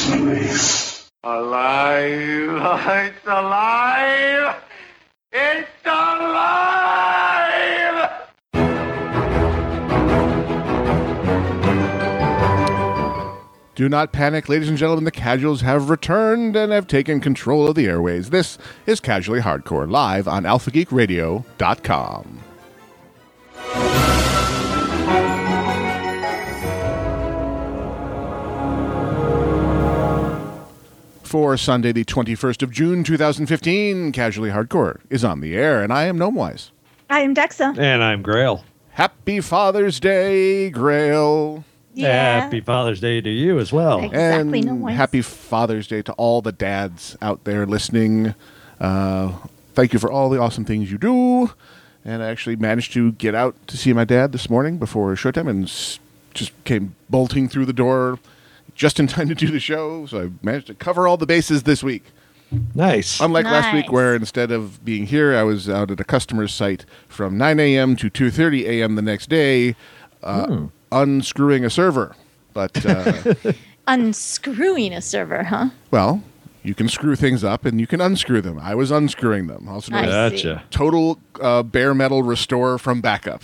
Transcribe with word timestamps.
Alive! 0.05 0.99
It's 1.25 3.25
alive! 3.25 4.57
It's 5.31 5.69
alive! 5.85 8.11
Do 13.77 13.89
not 13.89 14.13
panic, 14.13 14.49
ladies 14.49 14.69
and 14.69 14.77
gentlemen. 14.77 15.05
The 15.05 15.13
casuals 15.13 15.61
have 15.61 15.89
returned 15.89 16.57
and 16.57 16.73
have 16.73 16.89
taken 16.89 17.21
control 17.21 17.69
of 17.69 17.77
the 17.77 17.87
airways. 17.87 18.31
This 18.31 18.59
is 18.87 18.99
Casually 18.99 19.41
Hardcore, 19.41 19.89
live 19.89 20.27
on 20.27 20.43
AlphaGeekRadio.com. 20.43 22.43
For 31.33 31.57
Sunday, 31.57 31.93
the 31.93 32.05
21st 32.05 32.63
of 32.63 32.71
June, 32.71 33.03
2015, 33.05 34.13
Casually 34.13 34.51
Hardcore 34.51 35.01
is 35.09 35.25
on 35.25 35.41
the 35.41 35.55
air, 35.57 35.83
and 35.83 35.91
I 35.91 36.05
am 36.05 36.19
Gnomewise. 36.19 36.69
I 37.09 37.21
am 37.21 37.35
Dexa. 37.35 37.79
And 37.79 38.05
I'm 38.05 38.21
Grail. 38.21 38.67
Happy 38.91 39.41
Father's 39.41 39.99
Day, 39.99 40.69
Grail. 40.69 41.65
Yeah. 41.95 42.41
Happy 42.43 42.61
Father's 42.61 43.01
Day 43.01 43.23
to 43.23 43.31
you 43.31 43.59
as 43.59 43.73
well. 43.73 44.05
Exactly, 44.05 44.59
and 44.61 44.69
Gnomewise. 44.83 44.93
happy 44.95 45.23
Father's 45.23 45.87
Day 45.87 46.03
to 46.03 46.13
all 46.19 46.43
the 46.43 46.53
dads 46.53 47.17
out 47.23 47.45
there 47.45 47.65
listening. 47.65 48.35
Uh, 48.79 49.33
thank 49.73 49.95
you 49.95 49.99
for 49.99 50.13
all 50.13 50.29
the 50.29 50.39
awesome 50.39 50.67
things 50.67 50.93
you 50.93 50.99
do. 50.99 51.51
And 52.05 52.23
I 52.23 52.29
actually 52.29 52.57
managed 52.57 52.93
to 52.93 53.13
get 53.13 53.35
out 53.35 53.57
to 53.69 53.79
see 53.79 53.95
my 53.95 54.05
dad 54.05 54.33
this 54.33 54.51
morning 54.51 54.77
before 54.77 55.15
showtime 55.15 55.49
and 55.49 55.65
s- 55.65 55.99
just 56.35 56.53
came 56.65 56.95
bolting 57.09 57.49
through 57.49 57.65
the 57.65 57.73
door 57.73 58.19
just 58.83 58.99
in 58.99 59.07
time 59.07 59.29
to 59.29 59.35
do 59.37 59.47
the 59.49 59.61
show. 59.61 60.07
So 60.07 60.25
I 60.25 60.31
managed 60.45 60.67
to 60.67 60.75
cover 60.75 61.07
all 61.07 61.17
the 61.17 61.25
bases 61.25 61.63
this 61.63 61.85
week. 61.85 62.03
Nice. 62.75 63.21
Unlike 63.21 63.45
last 63.45 63.73
week, 63.73 63.93
where 63.93 64.17
instead 64.17 64.51
of 64.51 64.85
being 64.85 65.07
here, 65.07 65.37
I 65.37 65.45
was 65.45 65.71
out 65.71 65.93
at 65.93 66.01
a 66.01 66.05
customer's 66.05 66.53
site 66.53 66.85
from 67.07 67.39
9 67.39 67.61
a.m. 67.61 67.95
to 67.95 68.11
2:30 68.11 68.65
a.m. 68.65 68.97
the 68.97 69.03
next 69.03 69.29
day, 69.29 69.77
uh, 70.23 70.67
unscrewing 70.91 71.65
a 71.65 71.71
server. 71.71 72.17
But 72.53 72.85
uh, 72.85 73.35
Unscrewing 73.87 74.93
a 74.93 75.01
server, 75.01 75.45
huh? 75.45 75.71
well, 75.93 76.23
you 76.65 76.75
can 76.75 76.89
screw 76.89 77.17
things 77.17 77.43
up 77.45 77.65
and 77.65 77.81
you 77.81 77.87
can 77.87 78.01
unscrew 78.01 78.41
them. 78.43 78.59
I 78.59 78.75
was 78.75 78.91
unscrewing 78.91 79.47
them. 79.47 79.69
Also, 79.69 79.95
I 79.95 80.07
gotcha. 80.07 80.65
total 80.71 81.19
uh, 81.41 81.63
bare 81.63 81.95
metal 81.95 82.23
restore 82.23 82.79
from 82.79 83.01
backup. 83.01 83.43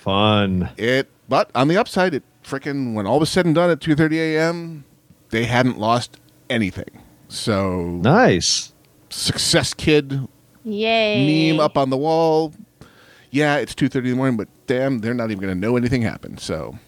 Fun. 0.00 0.70
It, 0.76 1.08
but 1.28 1.50
on 1.54 1.68
the 1.68 1.76
upside, 1.76 2.14
it 2.14 2.22
frickin' 2.42 2.94
when 2.94 3.06
all 3.06 3.20
was 3.20 3.30
said 3.30 3.46
and 3.46 3.54
done 3.54 3.70
at 3.70 3.80
2:30 3.80 4.16
a.m., 4.18 4.84
they 5.30 5.44
hadn't 5.44 5.78
lost 5.78 6.18
anything. 6.50 7.02
So 7.28 7.82
Nice. 7.82 8.72
success 9.10 9.72
kid 9.74 10.28
Yay. 10.64 11.50
meme 11.52 11.60
up 11.60 11.76
on 11.78 11.90
the 11.90 11.96
wall. 11.96 12.52
Yeah, 13.30 13.56
it's 13.56 13.74
two 13.74 13.88
thirty 13.88 14.08
in 14.08 14.12
the 14.12 14.16
morning, 14.18 14.36
but 14.36 14.48
damn, 14.66 14.98
they're 14.98 15.14
not 15.14 15.30
even 15.30 15.40
going 15.42 15.54
to 15.54 15.58
know 15.58 15.76
anything 15.76 16.02
happened. 16.02 16.38
So, 16.40 16.78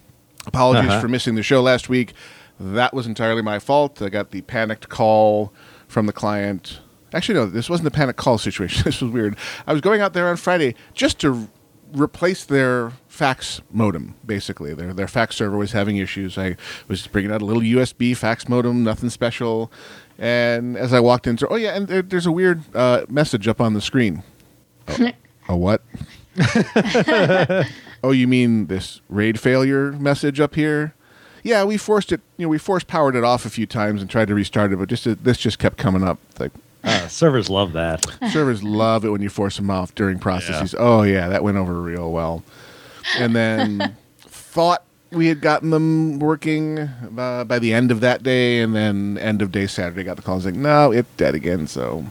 apologies 0.46 0.90
Uh-huh. 0.90 1.00
for 1.00 1.08
missing 1.08 1.34
the 1.36 1.42
show 1.42 1.62
last 1.62 1.88
week. 1.88 2.12
That 2.60 2.92
was 2.92 3.06
entirely 3.06 3.40
my 3.42 3.58
fault. 3.58 4.00
I 4.02 4.10
got 4.10 4.30
the 4.30 4.42
panicked 4.42 4.88
call 4.90 5.52
from 5.88 6.04
the 6.06 6.12
client. 6.12 6.80
Actually, 7.14 7.36
no, 7.36 7.46
this 7.46 7.70
wasn't 7.70 7.86
a 7.88 7.90
panic 7.90 8.16
call 8.16 8.36
situation. 8.38 8.82
This 8.84 9.00
was 9.00 9.10
weird. 9.10 9.36
I 9.66 9.72
was 9.72 9.80
going 9.80 10.00
out 10.02 10.12
there 10.12 10.28
on 10.28 10.36
Friday 10.36 10.74
just 10.92 11.18
to 11.20 11.48
replace 11.92 12.44
their 12.44 12.92
fax 13.08 13.60
modem. 13.70 14.14
Basically, 14.24 14.74
their 14.74 14.92
their 14.92 15.08
fax 15.08 15.36
server 15.36 15.56
was 15.56 15.72
having 15.72 15.96
issues. 15.96 16.36
I 16.38 16.56
was 16.88 17.06
bringing 17.06 17.32
out 17.32 17.42
a 17.42 17.44
little 17.44 17.62
USB 17.62 18.16
fax 18.16 18.48
modem, 18.48 18.84
nothing 18.84 19.10
special. 19.10 19.70
And 20.18 20.76
as 20.76 20.92
I 20.92 21.00
walked 21.00 21.26
in, 21.26 21.38
so 21.38 21.46
oh 21.50 21.56
yeah, 21.56 21.76
and 21.76 21.88
there, 21.88 22.02
there's 22.02 22.26
a 22.26 22.32
weird 22.32 22.62
uh, 22.74 23.04
message 23.08 23.48
up 23.48 23.60
on 23.60 23.74
the 23.74 23.80
screen. 23.80 24.22
Oh, 25.46 25.52
a 25.52 25.56
what? 25.58 25.82
oh, 28.02 28.12
you 28.12 28.26
mean 28.26 28.68
this 28.68 29.02
raid 29.10 29.38
failure 29.38 29.92
message 29.92 30.40
up 30.40 30.54
here? 30.54 30.94
Yeah, 31.42 31.64
we 31.64 31.76
forced 31.76 32.12
it. 32.12 32.22
You 32.38 32.46
know, 32.46 32.48
we 32.48 32.56
force 32.56 32.82
powered 32.82 33.14
it 33.14 33.24
off 33.24 33.44
a 33.44 33.50
few 33.50 33.66
times 33.66 34.00
and 34.00 34.08
tried 34.08 34.28
to 34.28 34.34
restart 34.34 34.72
it, 34.72 34.78
but 34.78 34.88
just 34.88 35.04
this 35.22 35.36
just 35.36 35.58
kept 35.58 35.76
coming 35.76 36.02
up. 36.02 36.18
It's 36.30 36.40
like 36.40 36.52
Uh, 36.84 37.08
servers 37.08 37.48
love 37.48 37.72
that. 37.72 38.04
servers 38.30 38.62
love 38.62 39.04
it 39.04 39.08
when 39.08 39.22
you 39.22 39.30
force 39.30 39.56
them 39.56 39.70
off 39.70 39.94
during 39.94 40.18
processes. 40.18 40.74
Oh 40.78 41.02
yeah, 41.02 41.28
that 41.28 41.42
went 41.42 41.56
over 41.56 41.80
real 41.80 42.12
well. 42.12 42.44
And 43.18 43.34
then 43.34 43.96
thought 44.20 44.84
we 45.10 45.26
had 45.28 45.40
gotten 45.40 45.70
them 45.70 46.18
working 46.18 46.78
uh, 46.78 47.44
by 47.44 47.58
the 47.58 47.72
end 47.72 47.90
of 47.90 48.00
that 48.00 48.22
day, 48.22 48.60
and 48.60 48.74
then 48.74 49.18
end 49.18 49.42
of 49.42 49.52
day 49.52 49.66
Saturday 49.66 50.04
got 50.04 50.16
the 50.16 50.22
call. 50.22 50.34
I 50.34 50.36
was 50.36 50.44
like, 50.46 50.54
no, 50.54 50.92
it's 50.92 51.08
dead 51.16 51.34
again. 51.34 51.66
So 51.66 52.04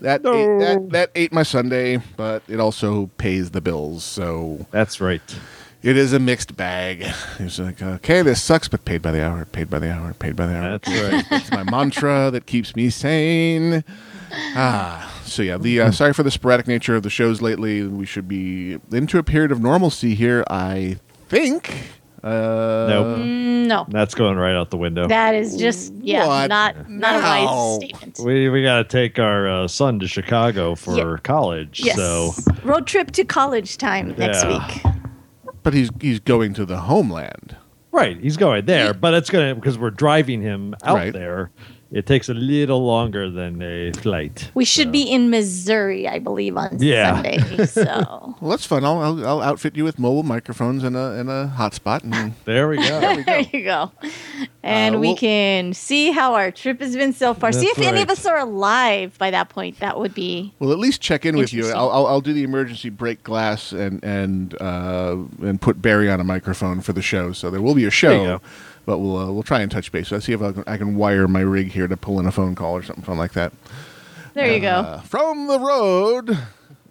that 0.00 0.20
ate, 0.20 0.58
that 0.60 0.90
that 0.90 1.10
ate 1.14 1.32
my 1.32 1.42
Sunday, 1.42 1.98
but 2.16 2.42
it 2.48 2.60
also 2.60 3.06
pays 3.18 3.50
the 3.50 3.60
bills. 3.60 4.04
So 4.04 4.66
That's 4.70 5.00
right. 5.00 5.22
It 5.84 5.96
is 5.96 6.12
a 6.12 6.18
mixed 6.18 6.56
bag. 6.56 7.04
It's 7.38 7.58
like, 7.58 7.82
okay, 7.82 8.22
this 8.22 8.42
sucks, 8.42 8.68
but 8.68 8.84
paid 8.84 9.02
by 9.02 9.10
the 9.10 9.24
hour, 9.24 9.44
paid 9.44 9.68
by 9.68 9.78
the 9.78 9.92
hour, 9.92 10.14
paid 10.14 10.34
by 10.36 10.46
the 10.46 10.56
hour. 10.56 10.78
That's 10.78 10.88
right. 10.88 11.24
It's 11.40 11.50
my 11.50 11.64
mantra 11.64 12.30
that 12.32 12.46
keeps 12.46 12.74
me 12.74 12.90
sane. 12.90 13.84
Ah, 14.56 15.20
so 15.24 15.42
yeah. 15.42 15.58
The 15.58 15.80
uh, 15.80 15.90
sorry 15.92 16.12
for 16.12 16.22
the 16.22 16.30
sporadic 16.30 16.66
nature 16.66 16.96
of 16.96 17.02
the 17.02 17.10
shows 17.10 17.40
lately. 17.42 17.86
We 17.86 18.06
should 18.06 18.26
be 18.28 18.78
into 18.92 19.18
a 19.18 19.22
period 19.22 19.52
of 19.52 19.60
normalcy 19.60 20.14
here. 20.14 20.42
I 20.50 20.96
think. 21.28 21.72
Uh, 22.22 22.86
Nope. 22.88 23.18
No. 23.68 23.86
That's 23.88 24.14
going 24.14 24.36
right 24.38 24.54
out 24.56 24.70
the 24.70 24.76
window. 24.78 25.06
That 25.08 25.34
is 25.34 25.56
just 25.56 25.92
yeah, 25.94 26.26
What 26.26 26.48
not 26.48 26.88
not 26.88 27.16
a 27.16 27.20
now? 27.20 27.46
wise 27.46 27.74
statement. 27.76 28.18
we 28.24 28.48
we 28.48 28.62
got 28.62 28.78
to 28.78 28.84
take 28.84 29.18
our 29.18 29.46
uh, 29.48 29.68
son 29.68 29.98
to 30.00 30.08
Chicago 30.08 30.74
for 30.74 30.96
Yeah. 30.96 31.16
college. 31.22 31.80
Yes. 31.84 31.96
So 31.96 32.32
Road 32.64 32.86
trip 32.86 33.10
to 33.12 33.24
college 33.24 33.76
time 33.76 34.14
next 34.16 34.42
Yeah. 34.44 34.66
week. 34.66 34.82
But 35.64 35.74
he's 35.74 35.90
he's 36.00 36.20
going 36.20 36.54
to 36.54 36.64
the 36.64 36.78
homeland. 36.78 37.56
right, 37.90 38.16
he's 38.20 38.36
going 38.36 38.66
there, 38.66 38.94
but 38.94 39.14
it's 39.14 39.30
gonna 39.30 39.54
because 39.56 39.76
we're 39.78 39.90
driving 39.90 40.40
him 40.42 40.74
out 40.84 40.94
Right. 40.94 41.12
there. 41.12 41.50
It 41.94 42.06
takes 42.06 42.28
a 42.28 42.34
little 42.34 42.84
longer 42.84 43.30
than 43.30 43.62
a 43.62 43.92
flight. 43.92 44.50
We 44.54 44.64
should 44.64 44.90
be 44.90 45.02
in 45.02 45.30
Missouri, 45.30 46.08
I 46.08 46.18
believe, 46.18 46.56
on 46.56 46.76
Yeah. 46.80 47.14
Sunday. 47.22 47.66
So 47.66 48.34
Well, 48.40 48.50
that's 48.50 48.66
fun. 48.66 48.84
I'll, 48.84 48.98
I'll 49.00 49.26
I'll 49.26 49.40
outfit 49.42 49.76
you 49.76 49.84
with 49.84 49.96
mobile 49.98 50.24
microphones 50.24 50.82
and 50.82 50.96
a 50.96 51.12
and 51.12 51.30
a 51.30 51.52
hotspot. 51.56 52.02
And 52.02 52.34
There 52.44 52.68
we 52.68 52.78
go. 52.78 53.00
there 53.26 53.40
you 53.52 53.62
go. 53.62 53.92
And 54.64 54.96
Uh, 54.96 54.98
we 54.98 55.06
we'll- 55.08 55.16
can 55.16 55.72
see 55.72 56.10
how 56.10 56.34
our 56.34 56.50
trip 56.50 56.80
has 56.80 56.96
been 56.96 57.12
so 57.12 57.32
far. 57.32 57.52
see 57.52 57.66
if 57.68 57.76
That's 57.76 57.86
any 57.88 58.02
of 58.02 58.10
us 58.10 58.26
are 58.26 58.38
alive 58.40 59.16
by 59.18 59.30
that 59.30 59.48
point. 59.48 59.78
That 59.78 59.96
would 59.98 60.14
be 60.14 60.52
We'll 60.58 60.72
at 60.72 60.78
least 60.80 61.00
check 61.00 61.24
in 61.24 61.36
with 61.36 61.52
you. 61.52 61.68
I'll, 61.70 61.90
I'll, 61.90 62.06
I'll 62.08 62.20
do 62.20 62.32
the 62.32 62.42
emergency 62.42 62.90
break 62.90 63.22
glass 63.22 63.70
and 63.72 64.02
and 64.02 64.60
uh, 64.60 65.16
and 65.42 65.60
put 65.60 65.80
Barry 65.80 66.10
on 66.10 66.18
a 66.20 66.24
microphone 66.24 66.80
for 66.80 66.92
the 66.92 67.02
show. 67.02 67.32
So 67.32 67.50
there 67.50 67.62
will 67.62 67.74
be 67.76 67.82
a 67.82 67.84
There 67.84 67.86
you 67.86 67.90
show, 67.92 68.24
go. 68.24 68.40
But 68.86 68.98
we'll 68.98 69.16
uh, 69.16 69.30
we'll 69.32 69.42
try 69.42 69.60
and 69.60 69.70
touch 69.70 69.90
base. 69.92 70.10
Let's 70.10 70.26
see 70.26 70.32
if 70.32 70.42
I 70.42 70.52
can, 70.52 70.64
I 70.66 70.76
can 70.76 70.96
wire 70.96 71.26
my 71.28 71.40
rig 71.40 71.72
here 71.72 71.86
to 71.88 71.96
pull 71.96 72.18
in 72.20 72.26
a 72.26 72.32
phone 72.32 72.54
call 72.54 72.74
or 72.76 72.82
something 72.82 73.04
fun 73.04 73.18
like 73.18 73.32
that. 73.32 73.52
there 74.34 74.52
you 74.52 74.60
go. 74.60 74.68
Uh, 74.68 75.00
from 75.02 75.46
the 75.46 75.58
road, 75.60 76.30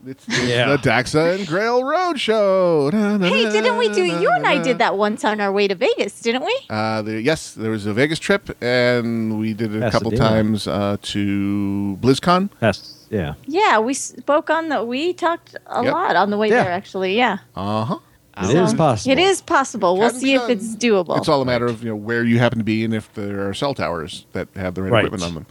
it's, 0.05 0.27
it's 0.27 0.43
Yeah. 0.47 0.69
the 0.69 0.77
Daxa 0.77 1.35
and 1.39 1.47
Grail 1.47 1.83
Road 1.83 2.19
Show. 2.19 2.89
Hey, 2.91 3.49
didn't 3.51 3.77
we 3.77 3.87
do? 3.89 4.03
You 4.03 4.29
and 4.31 4.45
I 4.45 4.61
did 4.61 4.77
that 4.79 4.97
once 4.97 5.23
on 5.23 5.39
our 5.41 5.51
way 5.51 5.67
to 5.67 5.75
Vegas, 5.75 6.19
didn't 6.21 6.43
we? 6.45 6.57
Uh, 6.69 7.01
the, 7.01 7.21
yes, 7.21 7.53
there 7.53 7.71
was 7.71 7.85
a 7.85 7.93
Vegas 7.93 8.19
trip, 8.19 8.55
and 8.61 9.39
we 9.39 9.53
did 9.53 9.73
it 9.75 9.83
a 9.83 9.91
couple 9.91 10.11
Pasadena. 10.11 10.29
times 10.35 10.67
uh, 10.67 10.97
to 11.01 11.97
BlizzCon. 12.01 12.49
That's 12.59 12.99
yeah. 13.09 13.35
Yeah, 13.45 13.77
we 13.79 13.93
spoke 13.93 14.49
on 14.49 14.69
the. 14.69 14.83
We 14.83 15.13
talked 15.13 15.55
a 15.67 15.83
Yep. 15.83 15.93
lot 15.93 16.15
on 16.15 16.31
the 16.31 16.37
way 16.37 16.49
Yeah. 16.49 16.63
there. 16.63 16.71
Actually, 16.73 17.15
yeah, 17.15 17.37
Uh 17.55 17.85
huh. 17.85 17.99
It 18.37 18.55
is 18.55 18.71
So, 18.71 18.77
possible. 18.77 19.11
It 19.11 19.19
is 19.19 19.41
possible. 19.41 19.97
We'll 19.97 20.09
see 20.09 20.33
if 20.33 20.49
it's 20.49 20.75
doable. 20.75 21.17
It's 21.17 21.27
all 21.29 21.41
a 21.41 21.45
matter 21.45 21.65
of 21.67 21.83
you 21.83 21.89
know 21.89 21.95
where 21.95 22.23
you 22.23 22.39
happen 22.39 22.57
to 22.57 22.63
be 22.63 22.83
and 22.83 22.93
if 22.93 23.13
there 23.13 23.47
are 23.47 23.53
cell 23.53 23.73
towers 23.75 24.25
that 24.33 24.47
have 24.55 24.73
the 24.75 24.81
right, 24.83 24.91
Right. 24.91 25.05
equipment 25.05 25.23
on 25.23 25.33
them. 25.35 25.45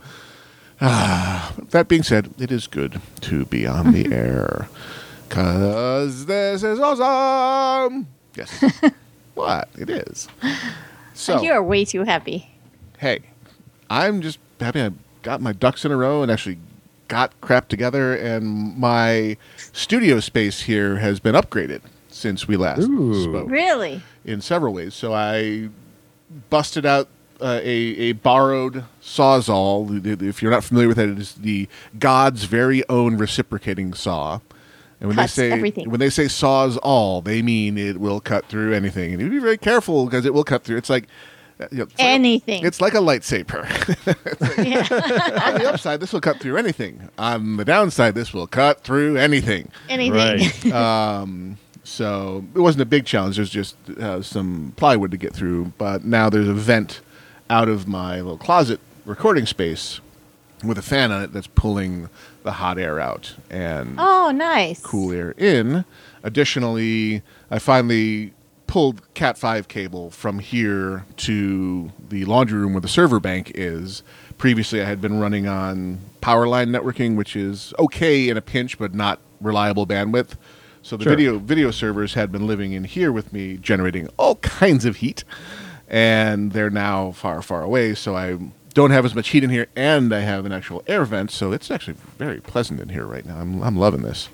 Ah, 0.80 1.52
that 1.70 1.86
being 1.86 2.02
said, 2.02 2.30
it 2.38 2.50
is 2.50 2.66
good 2.66 3.00
to 3.20 3.44
be 3.44 3.66
on 3.68 3.92
the 3.92 4.12
air. 4.12 4.68
Cause 5.28 6.26
this 6.26 6.62
is 6.64 6.80
awesome. 6.80 8.06
Yes. 8.34 8.64
what? 9.34 9.68
It 9.78 9.88
is. 9.88 10.28
So 11.14 11.40
you 11.40 11.52
are 11.52 11.62
way 11.62 11.84
too 11.84 12.02
happy. 12.04 12.50
hey, 12.98 13.20
I'm 13.88 14.22
just 14.22 14.38
happy 14.60 14.80
I 14.82 14.90
got 15.22 15.40
my 15.40 15.52
ducks 15.52 15.84
in 15.84 15.92
a 15.92 15.96
row 15.96 16.22
and 16.22 16.32
actually 16.32 16.58
got 17.08 17.38
crap 17.42 17.68
together, 17.68 18.14
and 18.14 18.76
my 18.76 19.36
studio 19.72 20.18
space 20.18 20.62
here 20.62 20.96
has 20.96 21.20
been 21.20 21.34
upgraded 21.34 21.82
since 22.22 22.46
we 22.48 22.56
last 22.56 22.82
Ooh. 22.88 23.22
spoke 23.24 23.50
Really? 23.50 24.00
in 24.24 24.40
several 24.40 24.72
ways. 24.72 24.94
So 24.94 25.12
I 25.12 25.68
busted 26.48 26.86
out 26.86 27.08
uh, 27.40 27.60
a, 27.62 27.68
a 27.68 28.12
borrowed 28.12 28.84
sawzall. 29.02 30.22
If 30.22 30.40
you're 30.40 30.50
not 30.52 30.64
familiar 30.64 30.88
with 30.88 30.98
it, 30.98 31.10
it 31.10 31.18
is 31.18 31.34
the 31.34 31.68
God's 31.98 32.44
very 32.44 32.88
own 32.88 33.18
reciprocating 33.18 33.92
saw. 33.94 34.40
And 35.00 35.08
when 35.08 35.16
Cuts 35.16 35.34
they 35.34 35.48
say 35.50 35.52
everything. 35.52 35.90
when 35.90 35.98
they 35.98 36.10
say 36.10 36.28
saws 36.28 36.76
all, 36.78 37.20
they 37.20 37.42
mean 37.42 37.76
it 37.76 37.98
will 37.98 38.20
cut 38.20 38.46
through 38.46 38.72
anything, 38.72 39.12
and 39.12 39.20
you 39.20 39.28
be 39.28 39.40
very 39.40 39.58
careful 39.58 40.04
because 40.04 40.24
it 40.24 40.32
will 40.32 40.44
cut 40.44 40.62
through. 40.62 40.76
It's 40.76 40.88
like 40.88 41.08
uh, 41.58 41.66
you 41.72 41.78
know, 41.78 41.82
it's 41.84 41.98
like 41.98 42.06
a- 42.06 42.08
Anything. 42.08 42.64
it's 42.64 42.80
like 42.80 42.94
a 42.94 42.98
lightsaber. 42.98 43.66
yeah. 44.64 45.48
On 45.54 45.54
the 45.60 45.68
upside, 45.72 45.98
this 45.98 46.12
will 46.12 46.20
cut 46.20 46.38
through 46.38 46.56
anything. 46.56 47.08
On 47.18 47.56
the 47.56 47.64
downside, 47.64 48.14
this 48.14 48.32
will 48.32 48.46
cut 48.46 48.84
through 48.84 49.16
anything. 49.16 49.70
Anything. 49.88 50.12
Right. 50.14 50.72
Um, 50.72 51.58
so 51.84 52.44
it 52.54 52.60
wasn't 52.60 52.82
a 52.82 52.86
big 52.86 53.04
challenge. 53.06 53.36
There's 53.36 53.50
just 53.50 53.76
uh, 53.98 54.22
some 54.22 54.72
plywood 54.76 55.10
to 55.10 55.16
get 55.16 55.32
through. 55.34 55.72
But 55.78 56.04
now 56.04 56.30
there's 56.30 56.48
a 56.48 56.54
vent 56.54 57.00
out 57.50 57.68
of 57.68 57.86
my 57.88 58.16
little 58.20 58.38
closet 58.38 58.80
recording 59.04 59.46
space 59.46 60.00
with 60.64 60.78
a 60.78 60.82
fan 60.82 61.10
on 61.10 61.22
it 61.22 61.32
that's 61.32 61.48
pulling 61.48 62.08
the 62.44 62.52
hot 62.52 62.78
air 62.78 63.00
out 63.00 63.34
and 63.50 63.96
Oh, 63.98 64.30
nice. 64.32 64.80
cool 64.80 65.12
air 65.12 65.32
in. 65.36 65.84
Additionally, 66.22 67.22
I 67.50 67.58
finally 67.58 68.32
pulled 68.66 69.02
Cat 69.14 69.36
5 69.36 69.68
cable 69.68 70.10
from 70.10 70.38
here 70.38 71.04
to 71.18 71.92
the 72.08 72.24
laundry 72.24 72.58
room 72.58 72.72
where 72.72 72.80
the 72.80 72.88
server 72.88 73.20
bank 73.20 73.52
is. 73.54 74.02
Previously, 74.38 74.80
I 74.80 74.86
had 74.86 75.00
been 75.00 75.20
running 75.20 75.46
on 75.46 75.98
power 76.20 76.46
line 76.48 76.68
networking, 76.70 77.16
which 77.16 77.36
is 77.36 77.74
okay 77.78 78.28
in 78.28 78.36
a 78.36 78.40
pinch, 78.40 78.78
but 78.78 78.94
not 78.94 79.20
reliable 79.40 79.86
bandwidth. 79.86 80.34
So 80.82 80.96
the 80.96 81.04
Sure. 81.04 81.10
video 81.12 81.38
video 81.38 81.70
servers 81.70 82.14
had 82.14 82.32
been 82.32 82.46
living 82.46 82.72
in 82.72 82.84
here 82.84 83.12
with 83.12 83.32
me, 83.32 83.56
generating 83.56 84.08
all 84.16 84.36
kinds 84.36 84.84
of 84.84 84.96
heat, 84.96 85.24
and 85.88 86.52
they're 86.52 86.70
now 86.70 87.12
far, 87.12 87.40
far 87.42 87.62
away. 87.62 87.94
So 87.94 88.16
I 88.16 88.38
don't 88.74 88.90
have 88.90 89.04
as 89.04 89.14
much 89.14 89.28
heat 89.28 89.44
in 89.44 89.50
here, 89.50 89.66
and 89.76 90.12
I 90.12 90.20
have 90.20 90.44
an 90.46 90.52
actual 90.52 90.82
air 90.86 91.04
vent. 91.04 91.30
So 91.30 91.52
it's 91.52 91.70
actually 91.70 91.96
very 92.18 92.40
pleasant 92.40 92.80
in 92.80 92.88
here 92.88 93.04
right 93.06 93.24
now. 93.24 93.36
I'm 93.38 93.62
I'm 93.62 93.76
loving 93.76 94.02
this. 94.02 94.28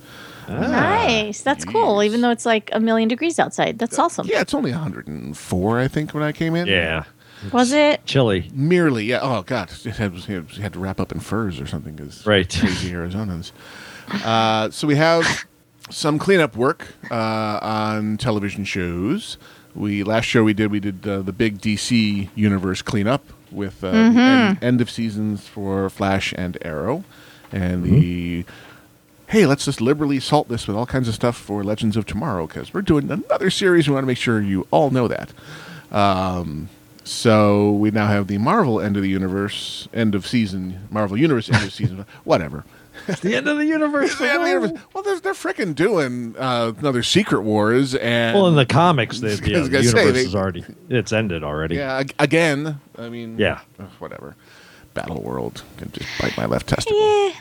Nice. 0.48 1.42
That's 1.42 1.64
cool. 1.66 2.02
Even 2.02 2.22
though 2.22 2.30
it's 2.30 2.46
like 2.46 2.70
a 2.72 2.80
million 2.80 3.08
degrees 3.08 3.38
outside. 3.38 3.78
That's 3.78 3.98
awesome. 3.98 4.26
Yeah, 4.26 4.40
it's 4.40 4.54
only 4.54 4.70
104, 4.70 5.78
I 5.78 5.88
think, 5.88 6.14
when 6.14 6.22
I 6.22 6.32
came 6.32 6.54
in. 6.54 6.66
Yeah. 6.68 7.04
Was 7.52 7.72
it? 7.72 8.04
Chilly. 8.06 8.48
Merely, 8.54 9.04
yeah. 9.04 9.18
Oh, 9.20 9.42
God. 9.42 9.70
It 9.84 9.96
had, 9.96 10.14
it 10.14 10.50
had 10.56 10.72
to 10.72 10.78
wrap 10.78 11.00
up 11.00 11.12
in 11.12 11.20
furs 11.20 11.60
or 11.60 11.66
something 11.66 11.94
because 11.96 12.26
Right. 12.26 12.48
crazy 12.48 12.92
Arizonans. 12.92 13.52
Uh, 14.24 14.70
so 14.70 14.86
we 14.86 14.96
have 14.96 15.44
some 15.90 16.18
cleanup 16.18 16.56
work 16.56 16.94
uh, 17.10 17.58
on 17.62 18.16
television 18.16 18.64
shows. 18.64 19.38
We 19.74 20.02
Last 20.02 20.24
show 20.24 20.42
we 20.42 20.54
did, 20.54 20.70
we 20.70 20.80
did 20.80 21.06
uh, 21.06 21.22
the 21.22 21.32
big 21.32 21.58
DC 21.60 22.30
universe 22.34 22.82
cleanup 22.82 23.24
with 23.50 23.82
uh, 23.84 23.90
the 23.90 23.96
end, 23.96 24.58
end 24.62 24.80
of 24.80 24.90
seasons 24.90 25.46
for 25.46 25.88
Flash 25.88 26.34
and 26.36 26.58
Arrow. 26.62 27.04
And 27.52 27.84
the 27.84 28.44
hey, 29.28 29.44
let's 29.46 29.66
just 29.66 29.80
liberally 29.80 30.20
salt 30.20 30.48
this 30.48 30.66
with 30.66 30.76
all 30.76 30.86
kinds 30.86 31.06
of 31.06 31.14
stuff 31.14 31.36
for 31.36 31.62
Legends 31.62 31.96
of 31.96 32.06
Tomorrow 32.06 32.46
because 32.46 32.72
we're 32.72 32.82
doing 32.82 33.10
another 33.10 33.50
series. 33.50 33.86
We 33.86 33.94
want 33.94 34.02
to 34.04 34.06
make 34.08 34.18
sure 34.18 34.40
you 34.40 34.66
all 34.70 34.90
know 34.90 35.06
that. 35.06 35.32
Um, 35.92 36.68
so 37.04 37.72
we 37.72 37.90
now 37.90 38.06
have 38.06 38.26
the 38.26 38.38
Marvel 38.38 38.80
end 38.80 38.96
of 38.96 39.02
the 39.02 39.08
universe, 39.08 39.88
end 39.94 40.14
of 40.14 40.26
season, 40.26 40.86
Marvel 40.90 41.16
Universe 41.16 41.50
end 41.50 41.64
of 41.64 41.72
season, 41.72 42.04
whatever. 42.24 42.64
It's 43.08 43.20
the 43.22 43.34
end 43.34 43.48
of 43.48 43.56
the 43.58 43.64
universe. 43.66 44.16
The 44.18 44.24
the 44.26 44.32
universe. 44.48 44.72
Well, 44.92 45.02
they're, 45.02 45.20
they're 45.20 45.32
freaking 45.32 45.74
doing 45.74 46.34
uh, 46.38 46.72
another 46.78 47.02
Secret 47.02 47.42
Wars, 47.42 47.94
and 47.94 48.36
Well, 48.36 48.46
in 48.48 48.54
the 48.54 48.66
comics, 48.66 49.20
the, 49.20 49.28
the, 49.30 49.54
I 49.56 49.60
was 49.60 49.70
the 49.70 49.82
universe 49.82 49.92
say, 50.04 50.10
they- 50.12 50.20
is 50.24 50.34
already 50.34 50.64
it's 50.88 51.12
ended 51.12 51.42
already. 51.42 51.76
yeah, 51.76 52.02
again. 52.18 52.80
I 52.96 53.08
mean, 53.08 53.38
Yeah. 53.38 53.60
ugh, 53.80 53.88
whatever. 53.98 54.36
Battle 54.94 55.20
World 55.22 55.62
can 55.76 55.90
just 55.92 56.08
bite 56.20 56.36
my 56.36 56.46
left 56.46 56.66
testicle. 56.68 56.98
Yeah. 57.28 57.32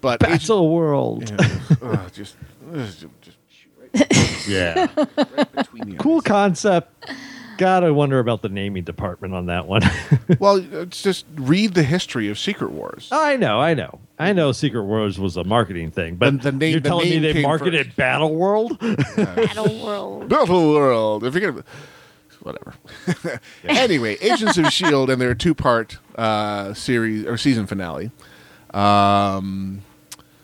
But 0.00 0.18
Battle 0.20 0.68
World. 0.72 1.30
Yeah, 1.30 1.58
ugh, 1.80 2.12
just, 2.12 2.36
ugh, 2.74 2.88
just 3.20 3.36
shoot 3.50 3.70
right, 3.94 4.48
Yeah. 4.48 4.86
right 4.96 5.52
between 5.54 5.90
the 5.90 5.96
cool 5.98 6.16
eyes. 6.16 6.22
concept. 6.24 7.08
God, 7.58 7.84
I 7.84 7.90
wonder 7.90 8.18
about 8.18 8.42
the 8.42 8.48
naming 8.48 8.84
department 8.84 9.34
on 9.34 9.46
that 9.46 9.66
one. 9.66 9.82
Well, 10.38 10.56
it's 10.72 11.02
just 11.02 11.26
read 11.36 11.74
the 11.74 11.82
history 11.82 12.28
of 12.28 12.38
Secret 12.38 12.70
Wars. 12.72 13.08
I 13.12 13.36
know, 13.36 13.60
I 13.60 13.74
know, 13.74 14.00
I 14.18 14.32
know. 14.32 14.50
Secret 14.52 14.82
Wars 14.84 15.18
was 15.18 15.36
a 15.36 15.44
marketing 15.44 15.90
thing, 15.90 16.16
but 16.16 16.40
The- 16.42 16.50
the 16.50 16.52
name- 16.58 16.70
you're 16.72 16.80
the 16.80 16.88
telling 16.88 17.08
me 17.10 17.18
they 17.18 17.42
marketed 17.42 17.86
first. 17.86 17.96
Battle 17.96 18.34
World? 18.34 18.78
Battle 18.80 19.82
World. 19.84 20.28
Battle 20.28 20.72
World. 20.72 21.24
If 21.24 21.34
you're 21.34 21.52
gonna, 21.52 21.64
whatever. 22.42 22.74
anyway, 23.64 24.16
Agents 24.20 24.56
of 24.58 24.66
Shield 24.72 25.10
and 25.10 25.20
their 25.20 25.34
two-part 25.34 25.98
uh, 26.16 26.72
series 26.74 27.24
or 27.26 27.36
season 27.36 27.66
finale. 27.66 28.10
Um, 28.72 29.82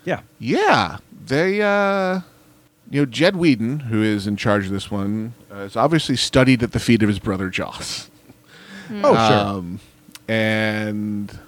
yeah. 0.04 0.20
yeah, 0.38 0.98
they, 1.26 1.60
uh, 1.62 2.20
you 2.90 3.02
know, 3.02 3.06
Jed 3.06 3.36
Whedon, 3.36 3.80
who 3.80 4.02
is 4.02 4.26
in 4.26 4.36
charge 4.36 4.66
of 4.66 4.72
this 4.72 4.90
one, 4.90 5.34
is 5.60 5.76
obviously 5.76 6.16
studied 6.16 6.62
at 6.62 6.72
the 6.72 6.80
feet 6.80 7.02
of 7.02 7.08
his 7.08 7.18
brother 7.18 7.48
Joss. 7.50 8.10
Oh, 8.90 9.14
sure. 9.14 9.38
Um, 9.58 9.80
and 10.28 11.38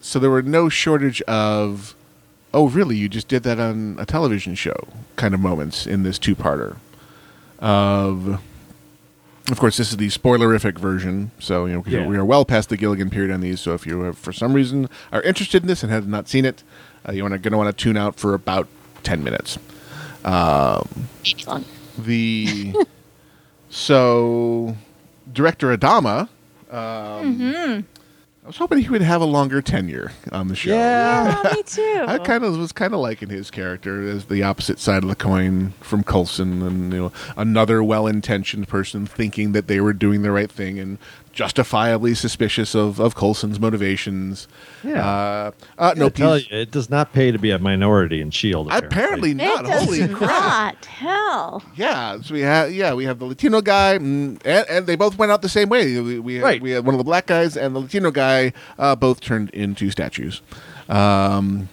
so 0.00 0.18
there 0.18 0.30
were 0.30 0.42
no 0.42 0.68
shortage 0.68 1.20
of, 1.22 1.94
oh, 2.54 2.68
really? 2.68 2.96
You 2.96 3.08
just 3.08 3.28
did 3.28 3.42
that 3.44 3.58
on 3.58 3.96
a 3.98 4.06
television 4.06 4.54
show 4.54 4.88
kind 5.16 5.34
of 5.34 5.40
moments 5.40 5.86
in 5.86 6.02
this 6.04 6.18
two 6.18 6.34
parter. 6.36 6.76
Of, 7.58 8.40
of 9.50 9.58
course, 9.58 9.76
this 9.76 9.90
is 9.90 9.96
the 9.96 10.08
spoilerific 10.08 10.78
version. 10.78 11.30
So, 11.40 11.66
you 11.66 11.74
know 11.74 11.84
Yeah. 11.86 12.06
we 12.06 12.16
are 12.16 12.24
well 12.24 12.44
past 12.44 12.68
the 12.68 12.76
Gilligan 12.76 13.10
period 13.10 13.32
on 13.32 13.40
these. 13.40 13.60
So 13.60 13.74
if 13.74 13.86
you, 13.86 14.02
have, 14.02 14.16
for 14.18 14.32
some 14.32 14.52
reason, 14.52 14.88
are 15.12 15.22
interested 15.22 15.62
in 15.62 15.68
this 15.68 15.82
and 15.82 15.90
have 15.90 16.06
not 16.06 16.28
seen 16.28 16.44
it, 16.44 16.62
uh, 17.08 17.12
you're 17.12 17.28
going 17.28 17.42
to 17.42 17.56
want 17.56 17.76
to 17.76 17.82
tune 17.84 17.96
out 17.96 18.16
for 18.16 18.34
about 18.34 18.68
10 19.02 19.24
minutes. 19.24 19.58
Maybe 20.24 21.44
long. 21.46 21.64
The 21.98 22.74
so 23.88 24.76
director 25.32 25.74
Adama. 25.74 26.28
Um, 26.70 27.38
Mm-hmm. 27.38 27.80
I 28.44 28.46
was 28.46 28.56
hoping 28.56 28.78
he 28.78 28.88
would 28.88 29.02
have 29.02 29.20
a 29.20 29.26
longer 29.26 29.60
tenure 29.60 30.12
on 30.32 30.48
the 30.48 30.54
show. 30.56 30.70
Yeah. 30.70 31.42
Oh, 31.44 31.52
me 31.54 31.62
too. 31.64 32.04
I 32.08 32.16
kind 32.18 32.44
of 32.44 32.56
was 32.56 32.72
kind 32.72 32.94
of 32.94 33.00
liking 33.00 33.28
his 33.28 33.50
character 33.50 34.08
as 34.08 34.24
the 34.26 34.42
opposite 34.42 34.78
side 34.78 35.02
of 35.02 35.08
the 35.10 35.14
coin 35.16 35.74
from 35.80 36.02
Coulson, 36.02 36.62
and 36.62 36.90
you 36.92 36.98
know, 36.98 37.12
another 37.36 37.82
well-intentioned 37.82 38.66
person 38.66 39.04
thinking 39.06 39.52
that 39.52 39.66
they 39.66 39.80
were 39.80 39.92
doing 39.92 40.22
the 40.22 40.30
right 40.32 40.50
thing 40.50 40.78
and 40.78 40.96
justifiably 41.38 42.14
suspicious 42.16 42.74
of 42.74 42.98
of 42.98 43.14
Coulson's 43.14 43.60
motivations. 43.60 44.48
Yeah. 44.82 45.06
Uh, 45.06 45.50
uh, 45.78 45.94
No, 45.96 46.06
no, 46.06 46.08
tell 46.08 46.36
you, 46.38 46.46
it 46.50 46.72
does 46.72 46.90
not 46.90 47.12
pay 47.12 47.30
to 47.30 47.38
be 47.38 47.52
a 47.52 47.60
minority 47.60 48.20
in 48.20 48.32
Shield. 48.32 48.66
apparently 48.72 49.30
it 49.30 49.36
not. 49.36 49.64
does 49.64 49.84
Holy 49.84 50.08
crap! 50.08 50.28
not. 50.74 50.84
Hell. 50.86 51.62
Yeah, 51.76 52.20
so 52.20 52.34
we 52.34 52.40
have 52.40 52.72
yeah 52.72 52.92
we 52.92 53.04
have 53.04 53.20
the 53.20 53.24
Latino 53.26 53.60
guy, 53.60 53.98
mm, 53.98 54.40
and, 54.44 54.66
and 54.68 54.86
they 54.88 54.96
both 54.96 55.16
went 55.16 55.30
out 55.30 55.42
the 55.42 55.48
same 55.48 55.68
way. 55.68 56.00
We 56.00 56.18
we 56.18 56.34
had, 56.34 56.42
Right. 56.42 56.60
we 56.60 56.72
had 56.72 56.84
one 56.84 56.94
of 56.96 56.98
the 56.98 57.04
black 57.04 57.26
guys 57.26 57.56
and 57.56 57.76
the 57.76 57.80
Latino 57.80 58.10
guy 58.10 58.52
uh, 58.76 58.96
both 58.96 59.20
turned 59.20 59.50
into 59.50 59.92
statues. 59.92 60.42
Um, 60.88 61.68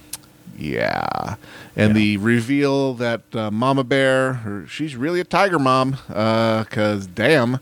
yeah, 0.58 1.36
and 1.76 1.96
the 1.96 2.18
reveal 2.18 2.94
that 2.96 3.22
uh, 3.36 3.50
Mama 3.50 3.84
Bear, 3.84 4.34
her, 4.34 4.68
she's 4.68 4.96
really 4.96 5.20
a 5.20 5.24
tiger 5.26 5.58
mom, 5.60 5.98
because 6.08 7.08
damn, 7.08 7.60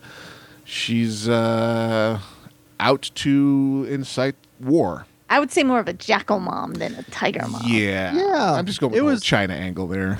she's 0.74 1.28
uh, 1.28 2.18
out 2.80 3.10
to 3.14 3.86
incite 3.88 4.34
war. 4.60 5.06
I 5.30 5.38
would 5.40 5.50
say 5.50 5.62
more 5.62 5.80
of 5.80 5.88
a 5.88 5.92
jackal 5.92 6.40
mom 6.40 6.74
than 6.74 6.94
a 6.96 7.02
tiger 7.04 7.46
mom. 7.48 7.62
Yeah, 7.66 8.14
Yeah, 8.14 8.52
I'm 8.52 8.66
just 8.66 8.80
going 8.80 8.90
with 8.90 8.98
it 8.98 9.00
the 9.00 9.04
whole 9.06 9.12
was- 9.14 9.22
China 9.22 9.54
angle 9.54 9.86
there. 9.86 10.18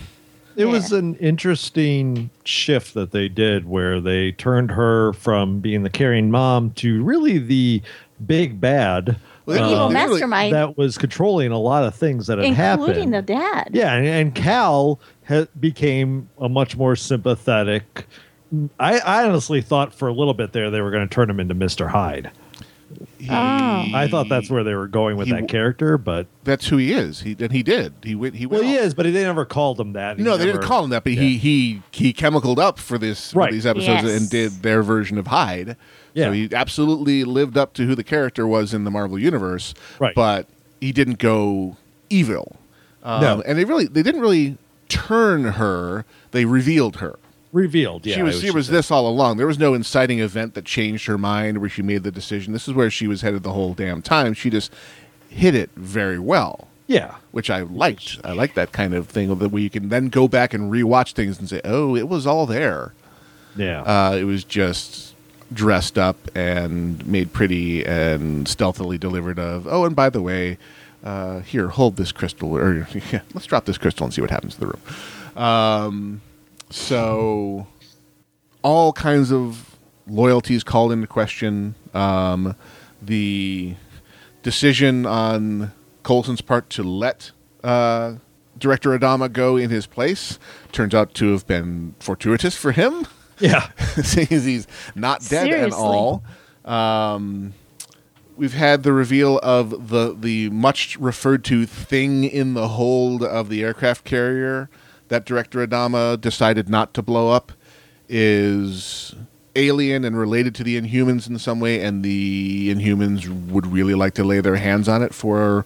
It 0.56 0.66
was 0.66 0.92
Yeah. 0.92 0.98
an 0.98 1.16
interesting 1.16 2.30
shift 2.44 2.94
that 2.94 3.10
they 3.10 3.28
did 3.28 3.68
where 3.68 4.00
they 4.00 4.30
turned 4.30 4.70
her 4.70 5.12
from 5.14 5.58
being 5.58 5.82
the 5.82 5.90
caring 5.90 6.30
mom 6.30 6.70
to 6.76 7.02
really 7.02 7.38
the 7.38 7.82
big 8.24 8.60
bad 8.60 9.16
Well, 9.46 9.58
The 9.58 9.62
Uh, 9.64 9.70
evil 9.72 9.88
they 9.88 9.94
mastermind, 9.94 10.54
that 10.54 10.78
was 10.78 10.96
controlling 10.96 11.50
a 11.52 11.58
lot 11.58 11.84
of 11.84 11.94
things 11.94 12.28
that 12.28 12.38
had 12.38 12.46
happened. 12.54 12.88
including 12.88 13.12
happened. 13.12 13.28
the 13.28 13.34
dad. 13.34 13.70
Yeah, 13.74 13.92
and, 13.94 14.06
and 14.06 14.34
Cal 14.34 15.00
ha- 15.28 15.46
became 15.60 16.28
a 16.40 16.48
much 16.48 16.76
more 16.78 16.94
sympathetic. 16.96 18.06
I, 18.78 18.98
I 18.98 19.24
honestly 19.28 19.60
thought 19.60 19.94
for 19.94 20.08
a 20.08 20.12
little 20.12 20.34
bit 20.34 20.52
there 20.52 20.70
they 20.70 20.80
were 20.80 20.90
going 20.90 21.06
to 21.08 21.12
turn 21.14 21.28
him 21.30 21.40
into 21.40 21.54
Mister 21.54 21.88
Hyde. 21.88 22.30
he, 23.18 23.28
I 23.30 24.06
thought 24.10 24.28
that's 24.28 24.50
where 24.50 24.62
they 24.62 24.74
were 24.74 24.86
going 24.86 25.16
with 25.16 25.26
He 25.28 25.32
that 25.32 25.48
character, 25.48 25.96
but 25.98 26.26
that's 26.44 26.68
who 26.68 26.76
he 26.76 26.92
is. 26.92 27.20
He 27.22 27.36
and 27.40 27.50
he 27.52 27.62
did. 27.62 27.92
He 28.02 28.14
went. 28.14 28.34
He 28.36 28.46
well, 28.46 28.60
went 28.60 28.70
he 28.72 28.76
is, 28.76 28.94
but 28.94 29.04
they 29.04 29.12
never 29.12 29.44
called 29.44 29.80
him 29.80 29.94
that. 29.94 30.18
He 30.18 30.22
No, 30.22 30.36
they 30.36 30.44
didn't 30.46 30.62
call 30.62 30.84
him 30.84 30.90
that, 30.90 31.04
but 31.04 31.14
he 31.14 31.38
he 31.38 31.82
he 31.90 32.12
chemicaled 32.12 32.58
up 32.58 32.78
for 32.78 32.98
this 32.98 33.32
for 33.32 33.40
Right. 33.40 33.52
these 33.52 33.66
episodes 33.66 34.04
Yes. 34.04 34.20
and 34.20 34.30
did 34.30 34.62
their 34.62 34.82
version 34.82 35.18
of 35.18 35.28
Hyde. 35.28 35.76
Yeah. 36.12 36.26
So 36.26 36.32
he 36.32 36.48
absolutely 36.52 37.24
lived 37.24 37.56
up 37.56 37.72
to 37.74 37.86
who 37.86 37.94
the 37.94 38.04
character 38.04 38.46
was 38.46 38.72
in 38.74 38.84
the 38.84 38.90
Marvel 38.90 39.18
universe. 39.18 39.74
Right. 39.98 40.14
But 40.14 40.46
he 40.80 40.92
didn't 40.92 41.18
go 41.18 41.76
evil. 42.10 42.56
Um, 43.02 43.20
No. 43.20 43.40
And 43.46 43.58
they 43.58 43.64
really 43.64 43.86
they 43.86 44.02
didn't 44.02 44.20
really 44.20 44.58
turn 44.88 45.44
her. 45.44 46.04
They 46.30 46.44
revealed 46.44 46.96
her. 46.96 47.18
Revealed. 47.54 48.04
Yeah, 48.04 48.16
she 48.16 48.22
was 48.22 48.40
she 48.40 48.50
was 48.50 48.68
this 48.68 48.90
all 48.90 49.08
along. 49.08 49.38
There 49.38 49.46
was 49.46 49.58
no 49.58 49.72
inciting 49.72 50.18
event 50.18 50.54
that 50.54 50.64
changed 50.64 51.06
her 51.06 51.16
mind 51.16 51.58
where 51.58 51.70
she 51.70 51.80
made 51.82 52.02
the 52.02 52.10
decision. 52.10 52.52
This 52.52 52.68
is 52.68 52.74
where 52.74 52.90
she 52.90 53.06
was 53.06 53.22
headed 53.22 53.42
the 53.42 53.52
whole 53.52 53.72
damn 53.72 54.02
time. 54.02 54.34
She 54.34 54.50
just 54.50 54.72
hit 55.30 55.54
it 55.54 55.70
very 55.74 56.18
well 56.18 56.68
Yeah, 56.86 57.16
which 57.32 57.50
I 57.50 57.62
liked. 57.62 58.18
I 58.22 58.32
like 58.32 58.54
that 58.54 58.72
kind 58.72 58.94
of 58.94 59.08
thing 59.08 59.34
that 59.34 59.48
where 59.48 59.62
you 59.62 59.70
can 59.70 59.88
then 59.88 60.08
go 60.08 60.28
back 60.28 60.52
and 60.52 60.70
rewatch 60.70 61.12
things 61.12 61.38
and 61.38 61.48
say, 61.48 61.60
"Oh, 61.64 61.96
it 61.96 62.08
was 62.08 62.26
all 62.26 62.46
there." 62.46 62.92
yeah. 63.56 63.82
Uh, 63.82 64.16
it 64.16 64.24
was 64.24 64.44
just 64.44 65.14
dressed 65.52 65.96
up 65.96 66.16
and 66.34 67.06
made 67.06 67.32
pretty 67.32 67.84
and 67.84 68.48
stealthily 68.48 68.98
delivered. 68.98 69.38
Of 69.38 69.66
oh, 69.68 69.84
and 69.84 69.94
by 69.94 70.10
the 70.10 70.20
way, 70.20 70.58
uh, 71.02 71.40
here, 71.40 71.68
hold 71.68 71.96
this 71.96 72.12
crystal, 72.12 72.56
or 72.56 72.88
yeah, 73.12 73.20
let's 73.32 73.46
drop 73.46 73.64
this 73.64 73.78
crystal 73.78 74.04
and 74.04 74.12
see 74.12 74.20
what 74.20 74.30
happens 74.30 74.54
to 74.54 74.60
the 74.60 74.66
room. 74.66 75.42
Um, 75.42 76.20
so 76.74 77.66
all 78.62 78.92
kinds 78.92 79.30
of 79.30 79.78
loyalties 80.08 80.64
called 80.64 80.90
into 80.90 81.06
question. 81.06 81.76
Um, 81.94 82.56
the 83.00 83.76
decision 84.42 85.06
on 85.06 85.72
Coulson's 86.02 86.40
part 86.40 86.68
to 86.70 86.82
let 86.82 87.30
uh, 87.62 88.14
director 88.58 88.98
Adama 88.98 89.32
go 89.32 89.56
in 89.56 89.70
his 89.70 89.86
place 89.86 90.38
turns 90.72 90.94
out 90.94 91.14
to 91.14 91.30
have 91.32 91.46
been 91.46 91.94
fortuitous 92.00 92.56
for 92.56 92.72
him, 92.72 93.06
yeah. 93.38 93.68
seeing 94.02 94.32
as 94.32 94.44
he's 94.44 94.66
not 94.94 95.20
dead 95.28 95.46
and 95.48 95.72
Seriously. 95.72 95.80
all. 95.80 96.24
Um, 96.64 97.54
we've 98.36 98.54
had 98.54 98.82
the 98.82 98.92
reveal 98.92 99.38
of 99.38 99.90
the 99.90 100.14
the 100.18 100.50
much 100.50 100.96
referred 100.98 101.44
to 101.44 101.66
thing 101.66 102.24
in 102.24 102.54
the 102.54 102.68
hold 102.68 103.22
of 103.22 103.48
the 103.48 103.62
aircraft 103.62 104.04
carrier 104.04 104.68
that 105.14 105.24
director 105.24 105.64
Adama 105.64 106.20
decided 106.20 106.68
not 106.68 106.92
to 106.94 107.00
blow 107.00 107.30
up 107.30 107.52
is 108.08 109.14
alien 109.54 110.04
and 110.04 110.18
related 110.18 110.56
to 110.56 110.64
the 110.64 110.80
Inhumans 110.80 111.28
in 111.30 111.38
some 111.38 111.60
way, 111.60 111.80
and 111.84 112.02
the 112.02 112.74
Inhumans 112.74 113.28
would 113.48 113.64
really 113.68 113.94
like 113.94 114.14
to 114.14 114.24
lay 114.24 114.40
their 114.40 114.56
hands 114.56 114.88
on 114.88 115.02
it 115.02 115.14
for 115.14 115.64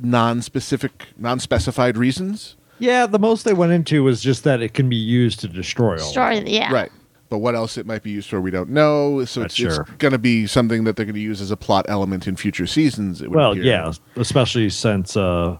non-specific, 0.00 1.06
non-specified 1.16 1.96
reasons. 1.96 2.56
Yeah, 2.80 3.06
the 3.06 3.20
most 3.20 3.44
they 3.44 3.52
went 3.52 3.70
into 3.70 4.02
was 4.02 4.20
just 4.20 4.42
that 4.42 4.60
it 4.60 4.74
can 4.74 4.88
be 4.88 4.96
used 4.96 5.38
to 5.40 5.48
destroy 5.48 5.96
all. 6.02 6.32
Yeah. 6.32 6.72
Right. 6.72 6.90
But 7.28 7.38
what 7.38 7.54
else 7.54 7.78
it 7.78 7.86
might 7.86 8.02
be 8.02 8.10
used 8.10 8.28
for, 8.28 8.40
we 8.40 8.50
don't 8.50 8.70
know. 8.70 9.24
So 9.24 9.40
Not 9.42 9.46
it's, 9.46 9.54
sure. 9.54 9.82
it's 9.82 9.90
going 9.98 10.12
to 10.12 10.18
be 10.18 10.48
something 10.48 10.82
that 10.84 10.96
they're 10.96 11.06
going 11.06 11.14
to 11.14 11.20
use 11.20 11.40
as 11.40 11.52
a 11.52 11.56
plot 11.56 11.86
element 11.88 12.26
in 12.26 12.34
future 12.34 12.66
seasons. 12.66 13.22
It 13.22 13.30
would 13.30 13.36
Well, 13.36 13.52
appear. 13.52 13.62
yeah, 13.64 13.92
especially 14.16 14.68
since 14.70 15.16
uh, 15.16 15.56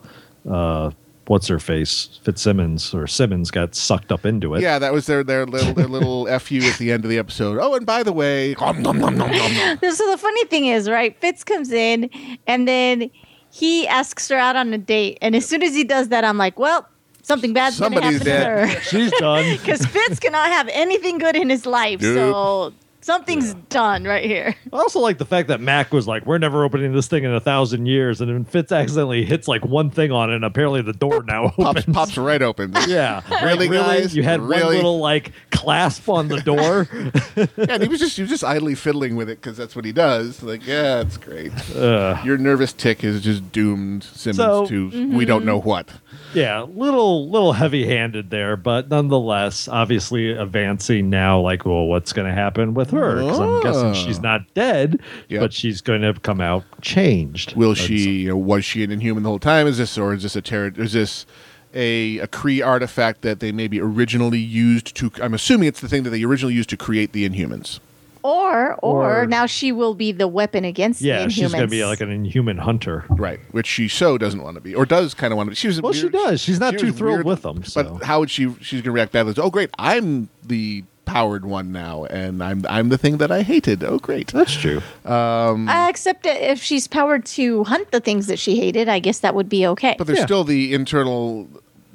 uh, 0.51 0.91
what's 1.27 1.47
her 1.49 1.59
face 1.59 2.19
Fitzsimmons 2.23 2.93
or 2.95 3.07
Simmons 3.07 3.51
got 3.51 3.75
sucked 3.75 4.13
up 4.13 4.25
into 4.27 4.55
it. 4.55 4.63
Yeah, 4.63 4.79
that 4.79 4.93
was 4.93 5.07
their 5.07 5.25
their 5.25 5.47
little 5.47 5.75
their 5.75 5.89
little 5.89 6.27
fu 6.39 6.57
at 6.59 6.79
the 6.79 6.93
end 6.93 7.05
of 7.05 7.11
the 7.11 7.19
episode. 7.19 7.59
Oh, 7.61 7.75
and 7.75 7.87
by 7.87 8.03
the 8.03 8.13
way, 8.13 8.55
nom, 8.61 8.83
nom, 8.83 8.99
nom, 8.99 9.17
nom, 9.17 9.31
nom, 9.31 9.55
nom. 9.55 9.79
So 9.93 10.11
the 10.11 10.19
funny 10.19 10.45
thing 10.47 10.67
is, 10.67 10.89
right? 10.89 11.19
Fitz 11.21 11.45
comes 11.45 11.73
in 11.73 12.11
and 12.47 12.67
then 12.69 13.11
he 13.51 13.87
asks 13.87 14.29
her 14.29 14.37
out 14.37 14.57
on 14.57 14.75
a 14.75 14.79
date, 14.79 15.19
and 15.23 15.37
as 15.37 15.47
soon 15.47 15.63
as 15.63 15.75
he 15.75 15.85
does 15.85 16.09
that, 16.09 16.25
I'm 16.25 16.37
like, 16.37 16.59
well, 16.59 16.89
something 17.23 17.53
bad's 17.53 17.79
going 17.79 17.93
to 17.93 18.01
happen 18.03 18.19
dead. 18.19 18.45
to 18.45 18.75
her. 18.75 18.81
she's 18.83 19.13
done. 19.13 19.45
Because 19.57 19.87
Fitz 19.87 20.19
cannot 20.19 20.49
have 20.49 20.69
anything 20.73 21.19
good 21.19 21.37
in 21.37 21.49
his 21.51 21.65
life, 21.65 22.01
so 22.01 22.73
something's 23.05 23.55
done 23.69 24.05
right 24.05 24.25
here. 24.25 24.55
I 24.73 24.77
also 24.77 25.01
like 25.01 25.19
the 25.19 25.25
fact 25.25 25.49
that 25.49 25.61
Mac 25.61 25.93
was 25.93 26.07
like, 26.09 26.25
"We're 26.27 26.39
never 26.39 26.65
opening 26.65 26.93
this 26.93 27.07
thing 27.07 27.25
in 27.25 27.33
a 27.33 27.41
thousand 27.41 27.87
years," 27.87 28.21
and 28.21 28.31
then 28.31 28.45
Fitz 28.45 28.73
accidentally 28.73 29.25
hits 29.25 29.47
like 29.47 29.65
one 29.65 29.91
thing 29.91 30.11
on 30.13 30.31
it, 30.31 30.37
and 30.37 30.45
apparently 30.45 30.83
the 30.83 30.93
door 30.93 31.23
now 31.23 31.49
pops 31.57 31.81
opens. 31.81 31.95
pops 31.97 32.17
right 32.19 32.43
open. 32.43 32.73
Yeah, 32.89 33.23
Really, 33.45 33.69
Like, 33.69 33.87
guys? 34.01 34.17
You 34.17 34.23
had 34.23 34.41
one 34.41 34.51
little 34.51 34.99
like 34.99 35.33
clasp 35.51 36.09
on 36.09 36.29
the 36.29 36.41
door. 36.41 36.89
Yeah, 37.37 37.47
and 37.69 37.83
he 37.83 37.89
was 37.89 38.01
just 38.01 38.17
he 38.17 38.23
was 38.23 38.31
just 38.31 38.45
idly 38.45 38.75
fiddling 38.75 39.17
with 39.17 39.29
it 39.29 39.41
because 39.41 39.57
that's 39.57 39.75
what 39.77 39.85
he 39.85 39.93
does. 39.93 40.43
Like, 40.43 40.67
yeah, 40.67 41.01
it's 41.01 41.17
great. 41.17 41.53
uh, 41.75 42.21
Your 42.25 42.37
nervous 42.39 42.73
tick 42.73 43.03
is 43.05 43.21
just 43.23 43.53
doomed 43.53 44.05
Simmons 44.05 44.37
So- 44.37 44.67
to 44.67 45.09
we 45.17 45.25
don't 45.25 45.45
know 45.45 45.59
what. 45.61 45.91
yeah, 46.35 46.63
little 46.63 47.29
little 47.31 47.53
heavy 47.55 47.87
handed 47.87 48.31
there, 48.31 48.57
but 48.57 48.89
nonetheless, 48.91 49.67
obviously 49.69 50.31
advancing 50.33 51.11
now. 51.11 51.41
Like, 51.41 51.65
well, 51.65 51.87
what's 51.87 52.13
going 52.13 52.29
to 52.29 52.35
happen 52.35 52.75
with 52.75 52.93
her? 52.95 53.17
Because 53.17 53.41
I'm 53.41 53.61
guessing 53.63 53.95
she's 53.95 54.21
not 54.21 54.53
dead, 54.55 55.01
Yep. 55.29 55.41
but 55.41 55.53
she's 55.53 55.81
going 55.81 56.03
to 56.03 56.15
come 56.15 56.41
out 56.41 56.65
changed. 56.83 57.55
Will 57.57 57.71
That's- 57.71 57.87
she? 57.87 58.11
You 58.21 58.29
know, 58.31 58.37
was 58.37 58.65
she 58.65 58.83
an 58.85 58.91
Inhuman 58.91 59.23
the 59.23 59.29
whole 59.29 59.39
time? 59.39 59.67
Is 59.67 59.79
this 59.79 59.97
or 59.99 60.15
is 60.15 60.23
this 60.23 60.37
a 60.37 60.43
terror? 60.43 60.73
Is 60.77 60.93
this 60.93 61.27
a 61.75 62.19
a 62.19 62.27
Kree 62.29 62.65
artifact 62.65 63.23
that 63.23 63.41
they 63.41 63.53
maybe 63.53 63.81
originally 63.81 64.39
used 64.39 64.95
to? 64.97 65.11
I'm 65.23 65.35
assuming 65.35 65.69
it's 65.69 65.81
the 65.81 65.89
thing 65.89 66.03
that 66.05 66.11
they 66.11 66.23
originally 66.23 66.55
used 66.55 66.71
to 66.71 66.77
create 66.77 67.13
the 67.13 67.29
Inhumans. 67.29 67.81
Or, 68.23 68.77
or, 68.77 69.21
Or- 69.21 69.27
now 69.27 69.45
she 69.45 69.71
will 69.71 69.93
be 69.95 70.11
the 70.11 70.27
weapon 70.27 70.65
against 70.65 71.03
Yeah, 71.03 71.19
the 71.19 71.25
Inhumans. 71.27 71.31
she's 71.33 71.51
going 71.53 71.65
to 71.65 71.69
be 71.71 71.85
like 71.85 72.01
an 72.01 72.11
inhuman 72.11 72.57
hunter. 72.57 73.05
Right, 73.11 73.39
which 73.51 73.67
she 73.67 73.87
so 73.87 74.17
doesn't 74.17 74.43
want 74.43 74.55
to 74.55 74.63
be, 74.63 74.75
or 74.75 74.87
does 74.87 75.13
kind 75.13 75.31
of 75.31 75.37
want 75.37 75.49
to 75.49 75.51
be. 75.51 75.57
She 75.57 75.67
was 75.67 75.83
Well, 75.83 75.93
she 75.93 76.09
does. 76.09 76.41
She's 76.41 76.59
not 76.59 76.73
she 76.73 76.79
too 76.81 76.87
was 76.87 76.95
thrilled 76.97 77.17
weird, 77.17 77.27
with 77.27 77.43
them. 77.43 77.63
So. 77.65 77.83
But 77.83 78.05
how 78.07 78.21
would 78.21 78.31
she? 78.31 78.45
She's 78.63 78.81
going 78.81 78.85
to 78.85 78.93
react 78.93 79.13
badly. 79.13 79.35
Oh, 79.37 79.51
great! 79.51 79.69
I'm 79.79 80.31
the 80.43 80.85
powered 81.05 81.45
one 81.45 81.73
now, 81.73 82.05
and 82.05 82.43
I'm 82.43 82.65
I'm 82.69 82.89
the 82.89 82.99
thing 82.99 83.19
that 83.19 83.31
I 83.31 83.43
hated. 83.43 83.83
Oh, 83.85 83.99
great! 83.99 84.29
That's 84.29 84.55
true. 84.55 84.81
Um, 85.05 85.69
Uh, 85.69 85.89
except 85.89 86.27
if 86.27 86.63
she's 86.63 86.87
powered 86.87 87.25
to 87.27 87.65
hunt 87.65 87.91
the 87.91 88.01
things 88.01 88.27
that 88.29 88.39
she 88.39 88.57
hated, 88.59 88.89
I 88.89 88.99
guess 88.99 89.19
that 89.21 89.35
would 89.35 89.49
be 89.49 89.67
okay. 89.67 89.95
But 89.99 90.07
there's 90.07 90.21
Yeah. 90.21 90.25
still 90.27 90.45
the 90.45 90.73
internal 90.75 91.49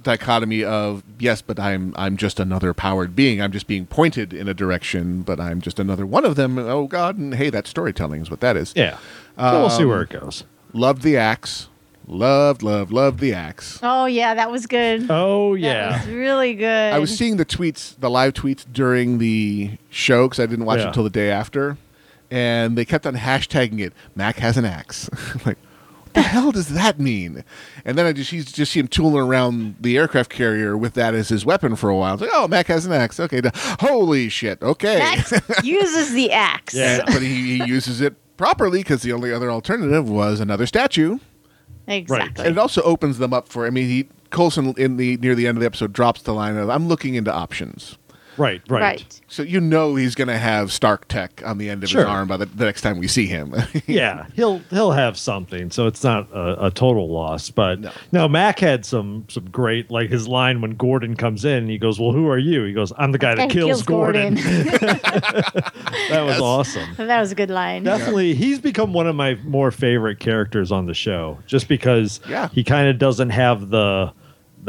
dichotomy 0.03 0.63
of 0.63 1.03
yes, 1.19 1.41
but 1.41 1.59
I'm 1.59 1.93
I'm 1.97 2.17
just 2.17 2.39
another 2.39 2.73
powered 2.73 3.15
being. 3.15 3.41
I'm 3.41 3.51
just 3.51 3.67
being 3.67 3.85
pointed 3.85 4.33
in 4.33 4.47
a 4.47 4.53
direction, 4.53 5.21
but 5.23 5.39
I'm 5.39 5.61
just 5.61 5.79
another 5.79 6.05
one 6.05 6.25
of 6.25 6.35
them. 6.35 6.57
Oh 6.57 6.87
God! 6.87 7.17
And 7.17 7.35
hey, 7.35 7.49
that 7.49 7.67
storytelling 7.67 8.21
is 8.21 8.29
what 8.29 8.39
that 8.41 8.57
is. 8.57 8.73
Yeah. 8.75 8.97
So 9.37 9.59
we'll 9.61 9.69
see 9.69 9.83
Um, 9.83 9.89
where 9.89 10.01
it 10.01 10.09
goes. 10.09 10.43
Loved 10.73 11.01
the 11.01 11.15
axe. 11.17 11.68
Loved, 12.11 12.63
loved, 12.63 12.91
loved 12.91 13.19
the 13.19 13.33
axe. 13.33 13.79
oh 13.83 14.05
yeah, 14.05 14.33
that 14.33 14.49
was 14.51 14.65
good. 14.65 15.05
Oh 15.11 15.53
That 15.55 15.61
yeah. 15.61 15.97
was 15.99 16.07
really 16.07 16.55
good. 16.55 16.91
I 16.93 16.97
was 16.97 17.15
seeing 17.15 17.37
the 17.37 17.45
tweets, 17.45 17.95
the 17.99 18.09
live 18.09 18.33
tweets 18.33 18.65
during 18.71 19.19
the 19.19 19.77
show 19.91 20.27
because 20.27 20.39
I 20.39 20.47
didn't 20.47 20.65
watch 20.65 20.79
it 20.79 20.81
Yeah. 20.81 20.87
until 20.87 21.03
the 21.03 21.11
day 21.11 21.29
after, 21.29 21.77
and 22.31 22.75
they 22.75 22.83
kept 22.83 23.05
on 23.05 23.15
hashtagging 23.15 23.79
it. 23.79 23.93
Mac 24.15 24.37
has 24.37 24.57
an 24.57 24.65
axe. 24.65 25.07
I'm 25.35 25.41
like, 25.45 25.57
what 26.01 26.13
the 26.15 26.21
hell 26.23 26.51
does 26.51 26.69
that 26.69 26.99
mean? 26.99 27.43
And 27.85 27.95
then 27.95 28.07
I 28.07 28.13
just 28.13 28.31
you 28.31 28.41
just 28.43 28.71
see 28.71 28.79
him 28.79 28.87
tooling 28.87 29.21
around 29.21 29.75
the 29.79 29.95
aircraft 29.95 30.31
carrier 30.31 30.75
with 30.75 30.95
that 30.95 31.13
as 31.13 31.29
his 31.29 31.45
weapon 31.45 31.75
for 31.75 31.91
a 31.91 31.95
while. 31.95 32.15
It's 32.15 32.21
like, 32.21 32.31
oh, 32.33 32.47
Mac 32.47 32.65
has 32.67 32.87
an 32.87 32.91
axe. 32.91 33.19
Okay, 33.19 33.41
d- 33.41 33.49
holy 33.53 34.29
shit. 34.29 34.59
Okay, 34.63 34.97
Max 34.97 35.31
uses 35.63 36.11
the 36.13 36.31
axe. 36.31 36.73
Yeah. 36.73 37.03
but 37.05 37.21
he, 37.21 37.59
he 37.59 37.65
uses 37.65 38.01
it 38.01 38.15
properly 38.35 38.79
because 38.79 39.03
the 39.03 39.13
only 39.13 39.31
other 39.31 39.51
alternative 39.51 40.09
was 40.09 40.39
another 40.39 40.65
statue. 40.65 41.19
Exactly. 41.89 42.45
And 42.45 42.55
it 42.55 42.59
also 42.59 42.81
opens 42.83 43.17
them 43.17 43.33
up 43.33 43.49
for. 43.49 43.65
I 43.65 43.69
mean, 43.69 43.87
he 43.87 44.07
Coulson 44.29 44.73
in 44.77 44.97
the 44.97 45.17
near 45.17 45.35
the 45.35 45.47
end 45.47 45.57
of 45.57 45.61
the 45.61 45.65
episode 45.65 45.91
drops 45.91 46.21
the 46.21 46.33
line 46.33 46.55
of, 46.55 46.69
"I'm 46.69 46.87
looking 46.87 47.15
into 47.15 47.33
options." 47.33 47.97
Right, 48.39 48.61
right. 48.69 48.81
Right. 48.81 49.21
So 49.27 49.43
you 49.43 49.59
know 49.61 49.95
he's 49.95 50.15
going 50.15 50.29
to 50.29 50.37
have 50.37 50.71
Stark 50.71 51.07
Tech 51.07 51.43
on 51.45 51.57
the 51.59 51.69
end 51.69 51.83
of 51.83 51.89
Sure. 51.89 52.01
his 52.01 52.09
arm 52.09 52.27
by 52.27 52.37
the, 52.37 52.45
the 52.47 52.65
next 52.65 52.81
time 52.81 52.97
we 52.97 53.07
see 53.07 53.27
him. 53.27 53.53
Yeah, 53.85 54.25
he'll 54.33 54.59
he'll 54.69 54.91
have 54.91 55.17
something, 55.17 55.69
so 55.71 55.87
it's 55.87 56.03
not 56.03 56.31
a, 56.31 56.67
a 56.67 56.71
total 56.71 57.09
loss. 57.11 57.49
But 57.49 57.79
No. 57.79 57.91
no. 58.11 58.27
Mac 58.27 58.59
had 58.59 58.85
some 58.85 59.25
some 59.29 59.49
great 59.49 59.89
like 59.91 60.09
his 60.09 60.27
line 60.27 60.61
when 60.61 60.71
Gordon 60.71 61.15
comes 61.15 61.43
in. 61.45 61.67
He 61.67 61.77
goes, 61.77 61.99
"Well, 61.99 62.11
who 62.11 62.27
are 62.29 62.37
you?" 62.37 62.63
He 62.63 62.73
goes, 62.73 62.93
"I'm 62.97 63.11
the 63.11 63.17
guy 63.17 63.35
that 63.35 63.43
And 63.43 63.51
kills, 63.51 63.67
kills 63.67 63.83
Gordon." 63.83 64.35
that 64.35 66.23
was 66.25 66.39
awesome. 66.39 66.95
that 66.97 67.19
was 67.19 67.31
a 67.31 67.35
good 67.35 67.49
line. 67.49 67.83
Definitely, 67.83 68.33
he's 68.35 68.59
become 68.59 68.93
one 68.93 69.07
of 69.07 69.15
my 69.15 69.35
more 69.43 69.71
favorite 69.71 70.19
characters 70.19 70.71
on 70.71 70.85
the 70.85 70.93
show, 70.93 71.37
just 71.47 71.67
because 71.67 72.19
Yeah. 72.29 72.49
he 72.49 72.63
kind 72.63 72.87
of 72.89 72.97
doesn't 72.97 73.29
have 73.31 73.69
the 73.69 74.11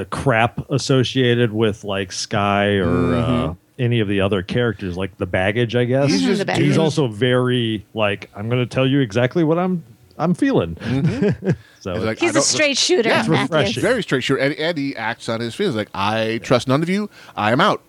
the 0.01 0.07
crap 0.07 0.71
associated 0.71 1.53
with 1.53 1.85
like 1.85 2.11
Skye 2.13 2.77
or 2.77 3.15
uh, 3.15 3.55
any 3.79 4.01
of 4.01 4.09
the 4.09 4.21
other 4.23 4.43
characters, 4.43 4.97
like 4.97 5.17
the 5.19 5.27
baggage. 5.27 5.77
I 5.77 5.85
guess 5.85 6.11
He's 6.11 6.23
just 6.23 6.47
baggage. 6.47 6.65
he's 6.65 6.79
also 6.79 7.07
very 7.09 7.85
like 7.95 8.31
I'm 8.35 8.49
going 8.49 8.67
to 8.67 8.73
tell 8.75 8.87
you 8.87 9.01
exactly 9.01 9.45
what 9.45 9.59
I'm 9.59 9.85
I'm 10.19 10.35
feeling. 10.35 10.77
so 11.81 11.95
He's 11.95 12.05
like, 12.05 12.19
He's 12.19 12.29
I 12.29 12.31
a 12.31 12.33
don't- 12.35 12.43
straight 12.43 12.77
shooter, 12.79 13.09
Yeah, 13.09 13.21
it's 13.21 13.29
Matthew. 13.29 13.57
refreshing. 13.57 13.83
very 13.83 14.03
straight 14.03 14.23
shooter, 14.25 14.41
and, 14.41 14.55
and 14.55 14.77
he 14.79 14.97
acts 14.97 15.29
on 15.29 15.41
his 15.41 15.55
feelings. 15.55 15.77
Like 15.77 15.91
I 15.95 16.41
trust 16.43 16.69
none 16.69 16.83
of 16.83 16.89
you. 16.89 17.09
I 17.37 17.53
am 17.53 17.61
out. 17.61 17.83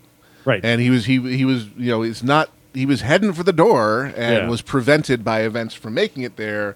right, 0.45 0.63
And 0.63 0.81
he 0.81 0.89
was 0.89 1.05
he 1.05 1.19
he 1.37 1.45
was 1.45 1.65
you 1.77 1.91
know 1.91 2.01
it's 2.03 2.23
not 2.23 2.49
he 2.73 2.85
was 2.85 3.01
heading 3.01 3.33
for 3.33 3.43
the 3.43 3.53
door 3.53 4.11
and 4.15 4.35
Yeah. 4.35 4.47
was 4.49 4.61
prevented 4.61 5.23
by 5.23 5.41
events 5.41 5.73
from 5.73 5.93
making 5.93 6.23
it 6.23 6.37
there 6.37 6.75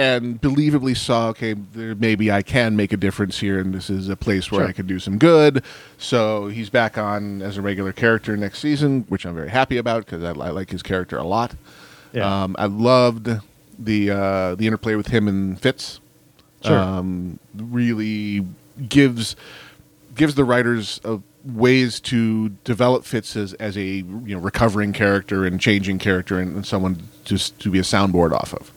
and 0.00 0.40
believably 0.40 0.96
saw 0.96 1.28
okay 1.28 1.52
there, 1.54 1.94
maybe 1.94 2.30
i 2.32 2.42
can 2.42 2.74
make 2.76 2.92
a 2.92 2.96
difference 2.96 3.38
here 3.38 3.58
and 3.60 3.74
this 3.74 3.90
is 3.90 4.08
a 4.08 4.16
place 4.16 4.50
where 4.50 4.62
Sure. 4.62 4.68
i 4.68 4.72
can 4.72 4.86
do 4.86 4.98
some 4.98 5.18
good 5.18 5.62
so 5.98 6.48
he's 6.48 6.70
back 6.70 6.96
on 6.96 7.42
as 7.42 7.56
a 7.58 7.62
regular 7.62 7.92
character 7.92 8.36
next 8.36 8.60
season 8.60 9.04
which 9.08 9.24
i'm 9.26 9.34
very 9.34 9.50
happy 9.50 9.76
about 9.76 10.06
because 10.06 10.22
I, 10.24 10.30
I 10.30 10.50
like 10.50 10.70
his 10.70 10.82
character 10.82 11.16
a 11.18 11.24
lot 11.24 11.54
Yeah. 12.12 12.42
um, 12.44 12.56
i 12.58 12.66
loved 12.66 13.28
the 13.78 14.10
uh, 14.10 14.54
the 14.56 14.66
interplay 14.66 14.94
with 14.94 15.08
him 15.08 15.28
and 15.28 15.60
fitz 15.60 16.00
Sure. 16.62 16.78
um, 16.78 17.38
really 17.56 18.46
gives 18.88 19.34
gives 20.14 20.34
the 20.34 20.44
writers 20.44 21.00
uh, 21.04 21.18
ways 21.42 22.00
to 22.00 22.50
develop 22.64 23.06
Fitz 23.06 23.34
as, 23.34 23.54
as 23.54 23.78
a 23.78 23.82
you 23.82 24.34
know 24.34 24.38
recovering 24.38 24.92
character 24.92 25.46
and 25.46 25.58
changing 25.58 25.98
character 25.98 26.38
and, 26.38 26.54
and 26.56 26.66
someone 26.66 27.02
just 27.24 27.58
to 27.60 27.70
be 27.70 27.78
a 27.78 27.82
soundboard 27.82 28.32
off 28.32 28.52
of. 28.52 28.70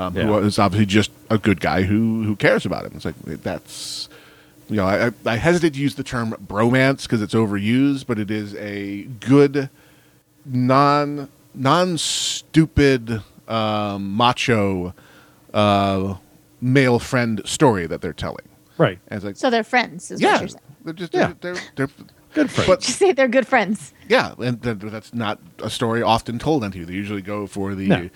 Um, 0.00 0.16
Yeah. 0.16 0.22
Who 0.24 0.38
is 0.38 0.58
obviously 0.58 0.86
just 0.86 1.10
a 1.28 1.36
good 1.38 1.60
guy 1.60 1.82
who 1.82 2.22
who 2.24 2.34
cares 2.36 2.64
about 2.66 2.84
him. 2.86 2.92
It's 2.94 3.04
like 3.04 3.14
that's 3.42 4.08
you 4.68 4.76
know 4.76 4.86
I, 4.86 5.06
I- 5.08 5.12
I 5.26 5.36
hesitate 5.36 5.74
to 5.74 5.80
use 5.80 5.94
the 5.96 6.02
term 6.04 6.32
bromance 6.46 7.02
because 7.02 7.20
it's 7.22 7.34
overused, 7.34 8.06
but 8.06 8.18
it 8.18 8.30
is 8.30 8.54
a 8.56 9.02
good 9.20 9.68
non 10.46 11.28
non 11.54 11.98
stupid 11.98 13.22
um, 13.48 14.12
macho 14.16 14.94
uh, 15.52 16.14
male 16.60 16.98
friend 16.98 17.42
story 17.44 17.86
that 17.86 18.00
they're 18.00 18.12
telling. 18.12 18.46
right. 18.78 18.98
And 19.08 19.16
it's 19.18 19.24
like 19.24 19.36
So 19.36 19.50
they're 19.50 19.64
friends, 19.64 20.10
is 20.10 20.20
yeah, 20.20 20.32
what 20.32 20.40
you're 20.40 20.48
saying. 20.48 20.62
they're 20.84 20.94
just 20.94 21.14
Yeah. 21.14 21.32
they're, 21.40 21.54
they're, 21.54 21.62
they're 21.76 22.06
Good 22.32 22.48
friends. 22.48 22.68
But 22.68 22.80
Just 22.80 22.98
say 23.00 23.10
they're 23.10 23.26
good 23.26 23.48
friends. 23.48 23.92
yeah, 24.08 24.34
and 24.38 24.62
th- 24.62 24.76
that's 24.78 25.12
not 25.12 25.40
a 25.58 25.68
story 25.68 26.00
often 26.00 26.38
told 26.38 26.62
unto 26.62 26.78
you. 26.78 26.84
They 26.86 26.92
usually 26.92 27.22
go 27.22 27.48
for 27.48 27.74
the 27.74 27.88
No. 27.88 28.08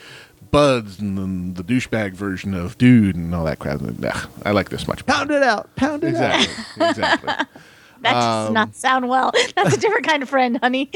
Buds 0.54 1.00
and 1.00 1.18
then 1.18 1.54
the 1.54 1.64
douchebag 1.64 2.12
version 2.12 2.54
of 2.54 2.78
dude 2.78 3.16
and 3.16 3.34
all 3.34 3.44
that 3.44 3.58
crap. 3.58 3.80
Nah, 3.80 4.12
I 4.44 4.52
like 4.52 4.68
this 4.70 4.86
much. 4.86 5.04
Pound 5.04 5.30
it 5.32 5.42
out. 5.42 5.74
Pound 5.74 6.04
it 6.04 6.14
out. 6.14 6.40
Exactly, 6.40 6.86
exactly. 6.86 7.32
That 8.02 8.12
does 8.12 8.48
Um, 8.48 8.54
not 8.54 8.74
sound 8.74 9.08
well. 9.08 9.32
That's 9.56 9.74
a 9.76 9.80
different 9.80 10.06
kind 10.06 10.22
of 10.22 10.28
friend, 10.28 10.58
honey. 10.62 10.90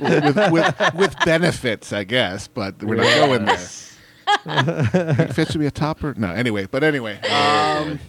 with, 0.00 0.36
with 0.50 0.94
with 0.96 1.14
benefits, 1.24 1.92
I 1.92 2.02
guess, 2.02 2.48
but 2.48 2.82
we're 2.82 2.96
not 2.96 3.04
going 3.26 3.44
there. 3.44 5.14
Think 5.14 5.32
Fitz 5.34 5.52
would 5.54 5.60
be 5.60 5.66
a 5.66 5.70
topper? 5.70 6.12
No, 6.16 6.32
anyway, 6.32 6.66
but 6.68 6.82
anyway. 6.82 7.20
Um, 7.28 8.00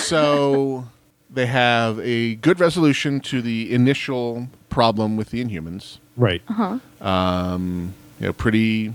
so 0.00 0.86
they 1.30 1.46
have 1.46 1.98
a 2.00 2.34
good 2.36 2.60
resolution 2.60 3.20
to 3.20 3.40
the 3.40 3.72
initial 3.72 4.48
problem 4.68 5.16
with 5.16 5.30
the 5.30 5.42
Inhumans. 5.42 5.98
Right. 6.18 6.42
Uh 6.50 6.78
um, 7.00 7.94
you 8.20 8.26
know, 8.26 8.32
pretty. 8.34 8.92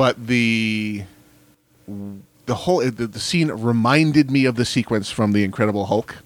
But 0.00 0.28
the 0.28 1.02
the 2.46 2.54
whole 2.54 2.80
the, 2.80 3.06
the 3.06 3.20
scene 3.20 3.48
reminded 3.50 4.30
me 4.30 4.46
of 4.46 4.54
the 4.56 4.64
sequence 4.64 5.10
from 5.10 5.32
the 5.32 5.44
Incredible 5.44 5.84
Hulk, 5.84 6.16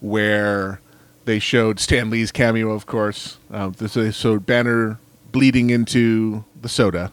where 0.00 0.80
they 1.26 1.38
showed 1.38 1.80
Stan 1.80 2.08
Lee's 2.08 2.32
cameo, 2.32 2.70
of 2.70 2.86
course. 2.86 3.36
Um, 3.50 3.72
this 3.72 3.92
they 3.92 4.10
showed 4.10 4.46
Banner 4.46 4.98
bleeding 5.32 5.68
into 5.68 6.46
the 6.62 6.70
soda, 6.70 7.12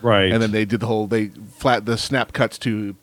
Right. 0.00 0.32
and 0.32 0.40
then 0.40 0.52
they 0.52 0.64
did 0.64 0.80
the 0.80 0.86
whole 0.86 1.06
they 1.06 1.28
flat 1.58 1.84
the 1.84 1.98
snap 1.98 2.32
cuts 2.32 2.56
to 2.60 2.96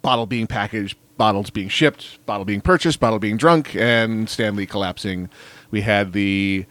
bottle 0.00 0.26
being 0.26 0.46
packaged, 0.46 0.96
bottles 1.16 1.50
being 1.50 1.68
shipped, 1.68 2.24
bottle 2.24 2.44
being 2.44 2.60
purchased, 2.60 3.00
bottle 3.00 3.18
being 3.18 3.36
drunk, 3.36 3.74
and 3.74 4.28
Stan 4.30 4.54
Lee 4.54 4.64
collapsing. 4.64 5.28
We 5.72 5.80
had 5.80 6.12
the 6.12 6.66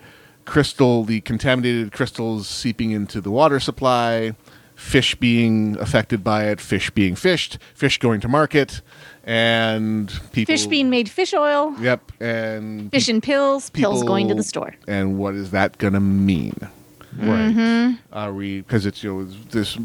crystal, 0.46 1.04
the 1.04 1.20
contaminated 1.20 1.92
crystals 1.92 2.48
seeping 2.48 2.92
into 2.92 3.20
the 3.20 3.32
water 3.32 3.60
supply, 3.60 4.34
fish 4.80 5.14
being 5.16 5.78
affected 5.80 6.24
by 6.24 6.46
it, 6.46 6.62
fish 6.62 6.90
being 6.92 7.14
fished, 7.14 7.58
fish 7.76 7.98
going 8.00 8.22
to 8.22 8.28
market, 8.30 8.82
and 9.26 10.08
people 10.32 10.54
Fish 10.54 10.66
being 10.66 10.90
made 10.90 11.10
fish 11.10 11.34
oil, 11.34 11.76
Yep, 11.80 12.12
and 12.22 12.90
fish 12.90 13.10
in 13.10 13.20
pills, 13.20 13.70
pills 13.70 14.04
going 14.04 14.30
to 14.30 14.34
the 14.34 14.44
store. 14.44 14.74
And 14.88 15.20
what 15.20 15.36
is 15.36 15.52
that 15.52 15.78
going 15.78 15.94
to 15.94 16.00
mean? 16.00 16.56
right. 17.18 17.52
Mm-hmm. 17.52 17.96
Are 18.14 18.34
we 18.34 18.62
because 18.62 18.86
it's 18.86 19.04
you 19.04 19.14
know 19.14 19.24
this 19.26 19.78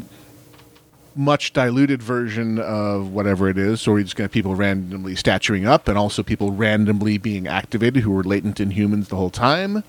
much 1.17 1.53
diluted 1.53 2.01
version 2.01 2.59
of 2.59 3.11
whatever 3.11 3.49
it 3.49 3.57
is, 3.57 3.81
so 3.81 3.91
we're 3.91 4.03
just 4.03 4.15
going 4.15 4.27
to 4.27 4.29
have 4.29 4.33
people 4.33 4.55
randomly 4.55 5.15
statuing 5.15 5.65
up, 5.65 5.87
and 5.87 5.97
also 5.97 6.23
people 6.23 6.51
randomly 6.51 7.17
being 7.17 7.47
activated 7.47 8.03
who 8.03 8.11
were 8.11 8.23
latent 8.23 8.59
in 8.59 8.71
humans 8.71 9.09
the 9.09 9.15
whole 9.17 9.29
time. 9.29 9.83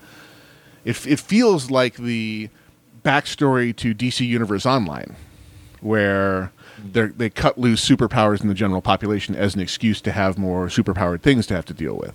It 0.83 1.07
it 1.07 1.19
feels 1.19 1.71
like 1.71 1.95
the 1.95 2.49
backstory 3.07 3.73
to 3.77 3.95
DC 3.95 4.25
Universe 4.27 4.65
Online, 4.65 5.15
where 5.81 6.51
they 6.91 7.05
they 7.07 7.29
cut 7.29 7.57
loose 7.57 7.87
superpowers 7.87 8.41
in 8.41 8.47
the 8.49 8.53
general 8.53 8.81
population 8.81 9.33
as 9.35 9.55
an 9.55 9.61
excuse 9.61 10.01
to 10.01 10.11
have 10.11 10.37
more 10.37 10.67
superpowered 10.67 11.21
things 11.21 11.47
to 11.47 11.53
have 11.55 11.65
to 11.65 11.73
deal 11.73 11.95
with. 11.95 12.13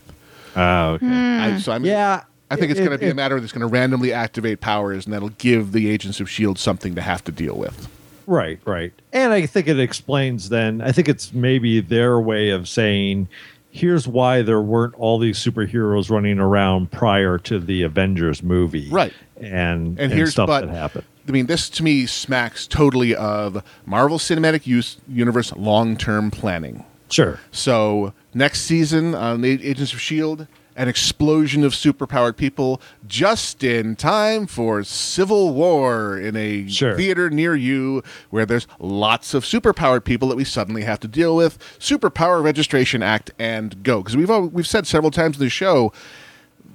Oh, 0.54 0.90
okay. 0.92 1.06
Hmm. 1.06 1.40
I, 1.40 1.58
so 1.58 1.72
I'm, 1.72 1.84
Yeah. 1.84 2.24
I 2.50 2.56
think 2.56 2.70
it's 2.70 2.78
it- 2.80 2.84
going 2.84 2.98
to 2.98 3.02
be 3.02 3.08
a 3.10 3.14
matter 3.14 3.40
that's 3.40 3.52
going 3.52 3.62
to 3.66 3.66
randomly 3.66 4.12
activate 4.12 4.60
powers, 4.60 5.06
and 5.06 5.14
that'll 5.14 5.30
give 5.30 5.72
the 5.72 5.88
agents 5.88 6.20
of 6.20 6.28
Shield 6.28 6.58
something 6.58 6.94
to 6.94 7.00
have 7.00 7.24
to 7.24 7.32
deal 7.32 7.56
with. 7.56 7.88
Right, 8.26 8.60
right. 8.66 8.92
And 9.14 9.32
I 9.32 9.46
think 9.46 9.66
it 9.68 9.80
explains 9.80 10.50
then, 10.50 10.82
I 10.82 10.92
think 10.92 11.08
it's 11.08 11.32
maybe 11.32 11.80
their 11.80 12.20
way 12.20 12.50
of 12.50 12.68
saying, 12.68 13.28
here's 13.72 14.06
why 14.06 14.42
there 14.42 14.60
weren't 14.60 14.94
all 14.94 15.18
these 15.18 15.38
superheroes 15.38 16.10
running 16.10 16.38
around 16.38 16.92
prior 16.92 17.38
to 17.38 17.58
the 17.58 17.82
Avengers 17.82 18.42
movie. 18.42 18.88
Right. 18.90 19.14
And, 19.36 19.98
And 19.98 19.98
and, 19.98 20.12
here's 20.12 20.32
stuff 20.32 20.46
but 20.46 20.66
that 20.66 20.74
happened. 20.74 21.04
I 21.26 21.30
mean, 21.30 21.46
this 21.46 21.70
to 21.70 21.82
me 21.82 22.06
smacks 22.06 22.66
totally 22.66 23.14
of 23.14 23.64
Marvel 23.86 24.18
Cinematic 24.18 24.66
Use 24.66 24.98
Universe 25.08 25.52
long-term 25.56 26.30
planning. 26.30 26.84
Sure. 27.08 27.40
So 27.50 28.12
next 28.34 28.62
season 28.62 29.14
on 29.14 29.44
Agents 29.44 29.92
of 29.92 30.00
Shield, 30.00 30.46
an 30.76 30.88
explosion 30.88 31.64
of 31.64 31.72
superpowered 31.72 32.36
people 32.36 32.80
just 33.06 33.62
in 33.62 33.94
time 33.96 34.46
for 34.46 34.82
Civil 34.84 35.52
War 35.52 36.18
in 36.18 36.36
a 36.36 36.68
Sure. 36.68 36.96
theater 36.96 37.28
near 37.30 37.54
you 37.54 38.02
where 38.30 38.46
there's 38.46 38.66
lots 38.78 39.34
of 39.34 39.44
superpowered 39.44 40.04
people 40.04 40.28
that 40.28 40.36
we 40.36 40.44
suddenly 40.44 40.82
have 40.82 41.00
to 41.00 41.08
deal 41.08 41.36
with. 41.36 41.58
Superpower 41.78 42.42
Registration 42.42 43.02
Act 43.02 43.30
and 43.38 43.82
go 43.82 43.98
because 44.02 44.16
we've 44.16 44.30
al- 44.30 44.48
we've 44.48 44.66
said 44.66 44.86
several 44.86 45.10
times 45.10 45.36
in 45.36 45.40
the 45.44 45.50
show 45.50 45.92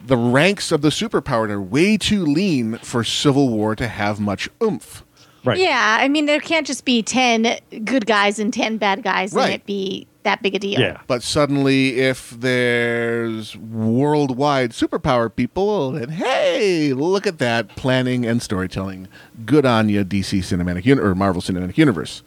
the 0.06 0.18
ranks 0.18 0.72
of 0.72 0.82
the 0.82 0.90
superpowered 0.90 1.50
are 1.50 1.62
way 1.62 1.98
too 1.98 2.24
lean 2.26 2.78
for 2.78 3.04
Civil 3.04 3.50
War 3.50 3.76
to 3.76 3.88
have 3.90 4.20
much 4.22 4.48
oomph. 4.64 5.04
Right. 5.44 5.58
Yeah, 5.60 5.98
I 6.00 6.08
mean, 6.08 6.26
there 6.26 6.40
can't 6.40 6.66
just 6.68 6.86
be 6.86 7.02
10 7.02 7.58
good 7.84 8.06
guys 8.06 8.40
and 8.40 8.54
10 8.54 8.78
bad 8.78 9.04
guys 9.04 9.34
Right. 9.34 9.46
and 9.46 9.54
it 9.54 9.66
be 9.66 10.08
that 10.28 10.42
big 10.42 10.56
a 10.56 10.60
deal. 10.60 10.80
Yeah. 10.80 11.00
But 11.08 11.24
suddenly, 11.24 12.00
if 12.00 12.30
there's 12.32 13.56
worldwide 13.56 14.72
superpower 14.72 15.34
people, 15.34 15.92
then 15.92 16.10
hey, 16.10 16.94
look 16.94 17.26
at 17.26 17.40
that 17.40 17.70
planning 17.76 18.26
and 18.26 18.42
storytelling. 18.42 19.08
Good 19.46 19.66
on 19.66 19.90
you, 19.90 20.04
DC 20.04 20.40
Cinematic 20.40 20.86
Uni- 20.86 21.02
or 21.02 21.16
Marvel 21.16 21.42
Cinematic 21.42 21.78
Universe. 21.78 22.24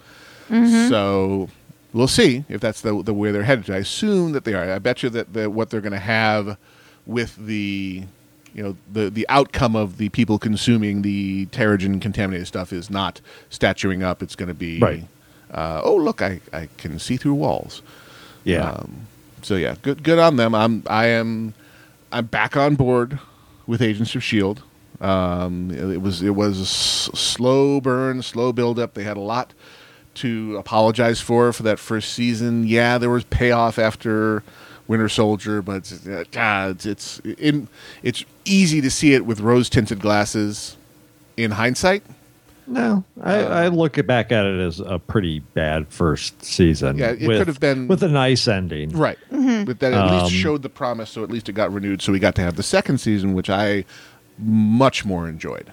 Mm-hmm. 0.48 0.88
So 0.88 1.48
we'll 1.92 2.08
see 2.08 2.44
if 2.48 2.60
that's 2.60 2.80
the 2.80 3.02
the 3.02 3.14
way 3.14 3.30
they're 3.30 3.44
headed. 3.44 3.70
I 3.70 3.78
assume 3.78 4.32
that 4.32 4.44
they 4.44 4.54
are. 4.54 4.72
I 4.72 4.78
bet 4.78 5.02
you 5.02 5.10
that 5.10 5.32
the, 5.32 5.50
what 5.50 5.70
they're 5.70 5.80
going 5.80 5.92
to 5.92 5.98
have 5.98 6.56
with 7.06 7.36
the 7.36 8.04
you 8.54 8.62
know 8.62 8.76
the 8.90 9.10
the 9.10 9.26
outcome 9.28 9.76
of 9.76 9.98
the 9.98 10.08
people 10.08 10.38
consuming 10.38 11.02
the 11.02 11.46
Terrigen 11.46 12.00
contaminated 12.00 12.46
stuff 12.46 12.72
is 12.72 12.90
not 12.90 13.20
statuing 13.50 14.02
up. 14.02 14.22
It's 14.22 14.34
going 14.36 14.48
to 14.48 14.54
be 14.54 14.78
Right. 14.78 15.04
Uh, 15.52 15.80
oh 15.84 15.96
look, 15.96 16.22
I, 16.22 16.40
I 16.52 16.68
can 16.78 16.98
see 16.98 17.16
through 17.16 17.34
walls. 17.34 17.82
Yeah. 18.44 18.70
Um, 18.70 19.06
so 19.42 19.56
yeah, 19.56 19.74
good 19.82 20.02
good 20.02 20.18
on 20.18 20.36
them. 20.36 20.54
I'm 20.54 20.82
I 20.86 21.06
am 21.06 21.54
I'm 22.12 22.26
back 22.26 22.56
on 22.56 22.74
board 22.76 23.18
with 23.66 23.80
Agents 23.82 24.14
of 24.14 24.22
Shield. 24.22 24.62
Um, 25.00 25.70
it 25.70 26.02
was 26.02 26.22
it 26.22 26.34
was 26.34 26.58
a 26.58 26.62
s- 26.62 27.10
slow 27.18 27.80
burn, 27.80 28.22
slow 28.22 28.52
build 28.52 28.78
up. 28.78 28.94
They 28.94 29.04
had 29.04 29.16
a 29.16 29.20
lot 29.20 29.52
to 30.16 30.56
apologize 30.58 31.20
for 31.20 31.52
for 31.52 31.62
that 31.62 31.78
first 31.78 32.12
season. 32.12 32.66
Yeah, 32.66 32.98
there 32.98 33.10
was 33.10 33.24
payoff 33.24 33.78
after 33.78 34.42
Winter 34.86 35.08
Soldier, 35.08 35.62
but 35.62 35.76
it's, 35.90 36.06
uh, 36.06 36.74
it's 36.74 36.84
it's 36.84 37.18
in, 37.38 37.68
it's 38.02 38.24
easy 38.44 38.80
to 38.82 38.90
see 38.90 39.14
it 39.14 39.24
with 39.24 39.40
rose 39.40 39.70
tinted 39.70 40.00
glasses 40.00 40.76
in 41.36 41.52
hindsight. 41.52 42.02
No, 42.70 43.04
I, 43.22 43.40
uh, 43.40 43.48
I 43.64 43.68
look 43.68 44.04
back 44.06 44.30
at 44.32 44.46
it 44.46 44.60
as 44.60 44.80
a 44.80 44.98
pretty 44.98 45.40
bad 45.40 45.88
first 45.88 46.42
season. 46.44 46.96
Yeah, 46.98 47.10
it 47.10 47.26
with- 47.26 47.38
could 47.38 47.48
have 47.48 47.60
been- 47.60 47.88
with 47.88 48.02
a 48.02 48.08
nice 48.08 48.46
ending. 48.48 48.90
Right. 48.90 49.18
But 49.30 49.80
that 49.80 49.92
at 49.92 49.94
Um, 49.94 50.22
least 50.24 50.32
showed 50.34 50.62
the 50.62 50.68
promise, 50.68 51.10
so 51.10 51.22
at 51.24 51.30
least 51.30 51.48
it 51.48 51.52
got 51.52 51.72
renewed. 51.72 52.00
So 52.00 52.12
we 52.12 52.18
got 52.18 52.34
to 52.36 52.42
have 52.42 52.56
the 52.56 52.62
second 52.62 52.98
season, 52.98 53.34
which 53.34 53.50
I 53.50 53.84
much 54.38 55.04
more 55.04 55.28
enjoyed. 55.28 55.72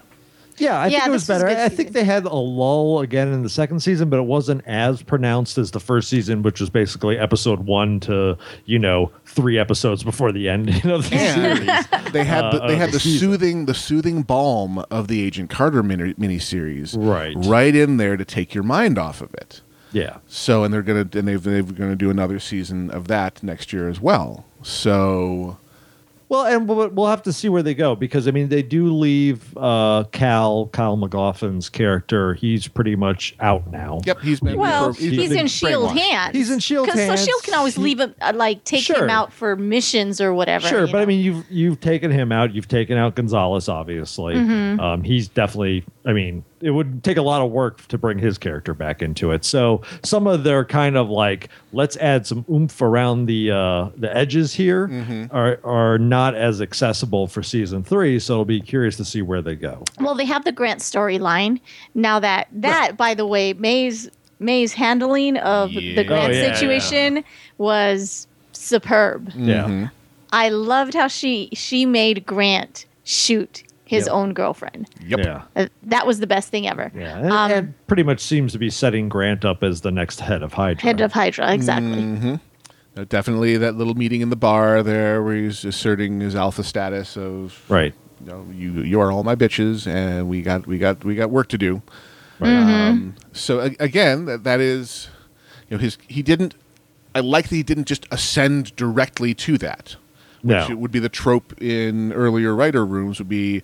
Yeah, 0.58 0.78
I 0.80 0.86
Yeah, 0.88 0.98
think 1.00 1.08
it 1.08 1.10
was 1.12 1.26
this 1.26 1.34
was 1.36 1.42
better. 1.44 1.60
I 1.60 1.68
think 1.68 1.92
they 1.92 2.04
had 2.04 2.24
a 2.24 2.34
lull 2.34 3.00
again 3.00 3.28
in 3.32 3.42
the 3.42 3.48
second 3.48 3.80
season, 3.80 4.08
but 4.10 4.18
it 4.18 4.24
wasn't 4.26 4.62
as 4.66 5.02
pronounced 5.02 5.58
as 5.58 5.70
the 5.70 5.80
first 5.80 6.08
season, 6.08 6.42
which 6.42 6.60
was 6.60 6.70
basically 6.70 7.18
episode 7.18 7.60
one 7.60 8.00
to 8.00 8.36
you 8.64 8.78
know 8.78 9.10
three 9.26 9.58
episodes 9.58 10.02
before 10.02 10.32
the 10.32 10.48
end 10.48 10.68
of 10.84 11.08
the 11.10 11.16
And 11.16 11.58
series. 11.58 12.12
they 12.12 12.24
had 12.24 12.52
the, 12.52 12.62
uh, 12.62 12.66
they 12.66 12.74
of 12.74 12.78
had 12.80 12.88
the 12.90 12.92
the 12.92 13.00
soothing 13.00 13.66
the 13.66 13.74
soothing 13.74 14.22
balm 14.22 14.78
of 14.90 15.08
the 15.08 15.22
Agent 15.24 15.50
Carter 15.50 15.82
mini 15.82 16.14
miniseries 16.14 16.96
Right. 16.98 17.36
right 17.46 17.74
in 17.74 17.96
there 17.96 18.16
to 18.16 18.24
take 18.24 18.54
your 18.54 18.64
mind 18.64 18.98
off 18.98 19.20
of 19.20 19.32
it. 19.34 19.60
Yeah, 19.92 20.18
So 20.26 20.64
and 20.64 20.74
they're 20.74 20.82
gonna 20.82 21.08
and 21.14 21.26
they've 21.26 21.42
they're 21.42 21.62
gonna 21.62 21.96
do 21.96 22.10
another 22.10 22.38
season 22.38 22.90
of 22.90 23.08
that 23.08 23.42
next 23.42 23.72
year 23.72 23.88
as 23.88 24.00
well. 24.00 24.44
So 24.62 25.56
Well, 26.30 26.44
and 26.44 26.68
we'll, 26.68 26.88
we'll 26.90 27.06
have 27.06 27.22
to 27.22 27.32
see 27.32 27.48
where 27.48 27.62
they 27.62 27.74
go 27.74 27.96
because 27.96 28.28
I 28.28 28.32
mean 28.32 28.48
they 28.48 28.62
do 28.62 28.92
leave 28.94 29.56
uh, 29.56 30.04
Cal 30.12 30.66
Kyle 30.66 30.96
MacLachlan's 30.96 31.70
character. 31.70 32.34
He's 32.34 32.68
pretty 32.68 32.96
much 32.96 33.34
out 33.40 33.70
now. 33.70 34.00
yep, 34.04 34.20
he's 34.20 34.40
been 34.40 34.58
Well, 34.58 34.92
he's 34.92 35.12
he's, 35.12 35.30
been 35.30 35.38
in 35.38 35.46
Shield 35.46 35.90
brainwashed. 35.90 35.98
hands. 35.98 36.36
He's 36.36 36.50
in 36.50 36.58
Shield 36.58 36.88
hands. 36.90 37.20
So 37.20 37.26
Shield 37.26 37.42
can 37.44 37.54
always 37.54 37.78
leave 37.78 37.98
him, 38.00 38.14
uh, 38.20 38.32
like 38.34 38.64
take 38.64 38.82
Sure. 38.82 39.04
him 39.04 39.10
out 39.10 39.32
for 39.32 39.56
missions 39.56 40.20
or 40.20 40.34
whatever. 40.34 40.68
Sure, 40.68 40.84
you 40.86 40.92
but 40.92 41.00
I 41.00 41.06
mean, 41.06 41.24
you've 41.24 41.50
you've 41.50 41.80
taken 41.80 42.10
him 42.10 42.30
out. 42.30 42.54
You've 42.54 42.68
taken 42.68 42.98
out 42.98 43.14
Gonzalez, 43.14 43.68
obviously. 43.68 44.34
Mm-hmm. 44.34 44.80
Um, 44.80 45.02
he's 45.04 45.28
definitely. 45.28 45.84
I 46.04 46.12
mean, 46.12 46.44
it 46.60 46.70
would 46.70 47.04
take 47.04 47.16
a 47.16 47.22
lot 47.22 47.40
of 47.40 47.50
work 47.50 47.86
to 47.88 47.96
bring 47.98 48.18
his 48.18 48.36
character 48.38 48.74
back 48.74 49.00
into 49.02 49.30
it. 49.30 49.44
So 49.44 49.82
some 50.02 50.26
of 50.26 50.44
their 50.44 50.64
kind 50.64 50.96
of 50.96 51.08
like, 51.08 51.48
let's 51.72 51.96
add 51.98 52.26
some 52.26 52.44
oomph 52.50 52.82
around 52.82 53.26
the 53.26 53.50
uh, 53.50 53.88
the 53.96 54.14
edges 54.16 54.54
here 54.54 54.88
Mm-hmm. 54.88 55.34
are 55.34 55.60
are 55.64 55.98
not 55.98 56.34
as 56.34 56.60
accessible 56.60 57.26
for 57.28 57.42
season 57.42 57.82
three. 57.84 58.18
So 58.18 58.34
it'll 58.34 58.44
be 58.44 58.60
curious 58.60 58.96
to 58.96 59.04
see 59.04 59.22
where 59.22 59.42
they 59.42 59.54
go. 59.56 59.84
Well, 60.00 60.14
they 60.14 60.24
have 60.24 60.44
the 60.44 60.52
Grant 60.52 60.80
storyline 60.80 61.60
now. 61.94 62.18
That 62.20 62.48
that, 62.52 62.96
by 62.96 63.14
the 63.14 63.26
way, 63.26 63.52
May's 63.52 64.10
May's 64.40 64.72
handling 64.72 65.36
of 65.38 65.70
Yeah. 65.72 65.94
the 65.96 66.04
Grant 66.04 66.32
Oh, 66.32 66.36
yeah, 66.36 66.54
situation 66.54 67.24
was 67.58 68.26
superb. 68.52 69.30
Yeah, 69.36 69.88
I 70.32 70.48
loved 70.48 70.94
how 70.94 71.08
she 71.08 71.50
she 71.52 71.86
made 71.86 72.26
Grant 72.26 72.84
shoot 73.04 73.62
his 73.88 74.04
Yep. 74.06 74.14
own 74.14 74.32
girlfriend. 74.34 74.86
Yep. 75.06 75.18
yeah, 75.20 75.42
Uh, 75.56 75.66
that 75.84 76.06
was 76.06 76.20
the 76.20 76.26
best 76.26 76.50
thing 76.50 76.68
ever. 76.68 76.92
yeah, 76.94 77.18
and, 77.18 77.32
Um, 77.32 77.50
and 77.50 77.86
pretty 77.86 78.02
much 78.02 78.20
seems 78.20 78.52
to 78.52 78.58
be 78.58 78.68
setting 78.70 79.08
Grant 79.08 79.44
up 79.44 79.62
as 79.64 79.80
the 79.80 79.90
next 79.90 80.20
head 80.20 80.42
of 80.42 80.52
Hydra. 80.52 80.82
Head 80.82 81.00
of 81.00 81.12
Hydra, 81.12 81.52
exactly. 81.52 82.02
Mm-hmm. 82.02 82.34
Uh, 82.96 83.04
definitely 83.08 83.56
that 83.56 83.76
little 83.76 83.94
meeting 83.94 84.20
in 84.20 84.28
the 84.30 84.36
bar 84.36 84.82
there 84.82 85.22
where 85.22 85.36
he's 85.36 85.64
asserting 85.64 86.20
his 86.20 86.34
alpha 86.34 86.62
status 86.64 87.16
of 87.16 87.58
right. 87.68 87.94
you 88.20 88.26
know, 88.30 88.44
you 88.52 88.72
you 88.82 89.00
are 89.00 89.10
all 89.12 89.22
my 89.24 89.34
bitches 89.36 89.86
and 89.86 90.28
we 90.28 90.42
got 90.42 90.66
we 90.66 90.76
got 90.78 91.04
we 91.04 91.14
got 91.14 91.30
work 91.30 91.48
to 91.48 91.58
do. 91.58 91.80
Right. 92.40 92.50
Um, 92.50 93.14
so 93.32 93.60
a- 93.60 93.76
again, 93.80 94.26
that 94.26 94.44
that 94.44 94.60
is, 94.60 95.08
you 95.70 95.76
know, 95.76 95.80
his 95.80 95.96
he 96.08 96.22
didn't. 96.22 96.54
I 97.14 97.20
like 97.20 97.48
that 97.48 97.54
he 97.56 97.62
didn't 97.62 97.86
just 97.86 98.06
ascend 98.10 98.74
directly 98.76 99.32
to 99.34 99.56
that. 99.58 99.96
No. 100.42 100.60
Which 100.60 100.70
it 100.70 100.78
would 100.78 100.90
be 100.92 100.98
the 101.00 101.08
trope 101.08 101.60
in 101.60 102.12
earlier 102.12 102.54
writer 102.54 102.84
rooms 102.86 103.18
would 103.18 103.28
be. 103.28 103.62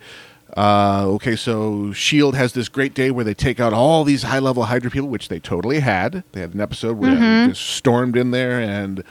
Uh, 0.57 1.03
okay, 1.07 1.35
so 1.35 1.93
Shield 1.93 2.37
has 2.37 2.53
this 2.53 2.69
great 2.69 2.95
day 2.95 3.11
where 3.11 3.25
they 3.25 3.35
take 3.35 3.59
out 3.59 3.73
all 3.73 4.05
these 4.05 4.23
high 4.23 4.39
level 4.39 4.65
Hydra 4.65 4.91
people, 4.91 5.09
which 5.09 5.29
they 5.29 5.41
totally 5.41 5.81
had. 5.81 6.23
They 6.33 6.41
had 6.43 6.55
an 6.55 6.61
episode 6.61 6.97
where 6.99 7.13
they 7.15 7.49
just 7.49 7.63
stormed 7.63 8.17
in 8.17 8.31
there, 8.31 8.61
and 8.61 9.03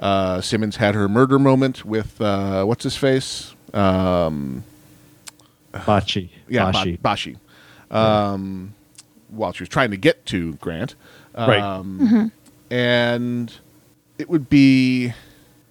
uh, 0.00 0.40
Simmons 0.40 0.76
had 0.76 0.94
her 0.94 1.06
murder 1.08 1.38
moment 1.38 1.84
with 1.84 2.18
uh, 2.20 2.64
what's 2.64 2.84
his 2.84 2.96
face, 2.96 3.54
um, 3.74 4.64
Bachi. 5.84 6.30
yeah, 6.48 6.70
Bashi. 6.70 6.92
Ba- 6.96 7.02
Bashi. 7.02 7.36
Um, 7.90 8.74
while 9.28 9.52
she 9.52 9.62
was 9.62 9.68
trying 9.68 9.90
to 9.90 9.96
get 9.96 10.24
to 10.26 10.54
Grant, 10.54 10.94
Right. 11.36 11.60
um, 11.60 12.32
and 12.70 13.52
it 14.18 14.28
would 14.30 14.48
be 14.48 15.12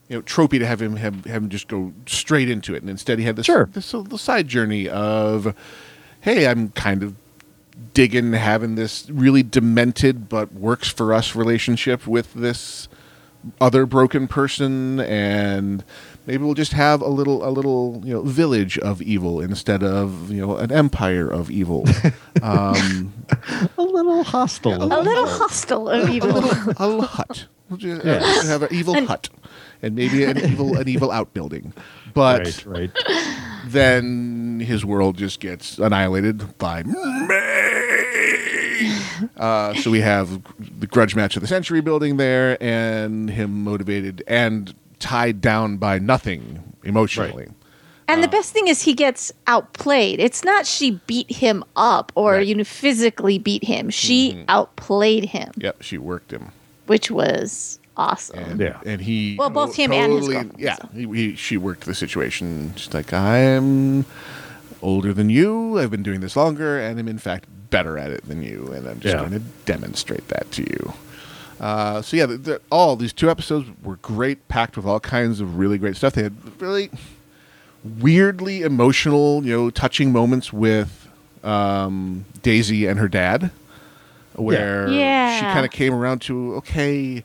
you 0.09 0.15
know 0.17 0.21
tropey 0.21 0.59
to 0.59 0.65
have 0.65 0.81
him 0.81 0.95
have, 0.97 1.25
have 1.25 1.43
him 1.43 1.49
just 1.49 1.67
go 1.67 1.91
straight 2.05 2.49
into 2.49 2.75
it, 2.75 2.81
and 2.81 2.89
instead 2.89 3.19
he 3.19 3.25
had 3.25 3.35
this 3.35 3.45
Sure. 3.45 3.69
this 3.73 3.93
little 3.93 4.17
side 4.17 4.47
journey 4.47 4.87
of, 4.89 5.55
hey, 6.21 6.47
I'm 6.47 6.69
kind 6.69 7.03
of 7.03 7.15
digging 7.93 8.31
having 8.33 8.75
this 8.75 9.09
really 9.09 9.43
demented 9.43 10.29
but 10.29 10.53
works 10.53 10.87
for 10.87 11.13
us 11.13 11.35
relationship 11.35 12.07
with 12.07 12.33
this 12.33 12.87
other 13.61 13.85
broken 13.85 14.27
person 14.27 14.99
and 15.01 15.83
maybe 16.25 16.43
we'll 16.43 16.53
just 16.55 16.71
have 16.71 17.01
a 17.01 17.07
little 17.09 17.45
a 17.47 17.51
little 17.51 18.01
you 18.05 18.13
know 18.13 18.21
village 18.21 18.79
of 18.79 19.01
evil 19.01 19.39
instead 19.41 19.83
of 19.83 20.31
you 20.31 20.39
know 20.41 20.55
an 20.55 20.71
empire 20.71 21.27
of 21.29 21.51
evil 21.51 21.83
um 22.41 23.13
a 23.77 23.81
little 23.81 24.23
hostile. 24.23 24.81
A 24.81 25.01
little 25.01 25.27
hostile 25.27 25.89
of 25.89 26.09
a 26.09 26.11
evil. 26.11 26.29
little 26.31 26.73
a 26.77 26.87
little 26.87 27.01
hut 27.05 27.45
we'll 27.69 27.77
just 27.77 28.01
uh, 28.05 28.09
Yes. 28.09 28.47
have 28.47 28.63
an 28.63 28.69
evil 28.71 29.05
hut 29.05 29.29
and 29.81 29.95
maybe 29.95 30.23
an 30.23 30.37
evil 30.37 30.77
an 30.77 30.87
evil 30.87 31.11
outbuilding 31.11 31.73
but 32.13 32.45
right, 32.65 32.65
right. 32.65 32.91
then 33.67 34.59
his 34.61 34.85
world 34.85 35.17
just 35.17 35.39
gets 35.39 35.77
annihilated 35.77 36.57
by 36.57 36.83
May. 36.83 37.71
Uh, 39.37 39.73
so 39.75 39.89
we 39.91 40.01
have 40.01 40.41
the 40.79 40.87
grudge 40.87 41.15
match 41.15 41.35
of 41.35 41.41
the 41.41 41.47
century 41.47 41.81
building 41.81 42.17
there, 42.17 42.61
and 42.61 43.29
him 43.29 43.63
motivated 43.63 44.23
and 44.27 44.73
tied 44.99 45.41
down 45.41 45.77
by 45.77 45.99
nothing 45.99 46.61
emotionally. 46.83 47.47
And 48.07 48.21
the 48.23 48.27
best 48.27 48.53
thing 48.53 48.67
is 48.67 48.83
he 48.83 48.93
gets 48.93 49.31
outplayed. 49.47 50.19
It's 50.19 50.43
not 50.43 50.65
she 50.67 51.01
beat 51.07 51.31
him 51.31 51.63
up 51.75 52.11
or 52.15 52.33
Right. 52.33 52.47
you 52.47 52.55
know 52.55 52.63
physically 52.63 53.39
beat 53.39 53.63
him. 53.63 53.89
She 53.89 54.43
outplayed 54.47 55.25
him, 55.25 55.51
Yep, 55.57 55.81
she 55.81 55.97
worked 55.97 56.31
him, 56.31 56.51
which 56.85 57.09
was 57.09 57.79
awesome. 57.97 58.39
and 58.39 58.59
Yeah. 58.59 58.79
and 58.85 59.01
he 59.01 59.35
Well, 59.37 59.49
both 59.49 59.75
him 59.75 59.91
and 59.91 60.13
his 60.13 60.27
girlfriend, 60.27 60.55
yeah, 60.57 60.75
so. 60.75 60.89
he, 60.93 61.05
he, 61.07 61.35
she 61.35 61.57
worked 61.57 61.85
the 61.85 61.95
situation. 61.95 62.73
She's 62.75 62.93
like, 62.93 63.11
I'm 63.13 64.05
older 64.81 65.13
than 65.13 65.29
you. 65.29 65.79
I've 65.79 65.91
been 65.91 66.03
doing 66.03 66.19
this 66.21 66.35
longer, 66.35 66.79
and 66.79 66.99
I'm 66.99 67.07
in 67.07 67.17
fact 67.17 67.45
better 67.69 67.97
at 67.97 68.11
it 68.11 68.27
than 68.27 68.41
you, 68.43 68.71
and 68.73 68.87
I'm 68.87 68.99
just 68.99 69.13
Yeah. 69.15 69.19
going 69.21 69.31
to 69.33 69.41
demonstrate 69.65 70.27
that 70.29 70.51
to 70.53 70.61
you. 70.63 70.93
Uh, 71.59 72.01
so 72.01 72.17
yeah, 72.17 72.25
the, 72.25 72.37
the, 72.37 72.61
all 72.71 72.95
these 72.95 73.13
two 73.13 73.29
episodes 73.29 73.67
were 73.83 73.95
great, 73.97 74.47
packed 74.49 74.75
with 74.77 74.85
all 74.85 74.99
kinds 74.99 75.39
of 75.39 75.57
really 75.57 75.77
great 75.77 75.95
stuff. 75.95 76.13
They 76.13 76.23
had 76.23 76.61
really 76.61 76.89
weirdly 77.83 78.61
emotional, 78.61 79.45
you 79.45 79.51
know, 79.55 79.69
touching 79.69 80.11
moments 80.11 80.51
with 80.51 81.07
um, 81.43 82.25
Daisy 82.41 82.85
and 82.87 82.99
her 82.99 83.07
dad, 83.07 83.51
where 84.33 84.89
Yeah. 84.89 85.37
she 85.39 85.45
kind 85.45 85.65
of 85.65 85.71
came 85.71 85.93
around 85.93 86.21
to 86.23 86.55
okay, 86.55 87.23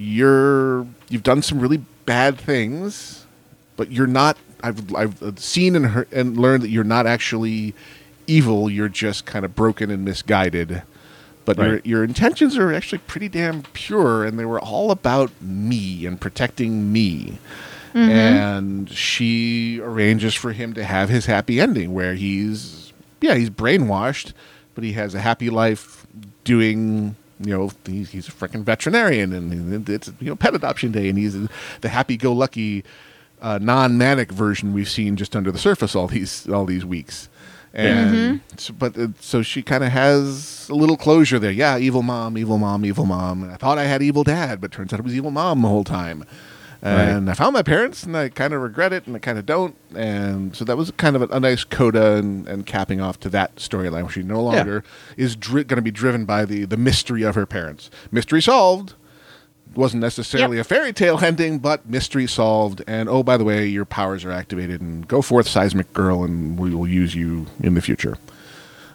you're 0.00 0.86
you've 1.10 1.22
done 1.22 1.42
some 1.42 1.60
really 1.60 1.84
bad 2.06 2.38
things, 2.38 3.26
but 3.76 3.92
you're 3.92 4.06
not. 4.06 4.38
I've 4.62 4.94
I've 4.94 5.38
seen 5.38 5.76
and 5.76 5.86
heard, 5.86 6.10
and 6.12 6.36
learned 6.38 6.62
that 6.62 6.70
you're 6.70 6.84
not 6.84 7.06
actually 7.06 7.74
evil. 8.26 8.70
You're 8.70 8.88
just 8.88 9.26
kind 9.26 9.44
of 9.44 9.54
broken 9.54 9.90
and 9.90 10.04
misguided. 10.04 10.82
But 11.44 11.58
your 11.58 11.72
Right. 11.72 11.86
your 11.86 12.04
intentions 12.04 12.56
are 12.56 12.72
actually 12.72 12.98
pretty 12.98 13.28
damn 13.28 13.62
pure, 13.74 14.24
and 14.24 14.38
they 14.38 14.44
were 14.44 14.60
all 14.60 14.90
about 14.90 15.30
me 15.40 16.06
and 16.06 16.20
protecting 16.20 16.92
me. 16.92 17.38
Mm-hmm. 17.94 18.08
And 18.10 18.90
she 18.90 19.80
arranges 19.82 20.34
for 20.34 20.52
him 20.52 20.74
to 20.74 20.84
have 20.84 21.08
his 21.08 21.26
happy 21.26 21.60
ending, 21.60 21.92
where 21.92 22.14
he's 22.14 22.92
yeah 23.20 23.34
he's 23.34 23.50
brainwashed, 23.50 24.32
but 24.74 24.84
he 24.84 24.92
has 24.92 25.14
a 25.14 25.20
happy 25.20 25.50
life 25.50 26.06
doing 26.44 27.16
you 27.40 27.56
know 27.56 27.70
he's, 27.86 28.10
he's 28.10 28.28
a 28.28 28.32
freaking 28.32 28.62
veterinarian, 28.62 29.32
and 29.32 29.88
it's 29.88 30.08
you 30.20 30.28
know 30.28 30.36
pet 30.36 30.54
adoption 30.54 30.92
day, 30.92 31.08
and 31.08 31.18
he's 31.18 31.36
the 31.80 31.88
happy-go-lucky 31.88 32.84
uh, 33.40 33.58
non-manic 33.60 34.30
version 34.30 34.72
we've 34.72 34.88
seen 34.88 35.16
just 35.16 35.34
under 35.34 35.50
the 35.50 35.58
surface 35.58 35.96
all 35.96 36.06
these 36.06 36.48
all 36.48 36.66
these 36.66 36.84
weeks. 36.84 37.28
And 37.72 38.40
so, 38.56 38.72
but 38.72 38.98
uh, 38.98 39.08
so 39.20 39.42
she 39.42 39.62
kind 39.62 39.84
of 39.84 39.92
has 39.92 40.68
a 40.68 40.74
little 40.74 40.96
closure 40.96 41.38
there. 41.38 41.52
Yeah, 41.52 41.78
evil 41.78 42.02
mom, 42.02 42.36
evil 42.36 42.58
mom, 42.58 42.84
evil 42.84 43.06
mom. 43.06 43.44
And 43.44 43.52
I 43.52 43.56
thought 43.56 43.78
I 43.78 43.84
had 43.84 44.02
evil 44.02 44.24
dad, 44.24 44.60
but 44.60 44.72
turns 44.72 44.92
out 44.92 44.98
it 44.98 45.04
was 45.04 45.14
evil 45.14 45.30
mom 45.30 45.62
the 45.62 45.68
whole 45.68 45.84
time. 45.84 46.24
And 46.82 47.28
I 47.30 47.34
found 47.34 47.52
my 47.52 47.62
parents, 47.62 48.04
and 48.04 48.16
I 48.16 48.30
kind 48.30 48.54
of 48.54 48.62
regret 48.62 48.92
it, 48.94 49.06
and 49.06 49.14
I 49.14 49.18
kind 49.18 49.38
of 49.38 49.44
don't. 49.44 49.76
And 49.94 50.56
so 50.56 50.64
that 50.64 50.78
was 50.78 50.90
kind 50.92 51.14
of 51.14 51.22
a, 51.22 51.26
a 51.36 51.38
nice 51.40 51.62
coda 51.62 52.14
and, 52.16 52.48
and 52.48 52.64
capping 52.64 53.00
off 53.02 53.20
to 53.20 53.28
that 53.30 53.56
storyline, 53.56 54.02
where 54.04 54.10
she 54.10 54.22
no 54.22 54.42
longer 54.42 54.82
is 55.18 55.36
dri- 55.36 55.64
going 55.64 55.76
to 55.76 55.82
be 55.82 55.90
driven 55.90 56.24
by 56.24 56.44
the 56.46 56.64
the 56.64 56.78
mystery 56.78 57.22
of 57.22 57.34
her 57.34 57.44
parents. 57.46 57.90
Mystery 58.10 58.40
solved. 58.40 58.94
Wasn't 59.74 60.00
necessarily 60.00 60.56
Yep. 60.56 60.66
a 60.66 60.68
fairy 60.68 60.92
tale 60.92 61.18
ending, 61.22 61.58
but 61.60 61.86
mystery 61.88 62.26
solved. 62.26 62.82
And 62.88 63.08
oh, 63.08 63.22
by 63.22 63.36
the 63.36 63.44
way, 63.44 63.66
your 63.66 63.84
powers 63.84 64.24
are 64.24 64.32
activated, 64.32 64.80
and 64.80 65.06
go 65.06 65.22
forth, 65.22 65.46
seismic 65.46 65.92
girl, 65.92 66.24
and 66.24 66.58
we 66.58 66.74
will 66.74 66.88
use 66.88 67.14
you 67.14 67.46
in 67.62 67.74
the 67.74 67.80
future. 67.82 68.16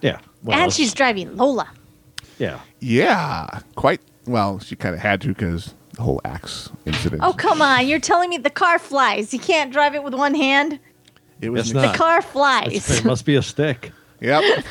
Yeah. 0.01 0.19
Well, 0.43 0.59
and 0.59 0.73
she's 0.73 0.93
driving 0.93 1.37
Lola. 1.37 1.67
yeah. 2.39 2.59
Yeah, 2.81 3.59
quite. 3.75 4.01
Well, 4.27 4.59
she 4.59 4.75
kind 4.75 4.93
of 4.95 5.01
had 5.01 5.21
to 5.21 5.27
because 5.29 5.73
the 5.84 5.84
whole 5.97 6.21
axe 6.25 6.69
incident. 6.85 7.21
Oh 7.23 7.33
come 7.33 7.61
on! 7.61 7.87
You're 7.87 7.99
telling 7.99 8.29
me 8.29 8.37
the 8.37 8.49
car 8.49 8.79
flies. 8.79 9.33
You 9.33 9.39
can't 9.39 9.71
drive 9.71 9.95
it 9.95 10.03
with 10.03 10.13
one 10.13 10.33
hand. 10.35 10.79
it 11.41 11.49
was 11.49 11.61
It's 11.61 11.69
an 11.71 11.77
not. 11.81 11.91
The 11.93 11.97
car 11.97 12.21
flies. 12.21 12.89
it 12.99 13.05
must 13.05 13.25
be 13.25 13.35
a 13.35 13.41
stick. 13.41 13.91
Yep. 14.21 14.65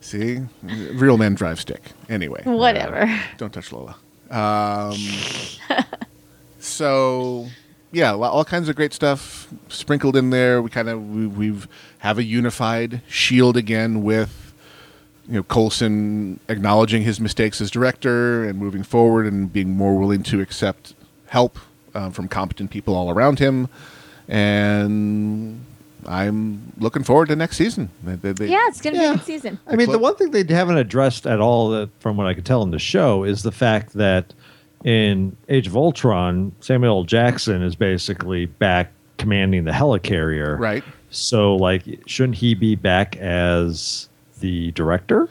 See, 0.00 0.40
real 0.62 1.18
men 1.18 1.34
drive 1.34 1.60
stick. 1.60 1.82
Anyway, 2.08 2.40
Whatever. 2.46 3.06
don't 3.36 3.52
touch 3.52 3.70
Lola. 3.70 3.94
Um, 4.30 4.96
so 6.58 7.46
yeah, 7.92 8.12
lo- 8.12 8.28
all 8.30 8.44
kinds 8.44 8.68
of 8.68 8.76
great 8.76 8.92
stuff 8.92 9.48
sprinkled 9.68 10.16
in 10.16 10.30
there. 10.30 10.62
We 10.62 10.70
kind 10.70 10.88
of 10.88 11.06
we, 11.10 11.26
we've 11.26 11.68
have 11.98 12.18
a 12.18 12.24
unified 12.24 13.02
Shield 13.08 13.56
again 13.58 14.02
with 14.02 14.49
you 15.30 15.36
know 15.36 15.42
Coulson 15.44 16.40
acknowledging 16.48 17.02
his 17.02 17.20
mistakes 17.20 17.60
as 17.60 17.70
director 17.70 18.44
and 18.44 18.58
moving 18.58 18.82
forward 18.82 19.26
and 19.26 19.50
being 19.52 19.70
more 19.70 19.96
willing 19.96 20.22
to 20.24 20.40
accept 20.40 20.94
help 21.28 21.58
uh, 21.94 22.10
from 22.10 22.26
competent 22.28 22.70
people 22.70 22.94
all 22.96 23.10
around 23.10 23.38
him. 23.38 23.68
And 24.28 25.64
I'm 26.06 26.72
looking 26.78 27.02
forward 27.04 27.28
to 27.28 27.36
next 27.36 27.56
season. 27.56 27.90
They- 28.02 28.14
they- 28.16 28.32
they- 28.32 28.48
Yeah, 28.48 28.66
it's 28.68 28.80
gonna 28.80 28.98
be 28.98 29.04
a 29.04 29.12
good 29.14 29.24
season. 29.24 29.58
I 29.66 29.76
mean, 29.76 29.90
the 29.90 29.98
one 29.98 30.14
thing 30.16 30.30
they 30.30 30.44
haven't 30.52 30.78
addressed 30.78 31.26
at 31.26 31.40
all, 31.40 31.70
that, 31.70 31.90
from 32.00 32.16
what 32.16 32.26
I 32.26 32.34
could 32.34 32.44
tell 32.44 32.62
in 32.62 32.70
the 32.70 32.78
show, 32.78 33.24
is 33.24 33.42
the 33.42 33.52
fact 33.52 33.92
that 33.94 34.32
in 34.84 35.36
Age 35.48 35.66
of 35.66 35.76
Ultron, 35.76 36.52
Samuel 36.60 36.98
L. 36.98 37.04
Jackson 37.04 37.62
is 37.62 37.74
basically 37.76 38.46
back 38.46 38.90
commanding 39.18 39.64
the 39.64 39.72
helicarrier. 39.72 40.58
Right. 40.58 40.82
So, 41.10 41.54
like, 41.56 41.82
shouldn't 42.06 42.36
he 42.36 42.54
be 42.54 42.76
back 42.76 43.16
as 43.18 44.08
the 44.40 44.72
director? 44.72 45.28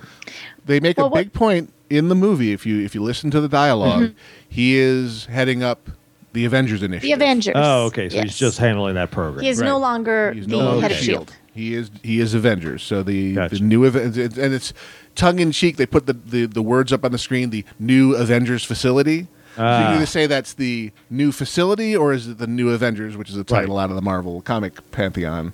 They 0.65 0.79
make 0.79 0.97
Well, 0.97 1.07
a 1.07 1.09
what- 1.09 1.19
big 1.19 1.33
point 1.33 1.73
in 1.89 2.07
the 2.09 2.15
movie. 2.15 2.51
If 2.53 2.65
you 2.65 2.79
if 2.83 2.93
you 2.95 3.01
listen 3.03 3.31
to 3.31 3.41
the 3.41 3.47
dialog 3.49 4.11
he 4.47 4.77
is 4.77 5.25
heading 5.25 5.63
up 5.63 5.89
the 6.33 6.45
Avengers 6.45 6.83
initiative. 6.83 7.07
The 7.19 7.23
Avengers. 7.25 7.53
Oh, 7.55 7.85
okay. 7.87 8.07
So 8.09 8.21
he's 8.21 8.37
just 8.37 8.59
handling 8.59 8.95
that 8.95 9.09
program. 9.11 9.43
He 9.43 9.49
is 9.49 9.59
no 9.61 9.77
longer 9.79 10.31
He's 10.33 10.45
the 10.45 10.51
no 10.51 10.59
longer 10.59 10.81
head 10.81 10.91
of 10.91 10.97
Shield. 10.97 11.29
Shield. 11.29 11.33
He 11.53 11.73
is 11.73 11.91
he 12.03 12.19
is 12.19 12.33
Avengers. 12.35 12.83
So 12.83 13.01
the 13.03 13.33
Gotcha. 13.33 13.55
the 13.55 13.61
new 13.61 13.85
Aven- 13.85 14.13
and 14.15 14.53
it's 14.53 14.73
tongue 15.15 15.39
in 15.39 15.51
cheek. 15.51 15.77
They 15.77 15.85
put 15.87 16.05
the, 16.05 16.13
the 16.13 16.45
the 16.45 16.61
words 16.61 16.93
up 16.93 17.03
on 17.03 17.11
the 17.11 17.17
screen. 17.17 17.49
The 17.49 17.65
new 17.79 18.13
Avengers 18.15 18.63
facility. 18.63 19.27
so 19.55 19.63
you 19.63 19.67
Ah. 19.67 19.95
either 19.95 20.05
say 20.05 20.27
that's 20.27 20.53
the 20.53 20.91
new 21.09 21.31
facility 21.31 21.95
or 21.95 22.13
is 22.13 22.27
it 22.27 22.37
the 22.37 22.47
new 22.47 22.69
Avengers, 22.69 23.17
which 23.17 23.29
is 23.29 23.35
a 23.35 23.43
title 23.43 23.75
Right. 23.77 23.83
out 23.85 23.89
of 23.89 23.95
the 23.95 24.01
Marvel 24.03 24.41
comic 24.41 24.91
pantheon. 24.91 25.53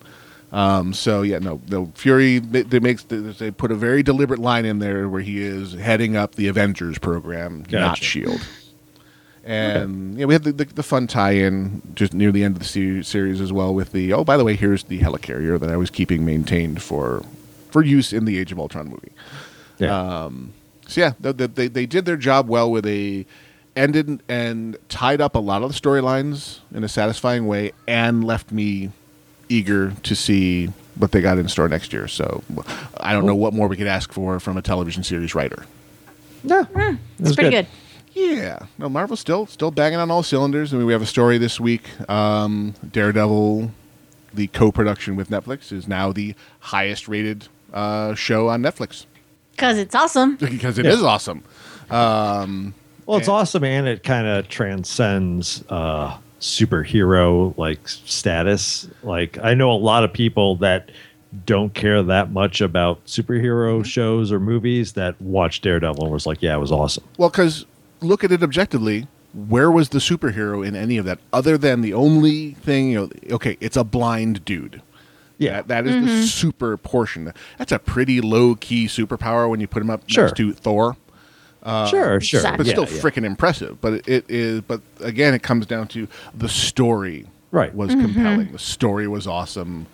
Um, 0.51 0.93
so 0.93 1.21
yeah, 1.21 1.39
no, 1.39 1.62
no. 1.67 1.91
Fury 1.95 2.39
they, 2.39 2.62
they 2.62 2.79
makes 2.79 3.03
they 3.03 3.51
put 3.51 3.71
a 3.71 3.75
very 3.75 4.03
deliberate 4.03 4.39
line 4.39 4.63
in 4.65 4.79
there 4.79 5.10
where 5.10 5.21
he 5.21 5.41
is 5.41 5.73
heading 5.73 6.15
up 6.15 6.36
the 6.36 6.47
Avengers 6.47 6.97
program, 6.97 7.65
not 7.81 7.97
Shield. 7.97 8.41
And 9.43 10.17
yeah, 10.17 10.25
we 10.25 10.34
had 10.34 10.43
the, 10.43 10.51
the, 10.53 10.65
the 10.65 10.84
fun 10.84 11.05
tie-in 11.05 11.81
just 11.93 12.13
near 12.13 12.31
the 12.31 12.43
end 12.43 12.55
of 12.55 12.60
the 12.60 12.65
se- 12.65 13.03
series 13.03 13.39
as 13.41 13.53
well 13.53 13.75
with 13.75 13.91
the 13.91 14.12
oh 14.13 14.23
by 14.23 14.38
the 14.38 14.43
way 14.43 14.55
here's 14.55 14.86
the 14.86 14.99
helicarrier 14.99 15.60
that 15.60 15.69
I 15.69 15.77
was 15.77 15.91
keeping 15.91 16.25
maintained 16.25 16.81
for 16.81 17.23
for 17.69 17.84
use 17.84 18.12
in 18.12 18.25
the 18.25 18.39
Age 18.39 18.51
of 18.51 18.60
Ultron 18.60 18.88
movie. 18.89 19.12
Yeah. 19.77 20.29
So 20.88 21.01
yeah, 21.01 21.13
th- 21.21 21.38
th- 21.38 21.51
they 21.55 21.67
they 21.67 21.86
did 21.86 22.05
their 22.05 22.17
job 22.17 22.47
well 22.47 22.71
with 22.71 22.86
a 22.86 23.25
ended 23.75 24.23
and 24.29 24.77
tied 24.89 25.19
up 25.21 25.36
a 25.36 25.39
lot 25.39 25.62
of 25.62 25.73
the 25.73 25.79
storylines 25.79 26.60
in 26.73 26.84
a 26.84 26.88
satisfying 26.88 27.45
way 27.45 27.73
and 27.88 28.23
left 28.23 28.51
me 28.51 28.91
eager 29.49 29.91
to 30.03 30.15
see 30.15 30.67
what 30.95 31.12
they 31.12 31.21
got 31.21 31.38
in 31.38 31.47
store 31.49 31.67
next 31.67 31.91
year. 31.93 32.08
So 32.08 32.43
I 32.97 33.13
don't 33.13 33.25
know 33.25 33.36
what 33.36 33.53
more 33.53 33.67
we 33.67 33.75
could 33.77 33.88
ask 33.88 34.12
for 34.13 34.39
from 34.39 34.58
a 34.58 34.62
television 34.62 35.03
series 35.03 35.36
writer. 35.36 35.65
yeah. 36.43 36.63
Hmm, 36.65 36.95
It's 37.19 37.36
pretty 37.36 37.51
good. 37.51 37.67
Yeah, 38.13 38.60
no, 38.77 38.88
Marvel's 38.88 39.19
still 39.19 39.45
still 39.45 39.71
banging 39.71 39.99
on 39.99 40.10
all 40.10 40.23
cylinders. 40.23 40.73
I 40.73 40.77
mean, 40.77 40.86
we 40.86 40.93
have 40.93 41.01
a 41.01 41.05
story 41.05 41.38
this 41.38 41.60
week. 41.60 41.84
Um, 42.10 42.73
Daredevil, 42.89 43.71
the 44.34 44.47
co-production 44.47 45.17
with 45.17 45.29
Netflix, 45.29 45.73
is 45.73 45.86
now 45.86 46.13
the 46.13 46.34
highest 46.62 47.10
rated 47.10 47.49
uh, 47.73 48.15
show 48.15 48.47
on 48.47 48.62
Netflix 48.62 49.05
Because 49.51 49.77
it's 49.77 49.93
awesome. 49.93 50.36
because 50.39 50.77
it 50.79 50.86
is 50.86 51.01
Yeah. 51.01 51.08
awesome. 51.08 51.43
Well, 51.89 53.17
it's 53.19 53.27
awesome, 53.27 53.65
and 53.65 53.86
it 53.86 54.01
kind 54.03 54.25
of 54.25 54.47
transcends 54.47 55.63
uh, 55.69 56.17
superhero 56.45 57.58
like 57.58 57.88
status. 57.88 58.88
Like 59.03 59.38
I 59.41 59.53
know 59.53 59.71
a 59.71 59.73
lot 59.73 60.03
of 60.03 60.13
people 60.13 60.55
that 60.58 60.91
don't 61.45 61.73
care 61.73 62.01
that 62.03 62.31
much 62.31 62.62
about 62.62 63.03
superhero 63.05 63.79
mm-hmm. 63.79 63.84
shows 63.84 64.31
or 64.31 64.39
movies 64.39 64.93
that 64.93 65.19
watch 65.21 65.62
Daredevil 65.62 66.03
and 66.03 66.13
was 66.13 66.25
like, 66.25 66.41
"Yeah, 66.41 66.55
it 66.55 66.60
was 66.60 66.71
awesome." 66.71 67.03
Well, 67.17 67.29
because 67.29 67.65
look 68.01 68.23
at 68.23 68.31
it 68.31 68.43
objectively. 68.43 69.08
Where 69.34 69.69
was 69.69 69.89
the 69.89 69.99
superhero 69.99 70.65
in 70.65 70.75
any 70.75 70.97
of 70.97 71.03
that, 71.05 71.19
other 71.34 71.58
than 71.58 71.81
the 71.81 71.93
only 71.93 72.51
thing? 72.51 72.91
You 72.91 72.99
know, 72.99 73.36
okay, 73.36 73.58
it's 73.60 73.75
a 73.75 73.84
blind 73.84 74.45
dude. 74.45 74.81
Yeah, 75.38 75.58
That, 75.58 75.67
that 75.67 75.88
is 75.88 75.93
the 75.93 76.12
mm-hmm. 76.12 76.23
super 76.23 76.77
portion. 76.77 77.34
That's 77.58 77.73
a 77.73 77.79
pretty 77.79 78.21
low 78.21 78.55
key 78.55 78.86
superpower 78.86 79.49
when 79.49 79.60
you 79.60 79.67
put 79.67 79.81
him 79.81 79.89
up 79.89 80.03
Sure. 80.08 80.25
next 80.25 80.38
to 80.38 80.53
Thor. 80.53 80.95
Uh, 81.65 81.88
sure, 81.88 82.21
sure, 82.21 82.39
Exactly. 82.41 82.58
but 82.58 82.67
Yeah, 82.67 82.86
still 82.86 82.95
yeah. 82.95 83.01
freaking 83.01 83.25
impressive. 83.25 83.82
But 83.82 83.93
it, 83.93 84.08
it 84.08 84.25
is. 84.30 84.62
But 84.62 84.82
again, 85.01 85.34
it 85.34 85.41
comes 85.43 85.65
down 85.65 85.88
to 85.89 86.08
the 86.34 86.47
story. 86.47 87.25
Right. 87.51 87.73
was 87.73 87.89
mm-hmm. 87.89 88.01
compelling. 88.01 88.51
The 88.51 88.60
story 88.60 89.08
was 89.08 89.25
awesome, 89.28 89.88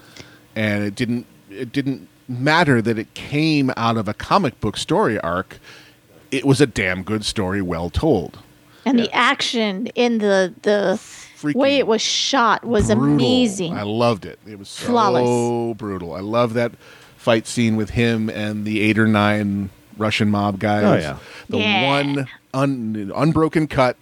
and 0.55 0.83
it 0.83 0.95
didn't. 0.95 1.25
It 1.49 1.71
didn't 1.71 2.07
matter 2.27 2.81
that 2.81 2.97
it 2.97 3.13
came 3.13 3.71
out 3.77 3.97
of 3.97 4.07
a 4.07 4.13
comic 4.13 4.59
book 4.61 4.77
story 4.77 5.19
arc. 5.19 5.59
It 6.31 6.45
was 6.45 6.59
a 6.61 6.65
damn 6.67 7.03
good 7.03 7.23
story, 7.25 7.61
well 7.61 7.89
told. 7.89 8.39
And 8.85 8.97
the 8.97 9.11
action 9.13 9.87
in 9.95 10.17
the 10.17 10.53
the 10.63 10.99
Freaking 11.37 11.55
way 11.55 11.77
it 11.77 11.87
was 11.87 12.01
shot 12.01 12.63
was 12.65 12.87
brutal. 12.87 13.03
amazing. 13.03 13.73
I 13.77 13.83
loved 13.83 14.25
it. 14.25 14.39
It 14.47 14.57
was 14.59 14.69
so 14.69 14.87
Flawless. 14.87 15.77
brutal. 15.77 16.13
I 16.13 16.19
love 16.21 16.53
that 16.55 16.71
fight 17.17 17.45
scene 17.47 17.75
with 17.75 17.91
him 17.91 18.29
and 18.29 18.65
the 18.65 18.81
eight 18.81 18.97
or 18.97 19.07
nine 19.07 19.69
Russian 20.01 20.29
mob 20.29 20.59
guys. 20.59 20.83
Oh, 20.83 20.95
yeah. 20.95 21.17
The 21.49 21.57
Yeah. 21.59 21.87
one 21.87 22.27
un, 22.53 23.11
unbroken 23.15 23.67
cut 23.67 23.95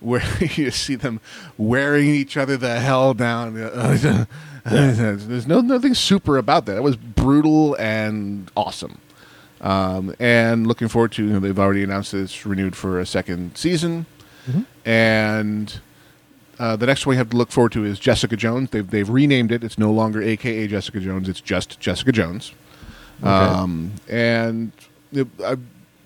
where 0.00 0.22
you 0.40 0.70
see 0.70 0.94
them 0.94 1.20
wearing 1.58 2.08
each 2.08 2.36
other 2.36 2.56
the 2.56 2.78
hell 2.78 3.14
down. 3.14 3.54
There's 4.64 5.46
no 5.46 5.60
nothing 5.60 5.94
super 5.94 6.38
about 6.38 6.66
that. 6.66 6.76
It 6.76 6.82
was 6.82 6.96
brutal 6.96 7.74
and 7.80 8.50
awesome. 8.56 8.98
Um, 9.60 10.14
and 10.20 10.66
looking 10.66 10.88
forward 10.88 11.12
to. 11.12 11.24
You 11.24 11.32
know, 11.34 11.40
they've 11.40 11.58
already 11.58 11.82
announced 11.84 12.12
that 12.12 12.18
it's 12.22 12.44
renewed 12.46 12.74
for 12.76 12.98
a 13.00 13.06
second 13.06 13.56
season, 13.56 14.06
and 14.84 15.80
uh, 16.58 16.76
the 16.76 16.86
next 16.86 17.06
one 17.06 17.12
we 17.14 17.16
have 17.16 17.30
to 17.30 17.36
look 17.36 17.50
forward 17.52 17.72
to 17.72 17.84
is 17.84 17.98
Jessica 17.98 18.36
Jones. 18.36 18.70
They've 18.70 18.88
they've 18.88 19.08
renamed 19.08 19.52
it. 19.52 19.62
It's 19.64 19.78
no 19.78 19.90
longer 19.92 20.20
AKA 20.22 20.66
Jessica 20.68 21.00
Jones. 21.00 21.28
It's 21.28 21.40
just 21.40 21.78
Jessica 21.80 22.10
Jones. 22.12 22.52
Um, 23.22 23.92
and 24.08 24.72
you 24.72 24.88
know, 24.88 24.91
I, 25.44 25.56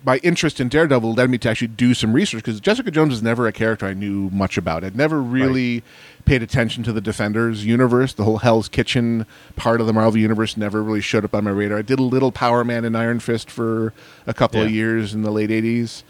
my 0.07 0.19
interest 0.19 0.61
in 0.61 0.69
Daredevil 0.69 1.15
led 1.15 1.29
me 1.29 1.37
to 1.39 1.51
actually 1.51 1.69
do 1.69 1.93
some 1.93 2.13
research 2.13 2.45
because 2.45 2.61
Jessica 2.61 2.93
Jones 2.93 3.11
was 3.11 3.23
never 3.25 3.49
a 3.49 3.53
character 3.53 3.87
I 3.87 3.93
knew 3.93 4.31
much 4.31 4.57
about. 4.57 4.85
I'd 4.85 4.95
never 4.95 5.21
really 5.21 5.83
paid 6.25 6.45
attention 6.45 6.85
to 6.85 6.93
the 6.93 7.01
Defenders 7.01 7.67
universe. 7.67 8.13
The 8.13 8.23
whole 8.23 8.39
Hell's 8.39 8.69
Kitchen 8.69 9.27
part 9.57 9.81
of 9.81 9.89
the 9.89 9.93
Marvel 9.93 10.21
universe 10.21 10.57
never 10.57 10.81
really 10.81 11.01
showed 11.01 11.25
up 11.25 11.35
on 11.35 11.43
my 11.43 11.51
radar. 11.51 11.79
I 11.79 11.83
did 11.83 11.99
a 11.99 12.05
little 12.05 12.31
Power 12.31 12.63
Man 12.63 12.85
and 12.85 12.97
Iron 12.97 13.19
Fist 13.19 13.51
for 13.51 13.93
a 14.29 14.35
couple 14.35 14.63
of 14.63 14.71
years 14.71 15.13
in 15.13 15.23
the 15.23 15.33
late 15.33 15.51
'80s, 15.51 16.05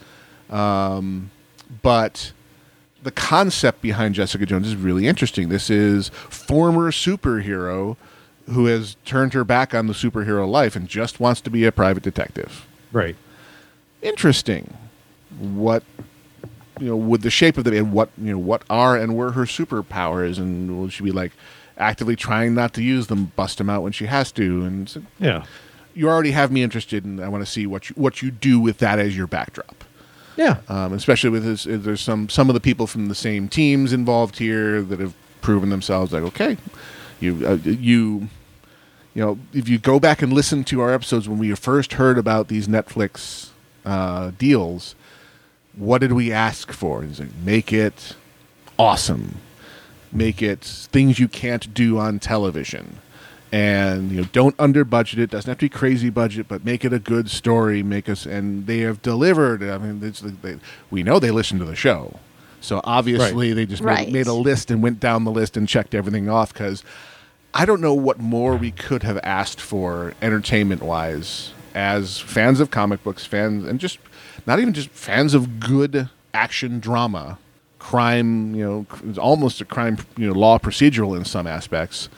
um, 0.51 1.31
but 1.81 2.33
the 3.01 3.11
concept 3.11 3.81
behind 3.81 4.13
Jessica 4.13 4.45
Jones 4.45 4.67
is 4.67 4.75
really 4.75 5.07
interesting. 5.07 5.49
This 5.49 5.71
is 5.71 6.09
former 6.09 6.91
superhero 6.91 7.97
who 8.47 8.65
has 8.67 8.95
turned 9.05 9.33
her 9.33 9.43
back 9.43 9.73
on 9.73 9.87
the 9.87 9.93
superhero 9.93 10.47
life 10.47 10.75
and 10.75 10.87
just 10.87 11.19
wants 11.19 11.41
to 11.41 11.49
be 11.49 11.65
a 11.65 11.71
private 11.71 12.03
detective. 12.03 12.67
Right. 12.91 13.15
Interesting. 14.01 14.75
What 15.39 15.83
you 16.79 16.87
know, 16.87 16.95
with 16.95 17.21
the 17.21 17.31
shape 17.31 17.57
of 17.57 17.63
the 17.63 17.77
and 17.77 17.91
what 17.91 18.09
you 18.17 18.31
know, 18.31 18.39
what 18.39 18.63
are 18.69 18.95
and 18.95 19.15
were 19.15 19.31
her 19.31 19.43
superpowers, 19.43 20.37
and 20.37 20.77
will 20.77 20.89
she 20.89 21.03
be 21.03 21.11
like 21.11 21.31
actively 21.77 22.15
trying 22.15 22.53
not 22.53 22.73
to 22.73 22.83
use 22.83 23.07
them, 23.07 23.31
bust 23.35 23.57
them 23.57 23.69
out 23.69 23.83
when 23.83 23.91
she 23.91 24.05
has 24.05 24.31
to, 24.33 24.63
and 24.63 24.89
so 24.89 25.01
Yeah, 25.19 25.45
you 25.93 26.09
already 26.09 26.31
have 26.31 26.51
me 26.51 26.63
interested, 26.63 27.05
and 27.05 27.19
I 27.21 27.27
want 27.27 27.43
to 27.45 27.51
see 27.51 27.65
what 27.67 27.89
you 27.89 27.95
what 27.97 28.21
you 28.21 28.31
do 28.31 28.59
with 28.59 28.77
that 28.79 28.99
as 28.99 29.17
your 29.17 29.27
backdrop 29.27 29.83
yeah. 30.37 30.57
um, 30.69 30.93
especially 30.93 31.31
with 31.31 31.43
this, 31.43 31.65
there's 31.67 31.99
some 31.99 32.29
some 32.29 32.49
of 32.49 32.53
the 32.53 32.59
people 32.59 32.87
from 32.87 33.07
the 33.07 33.15
same 33.15 33.49
teams 33.49 33.91
involved 33.91 34.37
here 34.37 34.81
that 34.83 34.99
have 34.99 35.13
proven 35.41 35.69
themselves 35.69 36.13
like 36.13 36.23
okay, 36.23 36.57
you 37.19 37.45
uh, 37.45 37.55
you 37.55 38.29
you 39.17 39.23
know 39.25 39.39
if 39.51 39.67
you 39.67 39.79
go 39.79 39.99
back 39.99 40.21
and 40.21 40.31
listen 40.31 40.63
to 40.65 40.79
our 40.79 40.93
episodes 40.93 41.27
when 41.27 41.39
we 41.39 41.53
first 41.55 41.93
heard 41.93 42.19
about 42.19 42.49
these 42.49 42.67
Netflix 42.67 43.49
uh, 43.83 44.31
deals, 44.37 44.93
what 45.75 46.01
did 46.01 46.11
we 46.13 46.31
ask 46.31 46.71
for? 46.71 47.03
Is 47.03 47.19
like 47.19 47.35
make 47.43 47.73
it 47.73 48.15
awesome, 48.77 49.37
make 50.11 50.43
it 50.43 50.61
things 50.61 51.17
you 51.17 51.27
can't 51.27 51.73
do 51.73 51.97
on 51.97 52.19
television. 52.19 52.99
And 53.51 54.11
you 54.11 54.21
know, 54.21 54.27
don't 54.33 54.53
under 54.59 54.83
budget 54.83 55.17
it. 55.17 55.31
Doesn't 55.31 55.49
have 55.49 55.57
to 55.57 55.65
be 55.65 55.69
crazy 55.69 56.11
budget, 56.11 56.47
but 56.47 56.63
make 56.63 56.85
it 56.85 56.93
a 56.93 56.99
good 56.99 57.31
story. 57.31 57.81
Make 57.81 58.07
us, 58.09 58.27
and 58.27 58.67
they 58.67 58.79
have 58.81 59.01
delivered. 59.01 59.63
I 59.63 59.79
mean, 59.79 59.99
it's, 60.07 60.19
they, 60.19 60.57
we 60.91 61.01
know 61.01 61.17
they 61.17 61.31
listen 61.31 61.57
to 61.57 61.65
the 61.65 61.75
show, 61.75 62.19
so 62.61 62.81
obviously 62.83 63.53
they 63.53 63.65
just 63.65 63.81
Right. 63.81 64.07
made, 64.07 64.13
made 64.13 64.27
a 64.27 64.33
list 64.33 64.69
and 64.69 64.83
went 64.83 64.99
down 64.99 65.23
the 65.23 65.31
list 65.31 65.57
and 65.57 65.67
checked 65.67 65.95
everything 65.95 66.29
off. 66.29 66.51
Because 66.53 66.83
I 67.57 67.65
don't 67.65 67.81
know 67.81 67.95
what 67.95 68.19
more 68.19 68.55
we 68.55 68.69
could 68.69 69.01
have 69.01 69.19
asked 69.23 69.59
for 69.59 70.13
entertainment 70.21 70.83
wise 70.83 71.53
as 71.73 72.19
fans 72.19 72.59
of 72.59 72.69
comic 72.69 73.03
books, 73.03 73.25
fans, 73.25 73.65
and 73.65 73.79
just 73.79 73.97
not 74.45 74.59
even 74.59 74.75
just 74.75 74.89
fans 74.89 75.33
of 75.33 75.59
good 75.59 76.07
action 76.35 76.79
drama, 76.79 77.39
crime. 77.79 78.53
You 78.53 78.63
know, 78.63 79.19
almost 79.19 79.59
a 79.59 79.65
crime. 79.65 79.97
You 80.17 80.27
know, 80.27 80.33
law 80.33 80.59
procedural 80.59 81.17
in 81.17 81.25
some 81.25 81.47
aspects. 81.47 82.09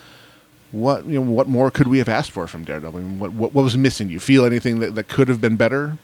What 0.74 1.06
you 1.06 1.22
know, 1.24 1.32
what 1.32 1.48
more 1.48 1.72
could 1.72 1.88
we 1.88 2.00
have 2.00 2.10
asked 2.10 2.32
for 2.32 2.46
from 2.46 2.66
Daredevil? 2.66 3.00
I 3.00 3.02
mean, 3.02 3.20
what, 3.20 3.32
what 3.32 3.54
what 3.54 3.64
was 3.64 3.78
missing? 3.78 4.10
You 4.10 4.20
feel 4.20 4.44
anything 4.44 4.80
that, 4.80 4.96
that 4.96 5.08
could 5.08 5.30
have 5.30 5.40
been 5.40 5.56
better? 5.56 5.98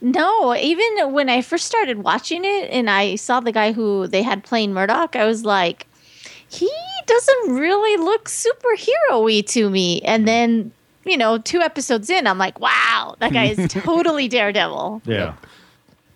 No, 0.00 0.54
even 0.54 1.12
when 1.12 1.28
I 1.28 1.42
first 1.42 1.66
started 1.66 2.04
watching 2.04 2.44
it 2.44 2.70
and 2.70 2.88
I 2.88 3.16
saw 3.16 3.40
the 3.40 3.50
guy 3.50 3.72
who 3.72 4.06
they 4.06 4.22
had 4.22 4.44
playing 4.44 4.72
Murdock, 4.72 5.16
I 5.16 5.24
was 5.24 5.44
like, 5.44 5.88
he 6.52 6.70
doesn't 7.06 7.54
really 7.54 7.96
look 8.02 8.28
superhero-y 8.28 9.40
to 9.48 9.70
me. 9.70 10.00
And 10.02 10.26
then, 10.28 10.72
you 11.04 11.16
know, 11.16 11.38
two 11.38 11.60
episodes 11.60 12.10
in, 12.10 12.26
I'm 12.26 12.38
like, 12.38 12.60
wow, 12.60 13.16
that 13.20 13.32
guy 13.32 13.46
is 13.46 13.72
totally 13.72 14.28
Daredevil. 14.28 15.02
Yeah. 15.04 15.34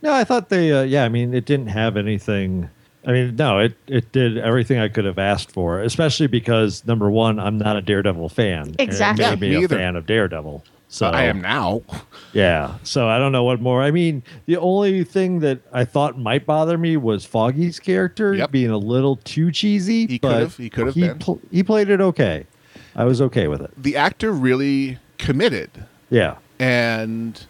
No, 0.02 0.12
I 0.12 0.24
thought 0.24 0.48
they. 0.50 0.72
Uh, 0.72 0.82
yeah, 0.82 1.04
I 1.04 1.08
mean, 1.08 1.34
it 1.34 1.46
didn't 1.46 1.68
have 1.68 1.96
anything. 1.96 2.68
I 3.06 3.12
mean, 3.12 3.36
no, 3.36 3.58
it 3.58 3.74
it 3.86 4.12
did 4.12 4.36
everything 4.38 4.78
I 4.78 4.88
could 4.88 5.04
have 5.04 5.18
asked 5.18 5.50
for. 5.50 5.80
Especially 5.80 6.26
because 6.26 6.84
number 6.86 7.10
one, 7.10 7.38
I'm 7.40 7.56
not 7.58 7.76
a 7.76 7.82
Daredevil 7.82 8.28
fan. 8.28 8.62
and 8.62 8.74
it 8.78 8.82
Exactly. 8.82 9.24
made 9.24 9.30
Yeah, 9.30 9.36
me 9.36 9.48
me 9.50 9.54
a 9.56 9.60
either. 9.60 9.76
fan 9.76 9.96
of 9.96 10.06
Daredevil. 10.06 10.62
So 10.96 11.06
I 11.08 11.24
am 11.24 11.40
now. 11.42 11.82
Yeah. 12.32 12.74
So 12.82 13.08
I 13.08 13.18
don't 13.18 13.32
know 13.32 13.44
what 13.44 13.62
more. 13.62 13.82
I 13.82 13.90
mean, 13.90 14.22
the 14.44 14.58
only 14.58 15.04
thing 15.04 15.40
that 15.40 15.60
I 15.72 15.86
thought 15.86 16.18
might 16.18 16.44
bother 16.44 16.76
me 16.76 16.98
was 16.98 17.24
Foggy's 17.24 17.80
character 17.80 18.34
Yep. 18.34 18.50
being 18.50 18.68
a 18.70 18.76
little 18.76 19.16
too 19.16 19.50
cheesy. 19.50 20.06
He 20.06 20.18
could've- 20.18 20.54
he 20.58 20.68
could've 20.68 20.94
he, 20.94 21.00
been. 21.08 21.18
pl- 21.18 21.40
he 21.50 21.62
played 21.62 21.88
it 21.88 22.02
okay. 22.02 22.46
I 22.94 23.04
was 23.04 23.22
okay 23.22 23.48
with 23.48 23.62
it. 23.62 23.70
The 23.82 23.96
actor 23.96 24.32
really 24.32 24.98
committed 25.16 25.70
Yeah. 26.10 26.34
and 26.58 27.42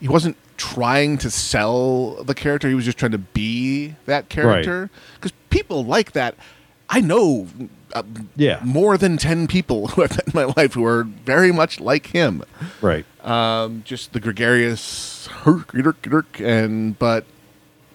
he 0.00 0.08
wasn't 0.08 0.36
trying 0.56 1.18
to 1.18 1.30
sell 1.30 2.22
the 2.24 2.34
character 2.34 2.68
he 2.68 2.74
was 2.74 2.84
just 2.84 2.98
trying 2.98 3.12
to 3.12 3.18
be 3.18 3.94
that 4.06 4.28
character 4.28 4.90
because 5.14 5.32
people 5.50 5.84
like 5.84 6.12
that 6.12 6.34
i 6.88 7.00
know 7.00 7.46
uh, 7.94 8.02
Yeah. 8.36 8.60
more 8.64 8.96
than 8.98 9.16
10 9.16 9.46
people 9.46 9.86
who 9.88 10.02
i've 10.02 10.10
met 10.16 10.26
in 10.26 10.32
my 10.34 10.44
life 10.56 10.74
who 10.74 10.84
are 10.84 11.04
very 11.04 11.52
much 11.52 11.80
like 11.80 12.06
him 12.08 12.42
Right. 12.80 13.04
um, 13.24 13.82
just 13.84 14.12
the 14.12 14.20
gregarious 14.20 15.28
and 16.40 16.98
but 16.98 17.24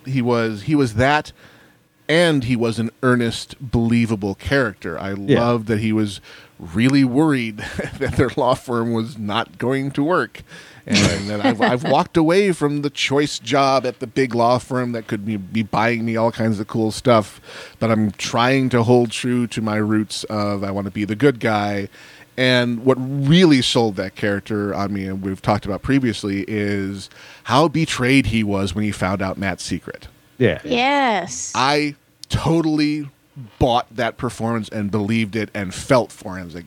he 0.06 0.22
was 0.22 0.64
he 0.64 0.76
was 0.76 0.94
that 0.96 1.32
and 2.10 2.46
he 2.46 2.56
was 2.56 2.80
an 2.80 2.90
earnest 3.04 3.56
believable 3.60 4.36
character 4.36 4.98
i 5.00 5.14
Yeah. 5.14 5.40
loved 5.40 5.68
that 5.68 5.80
he 5.80 5.92
was 5.92 6.22
really 6.60 7.04
worried 7.04 7.58
that 8.00 8.14
their 8.14 8.30
law 8.38 8.54
firm 8.56 8.94
was 8.94 9.18
not 9.18 9.58
going 9.58 9.92
to 9.92 10.04
work 10.04 10.44
and 10.88 11.30
then 11.30 11.41
I've, 11.41 11.62
I've 11.62 11.84
walked 11.91 12.17
away 12.17 12.52
from 12.54 12.82
the 12.82 12.89
choice 12.89 13.39
job 13.39 13.86
at 13.86 14.00
the 14.00 14.08
big 14.08 14.34
law 14.34 14.58
firm 14.58 14.93
that 14.93 15.08
could 15.08 15.26
be, 15.26 15.36
be 15.38 15.62
buying 15.63 16.06
me 16.06 16.15
all 16.15 16.32
kinds 16.32 16.60
of 16.60 16.67
cool 16.67 16.91
stuff 16.91 17.41
but 17.80 17.91
i'm 17.91 18.12
trying 18.12 18.69
to 18.69 18.84
hold 18.84 19.12
true 19.12 19.47
to 19.47 19.62
my 19.62 19.76
roots 19.76 20.23
of 20.26 20.63
i 20.63 20.71
want 20.71 20.86
to 20.86 20.91
be 20.91 21.04
the 21.04 21.15
good 21.15 21.39
guy 21.39 21.89
and 22.38 22.86
what 22.86 22.97
really 23.00 23.63
sold 23.63 23.95
that 23.95 24.15
character 24.15 24.73
on 24.73 24.93
me, 24.93 25.08
and 25.08 25.23
we've 25.23 25.41
talked 25.41 25.65
about 25.65 25.82
previously, 25.82 26.45
is 26.47 27.10
how 27.45 27.67
betrayed 27.67 28.28
he 28.28 28.43
was 28.43 28.76
when 28.76 28.84
he 28.84 28.91
found 28.91 29.23
out 29.23 29.39
Matt's 29.39 29.63
secret. 29.63 30.08
Yeah. 30.38 30.62
Yes. 30.63 31.52
I 31.56 31.95
totally 32.30 33.10
bought 33.58 33.88
that 33.95 34.17
performance 34.17 34.69
and 34.69 34.91
believed 34.91 35.36
it 35.36 35.50
and 35.56 35.73
felt 35.73 36.12
for 36.12 36.36
him. 36.38 36.43
I 36.43 36.45
was 36.45 36.56
like, 36.56 36.65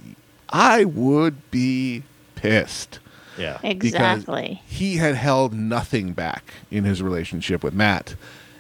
I 0.49 0.85
would 0.85 1.51
be 1.53 2.03
pissed. 2.35 2.99
Yeah. 3.41 3.59
exactly. 3.63 4.63
he 4.67 4.97
had 4.97 5.15
held 5.15 5.53
nothing 5.55 6.13
back 6.13 6.53
in 6.71 6.85
his 6.85 7.03
relationship 7.03 7.65
with 7.65 7.75
Matt, 7.75 8.15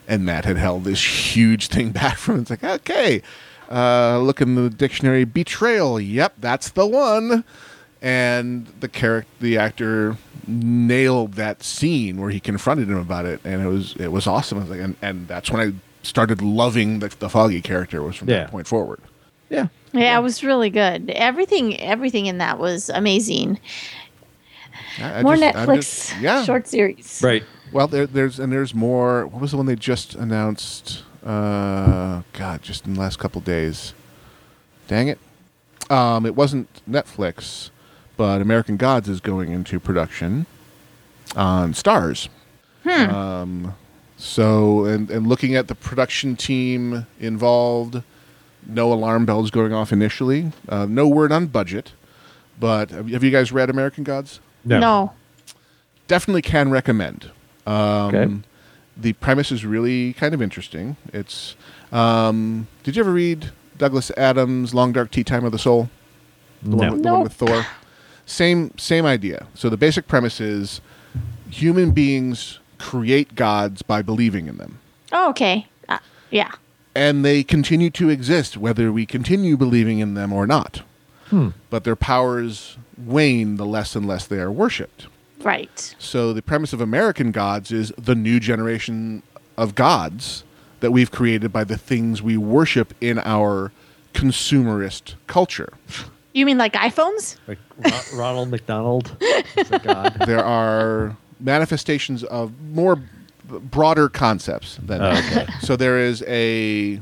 and 0.08 0.24
Matt 0.24 0.44
had 0.44 0.56
held 0.56 0.84
this 0.84 1.34
huge 1.36 1.68
thing 1.68 1.90
back 1.92 2.16
from 2.16 2.36
him. 2.36 2.40
It's 2.42 2.50
like, 2.50 2.64
okay, 2.64 3.22
uh, 3.70 4.18
look 4.18 4.40
in 4.40 4.54
the 4.56 4.68
dictionary, 4.70 5.24
betrayal. 5.24 6.00
Yep, 6.00 6.34
that's 6.38 6.70
the 6.70 6.86
one. 6.86 7.44
And 8.02 8.66
the 8.80 8.88
character, 8.88 9.28
the 9.40 9.58
actor, 9.58 10.16
nailed 10.46 11.34
that 11.34 11.62
scene 11.62 12.18
where 12.20 12.30
he 12.30 12.40
confronted 12.40 12.88
him 12.88 12.96
about 12.96 13.26
it, 13.26 13.40
and 13.44 13.60
it 13.62 13.66
was 13.66 13.94
it 13.96 14.08
was 14.10 14.26
awesome. 14.26 14.58
Was 14.58 14.70
like, 14.70 14.80
and, 14.80 14.96
and 15.02 15.28
that's 15.28 15.50
when 15.50 15.60
I 15.60 15.72
started 16.02 16.40
loving 16.40 17.00
the, 17.00 17.08
the 17.18 17.28
Foggy 17.28 17.60
character. 17.60 18.02
Was 18.02 18.16
from 18.16 18.30
Yeah. 18.30 18.38
that 18.44 18.50
point 18.50 18.66
forward. 18.66 19.00
Yeah. 19.50 19.66
Yeah, 19.92 20.18
it 20.18 20.22
was 20.22 20.42
really 20.42 20.70
good. 20.70 21.10
Everything, 21.10 21.78
everything 21.78 22.26
in 22.26 22.38
that 22.38 22.58
was 22.58 22.88
amazing. 22.88 23.58
I- 24.98 25.18
I 25.18 25.22
More 25.22 25.36
just- 25.36 25.54
Netflix 25.56 25.74
just- 25.76 26.20
yeah, 26.20 26.44
short 26.44 26.66
series. 26.66 27.20
Right. 27.22 27.44
Well, 27.72 27.86
there, 27.86 28.06
there's 28.06 28.38
and 28.40 28.52
there's 28.52 28.74
more. 28.74 29.26
What 29.26 29.40
was 29.40 29.50
the 29.52 29.56
one 29.56 29.66
they 29.66 29.76
just 29.76 30.14
announced? 30.14 31.04
Uh, 31.24 32.22
God, 32.32 32.62
just 32.62 32.86
in 32.86 32.94
the 32.94 33.00
last 33.00 33.18
couple 33.18 33.40
days. 33.40 33.92
Dang 34.88 35.08
it! 35.08 35.18
Um, 35.88 36.26
it 36.26 36.34
wasn't 36.34 36.68
Netflix, 36.90 37.70
but 38.16 38.40
American 38.40 38.76
Gods 38.76 39.08
is 39.08 39.20
going 39.20 39.52
into 39.52 39.78
production 39.78 40.46
on 41.36 41.72
Starz. 41.74 42.28
Um, 42.84 43.74
so 44.16 44.84
and 44.86 45.10
and 45.10 45.26
looking 45.26 45.54
at 45.54 45.68
the 45.68 45.74
production 45.76 46.34
team 46.36 47.06
involved, 47.20 48.02
no 48.66 48.92
alarm 48.92 49.26
bells 49.26 49.50
going 49.50 49.72
off 49.72 49.92
initially. 49.92 50.50
Uh, 50.68 50.86
no 50.86 51.06
word 51.06 51.30
on 51.30 51.46
budget, 51.46 51.92
but 52.58 52.90
have 52.90 53.22
you 53.22 53.30
guys 53.30 53.52
read 53.52 53.70
American 53.70 54.02
Gods? 54.02 54.40
No. 54.64 54.78
No. 54.78 55.12
definitely 56.08 56.42
can 56.42 56.70
recommend. 56.70 57.30
Um, 57.66 57.74
Okay. 58.14 58.34
The 58.96 59.12
premise 59.14 59.50
is 59.50 59.64
really 59.64 60.12
kind 60.14 60.34
of 60.34 60.42
interesting. 60.42 60.96
It's. 61.12 61.56
Um, 61.90 62.66
did 62.82 62.96
you 62.96 63.00
ever 63.02 63.12
read 63.12 63.50
Douglas 63.78 64.10
Adams' 64.16 64.74
Long 64.74 64.92
Dark 64.92 65.10
Tea 65.10 65.24
Time 65.24 65.44
of 65.44 65.52
the 65.52 65.58
Soul? 65.58 65.88
The, 66.62 66.70
No. 66.70 66.76
one, 66.76 66.92
with, 66.92 67.02
the 67.02 67.12
one 67.12 67.22
with 67.22 67.32
Thor. 67.32 67.66
Same 68.26 68.76
same 68.76 69.06
idea. 69.06 69.46
So 69.54 69.70
the 69.70 69.76
basic 69.78 70.06
premise 70.06 70.40
is 70.40 70.80
human 71.50 71.92
beings 71.92 72.58
create 72.78 73.34
gods 73.34 73.80
by 73.82 74.02
believing 74.02 74.46
in 74.48 74.58
them. 74.58 74.78
Oh, 75.12 75.30
okay. 75.30 75.66
Uh, 75.88 75.98
yeah. 76.30 76.50
And 76.94 77.24
they 77.24 77.42
continue 77.42 77.90
to 77.90 78.08
exist 78.10 78.56
whether 78.56 78.92
we 78.92 79.06
continue 79.06 79.56
believing 79.56 79.98
in 80.00 80.14
them 80.14 80.32
or 80.32 80.46
not. 80.46 80.82
Hmm. 81.30 81.48
But 81.70 81.84
their 81.84 81.96
powers 81.96 82.76
wane 82.98 83.56
the 83.56 83.64
less 83.66 83.96
and 83.96 84.06
less 84.06 84.26
they 84.26 84.38
are 84.38 84.50
worshipped. 84.52 85.06
Right. 85.42 85.94
So 85.98 86.32
the 86.32 86.42
premise 86.42 86.72
of 86.72 86.80
American 86.80 87.30
gods 87.30 87.72
is 87.72 87.92
the 87.96 88.14
new 88.14 88.38
generation 88.40 89.22
of 89.56 89.74
gods 89.74 90.44
that 90.80 90.90
we've 90.90 91.10
created 91.10 91.52
by 91.52 91.64
the 91.64 91.76
things 91.78 92.20
we 92.22 92.36
worship 92.36 92.92
in 93.00 93.18
our 93.20 93.72
consumerist 94.12 95.14
culture. 95.26 95.72
You 96.34 96.46
mean 96.46 96.58
like 96.58 96.74
iPhones? 96.74 97.36
Like 97.48 97.58
Ro- 97.78 98.00
Ronald 98.18 98.50
McDonald. 98.50 99.16
is 99.56 99.70
a 99.70 99.78
god. 99.78 100.16
There 100.26 100.44
are 100.44 101.16
manifestations 101.40 102.22
of 102.24 102.52
more 102.60 103.02
broader 103.44 104.08
concepts 104.08 104.78
than 104.82 105.00
Oh, 105.00 105.12
that. 105.14 105.32
okay. 105.48 105.52
So 105.62 105.74
there 105.76 105.98
is 105.98 106.22
a 106.26 107.00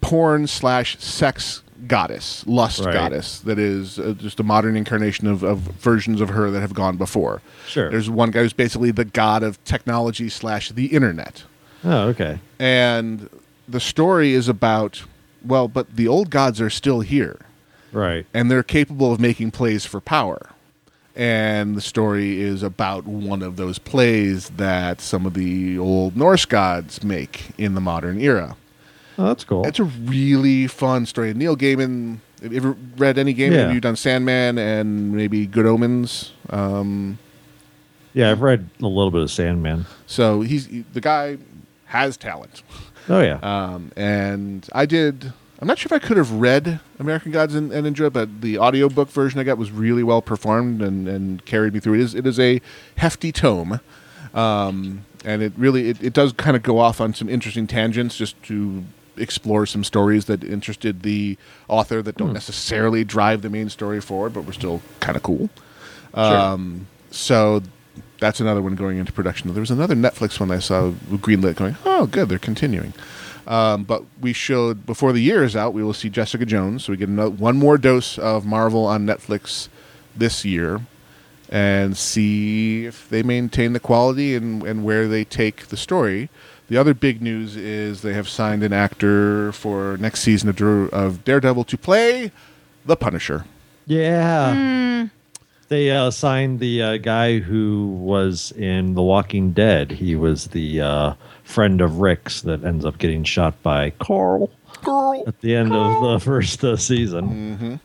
porn 0.00 0.46
slash 0.46 0.96
sex 0.98 1.62
goddess, 1.86 2.44
lust 2.46 2.84
Right. 2.84 2.92
goddess 2.94 3.40
that 3.40 3.58
is 3.58 3.98
uh, 3.98 4.14
just 4.16 4.40
a 4.40 4.42
modern 4.42 4.76
incarnation 4.76 5.26
of, 5.26 5.42
of 5.42 5.58
versions 5.58 6.20
of 6.20 6.30
her 6.30 6.50
that 6.50 6.60
have 6.60 6.74
gone 6.74 6.96
before. 6.96 7.42
Sure. 7.66 7.90
There's 7.90 8.08
one 8.08 8.30
guy 8.30 8.42
who's 8.42 8.52
basically 8.52 8.90
the 8.90 9.04
god 9.04 9.42
of 9.42 9.62
technology 9.64 10.28
slash 10.28 10.70
the 10.70 10.86
internet. 10.86 11.44
Oh, 11.84 12.08
okay. 12.08 12.38
and 12.58 13.28
the 13.68 13.80
story 13.80 14.32
is 14.32 14.48
about 14.48 15.02
well 15.44 15.68
but 15.68 15.96
the 15.96 16.08
old 16.08 16.30
gods 16.30 16.60
are 16.60 16.70
still 16.70 17.00
here 17.00 17.40
Right. 17.92 18.24
and 18.32 18.50
they're 18.50 18.62
capable 18.62 19.12
of 19.12 19.20
making 19.20 19.50
plays 19.50 19.84
for 19.84 20.00
power 20.00 20.50
and 21.16 21.76
the 21.76 21.80
story 21.80 22.40
is 22.40 22.62
about 22.62 23.04
one 23.06 23.42
of 23.42 23.56
those 23.56 23.78
plays 23.78 24.48
that 24.50 25.00
some 25.00 25.26
of 25.26 25.34
the 25.34 25.78
old 25.78 26.16
norse 26.16 26.44
gods 26.44 27.04
make 27.04 27.50
in 27.58 27.74
the 27.74 27.80
modern 27.80 28.18
era 28.20 28.56
Oh, 29.18 29.24
that's 29.26 29.44
cool. 29.44 29.66
it's 29.66 29.78
a 29.78 29.84
really 29.84 30.66
fun 30.66 31.06
story 31.06 31.32
neil 31.34 31.56
gaiman 31.56 32.18
have 32.42 32.52
you 32.52 32.58
ever 32.58 32.76
read 32.96 33.16
any 33.18 33.34
gaiman 33.34 33.52
Yeah. 33.52 33.60
have 33.66 33.74
you 33.74 33.80
done 33.80 33.96
sandman 33.96 34.58
and 34.58 35.12
maybe 35.12 35.46
good 35.46 35.66
omens 35.66 36.32
um, 36.50 37.18
yeah, 38.12 38.30
I've 38.30 38.42
read 38.42 38.68
a 38.80 38.86
little 38.86 39.10
bit 39.10 39.22
of 39.22 39.30
Sandman. 39.30 39.86
so 40.06 40.42
he's 40.42 40.68
the 40.92 41.00
guy 41.00 41.38
has 41.86 42.16
talent 42.16 42.62
Oh 43.08 43.20
yeah. 43.20 43.38
Um, 43.42 43.92
and 43.96 44.66
I 44.72 44.86
did. 44.86 45.32
I'm 45.60 45.68
not 45.68 45.78
sure 45.78 45.88
if 45.88 45.92
I 45.92 45.98
could 46.06 46.16
have 46.16 46.30
read 46.32 46.80
American 46.98 47.32
Gods 47.32 47.54
and, 47.54 47.70
and 47.70 47.86
enjoyed, 47.86 48.14
but 48.14 48.40
the 48.40 48.58
audiobook 48.58 49.10
version 49.10 49.38
I 49.40 49.42
got 49.44 49.58
was 49.58 49.70
really 49.70 50.02
well 50.02 50.22
performed 50.22 50.80
and, 50.80 51.06
and 51.06 51.44
carried 51.44 51.74
me 51.74 51.80
through. 51.80 51.94
It 51.94 52.00
is 52.00 52.14
it 52.14 52.26
is 52.26 52.40
a 52.40 52.62
hefty 52.96 53.30
tome, 53.30 53.80
um, 54.32 55.04
and 55.24 55.42
it 55.42 55.52
really 55.56 55.90
it, 55.90 56.02
it 56.02 56.12
does 56.14 56.32
kind 56.32 56.56
of 56.56 56.62
go 56.62 56.78
off 56.78 56.98
on 57.00 57.12
some 57.12 57.28
interesting 57.28 57.66
tangents 57.66 58.16
just 58.16 58.42
to 58.44 58.84
explore 59.16 59.66
some 59.66 59.84
stories 59.84 60.26
that 60.26 60.42
interested 60.44 61.02
the 61.02 61.36
author 61.68 62.02
that 62.02 62.16
don't 62.16 62.32
necessarily 62.32 63.04
drive 63.04 63.42
the 63.42 63.50
main 63.50 63.68
story 63.68 64.00
forward, 64.00 64.32
but 64.32 64.44
were 64.44 64.52
still 64.52 64.82
kind 65.00 65.16
of 65.16 65.22
cool. 65.22 65.50
Um, 66.14 66.86
so 67.10 67.62
that's 68.18 68.40
another 68.40 68.62
one 68.62 68.74
going 68.74 68.98
into 68.98 69.12
production. 69.12 69.52
There 69.52 69.60
was 69.60 69.70
another 69.70 69.94
Netflix 69.94 70.38
one 70.40 70.50
I 70.50 70.58
saw 70.58 70.90
greenlit 71.10 71.56
going, 71.56 71.76
oh, 71.84 72.06
good, 72.06 72.28
they're 72.28 72.38
continuing. 72.38 72.92
Um, 73.46 73.84
but 73.84 74.04
we 74.20 74.32
showed 74.32 74.86
before 74.86 75.12
the 75.12 75.20
year 75.20 75.44
is 75.44 75.54
out, 75.54 75.74
we 75.74 75.82
will 75.82 75.92
see 75.92 76.08
Jessica 76.08 76.46
Jones. 76.46 76.84
So 76.84 76.92
we 76.92 76.96
get 76.96 77.08
another, 77.08 77.30
one 77.30 77.56
more 77.56 77.76
dose 77.76 78.18
of 78.18 78.46
Marvel 78.46 78.86
on 78.86 79.06
Netflix 79.06 79.68
this 80.16 80.44
year 80.44 80.80
and 81.50 81.96
see 81.96 82.86
if 82.86 83.08
they 83.10 83.22
maintain 83.22 83.74
the 83.74 83.80
quality 83.80 84.34
and, 84.34 84.62
and 84.62 84.84
where 84.84 85.06
they 85.06 85.24
take 85.24 85.66
the 85.66 85.76
story. 85.76 86.30
The 86.68 86.76
other 86.78 86.94
big 86.94 87.20
news 87.20 87.56
is 87.56 88.02
they 88.02 88.14
have 88.14 88.28
signed 88.28 88.62
an 88.62 88.72
actor 88.72 89.52
for 89.52 89.96
next 89.98 90.20
season 90.22 90.48
of, 90.48 90.56
Dare- 90.56 90.88
of 90.88 91.22
Daredevil 91.24 91.64
to 91.64 91.76
play 91.78 92.32
the 92.86 92.96
Punisher. 92.96 93.44
Yeah. 93.86 95.08
They 95.68 95.90
uh, 95.90 96.10
signed 96.10 96.60
the 96.60 96.82
uh, 96.82 96.96
guy 96.98 97.38
who 97.38 97.88
was 98.00 98.52
in 98.52 98.94
The 98.94 99.02
Walking 99.02 99.52
Dead. 99.52 99.90
He 99.90 100.14
was 100.16 100.46
the 100.48 100.80
uh, 100.80 101.14
friend 101.42 101.80
of 101.80 101.96
Rick's 101.98 102.42
that 102.42 102.64
ends 102.64 102.84
up 102.84 102.98
getting 102.98 103.24
shot 103.24 103.62
by 103.62 103.90
Carl 103.98 104.50
Girl. 104.82 105.24
at 105.26 105.40
the 105.40 105.54
end 105.56 105.72
of 105.74 106.02
the 106.02 106.20
first 106.20 106.62
uh, 106.64 106.76
season. 106.76 107.80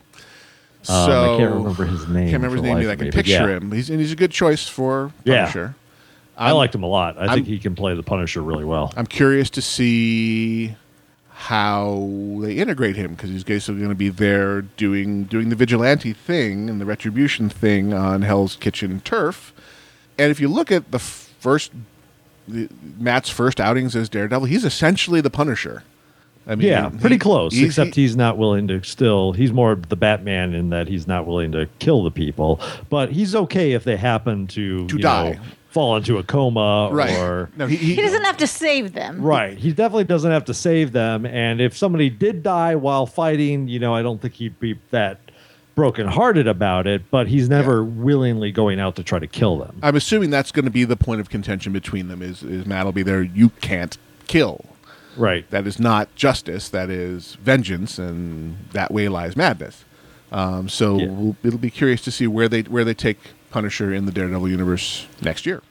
So 0.83 0.93
Um, 0.93 1.11
I 1.35 1.37
can't 1.37 1.53
remember 1.53 1.85
his 1.85 2.07
name. 2.07 2.29
Can't 2.29 2.43
remember 2.43 2.55
his 2.57 2.63
name. 2.63 2.77
life. 2.77 2.87
I 2.87 2.95
can 2.95 3.11
picture 3.11 3.31
yeah. 3.31 3.47
him. 3.57 3.71
He's 3.71 3.89
and 3.89 3.99
he's 3.99 4.13
a 4.13 4.15
good 4.15 4.31
choice 4.31 4.67
for 4.67 5.11
Yeah. 5.25 5.41
Punisher. 5.51 5.75
I 6.39 6.47
I'm- 6.47 6.55
liked 6.55 6.73
him 6.73 6.83
a 6.83 6.87
lot. 6.87 7.17
I 7.17 7.25
I'm- 7.25 7.29
think 7.35 7.47
he 7.47 7.59
can 7.59 7.75
play 7.75 7.93
the 7.95 8.01
Punisher 8.03 8.41
really 8.41 8.65
well. 8.65 8.91
I'm 8.97 9.05
curious 9.05 9.49
to 9.51 9.61
see 9.61 10.73
how 11.31 12.09
they 12.41 12.53
integrate 12.53 12.95
him 12.95 13.11
because 13.13 13.29
he's 13.29 13.43
basically 13.43 13.77
going 13.79 13.89
to 13.89 13.95
be 13.95 14.09
there 14.09 14.61
doing 14.61 15.23
doing 15.23 15.49
the 15.49 15.55
vigilante 15.55 16.11
thing 16.13 16.69
and 16.69 16.81
the 16.81 16.85
retribution 16.85 17.47
thing 17.49 17.93
on 17.93 18.23
Hell's 18.23 18.55
Kitchen 18.55 18.99
turf. 19.01 19.53
And 20.17 20.31
if 20.31 20.39
you 20.41 20.47
look 20.49 20.71
at 20.71 20.91
the 20.91 20.99
first 20.99 21.71
the, 22.47 22.67
Matt's 22.97 23.29
first 23.29 23.59
outings 23.61 23.95
as 23.95 24.09
Daredevil, 24.09 24.47
he's 24.47 24.65
essentially 24.65 25.21
the 25.21 25.29
Punisher. 25.29 25.83
I 26.47 26.55
mean, 26.55 26.67
yeah, 26.67 26.89
pretty 26.89 27.15
he- 27.15 27.19
close. 27.19 27.57
except 27.57 27.93
he- 27.95 28.01
he's 28.01 28.15
not 28.17 28.37
willing 28.37 28.67
to 28.69 28.81
still. 28.83 29.33
He's 29.33 29.53
more 29.53 29.75
the 29.75 29.95
Batman 29.95 30.53
in 30.55 30.71
that 30.71 30.87
he's 30.87 31.07
not 31.07 31.27
willing 31.27 31.51
to 31.51 31.67
kill 31.77 32.03
the 32.03 32.11
people, 32.11 32.59
but 32.89 33.11
he's 33.11 33.35
okay 33.35 33.73
if 33.73 33.83
they 33.83 33.97
happen 33.97 34.47
to 34.47 34.87
To 34.87 34.97
die. 34.97 35.31
know, 35.33 35.39
fall 35.69 35.95
into 35.95 36.17
a 36.17 36.23
coma 36.23 36.89
right. 36.91 37.15
or 37.17 37.49
no, 37.55 37.67
he, 37.67 37.75
he, 37.75 37.95
He 37.95 38.01
doesn't 38.01 38.23
have 38.23 38.37
to 38.37 38.47
save 38.47 38.93
them. 38.93 39.21
Right. 39.21 39.57
He 39.57 39.71
definitely 39.71 40.03
doesn't 40.05 40.31
have 40.31 40.45
to 40.45 40.53
save 40.53 40.91
them. 40.91 41.25
And 41.25 41.61
if 41.61 41.77
somebody 41.77 42.09
did 42.09 42.41
die 42.43 42.75
while 42.75 43.05
fighting, 43.05 43.67
you 43.67 43.79
know, 43.79 43.93
I 43.93 44.01
don't 44.01 44.19
think 44.21 44.33
he'd 44.35 44.59
be 44.59 44.79
that 44.91 45.19
brokenhearted 45.75 46.47
about 46.47 46.87
it, 46.87 47.09
but 47.09 47.27
he's 47.27 47.47
never 47.47 47.83
willingly 47.83 48.51
going 48.51 48.79
out 48.79 48.95
to 48.97 49.03
try 49.03 49.19
to 49.19 49.27
kill 49.27 49.57
them. 49.57 49.79
I'm 49.81 49.95
assuming 49.95 50.29
that's 50.29 50.51
going 50.51 50.65
to 50.65 50.71
be 50.71 50.83
the 50.83 50.97
point 50.97 51.21
of 51.21 51.29
contention 51.29 51.71
between 51.71 52.07
them. 52.09 52.21
Is 52.21 52.43
is 52.43 52.65
Matt 52.65 52.85
will 52.85 52.91
be 52.91 53.03
there? 53.03 53.21
You 53.21 53.49
can't 53.61 53.97
kill. 54.27 54.65
Right. 55.15 55.49
That 55.51 55.67
is 55.67 55.79
not 55.79 56.13
justice. 56.15 56.67
That 56.69 56.89
is 56.89 57.35
vengeance, 57.35 57.97
and 57.99 58.57
that 58.73 58.91
way 58.91 59.07
lies 59.07 59.35
madness. 59.37 59.85
Um, 60.31 60.67
so 60.69 60.97
Yeah. 60.99 61.07
we'll, 61.07 61.35
it'll 61.43 61.59
be 61.59 61.71
curious 61.71 62.01
to 62.03 62.11
see 62.11 62.27
where 62.27 62.47
they 62.49 62.61
where 62.63 62.83
they 62.83 62.93
take 62.93 63.19
Punisher 63.51 63.93
in 63.93 64.05
the 64.05 64.11
Daredevil 64.11 64.49
universe 64.49 65.07
next 65.21 65.45
year. 65.45 65.61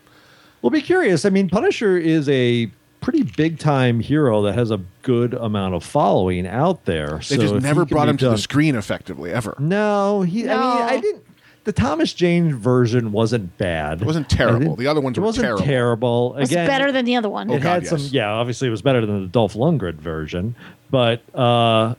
We'll 0.62 0.70
be 0.70 0.82
curious. 0.82 1.24
I 1.24 1.30
mean, 1.30 1.48
Punisher 1.48 1.96
is 1.96 2.28
a 2.28 2.70
pretty 3.00 3.22
big 3.22 3.58
time 3.58 4.00
hero 4.00 4.42
that 4.42 4.54
has 4.54 4.70
a 4.70 4.80
good 5.02 5.34
amount 5.34 5.74
of 5.74 5.84
following 5.84 6.46
out 6.46 6.84
there. 6.84 7.18
They 7.28 7.36
so 7.36 7.42
just 7.42 7.54
never 7.54 7.84
brought 7.84 8.06
be 8.06 8.10
him 8.10 8.16
to 8.18 8.30
the 8.30 8.38
screen 8.38 8.74
effectively 8.74 9.32
ever. 9.32 9.54
No, 9.58 10.22
he. 10.22 10.48
I 10.48 10.54
mean, 10.54 10.82
I 10.82 11.00
didn't. 11.00 11.24
The 11.64 11.72
Thomas 11.72 12.14
Jane 12.14 12.54
version 12.54 13.12
wasn't 13.12 13.56
bad. 13.58 14.00
It 14.00 14.06
wasn't 14.06 14.30
terrible. 14.30 14.74
The 14.74 14.86
other 14.86 15.02
ones 15.02 15.18
it 15.18 15.20
were 15.20 15.26
wasn't 15.26 15.44
terrible. 15.44 15.64
terrible. 15.64 16.36
It's 16.38 16.50
Again, 16.50 16.66
better 16.66 16.90
than 16.90 17.04
the 17.04 17.16
other 17.16 17.28
one. 17.28 17.50
Oh, 17.50 17.54
it 17.54 17.62
had 17.62 17.82
God, 17.82 17.88
some 17.88 17.98
yes. 17.98 18.12
yeah 18.12 18.30
obviously 18.30 18.68
it 18.68 18.70
was 18.70 18.80
better 18.80 19.04
than 19.04 19.20
the 19.22 19.28
dolph 19.28 19.52
lundgren 19.52 19.96
version 19.96 20.54
but 20.90 21.22
uh 21.34 21.94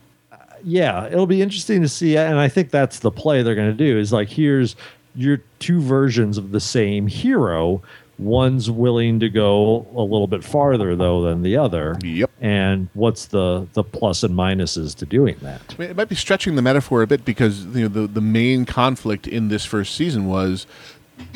yeah 0.63 1.05
it'll 1.05 1.27
be 1.27 1.41
interesting 1.41 1.81
to 1.83 1.87
see 1.87 2.17
and 2.17 2.39
i 2.39 2.47
think 2.49 2.71
that's 2.71 2.99
the 2.99 3.11
play 3.11 3.43
they're 3.43 3.55
going 3.55 3.69
to 3.69 3.73
do 3.77 3.97
is 3.99 4.11
like 4.11 4.27
here's 4.27 4.75
your 5.19 5.41
two 5.59 5.81
versions 5.81 6.37
of 6.37 6.51
the 6.51 6.59
same 6.59 7.07
hero 7.07 7.81
one's 8.17 8.69
willing 8.69 9.19
to 9.19 9.29
go 9.29 9.87
a 9.95 10.01
little 10.01 10.27
bit 10.27 10.43
farther 10.43 10.95
though 10.95 11.21
than 11.21 11.41
the 11.41 11.55
other 11.55 11.97
Yep. 12.03 12.29
and 12.41 12.87
what's 12.93 13.27
the 13.27 13.67
the 13.73 13.83
plus 13.83 14.23
and 14.23 14.35
minuses 14.35 14.93
to 14.95 15.05
doing 15.05 15.35
that 15.41 15.61
I 15.77 15.81
mean, 15.81 15.89
it 15.91 15.95
might 15.95 16.09
be 16.09 16.15
stretching 16.15 16.55
the 16.55 16.61
metaphor 16.61 17.01
a 17.01 17.07
bit 17.07 17.23
because 17.23 17.63
you 17.67 17.83
know 17.83 17.87
the 17.87 18.07
the 18.07 18.21
main 18.21 18.65
conflict 18.65 19.25
in 19.27 19.47
this 19.47 19.63
first 19.65 19.95
season 19.95 20.27
was 20.27 20.67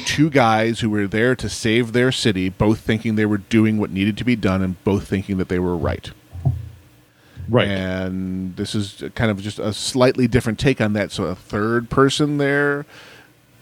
two 0.05 0.29
guys 0.29 0.79
who 0.81 0.89
were 0.89 1.07
there 1.07 1.35
to 1.35 1.49
save 1.49 1.91
their 1.91 2.09
city, 2.09 2.47
both 2.47 2.79
thinking 2.79 3.15
they 3.15 3.25
were 3.25 3.37
doing 3.39 3.77
what 3.77 3.91
needed 3.91 4.17
to 4.17 4.23
be 4.23 4.33
done, 4.35 4.61
and 4.61 4.81
both 4.85 5.05
thinking 5.07 5.37
that 5.39 5.49
they 5.49 5.59
were 5.59 5.75
right. 5.75 6.09
right 7.49 7.67
And 7.67 8.55
this 8.55 8.75
is 8.75 9.03
kind 9.15 9.29
of 9.29 9.41
just 9.41 9.59
a 9.59 9.73
slightly 9.73 10.25
different 10.27 10.57
take 10.57 10.79
on 10.79 10.93
that. 10.93 11.11
So 11.11 11.25
a 11.25 11.35
third 11.35 11.89
person 11.89 12.37
there 12.37 12.85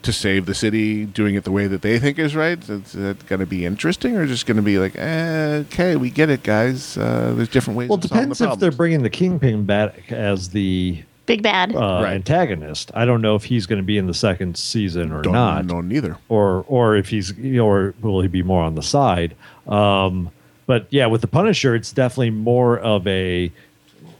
to 0.04 0.14
save 0.14 0.46
the 0.46 0.54
city, 0.56 1.06
doing 1.06 1.36
it 1.36 1.44
the 1.44 1.52
way 1.52 1.68
that 1.68 1.82
they 1.82 2.00
think 2.00 2.18
is 2.20 2.36
right. 2.36 2.58
Is 2.70 2.92
that 2.94 3.26
going 3.28 3.40
to 3.40 3.46
be 3.46 3.66
interesting, 3.66 4.16
or 4.18 4.26
just 4.26 4.46
going 4.46 4.58
to 4.58 4.64
be 4.64 4.80
like, 4.80 4.96
eh, 4.98 5.64
okay, 5.68 5.96
we 5.96 6.10
get 6.10 6.30
it, 6.30 6.44
guys. 6.44 6.98
Uh, 6.98 7.34
there's 7.36 7.50
different 7.50 7.78
ways. 7.78 7.90
well 7.90 7.98
it 7.98 8.02
depends 8.02 8.40
the 8.40 8.52
if 8.52 8.60
they're 8.60 8.72
bringing 8.72 9.04
the 9.04 9.10
kingpin 9.10 9.66
back 9.66 10.12
as 10.12 10.50
the 10.50 11.04
Big 11.28 11.44
bad. 11.44 11.74
uh, 11.76 12.02
Right. 12.04 12.14
antagonist 12.16 12.92
i 12.96 13.06
don't 13.06 13.22
know 13.22 13.36
if 13.36 13.44
he's 13.46 13.66
going 13.68 13.78
to 13.78 13.86
be 13.86 13.98
in 13.98 14.08
the 14.08 14.14
second 14.14 14.58
season 14.58 15.12
or 15.14 15.22
Don't 15.22 15.34
not 15.34 15.66
know 15.66 15.80
neither. 15.80 16.18
or 16.30 16.66
or 16.68 16.96
if 16.96 17.08
he's 17.10 17.32
or 17.60 17.94
will 18.02 18.22
he 18.22 18.28
be 18.28 18.42
more 18.44 18.64
on 18.64 18.74
the 18.76 18.82
side 18.82 19.36
um 19.68 20.30
but 20.66 20.88
yeah 20.90 21.06
with 21.06 21.22
the 21.22 21.28
punisher 21.28 21.74
it's 21.76 21.94
definitely 21.94 22.32
more 22.32 22.80
of 22.80 23.06
a 23.08 23.52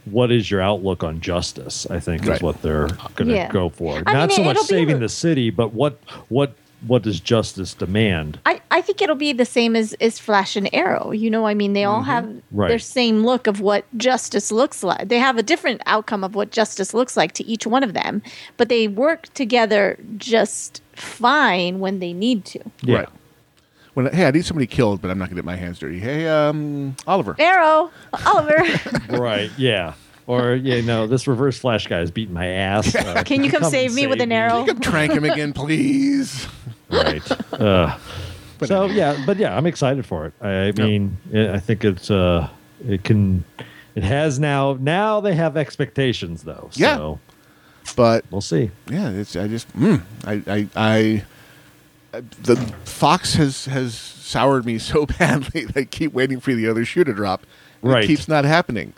what 0.06 0.32
is 0.32 0.50
your 0.50 0.62
outlook 0.62 1.04
on 1.04 1.20
justice 1.22 1.86
i 1.90 2.00
think 2.00 2.26
Right. 2.26 2.38
is 2.38 2.42
what 2.42 2.62
they're 2.62 2.88
gonna 3.16 3.34
Yeah. 3.34 3.52
go 3.52 3.70
for 3.70 4.02
I 4.06 4.14
not 4.14 4.30
mean, 4.30 4.38
so 4.38 4.44
much 4.44 4.58
saving 4.60 4.96
the- 4.96 5.08
the 5.08 5.10
city 5.10 5.50
but 5.50 5.74
what 5.74 6.00
what 6.30 6.54
what 6.88 7.04
does 7.04 7.20
justice 7.20 7.76
demand 7.76 8.40
I, 8.46 8.60
I 8.72 8.82
think 8.82 9.04
it'll 9.04 9.16
be 9.16 9.34
the 9.34 9.46
same 9.46 9.76
as, 9.76 9.94
as 10.02 10.18
Flash 10.18 10.56
and 10.56 10.68
Arrow. 10.74 11.12
You 11.12 11.30
know, 11.30 11.46
I 11.46 11.54
mean, 11.54 11.74
they 11.74 11.84
all 11.84 12.00
mm-hmm. 12.00 12.10
have 12.10 12.42
Right. 12.52 12.70
their 12.70 12.80
same 12.80 13.24
look 13.24 13.46
of 13.46 13.60
what 13.62 13.86
justice 13.98 14.52
looks 14.52 14.82
like. 14.82 15.08
They 15.10 15.20
have 15.20 15.38
a 15.38 15.44
different 15.44 15.82
outcome 15.86 16.24
of 16.24 16.34
what 16.34 16.50
justice 16.50 16.92
looks 16.96 17.16
like 17.16 17.34
to 17.34 17.46
each 17.46 17.68
one 17.68 17.84
of 17.84 17.94
them, 17.94 18.24
but 18.58 18.68
they 18.70 18.88
work 18.88 19.32
together 19.36 20.00
just 20.18 20.82
fine 20.94 21.80
when 21.80 22.00
they 22.00 22.14
need 22.14 22.46
to. 22.46 22.60
yeah 22.82 22.96
Right. 23.00 23.10
When 23.94 24.06
hey, 24.14 24.26
I 24.26 24.32
need 24.32 24.46
somebody 24.46 24.68
killed, 24.68 25.02
but 25.02 25.12
I'm 25.12 25.18
not 25.20 25.26
going 25.26 25.36
to 25.36 25.42
get 25.42 25.46
my 25.46 25.56
hands 25.58 25.80
dirty. 25.80 26.00
Hey, 26.00 26.28
um, 26.28 26.96
Oliver. 27.08 27.36
Arrow, 27.40 27.92
Oliver, 28.26 28.64
right 29.10 29.52
yeah 29.58 29.94
or 30.28 30.54
yeah 30.54 30.80
no 30.82 31.08
this 31.08 31.28
reverse 31.28 31.58
flash 31.58 31.88
guy 31.88 32.00
is 32.00 32.12
beating 32.12 32.34
my 32.34 32.46
ass 32.46 32.94
Uh, 32.96 33.24
can 33.26 33.44
you 33.44 33.50
come, 33.50 33.64
and 33.64 33.72
save 33.72 33.94
me 33.94 34.06
with 34.08 34.22
an 34.22 34.32
arrow? 34.32 34.64
Can 34.66 34.80
Trank 34.80 35.12
him 35.14 35.24
again, 35.26 35.52
please. 35.52 36.48
right 36.92 37.32
uh, 37.54 37.98
But 38.60 38.68
so 38.68 38.86
yeah 38.86 39.22
but 39.26 39.38
yeah 39.38 39.58
i'm 39.58 39.66
excited 39.66 40.06
for 40.06 40.28
it 40.28 40.34
i 40.42 40.72
mean 40.74 41.18
i 41.34 41.58
think 41.60 41.84
it's 41.84 42.12
uh 42.12 42.48
it 42.88 43.04
can 43.04 43.44
it 43.96 44.04
has 44.04 44.40
now 44.40 44.78
now 44.80 45.20
they 45.22 45.34
have 45.34 45.58
expectations 45.58 46.44
though 46.44 46.70
Yeah. 46.74 46.98
so 46.98 47.20
But 47.96 48.24
we'll 48.30 48.42
see 48.42 48.70
yeah, 48.92 49.10
it's 49.10 49.36
I 49.36 49.48
just 49.48 49.68
mm, 49.76 50.02
I, 50.26 50.34
I 50.34 50.58
I 50.58 50.68
I 50.76 51.24
the 52.12 52.56
Fox 52.86 53.36
has 53.36 53.66
has 53.66 53.96
soured 53.96 54.66
me 54.66 54.78
so 54.78 55.06
badly. 55.20 55.66
that 55.66 55.78
I 55.78 55.86
keep 55.86 56.14
waiting 56.14 56.40
for 56.40 56.54
the 56.54 56.68
other 56.68 56.86
shoe 56.86 57.04
to 57.04 57.14
drop. 57.14 57.46
and 57.82 57.92
Right. 57.92 58.04
It 58.04 58.08
keeps 58.08 58.28
not 58.28 58.46
happening. 58.46 58.94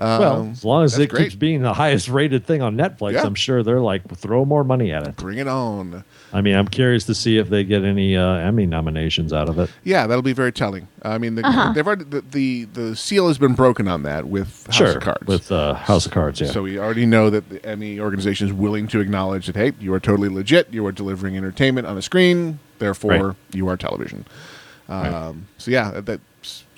Well 0.00 0.40
Um, 0.40 0.50
as 0.52 0.64
long 0.64 0.84
as 0.84 0.98
it 0.98 1.08
great. 1.10 1.24
keeps 1.24 1.34
being 1.34 1.62
the 1.62 1.72
highest 1.82 2.08
rated 2.08 2.44
thing 2.46 2.62
on 2.62 2.76
netflix 2.76 3.12
Yeah. 3.12 3.22
i'm 3.24 3.34
sure 3.34 3.62
they're 3.62 3.80
like 3.80 4.02
throw 4.16 4.44
more 4.44 4.64
money 4.64 4.92
at 4.92 5.06
it 5.06 5.16
Bring 5.16 5.38
it 5.38 5.46
on. 5.48 6.02
i 6.32 6.40
mean 6.40 6.54
i'm 6.56 6.68
curious 6.68 7.04
to 7.04 7.14
see 7.14 7.38
if 7.38 7.48
they 7.50 7.64
get 7.64 7.84
any 7.84 8.16
uh, 8.16 8.34
emmy 8.34 8.66
nominations 8.66 9.32
out 9.32 9.48
of 9.48 9.58
it 9.58 9.70
Yeah, 9.84 10.06
that'll 10.06 10.22
be 10.22 10.32
very 10.32 10.52
telling. 10.52 10.88
I 11.02 11.18
mean, 11.18 11.34
the, 11.36 11.46
Uh-huh. 11.46 11.72
they've 11.72 11.86
already 11.86 12.04
the, 12.04 12.20
the 12.22 12.64
the 12.72 12.96
seal 12.96 13.28
has 13.28 13.38
been 13.38 13.54
broken 13.54 13.88
on 13.88 14.02
that 14.04 14.26
with 14.26 14.66
House 14.66 14.74
sure 14.76 14.96
of 14.96 15.02
Cards. 15.02 15.26
with 15.26 15.52
uh, 15.52 15.74
house 15.74 16.06
of 16.06 16.12
cards 16.12 16.40
yeah 16.40 16.48
So 16.48 16.62
we 16.62 16.78
already 16.78 17.06
know 17.06 17.30
that 17.30 17.48
the 17.48 17.64
Emmy 17.64 17.98
organization 18.00 18.46
is 18.48 18.52
willing 18.52 18.86
to 18.88 19.00
acknowledge 19.00 19.46
that 19.46 19.56
hey, 19.56 19.72
you 19.80 19.92
are 19.94 20.00
totally 20.00 20.28
legit. 20.28 20.72
You 20.72 20.84
are 20.86 20.92
delivering 20.92 21.36
entertainment 21.36 21.86
on 21.86 21.96
a 21.98 22.02
screen. 22.02 22.58
Therefore, 22.78 23.10
Right. 23.28 23.36
you 23.52 23.68
are 23.68 23.76
television. 23.76 24.24
Um, 24.88 25.46
So 25.58 25.70
yeah, 25.70 25.90
that, 25.92 26.06
that 26.06 26.20
s- 26.20 26.29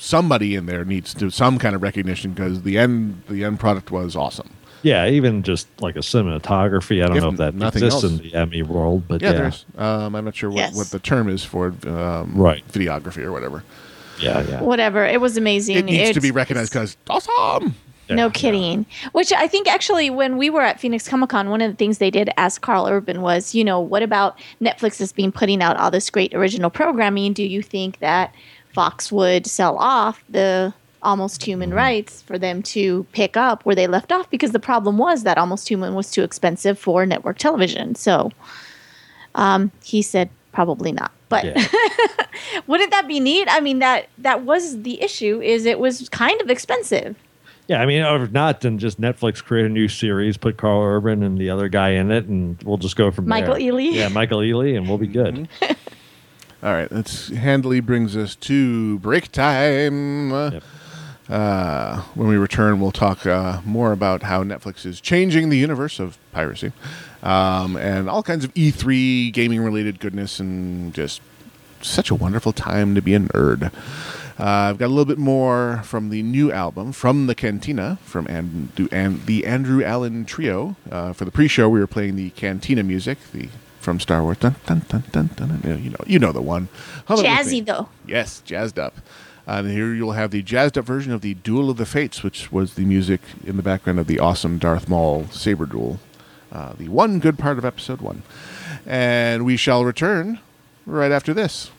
somebody 0.03 0.55
in 0.57 0.67
there 0.67 0.85
needs 0.85 1.15
to 1.15 1.31
some 1.31 1.59
kind 1.59 1.75
of 1.77 1.83
recognition 1.83 2.33
because 2.33 2.63
the 2.63 2.77
end 2.77 3.23
the 3.29 3.45
end 3.45 3.61
product 3.61 3.91
was 3.93 4.17
awesome. 4.17 4.51
yeah 4.83 5.07
even 5.07 5.43
just 5.45 5.69
like 5.81 5.95
a 5.95 6.01
cinematography 6.01 7.03
i 7.05 7.07
don't 7.07 7.17
If 7.17 7.23
know 7.23 7.29
if 7.31 7.37
that 7.37 7.55
nothing 7.55 7.85
exists 7.85 8.03
else. 8.03 8.13
in 8.13 8.19
the 8.19 8.35
emmy 8.35 8.63
world 8.63 9.07
but 9.07 9.23
Yeah, 9.23 9.31
yeah 9.31 9.37
there's. 9.39 9.65
Um, 9.79 10.17
I'm 10.17 10.25
not 10.25 10.35
sure 10.35 10.51
what, 10.51 10.57
Yes. 10.57 10.75
what 10.77 10.89
the 10.89 10.99
term 10.99 11.29
is 11.29 11.45
for 11.45 11.73
um, 11.87 12.35
Right. 12.35 12.67
videography 12.73 13.23
or 13.23 13.31
whatever. 13.31 13.63
yeah 14.19 14.43
yeah 14.49 14.61
Whatever. 14.61 15.05
It 15.07 15.21
was 15.21 15.37
amazing. 15.37 15.77
It 15.77 15.85
needs 15.85 16.11
to 16.13 16.21
be 16.21 16.31
recognized 16.33 16.73
because 16.73 16.97
awesome. 17.09 17.75
no 18.11 18.29
kidding. 18.31 18.85
Which 19.13 19.33
I 19.33 19.47
think 19.49 19.67
actually, 19.69 20.11
when 20.11 20.37
we 20.37 20.51
were 20.51 20.61
at 20.63 20.79
Phoenix 20.81 21.09
Comic 21.09 21.31
Con, 21.31 21.49
one 21.49 21.63
of 21.63 21.71
the 21.71 21.77
things 21.77 21.99
they 21.99 22.11
did 22.11 22.29
ask 22.37 22.61
Karl 22.61 22.87
Urban 22.87 23.23
was, 23.23 23.55
you 23.55 23.65
know, 23.65 23.81
what 23.81 24.03
about 24.03 24.39
Netflix 24.61 24.99
has 24.99 25.13
been 25.13 25.33
putting 25.33 25.63
out 25.63 25.77
all 25.79 25.91
this 25.91 26.11
great 26.11 26.35
original 26.35 26.69
programming? 26.71 27.33
Do 27.33 27.43
you 27.45 27.63
think 27.63 28.01
that 28.01 28.35
Fox 28.73 29.11
would 29.13 29.47
sell 29.47 29.77
off 29.79 30.23
the 30.29 30.73
Almost 31.03 31.43
Human 31.45 31.71
Mm-hmm. 31.71 31.79
rights 31.79 32.23
for 32.23 32.39
them 32.39 32.63
to 32.63 33.05
pick 33.13 33.37
up 33.37 33.65
where 33.65 33.75
they 33.75 33.87
left 33.87 34.13
off? 34.13 34.31
Because 34.31 34.53
the 34.53 34.61
problem 34.61 34.99
was 34.99 35.25
that 35.25 35.37
Almost 35.39 35.69
Human 35.69 35.95
was 35.95 36.11
too 36.11 36.23
expensive 36.23 36.79
for 36.79 37.05
network 37.05 37.39
television. 37.39 37.95
So 37.97 38.31
um, 39.35 39.73
he 39.83 40.01
said 40.03 40.31
probably 40.53 40.93
not. 40.93 41.11
But 41.29 41.45
Yeah. 41.47 41.67
wouldn't 42.67 42.91
that 42.91 43.09
be 43.09 43.19
neat? 43.21 43.49
I 43.51 43.61
mean, 43.61 43.79
that 43.81 44.09
that 44.19 44.43
was 44.43 44.83
the 44.83 45.03
issue. 45.03 45.41
Is 45.43 45.65
it 45.67 45.79
was 45.79 46.09
kind 46.11 46.41
of 46.41 46.51
expensive. 46.51 47.17
Yeah, 47.69 47.81
I 47.81 47.87
mean, 47.87 48.03
or 48.03 48.23
if 48.25 48.33
not, 48.33 48.61
then 48.61 48.79
just 48.79 49.01
Netflix 49.01 49.43
create 49.43 49.65
a 49.65 49.69
new 49.69 49.89
series, 49.89 50.37
put 50.37 50.57
Karl 50.57 50.83
Urban 50.83 51.23
and 51.23 51.39
the 51.39 51.49
other 51.49 51.69
guy 51.69 51.91
in 51.91 52.11
it, 52.11 52.27
and 52.27 52.61
we'll 52.65 52.77
just 52.77 52.97
go 52.97 53.11
from 53.13 53.29
Michael 53.29 53.55
there. 53.55 53.63
Ealy. 53.73 53.93
Yeah, 53.95 54.09
Michael 54.09 54.41
Ealy, 54.41 54.77
and 54.77 54.89
we'll 54.89 54.99
be 54.99 55.07
good. 55.07 55.49
All 56.63 56.73
right, 56.73 56.89
that's 56.89 57.29
handily 57.29 57.81
brings 57.81 58.17
us 58.17 58.37
to 58.37 58.99
break 59.01 59.33
time. 59.33 60.31
Yep. 60.31 60.63
Uh, 61.29 62.03
when 62.15 62.29
we 62.29 62.37
return, 62.37 62.79
we'll 62.79 62.93
talk 62.93 63.27
uh, 63.27 63.61
more 63.65 63.91
about 63.91 64.23
how 64.23 64.45
Netflix 64.45 64.87
is 64.87 65.01
changing 65.01 65.49
the 65.49 65.59
universe 65.59 65.99
of 65.99 66.19
piracy 66.31 66.73
um, 67.23 67.77
and 67.77 68.09
all 68.09 68.23
kinds 68.23 68.45
of 68.45 68.53
E3 68.55 69.33
gaming 69.33 69.61
related 69.61 69.99
goodness 69.99 70.39
and 70.39 70.93
just 70.95 71.21
such 71.81 72.11
a 72.11 72.15
wonderful 72.15 72.53
time 72.53 72.95
to 72.95 73.03
be 73.03 73.15
a 73.15 73.19
nerd. 73.19 73.73
Uh, 74.39 74.71
I've 74.71 74.79
got 74.79 74.87
a 74.87 74.89
little 74.89 75.05
bit 75.05 75.19
more 75.19 75.83
from 75.85 76.11
the 76.11 76.23
new 76.23 76.53
album 76.53 76.93
from 76.93 77.27
the 77.27 77.35
Cantina 77.35 77.99
from 78.03 78.27
and, 78.27 78.89
and 78.93 79.27
the 79.27 79.47
Andrew 79.47 79.85
Allen 79.85 80.25
Trio. 80.25 80.77
Uh, 80.91 81.13
for 81.13 81.25
the 81.25 81.31
pre-show, 81.31 81.69
we 81.69 81.81
were 81.81 81.87
playing 81.87 82.17
the 82.17 82.31
Cantina 82.31 82.83
music, 82.83 83.19
the 83.33 83.49
from 83.83 84.01
Star 84.01 84.23
Wars. 84.23 84.39
Dun, 84.39 84.57
dun, 84.67 84.83
dun, 84.89 85.05
dun, 85.13 85.31
dun, 85.37 85.61
dun. 85.61 85.83
You 85.83 85.91
know, 85.91 86.05
you 86.07 86.19
know 86.19 86.33
the 86.33 86.41
one. 86.41 86.69
Hum 87.07 87.19
it 87.19 87.23
with 87.23 87.47
me. 87.47 87.61
Jazzy 87.61 87.67
though. 87.67 87.89
Yes, 88.07 88.41
jazzed 88.45 88.79
up. 88.79 88.97
And 89.47 89.69
here 89.71 89.93
you'll 89.93 90.13
have 90.13 90.31
the 90.31 90.43
jazzed 90.43 90.79
up 90.79 90.85
version 90.85 91.13
of 91.13 91.21
the 91.21 91.35
Duel 91.35 91.69
of 91.69 91.77
the 91.77 91.85
Fates, 91.85 92.23
which 92.23 92.53
was 92.53 92.75
the 92.75 92.85
music 92.85 93.21
in 93.45 93.57
the 93.57 93.63
background 93.63 93.99
of 93.99 94.07
the 94.07 94.21
awesome 94.21 94.59
Darth 94.59 94.89
Maul 94.89 95.27
saber 95.31 95.67
duel. 95.67 95.99
Uh, 96.53 96.75
the 96.79 96.89
one 96.89 97.19
good 97.19 97.39
part 97.39 97.59
of 97.59 97.65
episode 97.65 98.01
one. 98.01 98.23
And 98.87 99.45
we 99.45 99.57
shall 99.57 99.85
return 99.85 100.39
right 100.87 101.11
after 101.11 101.35
this. 101.35 101.71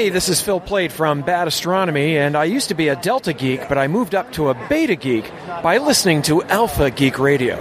Hey, 0.00 0.08
this 0.08 0.30
is 0.30 0.40
Phil 0.40 0.60
Plait 0.60 0.92
from 0.92 1.20
Bad 1.20 1.46
Astronomy, 1.46 2.16
and 2.16 2.34
I 2.34 2.44
used 2.44 2.68
to 2.68 2.74
be 2.74 2.88
a 2.88 2.96
Delta 2.96 3.34
Geek, 3.34 3.68
but 3.68 3.76
I 3.76 3.86
moved 3.86 4.14
up 4.14 4.32
to 4.32 4.48
a 4.48 4.54
Beta 4.66 4.96
Geek 4.96 5.30
by 5.62 5.76
listening 5.76 6.22
to 6.22 6.42
Alpha 6.44 6.90
Geek 6.90 7.18
Radio. 7.18 7.59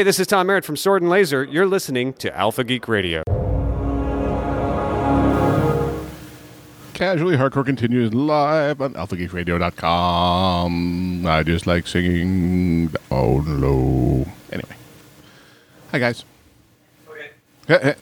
Hey, 0.00 0.04
this 0.04 0.18
is 0.18 0.26
Tom 0.26 0.46
Merritt 0.46 0.64
from 0.64 0.78
Sword 0.78 1.02
and 1.02 1.10
Laser. 1.10 1.44
You're 1.44 1.66
listening 1.66 2.14
to 2.14 2.34
Alpha 2.34 2.64
Geek 2.64 2.88
Radio. 2.88 3.22
Casually 6.94 7.36
Hardcore 7.36 7.66
continues 7.66 8.14
live 8.14 8.80
on 8.80 8.94
alphageekradio.com. 8.94 11.26
I 11.26 11.42
just 11.42 11.66
like 11.66 11.86
singing 11.86 12.86
down 12.86 13.60
low. 13.60 14.26
Anyway. 14.50 14.74
Hi, 15.90 15.98
guys. 15.98 16.24
Okay. 17.68 17.94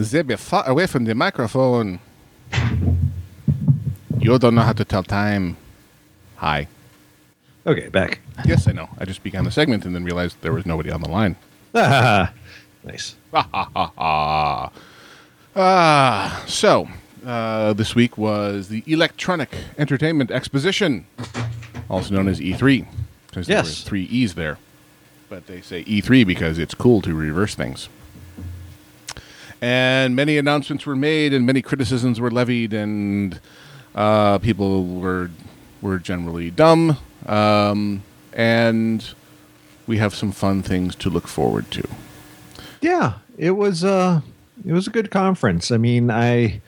Zip, 0.00 0.30
far 0.38 0.68
away 0.68 0.86
from 0.86 1.06
the 1.06 1.16
microphone. 1.16 1.98
You 4.20 4.38
don't 4.38 4.54
know 4.54 4.62
how 4.62 4.74
to 4.74 4.84
tell 4.84 5.02
time. 5.02 5.56
Hi. 6.36 6.68
Okay, 7.66 7.88
back. 7.88 8.20
Yes, 8.44 8.66
I 8.68 8.72
know. 8.72 8.88
I 8.98 9.04
just 9.04 9.22
began 9.22 9.44
the 9.44 9.50
segment 9.50 9.84
and 9.84 9.94
then 9.94 10.04
realized 10.04 10.36
there 10.42 10.52
was 10.52 10.66
nobody 10.66 10.90
on 10.90 11.00
the 11.00 11.08
line. 11.08 11.36
nice. 11.74 13.16
Ah, 15.54 16.42
so 16.46 16.88
uh, 17.26 17.74
this 17.74 17.94
week 17.94 18.16
was 18.16 18.68
the 18.68 18.82
Electronic 18.86 19.50
Entertainment 19.76 20.30
Exposition, 20.30 21.06
also 21.90 22.14
known 22.14 22.26
as 22.26 22.40
E3, 22.40 22.86
because 23.28 23.46
there 23.46 23.58
were 23.58 23.68
three 23.68 24.04
E's 24.04 24.32
there. 24.34 24.56
But 25.28 25.46
they 25.46 25.60
say 25.60 25.84
E3 25.84 26.26
because 26.26 26.58
it's 26.58 26.74
cool 26.74 27.02
to 27.02 27.14
reverse 27.14 27.54
things. 27.54 27.90
And 29.60 30.16
many 30.16 30.38
announcements 30.38 30.86
were 30.86 30.96
made, 30.96 31.32
and 31.34 31.44
many 31.46 31.60
criticisms 31.60 32.18
were 32.18 32.30
levied, 32.30 32.72
and 32.72 33.38
uh, 33.94 34.38
people 34.38 34.86
were 34.86 35.30
were 35.82 35.98
generally 35.98 36.50
dumb. 36.50 36.96
Um, 37.26 38.02
and 38.34 39.14
we 39.86 39.98
have 39.98 40.14
some 40.14 40.32
fun 40.32 40.62
things 40.62 40.94
to 40.96 41.10
look 41.10 41.26
forward 41.28 41.70
to. 41.72 41.86
Yeah, 42.80 43.14
it 43.36 43.52
was 43.52 43.84
uh 43.84 44.20
it 44.66 44.72
was 44.72 44.86
a 44.86 44.90
good 44.90 45.10
conference. 45.10 45.70
I 45.70 45.76
mean, 45.76 46.10
I 46.10 46.60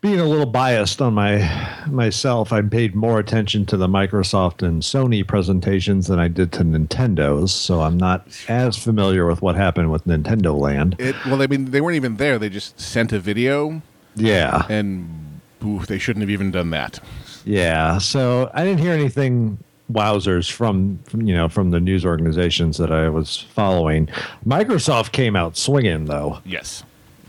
being 0.00 0.20
a 0.20 0.24
little 0.24 0.46
biased 0.46 1.02
on 1.02 1.14
my 1.14 1.84
myself, 1.88 2.52
I 2.52 2.62
paid 2.62 2.94
more 2.94 3.18
attention 3.18 3.66
to 3.66 3.76
the 3.76 3.88
Microsoft 3.88 4.62
and 4.66 4.80
Sony 4.82 5.26
presentations 5.26 6.06
than 6.06 6.20
I 6.20 6.28
did 6.28 6.52
to 6.52 6.60
Nintendo's, 6.62 7.52
so 7.52 7.80
I'm 7.82 7.96
not 7.96 8.26
as 8.48 8.76
familiar 8.78 9.26
with 9.26 9.42
what 9.42 9.56
happened 9.56 9.90
with 9.90 10.06
Nintendo 10.06 10.56
Land. 10.58 10.94
It 11.00 11.16
well, 11.26 11.42
I 11.42 11.46
mean, 11.48 11.72
they 11.72 11.80
weren't 11.80 11.96
even 11.96 12.16
there. 12.16 12.38
They 12.38 12.48
just 12.48 12.78
sent 12.80 13.12
a 13.12 13.18
video, 13.18 13.82
Yeah. 14.14 14.66
and 14.68 15.40
ooh, 15.64 15.80
they 15.80 15.98
shouldn't 15.98 16.22
have 16.22 16.30
even 16.30 16.52
done 16.52 16.70
that. 16.70 17.00
Yeah, 17.44 17.98
so 17.98 18.50
I 18.54 18.64
didn't 18.64 18.80
hear 18.80 18.92
anything 18.92 19.58
wowzers 19.92 20.50
from, 20.50 20.98
from 21.04 21.22
you 21.22 21.34
know 21.34 21.48
from 21.48 21.70
the 21.70 21.80
news 21.80 22.04
organizations 22.04 22.76
that 22.78 22.92
I 22.92 23.08
was 23.08 23.38
following. 23.54 24.08
Microsoft 24.46 25.12
came 25.12 25.34
out 25.36 25.56
swinging 25.56 26.04
though. 26.06 26.38
Yes, 26.44 26.82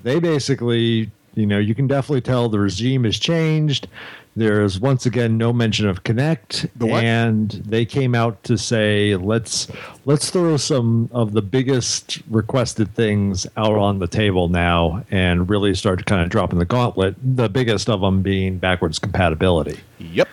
They 0.04 0.20
basically, 0.20 1.12
you 1.36 1.46
know, 1.46 1.60
you 1.60 1.74
can 1.76 1.88
definitely 1.88 2.22
tell 2.22 2.50
the 2.50 2.60
regime 2.60 3.04
has 3.06 3.18
changed. 3.20 3.88
There's 4.36 4.80
once 4.80 5.06
again 5.06 5.38
no 5.38 5.52
mention 5.52 5.88
of 5.88 6.04
Kinect, 6.04 6.70
The 6.78 6.86
what? 6.86 7.04
and 7.04 7.50
they 7.52 7.84
came 7.84 8.16
out 8.16 8.42
to 8.44 8.58
say 8.58 9.16
let's 9.18 9.68
let's 10.06 10.30
throw 10.30 10.56
some 10.56 11.10
of 11.12 11.34
the 11.34 11.42
biggest 11.42 12.22
requested 12.30 12.94
things 12.96 13.48
out 13.58 13.76
on 13.76 14.00
the 14.00 14.08
table 14.08 14.48
now 14.48 15.04
and 15.12 15.50
really 15.50 15.74
start 15.76 16.00
to 16.00 16.06
kind 16.06 16.22
of 16.22 16.30
dropping 16.30 16.60
the 16.60 16.66
gauntlet. 16.66 17.16
The 17.22 17.50
biggest 17.50 17.90
of 17.90 18.00
them 18.02 18.22
being 18.22 18.60
backwards 18.60 19.00
compatibility 19.00 19.80
yep, 19.98 20.30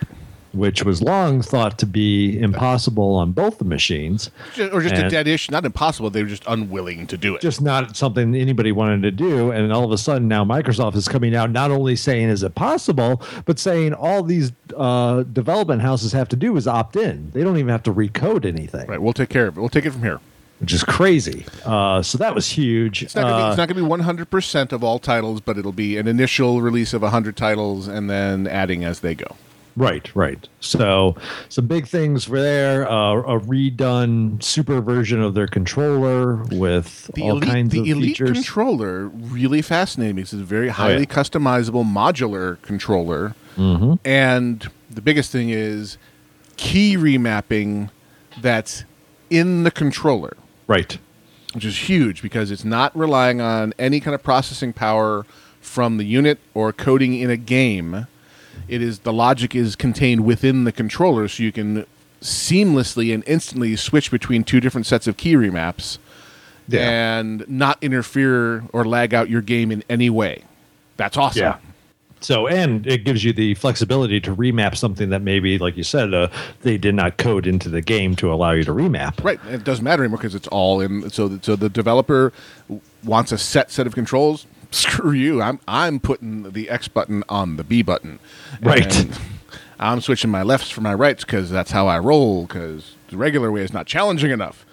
which 0.53 0.83
was 0.83 1.01
long 1.01 1.41
thought 1.41 1.77
to 1.79 1.85
be 1.85 2.39
impossible 2.39 3.15
on 3.15 3.31
both 3.31 3.57
the 3.59 3.65
machines. 3.65 4.31
Or 4.71 4.81
just 4.81 4.95
a 4.95 5.09
dead 5.09 5.27
issue. 5.27 5.51
Not 5.51 5.65
impossible. 5.65 6.09
They 6.09 6.23
were 6.23 6.29
just 6.29 6.43
unwilling 6.47 7.07
to 7.07 7.17
do 7.17 7.35
it. 7.35 7.41
Just 7.41 7.61
not 7.61 7.95
something 7.95 8.35
anybody 8.35 8.71
wanted 8.71 9.01
to 9.03 9.11
do. 9.11 9.51
And 9.51 9.71
all 9.73 9.83
of 9.83 9.91
a 9.91 9.97
sudden, 9.97 10.27
now 10.27 10.43
Microsoft 10.45 10.95
is 10.95 11.07
coming 11.07 11.35
out 11.35 11.51
not 11.51 11.71
only 11.71 11.95
saying, 11.95 12.29
is 12.29 12.43
it 12.43 12.55
possible, 12.55 13.21
but 13.45 13.59
saying 13.59 13.93
all 13.93 14.23
these 14.23 14.51
uh, 14.75 15.23
development 15.23 15.81
houses 15.81 16.11
have 16.13 16.29
to 16.29 16.35
do 16.35 16.55
is 16.57 16.67
opt 16.67 16.95
in. 16.95 17.31
They 17.31 17.43
don't 17.43 17.57
even 17.57 17.69
have 17.69 17.83
to 17.83 17.93
recode 17.93 18.45
anything, 18.45 18.87
right. 18.87 19.01
We'll 19.01 19.13
take 19.13 19.29
care 19.29 19.47
of 19.47 19.57
it. 19.57 19.59
We'll 19.59 19.69
take 19.69 19.85
it 19.85 19.91
from 19.91 20.01
here. 20.03 20.19
which 20.59 20.73
is 20.73 20.83
crazy. 20.83 21.45
Uh, 21.65 22.01
so 22.01 22.17
that 22.17 22.33
was 22.33 22.47
huge. 22.49 23.03
It's 23.03 23.15
not. 23.15 23.23
Gonna 23.23 23.35
be, 23.35 23.41
Uh, 23.43 23.47
it's 23.49 23.57
not 23.57 23.67
going 23.67 23.77
to 23.77 23.83
be 23.83 23.87
one 23.87 23.99
hundred 24.01 24.29
percent 24.29 24.73
of 24.73 24.83
all 24.83 24.97
titles, 24.99 25.39
but 25.41 25.57
it'll 25.57 25.71
be 25.71 25.97
an 25.97 26.07
initial 26.07 26.61
release 26.61 26.93
of 26.93 27.01
hundred 27.03 27.37
titles, 27.37 27.87
and 27.87 28.09
then 28.09 28.47
adding 28.47 28.83
as 28.83 29.01
they 29.01 29.13
go. 29.13 29.35
Right, 29.77 30.09
right. 30.15 30.49
So 30.59 31.15
some 31.49 31.67
big 31.67 31.85
things 31.87 32.27
were 32.27 32.41
there. 32.41 32.89
Uh, 32.91 33.13
a 33.21 33.39
redone 33.39 34.41
super 34.41 34.81
version 34.81 35.21
of 35.21 35.35
their 35.35 35.45
controller 35.47 36.37
with 36.51 37.11
The 37.13 37.21
all 37.21 37.37
elite, 37.37 37.49
kinds 37.49 37.71
the 37.73 37.79
of 37.81 37.87
elite 37.87 38.17
features. 38.17 38.31
controller 38.31 39.07
really 39.07 39.61
fascinating 39.61 40.15
because 40.15 40.33
it's 40.33 40.41
a 40.41 40.45
very 40.45 40.69
Oh, 40.69 40.73
highly 40.73 40.99
yeah. 41.01 41.05
customizable 41.05 41.85
modular 41.85 42.59
controller, 42.63 43.35
Mm-hmm. 43.55 43.93
and 44.03 44.67
the 44.89 45.01
biggest 45.01 45.31
thing 45.31 45.49
is 45.51 45.97
key 46.57 46.97
remapping 46.97 47.89
that's 48.41 48.83
in 49.29 49.61
the 49.63 49.71
controller. 49.71 50.35
Right. 50.67 50.97
which 51.53 51.65
is 51.65 51.87
huge 51.89 52.21
because 52.23 52.49
it's 52.51 52.65
not 52.65 52.95
relying 52.97 53.41
on 53.41 53.73
any 53.79 53.99
kind 53.99 54.13
of 54.15 54.21
processing 54.23 54.73
power 54.73 55.25
from 55.61 55.97
the 55.97 56.03
unit 56.03 56.39
or 56.53 56.73
coding 56.73 57.13
in 57.13 57.29
a 57.29 57.37
game. 57.37 58.07
It 58.67 58.81
is 58.81 58.99
the 58.99 59.13
logic 59.13 59.55
is 59.55 59.75
contained 59.75 60.25
within 60.25 60.63
the 60.63 60.71
controller, 60.71 61.27
so 61.27 61.43
you 61.43 61.51
can 61.51 61.85
seamlessly 62.21 63.13
and 63.13 63.23
instantly 63.27 63.75
switch 63.75 64.09
between 64.11 64.43
two 64.43 64.59
different 64.59 64.85
sets 64.87 65.07
of 65.07 65.17
key 65.17 65.35
remaps 65.35 65.97
Yeah. 66.67 66.89
and 67.19 67.47
not 67.47 67.77
interfere 67.81 68.63
or 68.73 68.85
lag 68.85 69.13
out 69.13 69.29
your 69.29 69.41
game 69.41 69.71
in 69.71 69.83
any 69.89 70.09
way. 70.09 70.43
That's 70.97 71.15
awesome. 71.15 71.41
Yeah. 71.43 71.57
So, 72.19 72.47
and 72.47 72.87
it 72.87 73.03
gives 73.03 73.23
you 73.23 73.31
the 73.31 73.53
flexibility 73.53 74.19
to 74.21 74.35
remap 74.35 74.75
something 74.75 75.09
that 75.11 75.21
maybe, 75.21 75.59
like 75.59 75.77
you 75.77 75.83
said, 75.83 76.15
uh, 76.15 76.29
they 76.63 76.75
did 76.75 76.95
not 76.95 77.17
code 77.17 77.45
into 77.45 77.69
the 77.69 77.81
game 77.81 78.15
to 78.15 78.33
allow 78.33 78.51
you 78.53 78.63
to 78.63 78.71
remap. 78.71 79.23
Right. 79.23 79.39
It 79.51 79.63
doesn't 79.63 79.83
matter 79.83 80.01
anymore 80.03 80.17
because 80.17 80.33
it's 80.33 80.47
all 80.47 80.81
in. 80.81 81.07
So, 81.11 81.27
the, 81.27 81.39
so 81.43 81.55
the 81.55 81.69
developer 81.69 82.33
wants 83.03 83.31
a 83.31 83.37
set 83.37 83.69
set 83.69 83.85
of 83.85 83.93
controls. 83.93 84.47
Screw 84.71 85.11
you. 85.11 85.41
I'm 85.41 85.59
I'm 85.67 85.99
putting 85.99 86.51
the 86.51 86.69
X 86.69 86.87
button 86.87 87.23
on 87.29 87.57
the 87.57 87.63
B 87.63 87.81
button. 87.81 88.19
Right. 88.61 88.95
And 88.99 89.19
I'm 89.79 90.01
switching 90.01 90.31
my 90.31 90.43
lefts 90.43 90.69
for 90.69 90.81
my 90.81 90.93
rights 90.93 91.23
because 91.23 91.49
that's 91.49 91.71
how 91.71 91.87
I 91.87 91.99
roll. 91.99 92.45
Because 92.45 92.95
the 93.09 93.17
regular 93.17 93.51
way 93.51 93.61
is 93.61 93.73
not 93.73 93.85
challenging 93.87 94.31
enough. 94.31 94.65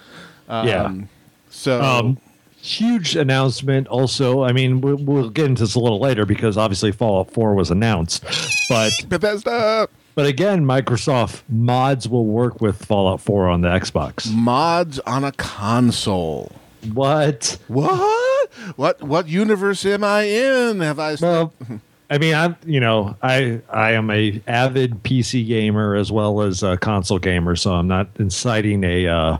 yeah. 0.49 0.85
Um, 0.85 1.09
So 1.51 1.83
Um, 1.83 2.19
huge 2.57 3.15
announcement. 3.15 3.87
Also, 3.89 4.43
I 4.43 4.53
mean, 4.53 4.81
we'll, 4.81 4.97
we'll 4.97 5.31
get 5.31 5.47
into 5.47 5.63
this 5.63 5.75
a 5.75 5.81
little 5.81 6.01
later 6.01 6.27
because 6.27 6.57
obviously 6.57 6.91
Fallout 6.93 7.31
4 7.31 7.55
was 7.55 7.71
announced, 7.71 8.25
but 8.69 8.93
Bethesda 9.09 9.89
but 10.15 10.27
again, 10.27 10.65
Microsoft 10.65 11.43
mods 11.49 12.09
will 12.09 12.27
work 12.27 12.61
with 12.61 12.85
Fallout 12.85 13.21
4 13.21 13.49
on 13.49 13.63
the 13.63 13.69
Xbox. 13.69 14.33
mods 14.33 15.01
on 15.01 15.25
a 15.25 15.33
console. 15.33 16.53
What? 16.93 17.59
What? 17.67 17.91
What? 18.77 19.03
What 19.03 19.29
universe 19.29 19.85
am 19.87 20.05
I 20.05 20.23
in? 20.23 20.81
Have 20.81 20.99
I? 20.99 21.17
Well, 21.21 21.53
I 22.11 22.19
mean, 22.19 22.35
I'm 22.35 22.57
you 22.67 22.81
know, 22.81 23.17
I 23.23 23.61
I 23.71 23.93
am 23.93 24.11
a 24.11 24.41
avid 24.47 25.03
PC 25.03 25.47
gamer 25.47 25.95
as 25.95 26.13
well 26.13 26.43
as 26.43 26.63
a 26.63 26.77
console 26.77 27.19
gamer, 27.19 27.57
so 27.57 27.73
I'm 27.73 27.89
not 27.89 28.09
inciting 28.19 28.85
a 28.85 29.07
uh, 29.07 29.39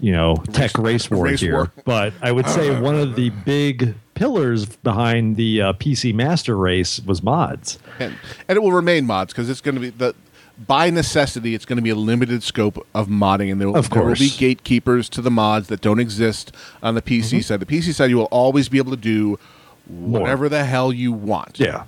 you 0.00 0.12
know 0.12 0.36
tech 0.52 0.76
race, 0.78 1.10
war 1.10 1.26
race 1.26 1.40
here. 1.40 1.54
war. 1.54 1.72
But 1.84 2.14
I 2.22 2.32
would 2.32 2.48
say 2.48 2.78
one 2.80 2.96
of 2.96 3.16
the 3.16 3.30
big 3.44 3.94
pillars 4.14 4.66
behind 4.66 5.36
the 5.36 5.62
uh, 5.62 5.72
PC 5.74 6.14
master 6.14 6.56
race 6.56 7.00
was 7.00 7.22
mods. 7.22 7.78
and, 7.98 8.14
and 8.48 8.56
it 8.56 8.60
will 8.60 8.72
remain 8.72 9.06
mods 9.06 9.32
because 9.32 9.48
it's 9.48 9.60
going 9.60 9.76
to 9.76 9.80
be 9.80 9.90
the 9.90 10.14
by 10.66 10.90
necessity 10.90 11.54
it's 11.54 11.64
going 11.64 11.76
to 11.78 11.82
be 11.82 11.90
a 11.90 11.94
limited 11.94 12.42
scope 12.42 12.86
of 12.94 13.08
modding 13.08 13.50
and 13.50 13.60
there 13.60 13.68
will, 13.68 13.76
Of 13.76 13.90
there 13.90 14.02
will 14.04 14.14
be 14.14 14.30
gatekeepers 14.30 15.08
to 15.10 15.22
the 15.22 15.30
mods 15.30 15.68
that 15.68 15.80
don't 15.80 16.00
exist 16.00 16.52
on 16.82 16.94
the 16.94 17.02
PC 17.02 17.20
Mm-hmm. 17.20 17.40
side. 17.40 17.60
The 17.60 17.66
PC 17.66 17.94
side 17.94 18.10
you 18.10 18.16
will 18.18 18.24
always 18.24 18.68
be 18.68 18.78
able 18.78 18.90
to 18.90 18.96
do 19.00 19.38
whatever 19.86 20.48
the 20.48 20.64
hell 20.64 20.92
you 20.92 21.12
want. 21.12 21.58
Yeah. 21.58 21.84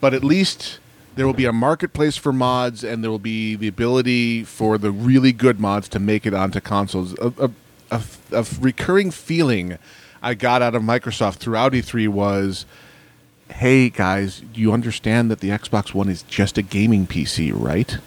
but 0.00 0.12
at 0.14 0.24
least 0.24 0.78
there 1.16 1.26
will 1.26 1.34
be 1.34 1.44
a 1.44 1.52
marketplace 1.52 2.16
for 2.16 2.32
mods 2.32 2.82
and 2.84 3.02
there 3.04 3.10
will 3.10 3.18
be 3.18 3.54
the 3.56 3.68
ability 3.68 4.44
for 4.44 4.78
the 4.78 4.90
really 4.90 5.32
good 5.32 5.60
mods 5.60 5.88
to 5.90 5.98
make 5.98 6.24
it 6.26 6.34
onto 6.34 6.60
consoles. 6.60 7.14
A, 7.18 7.32
a, 7.38 7.50
a, 7.90 8.02
a 8.32 8.46
recurring 8.60 9.10
feeling 9.10 9.78
i 10.22 10.34
got 10.34 10.60
out 10.62 10.74
of 10.74 10.82
microsoft 10.82 11.36
throughout 11.36 11.72
e3 11.72 12.06
was 12.08 12.66
hey 13.50 13.90
guys 13.90 14.42
you 14.54 14.72
understand 14.72 15.30
that 15.30 15.40
the 15.40 15.50
xbox 15.50 15.92
one 15.92 16.08
is 16.08 16.22
just 16.22 16.56
a 16.56 16.62
gaming 16.62 17.06
pc 17.06 17.52
right 17.54 17.98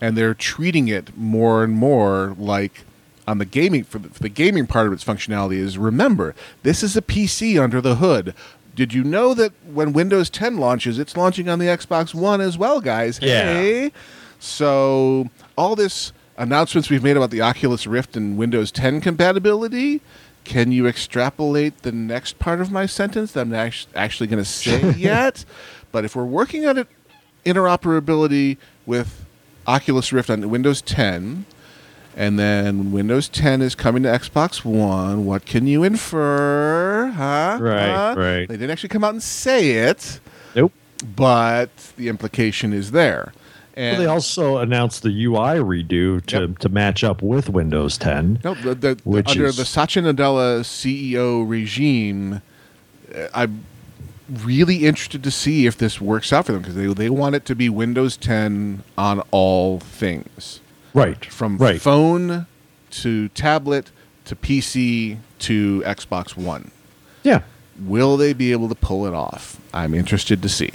and 0.00 0.16
they're 0.16 0.34
treating 0.34 0.88
it 0.88 1.16
more 1.16 1.62
and 1.64 1.72
more 1.72 2.34
like 2.38 2.84
on 3.26 3.38
the 3.38 3.44
gaming 3.44 3.84
for 3.84 3.98
the, 3.98 4.08
for 4.08 4.20
the 4.22 4.28
gaming 4.28 4.66
part 4.66 4.86
of 4.86 4.92
its 4.92 5.04
functionality 5.04 5.56
is 5.56 5.76
remember 5.78 6.34
this 6.62 6.82
is 6.82 6.96
a 6.96 7.02
PC 7.02 7.60
under 7.60 7.80
the 7.80 7.96
hood. 7.96 8.34
Did 8.74 8.92
you 8.92 9.02
know 9.02 9.34
that 9.34 9.52
when 9.64 9.92
Windows 9.92 10.28
10 10.28 10.58
launches, 10.58 10.98
it's 10.98 11.16
launching 11.16 11.48
on 11.48 11.58
the 11.58 11.64
Xbox 11.64 12.14
One 12.14 12.40
as 12.40 12.58
well, 12.58 12.80
guys? 12.80 13.18
Yeah. 13.22 13.54
Hey, 13.54 13.92
so 14.38 15.30
all 15.56 15.74
this 15.74 16.12
announcements 16.36 16.90
we've 16.90 17.02
made 17.02 17.16
about 17.16 17.30
the 17.30 17.40
Oculus 17.40 17.86
Rift 17.86 18.16
and 18.16 18.36
Windows 18.36 18.70
10 18.70 19.00
compatibility, 19.00 20.02
can 20.46 20.72
you 20.72 20.86
extrapolate 20.86 21.82
the 21.82 21.92
next 21.92 22.38
part 22.38 22.60
of 22.60 22.70
my 22.70 22.86
sentence 22.86 23.32
that 23.32 23.40
I'm 23.42 23.52
act- 23.54 23.88
actually 23.94 24.26
going 24.28 24.42
to 24.42 24.48
say 24.48 24.92
yet? 24.96 25.44
But 25.92 26.04
if 26.04 26.16
we're 26.16 26.24
working 26.24 26.66
on 26.66 26.78
it, 26.78 26.88
interoperability 27.44 28.56
with 28.86 29.24
Oculus 29.66 30.12
Rift 30.12 30.30
on 30.30 30.48
Windows 30.48 30.80
10, 30.82 31.44
and 32.16 32.38
then 32.38 32.92
Windows 32.92 33.28
10 33.28 33.60
is 33.60 33.74
coming 33.74 34.02
to 34.04 34.08
Xbox 34.08 34.64
One, 34.64 35.26
what 35.26 35.44
can 35.44 35.66
you 35.66 35.82
infer? 35.84 37.08
Huh? 37.14 37.58
Right, 37.60 37.88
Huh? 37.90 38.14
right. 38.16 38.48
They 38.48 38.56
didn't 38.56 38.70
actually 38.70 38.88
come 38.90 39.04
out 39.04 39.12
and 39.14 39.22
say 39.22 39.70
it, 39.72 40.20
Nope. 40.54 40.72
but 41.14 41.70
the 41.96 42.08
implication 42.08 42.72
is 42.72 42.92
there. 42.92 43.32
And 43.76 43.98
Well, 43.98 44.00
they 44.00 44.06
also 44.10 44.56
announced 44.58 45.02
the 45.02 45.10
UI 45.26 45.58
redo 45.58 46.24
to, 46.26 46.40
Yep. 46.48 46.58
to 46.60 46.68
match 46.70 47.04
up 47.04 47.20
with 47.22 47.50
Windows 47.50 47.98
10. 47.98 48.38
No, 48.42 48.54
the, 48.54 48.74
the, 48.74 48.98
Which 49.04 49.28
under 49.28 49.44
is- 49.46 49.58
the 49.58 49.66
Satya 49.66 50.02
Nadella 50.02 50.60
CEO 50.64 51.46
regime, 51.46 52.40
uh, 53.14 53.26
I'm 53.34 53.64
really 54.42 54.86
interested 54.86 55.22
to 55.22 55.30
see 55.30 55.66
if 55.66 55.76
this 55.76 56.00
works 56.00 56.32
out 56.32 56.46
for 56.46 56.52
them 56.52 56.62
because 56.62 56.74
they 56.74 56.86
they 56.86 57.10
want 57.10 57.34
it 57.34 57.44
to 57.44 57.54
be 57.54 57.68
Windows 57.68 58.16
10 58.16 58.82
on 58.96 59.20
all 59.30 59.78
things, 59.78 60.60
Right. 60.94 61.22
from 61.26 61.58
right. 61.58 61.80
phone 61.80 62.46
to 62.92 63.28
tablet 63.28 63.90
to 64.24 64.34
PC 64.34 65.18
to 65.40 65.82
Xbox 65.86 66.34
One. 66.36 66.70
Yeah. 67.22 67.42
Will 67.78 68.16
they 68.16 68.32
be 68.32 68.52
able 68.52 68.70
to 68.70 68.74
pull 68.74 69.06
it 69.06 69.12
off? 69.12 69.58
I'm 69.74 69.92
interested 69.92 70.40
to 70.42 70.48
see. 70.48 70.70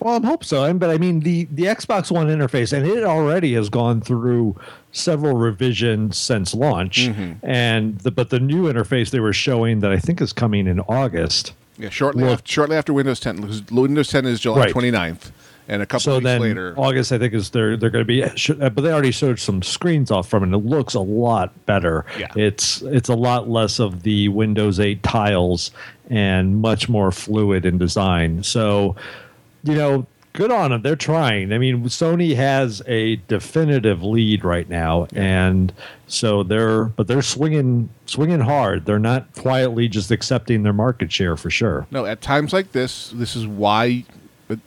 Well, 0.00 0.22
I 0.22 0.26
hope 0.26 0.44
so. 0.44 0.72
But 0.74 0.90
I 0.90 0.98
mean, 0.98 1.20
the, 1.20 1.44
the 1.50 1.64
Xbox 1.64 2.10
One 2.10 2.26
interface, 2.28 2.72
and 2.72 2.86
it 2.86 3.04
already 3.04 3.54
has 3.54 3.68
gone 3.68 4.00
through 4.00 4.56
several 4.92 5.36
revisions 5.36 6.16
since 6.16 6.54
launch. 6.54 7.08
And 7.42 7.98
the, 8.00 8.10
but 8.10 8.30
the 8.30 8.40
new 8.40 8.64
interface 8.72 9.10
they 9.10 9.20
were 9.20 9.32
showing 9.32 9.80
that 9.80 9.92
I 9.92 9.98
think 9.98 10.20
is 10.20 10.32
coming 10.32 10.66
in 10.66 10.80
August. 10.80 11.52
Yeah, 11.78 11.90
shortly 11.90 12.24
after, 12.24 12.46
shortly 12.50 12.76
after 12.76 12.92
Windows 12.94 13.20
10, 13.20 13.36
because 13.40 13.62
Windows 13.70 14.08
10 14.08 14.24
is 14.24 14.40
July 14.40 14.60
Right. 14.60 14.72
29th, 14.74 15.30
and 15.68 15.82
a 15.82 15.86
couple 15.86 16.00
So 16.00 16.14
weeks 16.14 16.24
then 16.24 16.40
later. 16.40 16.74
August, 16.78 17.12
I 17.12 17.18
think 17.18 17.34
is 17.34 17.50
they're 17.50 17.76
they're 17.76 17.90
going 17.90 18.02
to 18.02 18.06
be, 18.06 18.24
uh, 18.24 18.70
but 18.70 18.80
they 18.80 18.90
already 18.90 19.10
showed 19.10 19.38
some 19.38 19.60
screens 19.62 20.10
off 20.10 20.26
from 20.26 20.42
it. 20.42 20.46
and 20.46 20.54
It 20.54 20.66
looks 20.66 20.94
a 20.94 21.00
lot 21.00 21.66
better. 21.66 22.06
Yeah. 22.18 22.28
It's 22.34 22.80
it's 22.80 23.10
a 23.10 23.14
lot 23.14 23.50
less 23.50 23.78
of 23.78 24.04
the 24.04 24.28
Windows 24.28 24.80
8 24.80 25.02
tiles 25.02 25.70
and 26.08 26.62
much 26.62 26.88
more 26.88 27.12
fluid 27.12 27.66
in 27.66 27.76
design. 27.76 28.42
So, 28.42 28.96
you 29.66 29.74
know, 29.74 30.06
good 30.36 30.52
on 30.52 30.70
them. 30.70 30.82
They're 30.82 30.94
trying. 30.94 31.52
I 31.52 31.58
mean, 31.58 31.82
Sony 31.84 32.36
has 32.36 32.82
a 32.86 33.16
definitive 33.28 34.04
lead 34.04 34.44
right 34.44 34.68
now, 34.68 35.08
and 35.14 35.72
so 36.06 36.42
they're 36.42 36.84
but 36.84 37.08
they're 37.08 37.22
swinging 37.22 37.88
swinging 38.04 38.40
hard. 38.40 38.84
They're 38.86 38.98
not 39.00 39.34
quietly 39.34 39.88
just 39.88 40.10
accepting 40.12 40.62
their 40.62 40.72
market 40.72 41.10
share 41.10 41.36
for 41.36 41.50
sure. 41.50 41.86
No, 41.90 42.04
at 42.06 42.20
times 42.20 42.52
like 42.52 42.72
this, 42.72 43.10
this 43.10 43.34
is 43.34 43.46
why 43.46 44.04
a 44.48 44.58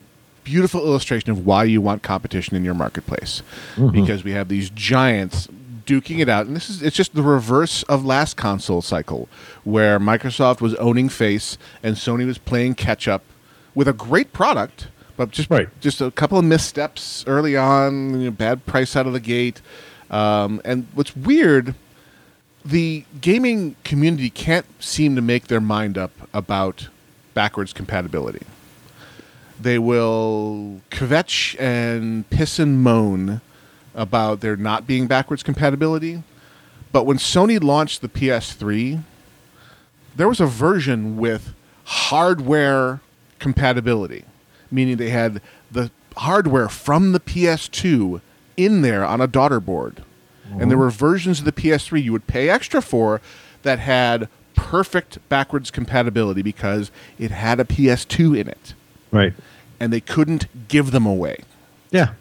beautiful 0.43 0.81
illustration 0.81 1.31
of 1.31 1.45
why 1.45 1.63
you 1.63 1.79
want 1.79 2.03
competition 2.03 2.57
in 2.57 2.65
your 2.65 2.73
marketplace. 2.73 3.41
Mm-hmm. 3.75 4.01
Because 4.01 4.23
we 4.23 4.31
have 4.31 4.49
these 4.49 4.69
giants 4.71 5.47
duking 5.85 6.19
it 6.19 6.29
out, 6.29 6.45
and 6.45 6.55
this 6.55 6.69
is 6.69 6.81
it's 6.81 6.95
just 6.95 7.13
the 7.13 7.23
reverse 7.23 7.83
of 7.83 8.03
last 8.03 8.37
console 8.37 8.81
cycle, 8.81 9.29
where 9.63 9.99
Microsoft 9.99 10.61
was 10.61 10.75
owning 10.75 11.09
face 11.09 11.57
and 11.81 11.95
Sony 11.95 12.25
was 12.25 12.37
playing 12.37 12.75
catch 12.75 13.07
up 13.07 13.23
with 13.75 13.87
a 13.87 13.93
great 13.93 14.33
product, 14.33 14.87
but 15.17 15.31
just 15.31 15.49
Right. 15.49 15.69
just 15.79 16.01
a 16.01 16.11
couple 16.11 16.37
of 16.37 16.45
missteps 16.45 17.23
early 17.27 17.55
on, 17.57 18.19
you 18.19 18.25
know, 18.25 18.31
bad 18.31 18.65
price 18.65 18.95
out 18.95 19.07
of 19.07 19.13
the 19.13 19.19
gate. 19.19 19.61
Um, 20.09 20.61
and 20.65 20.87
what's 20.95 21.15
weird 21.15 21.75
the 22.65 23.05
gaming 23.21 23.75
community 23.83 24.29
can't 24.29 24.65
seem 24.83 25.15
to 25.15 25.21
make 25.21 25.47
their 25.47 25.61
mind 25.61 25.97
up 25.97 26.11
about 26.33 26.89
backwards 27.33 27.71
compatibility. 27.71 28.45
They 29.59 29.79
will 29.79 30.81
kvetch 30.91 31.59
and 31.59 32.29
piss 32.29 32.59
and 32.59 32.81
moan 32.83 33.41
about 33.95 34.41
there 34.41 34.55
not 34.55 34.85
being 34.85 35.07
backwards 35.07 35.41
compatibility. 35.41 36.23
But 36.91 37.05
when 37.05 37.17
Sony 37.17 37.61
launched 37.61 38.01
the 38.01 38.09
PS3, 38.09 39.01
there 40.15 40.27
was 40.27 40.39
a 40.39 40.45
version 40.45 41.17
with 41.17 41.53
hardware 41.85 42.99
compatibility, 43.39 44.25
meaning 44.71 44.97
they 44.97 45.09
had 45.09 45.41
the 45.71 45.91
hardware 46.17 46.69
from 46.69 47.11
the 47.11 47.19
PS2 47.19 48.21
in 48.57 48.81
there 48.81 49.05
on 49.05 49.21
a 49.21 49.27
daughter 49.27 49.59
board. 49.59 50.03
And 50.51 50.71
there 50.71 50.77
oh. 50.77 50.81
were 50.81 50.89
versions 50.89 51.39
of 51.39 51.45
the 51.45 51.51
PS3 51.51 52.03
you 52.03 52.11
would 52.11 52.25
pay 52.25 52.49
extra 52.49 52.81
for 52.81 53.21
that 53.61 53.79
had 53.79 54.27
perfect 54.55 55.19
backwards 55.29 55.69
compatibility 55.71 56.41
because 56.41 56.91
it 57.17 57.31
had 57.31 57.59
a 57.59 57.63
PS2 57.63 58.37
in 58.37 58.47
it. 58.47 58.73
Right. 59.11 59.33
And 59.79 59.93
they 59.93 60.01
couldn't 60.01 60.67
give 60.67 60.91
them 60.91 61.05
away. 61.05 61.37
Yeah. 61.91 62.13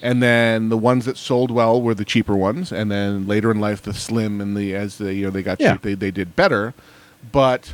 And 0.00 0.22
then 0.22 0.68
the 0.68 0.78
ones 0.78 1.06
that 1.06 1.16
sold 1.16 1.50
well 1.50 1.80
were 1.80 1.94
the 1.94 2.04
cheaper 2.04 2.36
ones, 2.36 2.70
and 2.70 2.90
then 2.90 3.26
later 3.26 3.50
in 3.50 3.58
life, 3.58 3.80
the 3.80 3.94
slim 3.94 4.38
and 4.40 4.54
the 4.54 4.74
as 4.74 4.98
they 4.98 5.14
you 5.14 5.24
know 5.24 5.30
they 5.30 5.42
got 5.42 5.58
Yeah. 5.60 5.72
cheap, 5.72 5.82
they 5.82 5.94
they 5.94 6.10
did 6.10 6.36
better. 6.36 6.74
But 7.32 7.72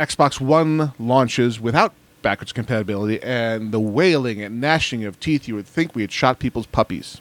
Xbox 0.00 0.40
One 0.40 0.92
launches 0.98 1.60
without 1.60 1.92
backwards 2.22 2.52
compatibility, 2.52 3.22
and 3.22 3.70
the 3.70 3.80
wailing 3.80 4.42
and 4.42 4.60
gnashing 4.60 5.04
of 5.04 5.20
teeth, 5.20 5.46
you 5.46 5.54
would 5.54 5.66
think 5.66 5.94
we 5.94 6.02
had 6.02 6.10
shot 6.10 6.38
people's 6.38 6.66
puppies. 6.66 7.20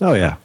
Oh 0.00 0.14
yeah. 0.14 0.36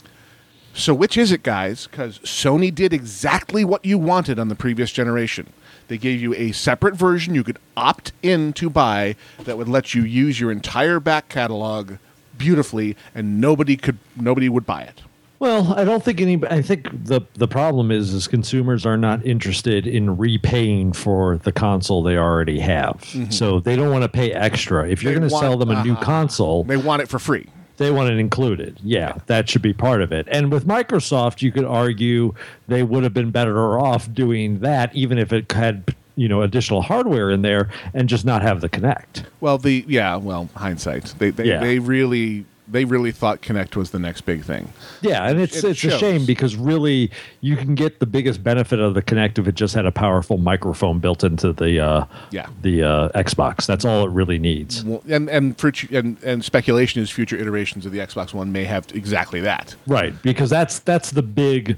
So 0.73 0.93
which 0.93 1.17
is 1.17 1.31
it, 1.31 1.41
guys? 1.41 1.87
Because 1.87 2.19
Sony 2.19 2.73
did 2.73 2.93
exactly 2.93 3.65
what 3.65 3.83
you 3.85 3.97
wanted 3.97 4.39
on 4.39 4.49
the 4.49 4.55
previous 4.55 4.91
generation. 4.91 5.51
They 5.87 5.97
gave 5.97 6.21
you 6.21 6.33
a 6.35 6.51
separate 6.51 6.95
version 6.95 7.33
you 7.33 7.43
could 7.43 7.57
opt 7.75 8.11
in 8.21 8.53
to 8.53 8.69
buy 8.69 9.15
that 9.43 9.57
would 9.57 9.67
let 9.67 9.95
you 9.95 10.03
use 10.03 10.39
your 10.39 10.51
entire 10.51 10.99
back 10.99 11.29
catalog 11.29 11.93
beautifully, 12.37 12.95
and 13.15 13.41
nobody 13.41 13.77
could 13.77 13.97
nobody 14.17 14.49
would 14.49 14.65
buy 14.65 14.83
it. 14.83 15.01
Well, 15.39 15.73
I 15.73 15.85
don't 15.85 16.03
think 16.03 16.19
any. 16.19 16.41
I 16.49 16.61
think 16.61 16.89
the 17.05 17.21
the 17.35 17.47
problem 17.47 17.91
is 17.91 18.13
is 18.13 18.27
consumers 18.27 18.85
are 18.85 18.97
not 18.97 19.25
interested 19.25 19.87
in 19.87 20.17
repaying 20.17 20.91
for 20.93 21.37
the 21.37 21.51
console 21.53 22.03
they 22.03 22.17
already 22.17 22.59
have. 22.59 23.03
So 23.29 23.59
they 23.61 23.75
don't 23.77 23.89
want 23.91 24.03
to 24.03 24.09
pay 24.09 24.33
extra. 24.33 24.87
If 24.89 25.01
you're 25.01 25.13
Mm-hmm. 25.13 25.19
Going 25.21 25.29
to 25.29 25.37
sell 25.37 25.57
them 25.57 25.71
a 25.71 25.83
new 25.83 25.93
uh-huh. 25.93 26.03
console, 26.03 26.63
They 26.65 26.77
want 26.77 27.01
it 27.01 27.07
for 27.07 27.19
free. 27.19 27.47
they 27.77 27.89
want 27.89 28.09
it 28.11 28.19
included. 28.19 28.77
Yeah, 28.83 29.17
that 29.27 29.49
should 29.49 29.61
be 29.61 29.73
part 29.73 30.01
of 30.01 30.11
it. 30.11 30.27
And 30.29 30.51
with 30.51 30.67
Microsoft, 30.67 31.41
you 31.41 31.51
could 31.53 31.63
argue 31.65 32.33
they 32.67 32.83
would 32.83 33.03
have 33.03 33.13
been 33.13 33.31
better 33.31 33.79
off 33.79 34.13
doing 34.13 34.59
that, 34.59 34.93
even 34.93 35.17
if 35.17 35.31
it 35.31 35.51
had 35.53 35.95
you 36.17 36.27
know 36.27 36.41
additional 36.41 36.81
hardware 36.81 37.31
in 37.31 37.43
there 37.43 37.69
and 37.93 38.09
just 38.09 38.25
not 38.25 38.41
have 38.41 38.59
the 38.59 38.67
Kinect. 38.67 39.23
Well, 39.39 39.57
the 39.57 39.85
yeah, 39.87 40.17
well, 40.17 40.49
hindsight. 40.55 41.13
They 41.17 41.29
they, 41.29 41.45
Yeah. 41.45 41.61
they 41.61 41.79
really 41.79 42.45
they 42.71 42.85
really 42.85 43.11
thought 43.11 43.41
Kinect 43.41 43.75
was 43.75 43.91
the 43.91 43.99
next 43.99 44.21
big 44.21 44.43
thing. 44.43 44.71
Yeah, 45.01 45.27
and 45.27 45.39
it's 45.39 45.63
It 45.63 45.71
it's 45.71 45.83
a 45.83 45.97
shame 45.97 46.25
because 46.25 46.55
really 46.55 47.11
you 47.41 47.55
can 47.55 47.75
get 47.75 47.99
the 47.99 48.05
biggest 48.05 48.43
benefit 48.43 48.79
of 48.79 48.93
the 48.93 49.01
Kinect 49.01 49.39
if 49.39 49.47
it 49.47 49.55
just 49.55 49.73
had 49.75 49.85
a 49.85 49.91
powerful 49.91 50.37
microphone 50.37 50.99
built 50.99 51.23
into 51.23 51.53
the 51.53 51.79
uh, 51.79 52.05
Yeah. 52.31 52.47
the 52.61 52.83
uh, 52.83 53.09
Xbox. 53.09 53.65
That's 53.65 53.85
all 53.85 54.05
it 54.05 54.11
really 54.11 54.39
needs. 54.39 54.83
Well, 54.83 55.01
and 55.09 55.29
and, 55.29 55.57
for, 55.57 55.71
and 55.91 56.21
and 56.23 56.43
speculation 56.43 57.01
is 57.01 57.09
future 57.09 57.37
iterations 57.37 57.85
of 57.85 57.91
the 57.91 57.99
Xbox 57.99 58.33
One 58.33 58.51
may 58.51 58.65
have 58.65 58.87
exactly 58.93 59.39
that. 59.41 59.75
Right, 59.87 60.13
because 60.21 60.49
that's 60.49 60.79
that's 60.79 61.11
the 61.11 61.23
big 61.23 61.77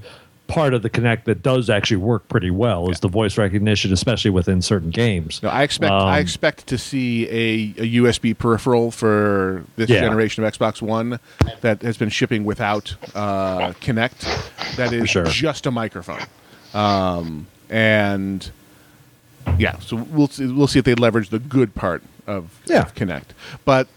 part 0.52 0.74
of 0.74 0.82
the 0.82 0.90
Kinect 0.90 1.24
that 1.24 1.42
does 1.42 1.70
actually 1.70 1.98
work 1.98 2.28
pretty 2.28 2.52
well 2.52 2.90
is 2.90 3.00
the 3.00 3.08
voice 3.08 3.38
recognition, 3.38 3.94
especially 3.94 4.32
within 4.32 4.62
certain 4.62 4.90
games. 4.90 5.42
No, 5.42 5.50
I 5.50 5.64
expect 5.64 5.92
I 5.92 6.18
Um, 6.18 6.22
expect 6.22 6.68
to 6.68 6.78
see 6.78 7.26
a, 7.30 7.82
a 7.82 7.88
USB 7.96 8.38
peripheral 8.38 8.92
for 8.92 9.64
this 9.78 9.90
Yeah. 9.90 10.02
generation 10.02 10.44
of 10.44 10.54
Xbox 10.54 10.82
One 10.82 11.20
that 11.62 11.82
has 11.84 11.98
been 11.98 12.10
shipping 12.10 12.44
without 12.44 12.96
uh, 13.16 13.72
Kinect. 13.82 14.76
That 14.76 14.92
is 14.94 15.10
sure. 15.10 15.24
just 15.26 15.66
a 15.66 15.72
microphone, 15.72 16.20
um, 16.74 17.48
and 17.70 18.52
yeah. 19.58 19.80
So 19.80 19.96
we'll 19.96 20.28
see, 20.28 20.48
we'll 20.48 20.68
see 20.68 20.80
if 20.80 20.86
they 20.86 20.96
leverage 20.96 21.30
the 21.30 21.40
good 21.40 21.76
part 21.76 22.04
of, 22.28 22.60
Yeah. 22.66 22.82
of 22.82 22.94
Kinect. 22.96 23.30
But 23.66 23.88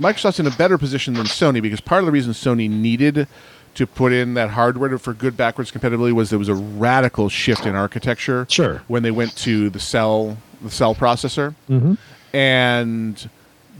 Microsoft's 0.00 0.38
in 0.40 0.46
a 0.46 0.50
better 0.50 0.76
position 0.78 1.14
than 1.14 1.26
Sony 1.26 1.62
because 1.62 1.80
part 1.80 2.00
of 2.00 2.06
the 2.06 2.12
reason 2.12 2.32
Sony 2.32 2.68
needed 2.70 3.26
to 3.74 3.86
put 3.86 4.12
in 4.12 4.34
that 4.34 4.50
hardware 4.50 4.98
for 4.98 5.12
good 5.12 5.36
backwards 5.36 5.70
compatibility 5.70 6.12
was 6.12 6.30
there 6.30 6.38
was 6.38 6.48
a 6.48 6.54
radical 6.54 7.28
shift 7.28 7.66
in 7.66 7.74
architecture. 7.74 8.46
Sure. 8.48 8.82
When 8.88 9.02
they 9.02 9.10
went 9.10 9.36
to 9.38 9.70
the 9.70 9.80
cell 9.80 10.36
the 10.62 10.70
cell 10.70 10.94
processor, 10.94 11.54
mm-hmm. 11.68 11.94
and 12.34 13.28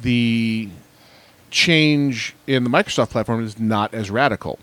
the 0.02 0.68
change 1.50 2.34
in 2.46 2.64
the 2.64 2.70
Microsoft 2.70 3.10
platform 3.10 3.42
is 3.44 3.58
not 3.58 3.94
as 3.94 4.10
radical. 4.10 4.58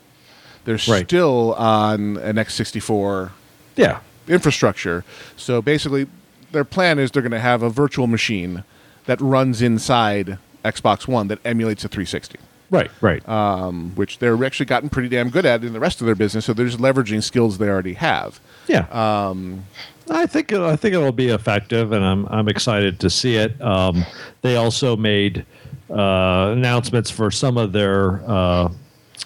They're 0.66 0.78
Right. 0.88 1.08
still 1.08 1.54
on 1.56 2.18
an 2.18 2.36
x64 2.38 3.32
Yeah, 3.76 4.00
infrastructure. 4.28 5.04
So 5.36 5.62
basically, 5.62 6.08
their 6.52 6.66
plan 6.66 7.00
is 7.00 7.10
they're 7.12 7.22
going 7.22 7.32
to 7.32 7.40
have 7.40 7.64
a 7.64 7.70
virtual 7.70 8.08
machine 8.08 8.64
that 9.06 9.20
runs 9.22 9.62
inside 9.62 10.38
Xbox 10.64 11.08
One 11.08 11.28
that 11.30 11.40
emulates 11.44 11.84
a 11.84 11.88
360. 11.88 12.38
Right, 12.72 12.90
right. 13.02 13.28
um, 13.30 13.92
which 13.96 14.18
they're 14.20 14.44
actually 14.44 14.66
gotten 14.66 14.90
pretty 14.90 15.10
damn 15.10 15.30
good 15.30 15.46
at 15.46 15.64
in 15.64 15.74
the 15.74 15.80
rest 15.80 16.02
of 16.02 16.06
their 16.06 16.16
business. 16.16 16.46
So 16.46 16.54
they're 16.54 16.66
just 16.66 16.80
leveraging 16.80 17.22
skills 17.22 17.58
they 17.60 17.70
already 17.70 17.94
have. 17.94 18.40
yeah. 18.68 18.88
Um, 18.90 19.66
I 20.10 20.26
think 20.26 20.52
I 20.52 20.76
think 20.76 20.96
it'll 20.96 21.12
be 21.12 21.28
effective, 21.30 21.92
and 21.92 22.04
I'm 22.04 22.26
I'm 22.28 22.48
excited 22.50 23.00
to 23.02 23.10
see 23.10 23.36
it. 23.36 23.62
Um, 23.62 24.04
they 24.42 24.56
also 24.56 24.98
made 24.98 25.46
uh, 25.90 26.54
announcements 26.56 27.10
for 27.12 27.30
some 27.32 27.58
of 27.58 27.72
their 27.72 28.22
uh, 28.30 28.72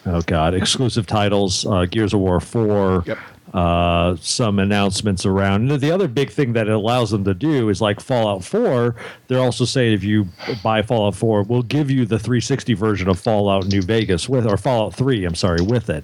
oh 0.06 0.22
god 0.28 0.54
exclusive 0.54 1.08
titles, 1.08 1.66
uh, 1.66 1.86
Gears 1.86 2.14
of 2.14 2.20
War 2.20 2.40
Four. 2.40 3.04
Yep. 3.08 3.18
Uh, 3.56 4.18
some 4.20 4.60
announcements 4.60 5.26
around. 5.26 5.70
The 5.80 5.90
other 5.90 6.10
big 6.10 6.30
thing 6.30 6.52
that 6.54 6.68
it 6.68 6.74
allows 6.74 7.12
them 7.12 7.24
to 7.24 7.34
do 7.34 7.70
is 7.70 7.80
like 7.80 8.02
Fallout 8.02 8.44
4. 8.44 8.94
They're 9.30 9.40
also 9.40 9.64
saying 9.64 9.94
if 9.94 10.04
you 10.04 10.28
buy 10.62 10.82
Fallout 10.82 11.16
4, 11.16 11.44
we'll 11.44 11.62
give 11.62 11.90
you 11.90 12.06
the 12.06 12.20
360 12.20 12.74
version 12.74 13.08
of 13.08 13.18
Fallout 13.18 13.68
New 13.68 13.82
Vegas 13.82 14.28
with, 14.28 14.46
or 14.46 14.58
Fallout 14.58 14.94
3, 14.94 15.24
I'm 15.24 15.36
sorry, 15.36 15.62
with 15.62 15.90
it. 15.90 16.04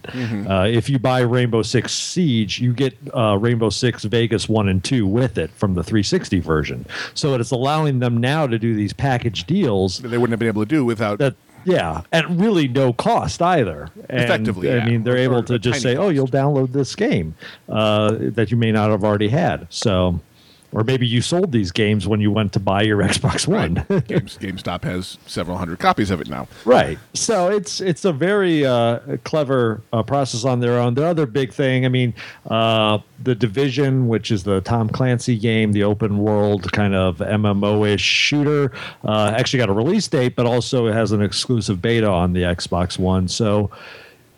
Uh, 0.49 0.66
if 0.66 0.89
you 0.89 0.97
buy 0.97 1.20
Rainbow 1.20 1.62
Six 1.62 1.91
Siege, 1.91 2.60
you 2.62 2.72
get 2.74 2.97
uh, 3.14 3.38
Rainbow 3.38 3.70
Six 3.70 4.06
Vegas 4.06 4.47
1 4.47 4.70
and 4.70 4.82
2 4.82 5.06
with 5.06 5.38
it 5.38 5.52
from 5.52 5.74
the 5.74 5.84
360 5.84 6.39
version. 6.39 6.86
So 7.16 7.34
it's 7.36 7.52
allowing 7.52 7.99
them 7.99 8.16
now 8.18 8.47
to 8.47 8.58
do 8.58 8.74
these 8.76 8.93
package 8.93 9.43
deals 9.45 9.99
That 9.99 10.08
they 10.08 10.18
wouldn't 10.18 10.32
have 10.32 10.39
been 10.39 10.47
able 10.47 10.62
to 10.62 10.70
do 10.70 10.86
without. 10.86 11.20
that 11.20 11.36
yeah 11.66 12.01
at 12.12 12.30
really 12.30 12.68
no 12.68 12.93
cost 12.93 13.41
either. 13.41 13.89
And, 14.09 14.22
Effectively, 14.22 14.72
i 14.74 14.86
mean 14.86 15.03
they're 15.03 15.16
Or- 15.16 15.18
able 15.20 15.43
to 15.43 15.59
just 15.59 15.82
say 15.82 15.95
oh 15.95 16.09
you'll 16.09 16.28
download 16.28 16.72
this 16.74 16.95
game 16.95 17.36
uh, 17.70 18.16
that 18.20 18.51
you 18.51 18.57
may 18.57 18.72
not 18.72 18.89
have 18.91 19.03
already 19.03 19.30
had. 19.30 19.68
So 19.70 20.20
or 20.72 20.84
maybe 20.84 21.07
you 21.07 21.22
sold 21.22 21.51
these 21.51 21.72
games 21.72 22.07
when 22.07 22.22
you 22.22 22.32
went 22.32 22.53
to 22.53 22.59
buy 22.59 22.82
your 22.82 22.99
xbox 22.99 23.47
one 23.47 23.86
Games, 24.07 24.38
GameStop 24.38 24.84
has 24.84 25.17
several 25.26 25.57
hundred 25.57 25.80
copies 25.80 26.09
of 26.11 26.22
it 26.22 26.30
now. 26.30 26.47
Right. 26.65 26.97
So 27.13 27.49
it's 27.49 27.82
it's 27.82 28.05
a 28.05 28.13
very 28.13 28.65
uh, 28.65 29.17
clever 29.24 29.82
uh, 29.93 30.03
process 30.03 30.45
on 30.45 30.59
their 30.59 30.80
own. 30.80 30.95
The 30.95 31.05
other 31.05 31.26
big 31.26 31.53
thing, 31.53 31.86
I 31.86 31.89
mean, 31.89 32.13
uh, 32.49 32.99
the 33.24 33.36
Division, 33.36 34.07
which 34.07 34.32
is 34.32 34.43
the 34.43 34.61
Tom 34.61 34.89
Clancy 34.89 35.38
game, 35.38 35.72
the 35.72 35.84
open 35.84 36.17
world 36.17 36.72
kind 36.72 36.95
of 36.95 37.17
MMO-ish 37.17 38.01
shooter, 38.01 38.72
uh, 39.03 39.34
actually 39.36 39.59
got 39.59 39.69
a 39.69 39.74
release 39.74 40.07
date, 40.07 40.36
but 40.36 40.45
also 40.45 40.88
it 40.88 40.93
has 40.93 41.11
an 41.11 41.22
exclusive 41.22 41.82
beta 41.82 42.07
on 42.07 42.34
the 42.34 42.41
Xbox 42.41 42.97
One. 42.97 43.28
So 43.28 43.72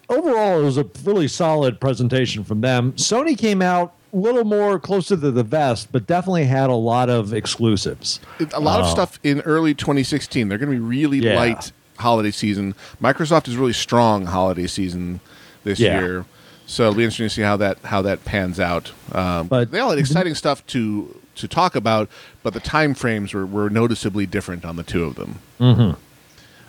overall, 0.09 0.59
it 0.59 0.63
was 0.63 0.77
a 0.77 0.85
really 1.03 1.27
solid 1.27 1.79
presentation 1.79 2.43
from 2.43 2.61
them. 2.61 2.93
Sony 2.93 3.37
came 3.37 3.61
out 3.61 3.95
little 4.13 4.43
more 4.43 4.79
closer 4.79 5.17
to 5.17 5.31
the 5.31 5.43
vest, 5.43 5.89
but 5.91 6.05
definitely 6.07 6.45
had 6.45 6.69
a 6.69 6.75
lot 6.75 7.09
of 7.09 7.33
exclusives. 7.33 8.19
A 8.53 8.59
lot 8.59 8.79
of 8.79 8.87
stuff 8.87 9.19
in 9.23 9.41
early 9.41 9.73
2016. 9.73 10.47
They're 10.47 10.57
going 10.57 10.69
to 10.69 10.75
be 10.75 10.79
really 10.79 11.19
Yeah. 11.19 11.35
light 11.35 11.71
holiday 11.97 12.31
season. 12.31 12.75
Microsoft 13.01 13.47
is 13.47 13.55
really 13.57 13.73
strong 13.73 14.25
holiday 14.27 14.67
season 14.67 15.19
this 15.63 15.79
Yeah. 15.79 15.99
year, 15.99 16.25
so 16.65 16.83
it'll 16.83 16.95
be 16.95 17.03
interesting 17.03 17.25
to 17.27 17.29
see 17.29 17.41
how 17.41 17.57
that 17.57 17.77
how 17.83 18.01
that 18.03 18.23
pans 18.25 18.59
out. 18.59 18.91
Um, 19.11 19.47
But- 19.47 19.71
they 19.71 19.79
all 19.79 19.89
had 19.89 19.99
exciting 19.99 20.35
stuff 20.35 20.65
to 20.67 21.15
to 21.35 21.47
talk 21.47 21.75
about, 21.75 22.07
but 22.43 22.53
the 22.53 22.59
time 22.59 22.93
frames 22.93 23.33
were, 23.33 23.43
were 23.43 23.67
noticeably 23.67 24.27
different 24.27 24.63
on 24.63 24.75
the 24.75 24.83
two 24.83 25.03
of 25.03 25.15
them. 25.15 25.39
Mm-hmm. 25.59 25.91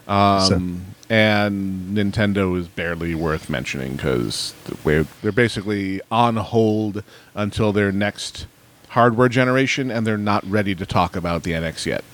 Um, 0.09 0.84
and 1.11 1.96
Nintendo 1.96 2.59
is 2.59 2.66
barely 2.68 3.14
worth 3.14 3.48
mentioning 3.50 3.96
because 3.96 4.55
they're 4.84 5.32
basically 5.32 6.00
on 6.11 6.36
hold 6.36 7.02
until 7.34 7.72
their 7.72 7.92
next 7.92 8.46
hardware 8.88 9.28
generation, 9.28 9.90
and 9.90 10.07
they're 10.07 10.16
not 10.16 10.48
ready 10.48 10.74
to 10.74 10.86
talk 10.86 11.16
about 11.16 11.42
the 11.42 11.52
NX 11.52 11.86
yet. 11.86 12.05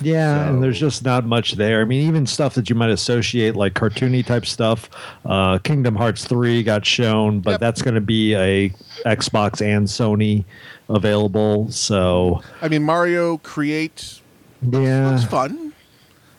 Yeah, 0.00 0.44
So- 0.44 0.52
and 0.54 0.62
there's 0.62 0.78
just 0.78 1.04
not 1.04 1.24
much 1.26 1.54
there. 1.54 1.80
I 1.80 1.84
mean, 1.84 2.06
even 2.06 2.26
stuff 2.26 2.54
that 2.54 2.70
you 2.70 2.76
might 2.76 2.90
associate, 2.90 3.56
like 3.56 3.74
cartoony 3.74 4.24
type 4.24 4.46
stuff. 4.46 4.88
Uh, 5.26 5.58
Kingdom 5.58 5.96
Hearts 5.96 6.24
three 6.24 6.62
got 6.62 6.86
shown, 6.86 7.40
but 7.40 7.52
Yep. 7.52 7.60
that's 7.60 7.82
going 7.82 7.94
to 7.96 8.00
be 8.00 8.34
a 8.36 8.72
Xbox 9.04 9.60
and 9.60 9.88
Sony 9.88 10.44
available. 10.88 11.70
So 11.72 12.42
I 12.62 12.68
mean, 12.68 12.84
Mario 12.84 13.38
Create 13.38 14.20
yeah, 14.62 15.12
was 15.12 15.24
fun, 15.24 15.67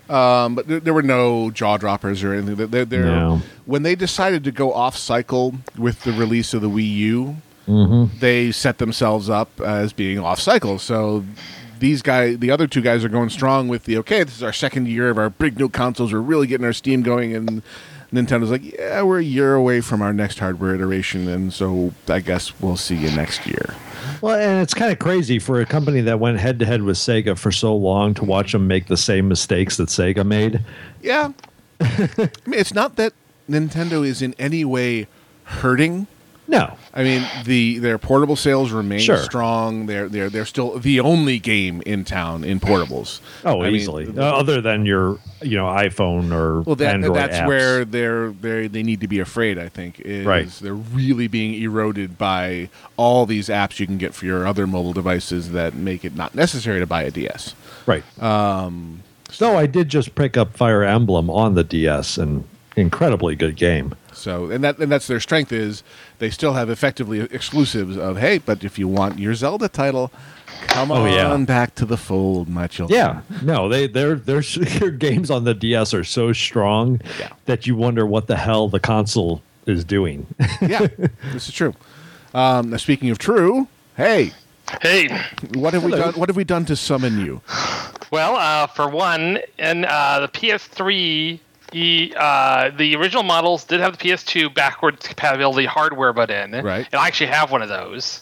um, 0.09 0.55
but 0.55 0.67
there, 0.67 0.79
there 0.79 0.93
were 0.93 1.03
no 1.03 1.51
jaw 1.51 1.77
droppers 1.77 2.23
or 2.23 2.33
anything. 2.33 2.55
They're, 2.67 2.85
they're, 2.85 3.05
No. 3.05 3.41
When 3.65 3.83
they 3.83 3.95
decided 3.95 4.43
to 4.45 4.51
go 4.51 4.73
off 4.73 4.97
cycle 4.97 5.55
with 5.77 6.03
the 6.03 6.11
release 6.11 6.53
of 6.53 6.61
the 6.61 6.69
Wii 6.69 6.89
U, 6.95 7.35
Mm-hmm. 7.67 8.17
they 8.17 8.51
set 8.51 8.79
themselves 8.79 9.29
up 9.29 9.61
as 9.61 9.93
being 9.93 10.17
off 10.17 10.39
cycle. 10.39 10.79
So 10.79 11.23
these 11.77 12.01
guys, 12.01 12.39
the 12.39 12.49
other 12.49 12.65
two 12.65 12.81
guys, 12.81 13.05
are 13.05 13.09
going 13.09 13.29
strong 13.29 13.67
with 13.67 13.83
the 13.83 13.95
okay. 13.99 14.23
This 14.23 14.37
is 14.37 14.41
our 14.41 14.51
second 14.51 14.87
year 14.87 15.11
of 15.11 15.19
our 15.19 15.29
big 15.29 15.59
new 15.59 15.69
consoles. 15.69 16.11
We're 16.11 16.19
really 16.19 16.47
getting 16.47 16.65
our 16.65 16.73
steam 16.73 17.03
going, 17.03 17.35
and 17.35 17.61
Nintendo's 18.13 18.49
like, 18.49 18.63
yeah, 18.63 19.01
we're 19.03 19.19
a 19.19 19.23
year 19.23 19.53
away 19.53 19.81
from 19.81 20.01
our 20.01 20.13
next 20.13 20.39
hardware 20.39 20.73
iteration, 20.73 21.27
and 21.27 21.53
so 21.53 21.93
I 22.07 22.19
guess 22.19 22.59
we'll 22.59 22.77
see 22.77 22.95
you 22.95 23.11
next 23.11 23.45
year. 23.45 23.75
Well, 24.21 24.35
and 24.35 24.61
it's 24.61 24.73
kind 24.73 24.91
of 24.91 24.99
crazy 24.99 25.37
for 25.37 25.61
a 25.61 25.65
company 25.65 26.01
that 26.01 26.19
went 26.19 26.39
head 26.39 26.59
to 26.59 26.65
head 26.65 26.81
with 26.81 26.97
Sega 26.97 27.37
for 27.37 27.51
so 27.51 27.75
long 27.75 28.13
to 28.15 28.25
watch 28.25 28.51
them 28.53 28.67
make 28.67 28.87
the 28.87 28.97
same 28.97 29.27
mistakes 29.27 29.77
that 29.77 29.89
Sega 29.89 30.25
made. 30.25 30.61
Yeah. 31.01 31.33
I 31.81 32.09
mean, 32.17 32.59
it's 32.59 32.73
not 32.73 32.95
that 32.95 33.13
Nintendo 33.49 34.05
is 34.05 34.21
in 34.21 34.33
any 34.39 34.65
way 34.65 35.07
hurting. 35.43 36.07
No, 36.49 36.73
I 36.95 37.03
mean, 37.03 37.23
the 37.45 37.77
their 37.77 37.99
portable 37.99 38.35
sales 38.35 38.71
remain 38.71 38.99
Sure. 39.01 39.17
strong. 39.17 39.85
They're 39.85 40.09
they're 40.09 40.31
they're 40.31 40.47
still 40.47 40.79
the 40.79 40.99
only 40.99 41.37
game 41.37 41.83
in 41.85 42.03
town 42.03 42.43
in 42.43 42.59
portables. 42.59 43.19
oh, 43.45 43.61
I 43.61 43.65
mean, 43.67 43.75
easily. 43.75 44.07
Uh, 44.17 44.23
other 44.23 44.59
than 44.59 44.83
your, 44.83 45.19
you 45.43 45.57
know, 45.57 45.65
iPhone 45.65 46.33
or 46.33 46.61
well, 46.61 46.75
that, 46.77 46.95
Android 46.95 47.15
that's 47.17 47.37
apps. 47.37 47.47
where 47.47 47.85
they're 47.85 48.31
they 48.31 48.65
they 48.67 48.81
need 48.81 48.99
to 49.01 49.07
be 49.07 49.19
afraid. 49.19 49.59
I 49.59 49.69
think 49.69 49.99
is 49.99 50.25
Right. 50.25 50.47
they're 50.59 50.73
really 50.73 51.27
being 51.27 51.53
eroded 51.61 52.17
by 52.17 52.69
all 52.97 53.27
these 53.27 53.47
apps 53.47 53.79
you 53.79 53.85
can 53.85 53.99
get 53.99 54.15
for 54.15 54.25
your 54.25 54.47
other 54.47 54.65
mobile 54.65 54.93
devices 54.93 55.51
that 55.51 55.75
make 55.75 56.03
it 56.03 56.15
not 56.15 56.33
necessary 56.33 56.79
to 56.79 56.87
buy 56.87 57.03
a 57.03 57.11
DS. 57.11 57.53
Right. 57.85 58.03
Um, 58.19 59.03
so 59.29 59.55
I 59.55 59.67
did 59.67 59.89
just 59.89 60.15
pick 60.15 60.35
up 60.35 60.57
Fire 60.57 60.83
Emblem 60.83 61.29
on 61.29 61.53
the 61.53 61.63
DS, 61.63 62.17
and 62.17 62.43
incredibly 62.75 63.35
good 63.35 63.55
game. 63.55 63.93
So, 64.13 64.49
and 64.49 64.63
that 64.63 64.79
and 64.79 64.91
that's 64.91 65.05
their 65.07 65.19
strength 65.19 65.51
is 65.53 65.83
they 66.19 66.29
still 66.29 66.53
have 66.53 66.69
effectively 66.69 67.19
exclusives 67.21 67.97
of 67.97 68.17
hey, 68.17 68.37
but 68.37 68.63
if 68.63 68.77
you 68.77 68.87
want 68.87 69.17
your 69.19 69.33
Zelda 69.33 69.67
title, 69.69 70.11
come 70.67 70.91
Oh, 70.91 71.05
on 71.05 71.11
yeah. 71.13 71.45
back 71.45 71.75
to 71.75 71.85
the 71.85 71.97
fold, 71.97 72.47
my 72.49 72.67
children. 72.67 72.97
Yeah, 72.99 73.21
no, 73.41 73.67
they 73.69 73.87
their 73.87 74.15
their 74.15 74.41
their 74.41 74.91
games 74.91 75.31
on 75.31 75.43
the 75.45 75.53
DS 75.53 75.93
are 75.93 76.03
so 76.03 76.33
strong 76.33 77.01
Yeah. 77.19 77.29
that 77.45 77.65
you 77.67 77.75
wonder 77.75 78.05
what 78.05 78.27
the 78.27 78.37
hell 78.37 78.69
the 78.69 78.79
console 78.79 79.41
is 79.65 79.83
doing. 79.83 80.27
yeah, 80.61 80.87
this 81.33 81.47
is 81.47 81.53
true. 81.53 81.73
Um, 82.33 82.77
speaking 82.77 83.09
of 83.09 83.17
true, 83.17 83.67
hey, 83.97 84.33
Hey, 84.83 85.07
what 85.55 85.73
have 85.73 85.83
we 85.83 85.89
done? 85.91 86.13
What 86.13 86.29
have 86.29 86.35
we 86.35 86.43
done 86.43 86.63
to 86.65 86.75
summon 86.75 87.19
you? 87.25 87.41
well, 88.11 88.35
uh, 88.35 88.67
for 88.67 88.87
one, 88.87 89.39
in 89.57 89.83
uh, 89.85 90.19
the 90.19 90.27
PS3, 90.27 91.39
the, 91.71 92.13
uh, 92.17 92.71
the 92.77 92.95
original 92.95 93.23
models 93.23 93.63
did 93.63 93.79
have 93.79 93.97
the 93.97 94.03
PS2 94.09 94.53
backwards 94.53 95.07
compatibility 95.07 95.65
hardware 95.65 96.13
built 96.13 96.29
in. 96.29 96.51
Right. 96.51 96.87
And 96.91 96.99
I 96.99 97.07
actually 97.07 97.27
have 97.27 97.51
one 97.51 97.61
of 97.61 97.69
those. 97.69 98.21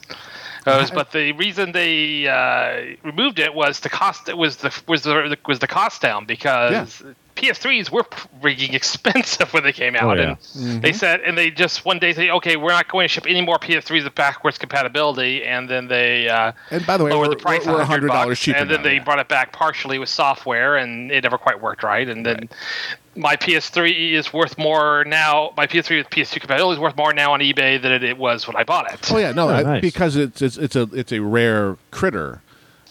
Those, 0.65 0.91
but 0.91 1.13
the 1.13 1.31
reason 1.31 1.71
they 1.71 2.27
uh, 2.27 2.97
removed 3.01 3.39
it 3.39 3.53
was 3.53 3.79
the 3.79 3.87
cost. 3.89 4.27
It 4.27 4.37
was 4.37 4.57
the 4.57 4.81
was 4.85 5.03
the 5.03 5.37
was 5.47 5.59
the 5.59 5.67
cost 5.67 6.01
down 6.01 6.25
because 6.25 7.01
PS3s 7.37 7.89
were 7.89 8.03
freaking 8.41 8.73
expensive 8.81 9.53
when 9.53 9.63
they 9.63 9.71
came 9.71 9.95
out, 9.95 10.17
Oh, 10.17 10.21
yeah. 10.21 10.35
and 10.55 10.81
they 10.81 10.91
said, 10.91 11.21
and 11.21 11.37
they 11.37 11.51
just 11.51 11.85
one 11.85 11.99
day 11.99 12.11
say, 12.13 12.29
okay, 12.31 12.57
we're 12.57 12.71
not 12.71 12.89
going 12.89 13.05
to 13.05 13.07
ship 13.07 13.25
any 13.27 13.41
more 13.41 13.57
PS3s 13.59 14.03
with 14.03 14.15
backwards 14.15 14.57
compatibility, 14.57 15.43
and 15.43 15.69
then 15.69 15.87
they 15.87 16.27
uh, 16.27 16.51
And 16.71 16.85
by 16.85 16.97
the 16.97 17.05
way, 17.05 17.11
lowered 17.11 17.31
the 17.31 17.35
price 17.37 17.65
we're, 17.65 17.73
we're 17.75 17.85
$100 17.85 18.09
$100 18.09 18.35
cheaper 18.37 18.57
and 18.57 18.69
then 18.69 18.77
now, 18.77 18.83
they 18.83 18.95
yeah. 18.95 19.03
brought 19.03 19.19
it 19.19 19.29
back 19.29 19.53
partially 19.53 19.99
with 19.99 20.09
software, 20.09 20.75
and 20.75 21.11
it 21.11 21.23
never 21.23 21.37
quite 21.37 21.61
worked 21.61 21.83
right. 21.83 22.09
And 22.09 22.25
then 22.25 22.49
my 23.17 23.35
PS3 23.35 24.11
is 24.13 24.31
worth 24.31 24.57
more 24.57 25.03
now. 25.05 25.51
My 25.57 25.67
PS3 25.67 25.97
with 25.97 26.09
PS2 26.09 26.39
compatibility 26.39 26.75
is 26.77 26.79
worth 26.79 26.95
more 26.95 27.13
now 27.13 27.33
on 27.33 27.39
eBay 27.39 27.81
than 27.81 27.91
it, 27.91 28.03
it 28.03 28.17
was 28.17 28.47
when 28.47 28.55
I 28.55 28.63
bought 28.63 28.93
it. 28.93 29.11
Oh 29.11 29.17
yeah, 29.17 29.31
no, 29.31 29.49
Oh, 29.49 29.53
I, 29.53 29.63
nice. 29.63 29.81
because 29.81 30.15
it's, 30.15 30.41
it's 30.41 30.57
it's 30.57 30.75
a 30.75 30.83
it's 30.93 31.11
a 31.11 31.19
rare 31.19 31.77
critter. 31.91 32.41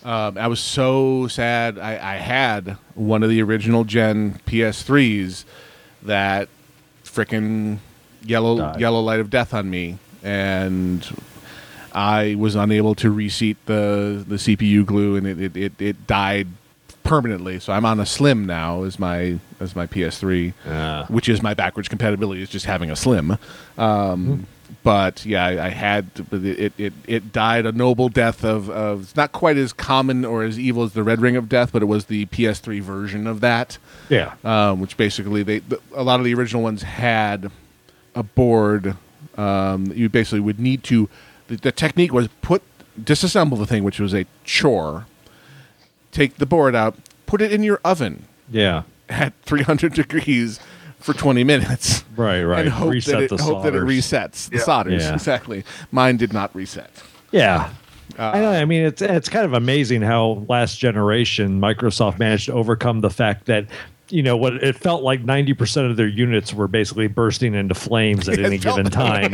Um, 0.04 0.38
I 0.38 0.46
was 0.46 0.60
so 0.60 1.26
sad. 1.28 1.78
I, 1.78 2.14
I 2.14 2.16
had 2.16 2.76
one 2.94 3.22
of 3.22 3.28
the 3.30 3.42
original 3.42 3.82
gen 3.84 4.40
PS3s 4.46 5.44
that 6.02 6.48
frickin' 7.04 7.78
yellow 8.24 8.58
Died. 8.58 8.80
yellow 8.80 9.00
light 9.00 9.20
of 9.20 9.30
death 9.30 9.52
on 9.54 9.68
me, 9.70 9.98
and 10.22 11.06
I 11.92 12.34
was 12.38 12.54
unable 12.54 12.94
to 12.96 13.10
reseat 13.10 13.56
the 13.66 14.24
the 14.26 14.36
CPU 14.36 14.84
glue, 14.86 15.16
and 15.16 15.26
it 15.26 15.40
it, 15.40 15.56
it, 15.56 15.72
it 15.80 16.06
died 16.06 16.48
permanently. 17.06 17.58
So 17.60 17.72
I'm 17.72 17.84
on 17.84 18.00
a 18.00 18.06
slim 18.06 18.44
now 18.46 18.82
as 18.82 18.98
my 18.98 19.38
as 19.60 19.74
my 19.76 19.86
PS3, 19.86 20.52
Ah. 20.68 21.06
which 21.08 21.28
is 21.28 21.42
my 21.42 21.54
backwards 21.54 21.88
compatibility 21.88 22.42
is 22.42 22.50
just 22.50 22.66
having 22.66 22.90
a 22.90 22.96
slim. 22.96 23.38
Um, 23.78 24.46
but 24.82 25.24
yeah, 25.24 25.44
I, 25.46 25.66
I 25.66 25.68
had, 25.70 26.12
to, 26.16 26.26
it, 26.32 26.72
it 26.78 26.92
it 27.06 27.32
died 27.32 27.66
a 27.66 27.72
noble 27.72 28.08
death 28.08 28.44
of, 28.44 28.68
of 28.68 29.02
it's 29.02 29.16
not 29.16 29.32
quite 29.32 29.56
as 29.56 29.72
common 29.72 30.24
or 30.24 30.42
as 30.42 30.58
evil 30.58 30.82
as 30.82 30.92
the 30.92 31.02
Red 31.04 31.20
Ring 31.20 31.36
of 31.36 31.48
Death, 31.48 31.70
but 31.72 31.82
it 31.82 31.86
was 31.86 32.06
the 32.06 32.26
PS3 32.26 32.80
version 32.82 33.26
of 33.26 33.40
that, 33.40 33.78
Yeah. 34.08 34.34
um, 34.44 34.80
which 34.80 34.96
basically 34.96 35.42
they 35.44 35.60
the, 35.60 35.80
a 35.94 36.02
lot 36.02 36.18
of 36.20 36.24
the 36.24 36.34
original 36.34 36.62
ones 36.62 36.82
had 36.82 37.50
a 38.14 38.22
board. 38.22 38.96
Um, 39.38 39.92
you 39.94 40.08
basically 40.08 40.40
would 40.40 40.58
need 40.58 40.82
to. 40.84 41.08
The, 41.48 41.56
the 41.56 41.72
technique 41.72 42.12
was 42.12 42.28
put 42.42 42.62
disassemble 43.00 43.58
the 43.58 43.66
thing, 43.66 43.84
which 43.84 44.00
was 44.00 44.14
a 44.14 44.26
chore. 44.44 45.06
Take 46.16 46.36
the 46.36 46.46
board 46.46 46.74
out, 46.74 46.96
put 47.26 47.42
it 47.42 47.52
in 47.52 47.62
your 47.62 47.78
oven 47.84 48.24
Yeah. 48.50 48.84
at 49.10 49.34
300 49.42 49.92
degrees 49.92 50.58
for 50.98 51.12
20 51.12 51.44
minutes. 51.44 52.04
Right, 52.16 52.42
right. 52.42 52.60
And 52.60 52.70
hope, 52.70 52.90
Reset 52.92 53.12
that 53.14 53.22
it, 53.24 53.36
the 53.36 53.42
hope 53.42 53.62
that 53.64 53.74
it 53.74 53.82
resets 53.82 54.48
the 54.48 54.58
solders. 54.58 55.02
Yeah. 55.02 55.12
Exactly. 55.12 55.64
Mine 55.92 56.16
did 56.16 56.32
not 56.32 56.54
reset. 56.56 56.90
Yeah. 57.30 57.68
Uh, 58.18 58.30
I 58.34 58.40
know. 58.40 58.50
I 58.52 58.64
mean, 58.64 58.86
it's 58.86 59.02
it's 59.02 59.28
kind 59.28 59.44
of 59.44 59.52
amazing 59.52 60.00
how 60.00 60.46
last 60.48 60.78
generation 60.78 61.60
Microsoft 61.60 62.18
managed 62.18 62.46
to 62.46 62.52
overcome 62.54 63.02
the 63.02 63.10
fact 63.10 63.44
that 63.46 63.66
you 64.08 64.22
know 64.22 64.36
what 64.36 64.54
it 64.62 64.76
felt 64.76 65.02
like 65.02 65.22
ninety 65.24 65.52
percent 65.54 65.90
of 65.90 65.96
their 65.96 66.06
units 66.06 66.54
were 66.54 66.68
basically 66.68 67.06
bursting 67.06 67.54
into 67.54 67.74
flames 67.74 68.28
at 68.28 68.38
It 68.38 68.44
any 68.44 68.58
given 68.58 68.86
time, 68.86 69.32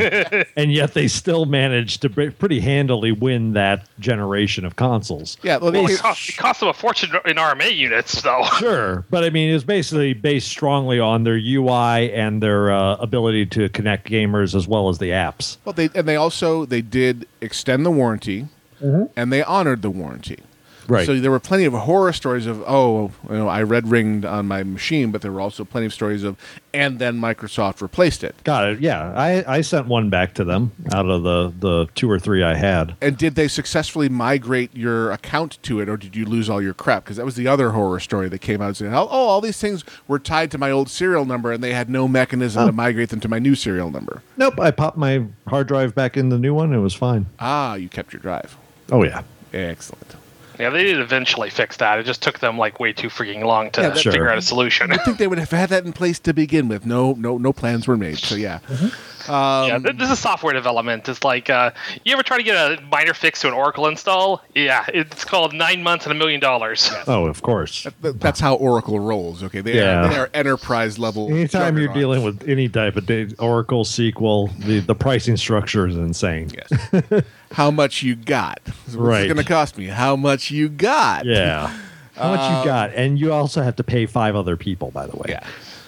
and 0.55 0.71
yet 0.71 0.93
they 0.93 1.07
still 1.07 1.45
managed 1.45 2.01
to 2.03 2.09
pretty 2.09 2.59
handily 2.59 3.11
win 3.11 3.53
that 3.53 3.87
generation 3.99 4.65
of 4.65 4.75
consoles. 4.75 5.37
Yeah, 5.43 5.57
well, 5.57 5.71
Well, 5.71 5.87
it, 5.87 5.99
cost, 5.99 6.29
it 6.29 6.37
cost 6.37 6.59
them 6.61 6.69
a 6.69 6.73
fortune 6.73 7.11
in 7.25 7.35
RMA 7.35 7.75
units, 7.75 8.21
though. 8.21 8.43
Sure, 8.59 9.03
but 9.09 9.23
I 9.23 9.29
mean, 9.29 9.53
it's 9.53 9.63
basically 9.63 10.13
based 10.13 10.47
strongly 10.47 10.99
on 10.99 11.23
their 11.23 11.37
UI 11.37 12.13
and 12.13 12.41
their 12.41 12.71
uh, 12.71 12.95
ability 12.95 13.45
to 13.47 13.67
connect 13.69 14.09
gamers 14.09 14.55
as 14.55 14.67
well 14.67 14.89
as 14.89 14.99
the 14.99 15.09
apps. 15.09 15.57
well, 15.65 15.73
they 15.73 15.89
and 15.95 16.07
they 16.07 16.15
also 16.15 16.65
they 16.65 16.81
did 16.81 17.27
extend 17.41 17.85
the 17.85 17.91
warranty, 17.91 18.47
and 18.81 19.31
they 19.33 19.43
honored 19.43 19.81
the 19.81 19.89
warranty. 19.89 20.39
Right. 20.87 21.05
So 21.05 21.19
there 21.19 21.31
were 21.31 21.39
plenty 21.39 21.65
of 21.65 21.73
horror 21.73 22.13
stories 22.13 22.45
of 22.45 22.63
oh, 22.67 23.11
you 23.29 23.35
know, 23.35 23.47
I 23.47 23.63
red 23.63 23.87
ringed 23.89 24.25
on 24.25 24.47
my 24.47 24.63
machine, 24.63 25.11
but 25.11 25.21
there 25.21 25.31
were 25.31 25.41
also 25.41 25.63
plenty 25.63 25.85
of 25.85 25.93
stories 25.93 26.23
of 26.23 26.37
and 26.73 26.99
then 26.99 27.19
Microsoft 27.19 27.81
replaced 27.81 28.23
it. 28.23 28.35
Got 28.43 28.67
it. 28.67 28.79
Yeah, 28.79 29.13
I, 29.15 29.57
I 29.57 29.61
sent 29.61 29.87
one 29.87 30.09
back 30.09 30.33
to 30.35 30.43
them 30.43 30.71
out 30.91 31.07
of 31.07 31.23
the 31.23 31.53
the 31.59 31.87
two 31.95 32.09
or 32.09 32.19
three 32.19 32.43
I 32.43 32.55
had. 32.55 32.95
And 33.01 33.17
did 33.17 33.35
they 33.35 33.47
successfully 33.47 34.09
migrate 34.09 34.75
your 34.75 35.11
account 35.11 35.61
to 35.63 35.79
it, 35.79 35.87
or 35.87 35.97
did 35.97 36.15
you 36.15 36.25
lose 36.25 36.49
all 36.49 36.61
your 36.61 36.73
crap? 36.73 37.03
Because 37.03 37.17
that 37.17 37.25
was 37.25 37.35
the 37.35 37.47
other 37.47 37.71
horror 37.71 37.99
story 37.99 38.29
that 38.29 38.39
came 38.39 38.61
out 38.61 38.75
saying, 38.75 38.93
"Oh, 38.93 39.07
oh, 39.09 39.27
all 39.27 39.41
these 39.41 39.59
things 39.59 39.83
were 40.07 40.19
tied 40.19 40.51
to 40.51 40.57
my 40.57 40.71
old 40.71 40.89
serial 40.89 41.25
number, 41.25 41.51
and 41.51 41.63
they 41.63 41.73
had 41.73 41.89
no 41.89 42.07
mechanism 42.07 42.65
to 42.65 42.71
migrate 42.71 43.09
them 43.09 43.19
to 43.21 43.29
my 43.29 43.39
new 43.39 43.55
serial 43.55 43.91
number." 43.91 44.21
Nope, 44.37 44.59
I 44.59 44.71
popped 44.71 44.97
my 44.97 45.25
hard 45.47 45.67
drive 45.67 45.93
back 45.95 46.17
in 46.17 46.29
the 46.29 46.39
new 46.39 46.53
one. 46.53 46.73
It 46.73 46.79
was 46.79 46.93
fine. 46.93 47.27
Ah, 47.39 47.75
you 47.75 47.89
kept 47.89 48.13
your 48.13 48.21
drive. 48.21 48.57
Oh 48.91 49.03
yeah, 49.03 49.21
Excellent. 49.53 50.15
Yeah, 50.59 50.69
they 50.69 50.83
did 50.83 50.99
eventually 50.99 51.49
fix 51.49 51.77
that. 51.77 51.99
It 51.99 52.05
just 52.05 52.21
took 52.21 52.39
them 52.39 52.57
like 52.57 52.79
way 52.79 52.93
too 52.93 53.09
freaking 53.09 53.43
long 53.43 53.71
to 53.71 53.81
Yeah, 53.81 53.89
that- 53.89 53.97
figure 53.97 54.11
Sure. 54.13 54.31
out 54.31 54.37
a 54.37 54.41
solution. 54.41 54.91
I 54.91 54.97
think 54.97 55.17
they 55.17 55.27
would 55.27 55.39
have 55.39 55.51
had 55.51 55.69
that 55.69 55.85
in 55.85 55.93
place 55.93 56.19
to 56.19 56.33
begin 56.33 56.67
with. 56.67 56.85
No, 56.85 57.13
no, 57.13 57.37
no 57.37 57.51
plans 57.53 57.87
were 57.87 57.97
made. 57.97 58.17
So 58.19 58.35
yeah, 58.35 58.59
mm-hmm. 58.67 58.89
Yeah, 59.27 59.79
this 59.95 60.09
is 60.11 60.19
software 60.19 60.53
development. 60.53 61.07
It's 61.07 61.23
like 61.23 61.49
uh, 61.49 61.71
you 62.03 62.13
ever 62.13 62.23
try 62.23 62.37
to 62.37 62.43
get 62.43 62.55
a 62.55 62.81
minor 62.83 63.13
fix 63.13 63.41
to 63.41 63.47
an 63.47 63.53
Oracle 63.53 63.87
install? 63.87 64.41
Yeah, 64.55 64.85
it's 64.93 65.25
called 65.25 65.53
nine 65.53 65.83
months 65.83 66.05
and 66.05 66.11
a 66.11 66.15
million 66.17 66.39
dollars. 66.39 66.91
oh 67.07 67.25
of 67.25 67.41
course. 67.41 67.83
Th- 68.01 68.15
that's 68.15 68.39
how 68.39 68.55
Oracle 68.55 68.99
rolls. 68.99 69.43
Okay, 69.43 69.61
they 69.61 69.75
Yeah. 69.75 70.05
are 70.05 70.09
they 70.09 70.17
are 70.17 70.29
enterprise 70.33 70.97
level. 70.99 71.29
Anytime 71.29 71.77
you're 71.77 71.93
dealing 71.93 72.23
with 72.23 72.47
any 72.47 72.69
type 72.69 72.95
of 72.95 73.05
da- 73.05 73.33
Oracle 73.39 73.83
SQL, 73.85 74.55
the 74.59 74.79
the 74.79 74.95
pricing 74.95 75.37
structure 75.37 75.87
is 75.87 75.95
insane. 75.95 76.49
yes, 76.53 77.23
how 77.51 77.71
much 77.71 78.03
you 78.03 78.15
got? 78.15 78.59
What's 78.65 78.95
Right. 78.95 79.23
it 79.25 79.27
going 79.27 79.37
to 79.37 79.43
cost 79.43 79.77
me? 79.77 79.87
How 79.87 80.15
much 80.15 80.51
you 80.51 80.69
got? 80.69 81.25
Yeah. 81.25 81.71
How 82.15 82.35
much 82.35 82.41
you 82.59 82.65
got, 82.65 82.93
and 82.93 83.17
you 83.19 83.33
also 83.33 83.63
have 83.63 83.75
to 83.77 83.83
pay 83.83 84.05
five 84.05 84.35
other 84.35 84.55
people, 84.55 84.91
by 84.91 85.07
the 85.07 85.15
way. 85.17 85.25
Yeah. 85.29 85.47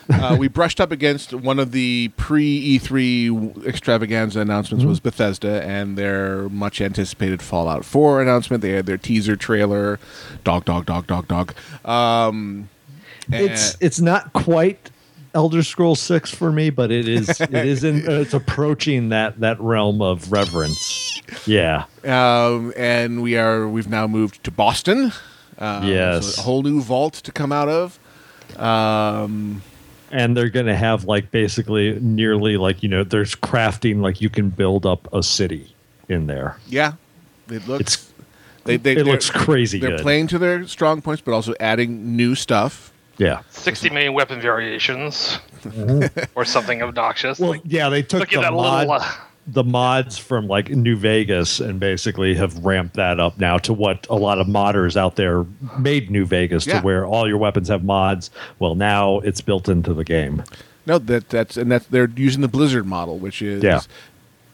Uh, 0.10 0.36
we 0.40 0.48
brushed 0.48 0.80
up 0.80 0.92
against 0.92 1.34
one 1.34 1.60
of 1.60 1.72
the 1.72 2.10
pre 2.18 2.78
E3 2.80 3.66
extravaganza 3.66 4.40
announcements 4.40 4.84
Mm-hmm. 4.84 4.90
was 4.90 5.00
Bethesda 5.00 5.64
and 5.66 5.98
their 5.98 6.48
much 6.50 6.82
anticipated 6.82 7.42
Fallout 7.42 7.84
4 7.86 8.22
announcement. 8.22 8.62
They 8.62 8.72
had 8.72 8.86
their 8.86 8.98
teaser 8.98 9.36
trailer, 9.36 10.00
dog, 10.44 10.66
dog, 10.66 10.86
dog, 10.86 11.08
dog, 11.08 11.28
dog. 11.28 11.54
Um, 11.84 12.70
It's 13.32 13.76
it's 13.82 14.00
not 14.00 14.34
quite 14.34 14.92
Elder 15.34 15.64
Scrolls 15.64 16.00
Six 16.00 16.30
for 16.34 16.52
me, 16.52 16.70
but 16.70 16.92
it 16.92 17.08
is 17.08 17.28
it 17.42 17.54
is 17.54 17.84
in 17.84 18.04
it's 18.06 18.34
approaching 18.34 19.10
that 19.10 19.40
that 19.40 19.60
realm 19.60 20.02
of 20.02 20.32
reverence. 20.32 21.22
Yeah. 21.48 21.86
um, 22.04 22.72
and 22.78 23.24
we 23.24 23.36
are 23.38 23.68
we've 23.68 23.90
now 23.90 24.06
moved 24.08 24.44
to 24.44 24.52
Boston. 24.52 25.12
Um, 25.58 25.88
Yes. 25.88 26.36
so 26.36 26.42
a 26.42 26.44
whole 26.46 26.62
new 26.64 26.82
vault 26.82 27.14
to 27.16 27.32
come 27.32 27.52
out 27.52 27.68
of. 27.70 27.98
Um, 28.60 29.64
and 30.12 30.36
they're 30.38 30.50
going 30.50 30.66
to 30.68 30.76
have 30.76 31.06
like 31.06 31.32
basically 31.32 31.98
nearly 32.00 32.58
like 32.58 32.84
you 32.84 32.90
know 32.90 33.04
there's 33.04 33.36
crafting 33.36 34.02
like 34.02 34.22
you 34.22 34.30
can 34.30 34.50
build 34.50 34.86
up 34.86 35.12
a 35.14 35.22
city 35.24 35.74
in 36.10 36.28
there 36.28 36.58
yeah, 36.68 36.94
it 37.50 37.68
looks. 37.68 37.82
It's- 37.82 38.12
they, 38.64 38.78
they, 38.78 38.94
it 38.96 39.06
looks 39.06 39.30
crazy 39.30 39.78
They're 39.78 39.92
good. 39.92 40.00
playing 40.02 40.26
to 40.30 40.40
their 40.40 40.66
strong 40.66 41.00
points, 41.04 41.22
but 41.22 41.34
also 41.34 41.54
adding 41.60 42.16
new 42.16 42.34
stuff. 42.34 42.92
yeah 43.20 43.42
Sixty 43.52 43.92
million 43.92 44.14
weapon 44.14 44.42
variations, 44.42 45.38
or 46.36 46.46
something 46.46 46.82
obnoxious. 46.82 47.38
well 47.40 47.52
like, 47.52 47.62
yeah 47.64 47.90
they 47.90 48.02
took 48.02 48.22
look 48.22 48.30
at 48.34 48.38
the, 48.38 48.42
that 48.42 48.54
mod, 48.54 48.88
little. 48.88 48.94
Uh, 49.04 49.12
the 49.48 49.64
mods 49.64 50.18
from 50.18 50.48
like 50.48 50.70
new 50.70 50.96
vegas 50.96 51.60
and 51.60 51.80
basically 51.80 52.34
have 52.34 52.66
ramped 52.66 52.96
that 52.96 53.20
up 53.20 53.38
now 53.40 53.58
to 53.60 53.74
what 53.74 54.08
a 54.10 54.16
lot 54.16 54.40
of 54.40 54.48
modders 54.48 54.98
out 54.98 55.16
there 55.18 55.46
made 55.78 56.10
new 56.10 56.26
vegas 56.26 56.66
Yeah. 56.66 56.80
to 56.80 56.86
where 56.86 57.06
all 57.06 57.28
your 57.28 57.38
weapons 57.38 57.68
have 57.70 57.84
mods 57.84 58.32
well 58.58 58.74
now 58.74 59.20
it's 59.20 59.42
built 59.42 59.70
into 59.70 59.94
the 59.94 60.04
game 60.04 60.44
No, 60.88 60.98
that 60.98 61.30
that's 61.30 61.58
and 61.58 61.72
that's 61.72 61.86
they're 61.88 62.10
using 62.16 62.42
the 62.42 62.48
Blizzard 62.48 62.86
model, 62.88 63.20
which 63.20 63.42
is 63.44 63.62
Yeah. 63.64 63.82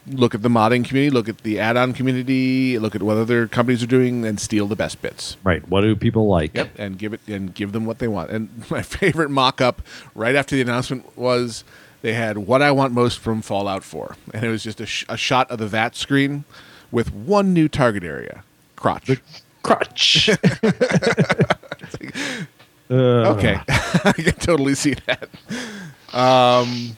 look 0.07 0.33
at 0.35 0.41
the 0.41 0.49
modding 0.49 0.83
community, 0.83 1.09
look 1.09 1.29
at 1.29 1.37
the 1.39 1.59
add-on 1.59 1.93
community, 1.93 2.77
look 2.79 2.93
at 2.95 3.01
what 3.03 3.15
other 3.17 3.47
companies 3.47 3.81
are 3.83 3.87
doing, 3.87 4.25
and 4.25 4.39
steal 4.41 4.67
the 4.67 4.75
best 4.75 5.01
bits. 5.01 5.37
right 5.43 5.65
what 5.69 5.81
do 5.81 5.95
people 5.95 6.27
like 6.27 6.53
Yep, 6.55 6.69
and 6.77 6.97
give 6.97 7.13
it 7.13 7.21
and 7.27 7.53
give 7.53 7.71
them 7.71 7.85
what 7.85 7.99
they 7.99 8.09
want. 8.09 8.29
And 8.29 8.49
my 8.69 8.81
favorite 8.81 9.29
mock-up 9.29 9.81
right 10.15 10.35
after 10.35 10.55
the 10.55 10.61
announcement 10.61 11.17
was 11.17 11.63
they 12.01 12.13
had 12.13 12.37
what 12.39 12.61
I 12.61 12.71
want 12.71 12.93
most 12.93 13.19
from 13.19 13.41
Fallout 13.41 13.83
4, 13.83 14.15
and 14.33 14.43
it 14.43 14.49
was 14.49 14.63
just 14.63 14.81
a, 14.81 14.85
sh- 14.85 15.05
a 15.09 15.17
shot 15.17 15.49
of 15.51 15.59
the 15.59 15.67
VATS 15.67 15.97
screen 15.99 16.43
with 16.91 17.13
one 17.13 17.53
new 17.53 17.67
target 17.67 18.03
area, 18.03 18.43
crotch. 18.75 19.09
crutch 19.63 20.29
Uh, 22.89 23.35
Okay, 23.37 23.57
I 23.69 24.11
can 24.17 24.33
totally 24.33 24.75
see 24.75 24.95
that. 25.05 25.29
Um, 26.13 26.97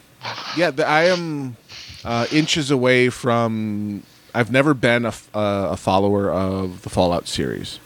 yeah, 0.58 0.72
the, 0.72 0.88
I 0.88 1.04
am 1.04 1.56
uh, 2.04 2.26
inches 2.32 2.72
away 2.72 3.10
from. 3.10 4.02
I've 4.34 4.52
never 4.52 4.74
been 4.74 5.06
a, 5.06 5.10
f- 5.10 5.30
uh, 5.36 5.68
a 5.72 5.78
follower 5.78 6.32
of 6.32 6.82
the 6.82 6.90
Fallout 6.90 7.28
series, 7.28 7.78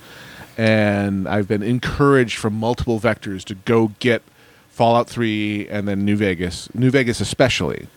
and 0.57 1.27
I've 1.27 1.49
been 1.49 1.61
encouraged 1.63 2.37
from 2.37 2.53
multiple 2.53 2.97
vectors 3.01 3.43
to 3.45 3.55
go 3.55 3.91
get 3.99 4.21
Fallout 4.77 5.09
Three 5.09 5.67
and 5.69 5.87
then 5.87 6.05
New 6.05 6.15
Vegas, 6.15 6.69
New 6.75 6.91
Vegas 6.91 7.19
especially, 7.19 7.87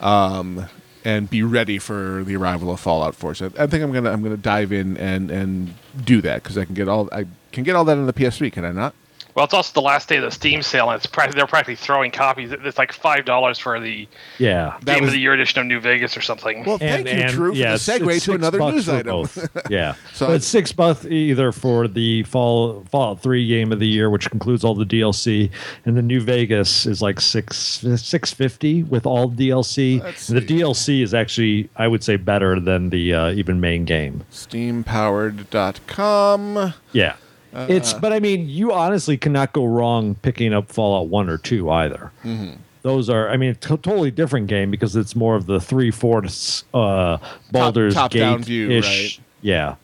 um, 0.00 0.66
and 1.04 1.28
be 1.28 1.42
ready 1.42 1.78
for 1.78 2.22
the 2.22 2.36
arrival 2.36 2.70
of 2.70 2.78
Fallout 2.78 3.16
Four. 3.16 3.34
So 3.34 3.46
I 3.58 3.66
think 3.66 3.82
I'm 3.82 3.90
gonna 3.90 4.12
I'm 4.12 4.22
gonna 4.22 4.36
dive 4.36 4.70
in 4.70 4.96
and 4.98 5.32
and 5.32 5.74
do 6.04 6.20
that 6.22 6.44
because 6.44 6.56
I 6.56 6.64
can 6.64 6.76
get 6.76 6.88
all 6.88 7.08
I 7.10 7.26
can 7.50 7.64
get 7.64 7.74
all 7.74 7.84
that 7.86 7.98
on 7.98 8.06
the 8.06 8.12
PS3. 8.12 8.52
Can 8.52 8.64
I 8.64 8.70
not? 8.70 8.94
Well, 9.34 9.44
it's 9.44 9.54
also 9.54 9.72
the 9.72 9.82
last 9.82 10.08
day 10.08 10.16
of 10.16 10.22
the 10.22 10.32
Steam 10.32 10.62
sale, 10.62 10.90
and 10.90 10.96
it's 10.96 11.06
prac- 11.06 11.32
they're 11.32 11.46
practically 11.46 11.76
throwing 11.76 12.10
copies. 12.10 12.50
It's 12.50 12.76
like 12.78 12.92
five 12.92 13.24
dollars 13.24 13.56
for 13.58 13.78
the 13.78 14.08
yeah 14.38 14.76
That 14.82 14.94
Game 14.94 15.02
was- 15.04 15.10
of 15.10 15.14
the 15.14 15.20
Year 15.20 15.32
edition 15.34 15.60
of 15.60 15.66
New 15.66 15.78
Vegas 15.78 16.16
or 16.16 16.20
something. 16.22 16.64
Well, 16.64 16.78
thank 16.78 17.06
you, 17.08 17.28
True, 17.28 17.52
for 17.52 17.56
yeah, 17.56 17.68
the 17.76 17.84
it's- 17.92 17.98
segue 18.00 18.20
to 18.24 18.32
another 18.32 18.58
news 18.58 18.88
item. 18.88 19.28
Yeah, 19.70 19.94
So 20.14 20.26
so 20.26 20.32
it's 20.32 20.46
six 20.46 20.72
bucks 20.72 21.04
either 21.04 21.52
for 21.52 21.86
the 21.86 22.24
fall 22.24 22.84
Fallout 22.90 23.22
Three 23.22 23.46
game 23.46 23.70
of 23.70 23.78
the 23.78 23.86
year, 23.86 24.10
which 24.10 24.26
includes 24.32 24.64
all 24.64 24.74
the 24.74 24.84
DLC, 24.86 25.50
and 25.84 25.96
the 25.96 26.02
New 26.02 26.20
Vegas 26.20 26.84
is 26.86 27.00
like 27.00 27.20
six 27.20 27.56
six 27.96 28.32
fifty 28.32 28.82
with 28.82 29.06
all 29.06 29.30
DLC. 29.30 30.00
The. 30.26 30.48
DLC 30.48 31.02
is 31.02 31.12
actually, 31.14 31.68
I 31.76 31.86
would 31.86 32.02
say, 32.02 32.16
better 32.16 32.58
than 32.58 32.88
the 32.90 33.14
uh, 33.14 33.30
even 33.32 33.60
main 33.60 33.84
game. 33.84 34.24
Steampowered.com. 34.32 36.72
Yeah, 36.92 37.14
it's 37.52 37.92
but 37.94 38.12
I 38.12 38.20
mean, 38.20 38.48
you 38.48 38.72
honestly 38.72 39.16
cannot 39.16 39.52
go 39.52 39.64
wrong 39.64 40.14
picking 40.16 40.52
up 40.52 40.70
Fallout 40.70 41.08
One 41.08 41.28
or 41.28 41.38
Two 41.38 41.70
either. 41.70 42.10
Mm-hmm. 42.24 42.60
Those 42.82 43.10
are, 43.10 43.28
I 43.28 43.36
mean, 43.36 43.54
t- 43.56 43.68
totally 43.68 44.10
different 44.10 44.46
game 44.46 44.70
because 44.70 44.94
it's 44.96 45.16
more 45.16 45.34
of 45.34 45.46
the 45.46 45.60
three 45.60 45.90
fourths 45.90 46.64
uh, 46.72 47.18
Baldur's 47.50 47.92
top-down 47.92 48.38
Gate 48.38 48.46
view, 48.46 48.70
ish. 48.70 49.18
right? 49.18 49.26
Yeah, 49.42 49.74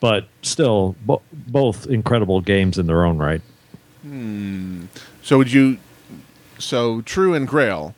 but 0.00 0.28
still, 0.42 0.94
bo- 1.04 1.22
both 1.32 1.86
incredible 1.88 2.40
games 2.40 2.78
in 2.78 2.86
their 2.86 3.04
own 3.04 3.18
right. 3.18 3.42
So 5.22 5.38
would 5.38 5.52
you? 5.52 5.78
So 6.58 7.00
True 7.02 7.34
and 7.34 7.48
Grail, 7.48 7.94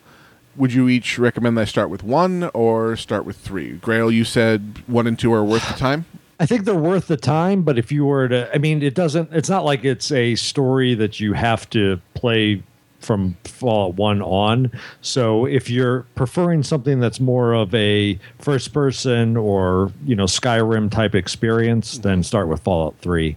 would 0.57 0.73
you 0.73 0.89
each 0.89 1.19
recommend 1.19 1.59
I 1.61 1.65
start 1.65 1.91
with 1.91 2.03
one 2.03 2.45
or 2.55 2.97
start 2.97 3.25
with 3.25 3.37
three? 3.37 3.73
Grail, 3.73 4.11
you 4.11 4.25
said 4.25 4.83
one 4.87 5.07
and 5.07 5.19
two 5.19 5.33
are 5.33 5.45
worth 5.45 5.67
the 5.69 5.75
time. 5.75 6.07
I 6.39 6.47
think 6.47 6.65
they're 6.65 6.75
worth 6.75 7.07
the 7.09 7.17
time, 7.17 7.63
but 7.63 7.79
if 7.79 7.91
you 7.91 8.05
were 8.05 8.29
to, 8.29 8.55
I 8.55 8.59
mean, 8.59 8.83
it 8.83 8.95
doesn't. 8.95 9.33
It's 9.33 9.49
not 9.49 9.65
like 9.65 9.85
it's 9.85 10.13
a 10.13 10.35
story 10.35 10.95
that 10.95 11.19
you 11.19 11.33
have 11.33 11.69
to 11.71 12.01
play 12.15 12.63
from 13.01 13.37
Fallout 13.45 13.95
One 13.95 14.21
on. 14.21 14.71
So 15.01 15.47
if 15.47 15.71
you're 15.71 16.03
preferring 16.15 16.63
something 16.63 17.01
that's 17.01 17.21
more 17.21 17.55
of 17.55 17.75
a 17.75 18.19
first 18.39 18.73
person 18.75 19.37
or 19.37 19.93
you 20.05 20.15
know 20.15 20.25
Skyrim 20.25 20.91
type 20.91 21.15
experience, 21.15 21.99
then 21.99 22.23
start 22.23 22.49
with 22.49 22.63
Fallout 22.63 22.97
Three. 22.99 23.37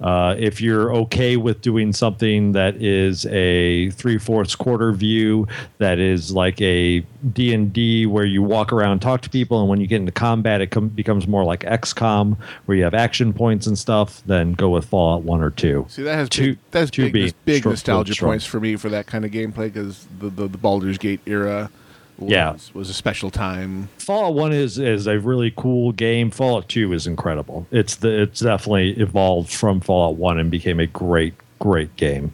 Uh, 0.00 0.36
if 0.38 0.60
you're 0.60 0.94
okay 0.94 1.36
with 1.36 1.60
doing 1.60 1.92
something 1.92 2.52
that 2.52 2.76
is 2.76 3.26
a 3.26 3.90
three 3.90 4.16
fourths 4.18 4.54
quarter 4.54 4.92
view, 4.92 5.46
that 5.78 5.98
is 5.98 6.30
like 6.32 6.60
a 6.60 7.00
D 7.32 7.52
and 7.52 7.72
D 7.72 8.06
where 8.06 8.24
you 8.24 8.42
walk 8.42 8.72
around, 8.72 9.00
talk 9.00 9.22
to 9.22 9.30
people, 9.30 9.60
and 9.60 9.68
when 9.68 9.80
you 9.80 9.86
get 9.88 9.96
into 9.96 10.12
combat, 10.12 10.60
it 10.60 10.68
com- 10.68 10.88
becomes 10.88 11.26
more 11.26 11.44
like 11.44 11.60
XCOM 11.60 12.36
where 12.66 12.76
you 12.76 12.84
have 12.84 12.94
action 12.94 13.32
points 13.32 13.66
and 13.66 13.76
stuff. 13.76 14.22
Then 14.26 14.52
go 14.52 14.70
with 14.70 14.84
Fallout 14.84 15.22
One 15.22 15.42
or 15.42 15.50
Two. 15.50 15.86
See, 15.88 16.02
that 16.04 16.14
has 16.14 16.28
Two- 16.28 16.52
big, 16.54 16.58
that's 16.70 16.90
two 16.90 17.04
big, 17.04 17.12
being 17.12 17.32
big 17.44 17.64
nostalgia 17.64 18.14
points 18.14 18.44
for 18.44 18.60
me 18.60 18.76
for 18.76 18.88
that 18.90 19.06
kind 19.06 19.24
of 19.24 19.32
gameplay 19.32 19.72
because 19.72 20.06
the, 20.20 20.28
the 20.30 20.46
the 20.46 20.58
Baldur's 20.58 20.98
Gate 20.98 21.20
era 21.26 21.70
was, 22.18 22.30
Yeah. 22.30 22.56
was 22.74 22.90
a 22.90 22.94
special 22.94 23.30
time. 23.30 23.88
Fallout 23.98 24.34
One 24.34 24.52
is 24.52 24.78
is 24.78 25.06
a 25.06 25.18
really 25.18 25.52
cool 25.56 25.92
game. 25.92 26.30
Fallout 26.30 26.68
Two 26.68 26.92
is 26.92 27.06
incredible. 27.06 27.66
It's 27.70 27.96
the 27.96 28.22
it's 28.22 28.40
definitely 28.40 28.90
evolved 29.00 29.52
from 29.52 29.80
Fallout 29.80 30.16
One 30.16 30.38
and 30.38 30.50
became 30.50 30.80
a 30.80 30.86
great 30.86 31.34
great 31.58 31.94
game. 31.96 32.32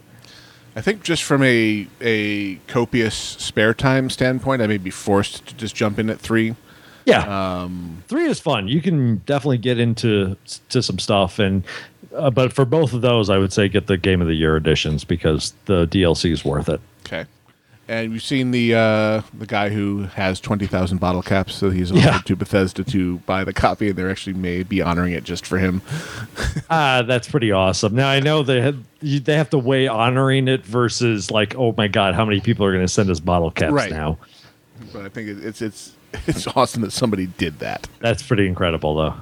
I 0.77 0.81
think 0.81 1.03
just 1.05 1.23
from 1.23 1.43
a 1.43 1.87
a 2.01 2.57
copious 2.67 3.15
spare 3.15 3.75
time 3.75 4.11
standpoint, 4.11 4.61
I 4.63 4.67
may 4.67 4.79
be 4.79 4.91
forced 4.91 5.47
to 5.47 5.55
just 5.55 5.75
jump 5.77 5.99
in 5.99 6.11
at 6.11 6.19
three. 6.19 6.57
Yeah, 7.07 7.63
Um, 7.65 8.03
three 8.09 8.25
is 8.25 8.41
fun. 8.41 8.67
You 8.67 8.81
can 8.81 9.17
definitely 9.27 9.59
get 9.59 9.79
into 9.79 10.37
to 10.71 10.83
some 10.83 10.99
stuff, 10.99 11.39
and 11.39 11.63
uh, 12.17 12.31
but 12.31 12.53
for 12.55 12.65
both 12.65 12.95
of 12.95 13.03
those, 13.03 13.29
I 13.29 13.37
would 13.37 13.53
say 13.53 13.69
get 13.69 13.87
the 13.89 13.99
Game 13.99 14.23
of 14.23 14.27
the 14.27 14.35
Year 14.35 14.57
editions 14.57 15.05
because 15.05 15.53
the 15.67 15.87
DLC 15.87 16.33
is 16.33 16.45
worth 16.47 16.69
it. 16.71 16.81
Okay. 17.07 17.27
And 17.87 18.15
you've 18.15 18.23
seen 18.23 18.51
the 18.51 18.75
uh, 18.75 19.23
the 19.35 19.45
guy 19.47 19.69
who 19.69 20.05
has 20.15 20.41
twenty 20.41 20.67
thousand 20.67 20.99
bottle 20.99 21.21
caps, 21.23 21.55
so 21.55 21.69
he's 21.69 21.91
Yeah. 21.91 22.09
offered 22.11 22.27
to 22.29 22.37
Bethesda 22.37 22.83
to 22.85 23.19
buy 23.21 23.45
the 23.45 23.53
copy, 23.53 23.89
and 23.91 23.97
they're 23.99 24.11
actually 24.11 24.33
may 24.35 24.63
be 24.63 24.81
honoring 24.81 25.13
it 25.13 25.25
just 25.25 25.45
for 25.47 25.59
him. 25.59 25.83
Ah, 26.71 27.03
that's 27.07 27.29
pretty 27.29 27.53
awesome. 27.53 27.95
Now 27.95 28.09
I 28.09 28.21
know 28.21 28.43
they 28.43 28.63
had, 28.63 28.83
they 29.03 29.37
have 29.37 29.51
to 29.51 29.59
weigh 29.59 29.87
honoring 29.87 30.49
it 30.49 30.65
versus 30.65 31.31
like, 31.31 31.55
oh 31.57 31.75
my 31.77 31.89
god, 31.89 32.15
how 32.15 32.25
many 32.25 32.41
people 32.41 32.65
are 32.65 32.73
going 32.73 32.85
to 32.85 32.89
send 32.93 33.11
us 33.11 33.21
bottle 33.21 33.51
caps 33.51 33.73
Right. 33.73 33.91
now? 33.91 34.17
But 34.93 35.05
I 35.05 35.09
think 35.11 35.29
it's 35.29 35.61
it's 35.61 35.93
it's 36.27 36.47
awesome 36.47 36.81
that 36.83 36.93
somebody 36.93 37.27
did 37.27 37.59
that. 37.59 37.87
That's 38.01 38.23
pretty 38.23 38.47
incredible, 38.47 38.95
though. 38.95 39.15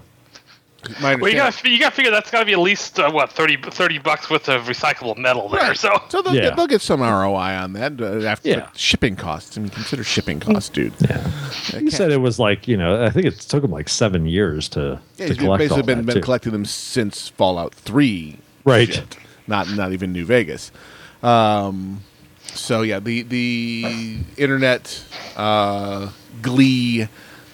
My 1.01 1.15
Well, 1.15 1.31
you 1.33 1.41
understand- 1.41 1.65
got 1.65 1.71
you 1.73 1.79
got 1.79 1.91
to 1.91 1.95
figure 1.97 2.11
that's 2.11 2.31
got 2.31 2.41
to 2.41 2.45
be 2.45 2.53
at 2.53 2.59
least 2.59 2.99
uh, 2.99 3.11
what 3.11 3.31
30, 3.33 3.59
30 3.71 3.99
bucks 3.99 4.29
worth 4.29 4.49
of 4.49 4.65
recyclable 4.65 5.17
metal 5.17 5.49
there. 5.49 5.61
Right. 5.61 5.77
So 5.77 5.91
So 6.09 6.23
they'll, 6.23 6.35
Yeah. 6.35 6.43
get, 6.43 6.57
they'll 6.57 6.67
get 6.67 6.81
some 6.83 7.01
ROI 7.01 7.55
on 7.57 7.73
that 7.75 8.01
uh, 8.01 8.23
after 8.27 8.49
Yeah. 8.49 8.57
like, 8.57 8.69
shipping 8.77 9.15
costs. 9.15 9.57
I 9.57 9.61
mean, 9.61 9.71
consider 9.71 10.03
shipping 10.03 10.41
costs, 10.41 10.69
dude. 10.71 10.93
Yeah, 11.01 11.29
you 11.79 11.91
said 11.91 12.11
it 12.11 12.17
was 12.21 12.39
like 12.39 12.67
you 12.67 12.77
know, 12.77 13.05
I 13.05 13.11
think 13.11 13.27
it 13.27 13.39
took 13.39 13.63
them 13.63 13.71
like 13.71 13.89
seven 13.89 14.27
years 14.27 14.69
to, 14.71 14.99
Yeah, 15.19 15.27
to 15.29 15.35
he's 15.35 15.39
collect 15.43 15.59
basically 15.61 15.83
all 15.83 15.87
been, 15.87 15.99
that, 15.99 16.07
been 16.07 16.15
too. 16.17 16.21
collecting 16.21 16.53
them 16.53 16.65
since 16.65 17.29
Fallout 17.29 17.75
Three, 17.75 18.39
Right. 18.65 18.93
shit. 18.93 19.17
Not 19.47 19.71
not 19.71 19.93
even 19.93 20.13
New 20.13 20.25
Vegas. 20.25 20.73
Um, 21.23 22.03
so 22.55 22.83
yeah, 22.83 22.99
the 22.99 23.23
the 23.23 24.17
internet 24.37 25.03
uh, 25.37 26.09
glee 26.43 27.07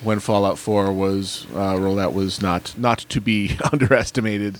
when 0.02 0.20
Fallout 0.20 0.58
Four 0.58 0.92
was 0.92 1.46
uh, 1.54 1.78
rolled 1.78 1.98
out 1.98 2.14
was 2.14 2.40
not 2.40 2.74
not 2.78 2.98
to 3.00 3.20
be 3.20 3.56
underestimated. 3.72 4.58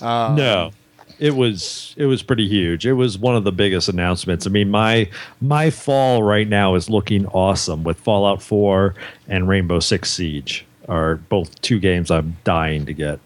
Uh, 0.00 0.34
No, 0.36 0.70
it 1.18 1.36
was 1.36 1.94
it 1.96 2.06
was 2.06 2.22
pretty 2.22 2.48
huge. 2.48 2.86
It 2.86 2.94
was 2.94 3.18
one 3.18 3.36
of 3.36 3.44
the 3.44 3.52
biggest 3.52 3.88
announcements. 3.88 4.46
I 4.46 4.50
mean, 4.50 4.70
my 4.70 5.08
my 5.40 5.70
fall 5.70 6.22
right 6.22 6.48
now 6.48 6.74
is 6.74 6.88
looking 6.90 7.26
awesome 7.26 7.84
with 7.84 7.98
Fallout 8.00 8.42
4 8.42 8.94
and 9.28 9.48
Rainbow 9.48 9.80
Six 9.80 10.10
Siege 10.10 10.64
are 10.88 11.16
both 11.16 11.60
two 11.60 11.78
games 11.78 12.10
I'm 12.10 12.36
dying 12.44 12.86
to 12.86 12.92
get. 12.94 13.20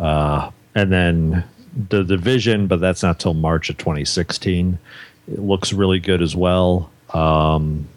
Uh, 0.00 0.50
and 0.74 0.90
then 0.92 1.44
the 1.88 2.02
Division, 2.02 2.66
but 2.66 2.80
that's 2.80 3.02
not 3.02 3.18
till 3.20 3.34
March 3.34 3.68
of 3.68 3.76
2016. 3.78 4.78
It 5.32 5.38
looks 5.38 5.72
really 5.72 5.98
good 6.00 6.22
as 6.22 6.34
well. 6.34 6.90
Um, 7.12 7.88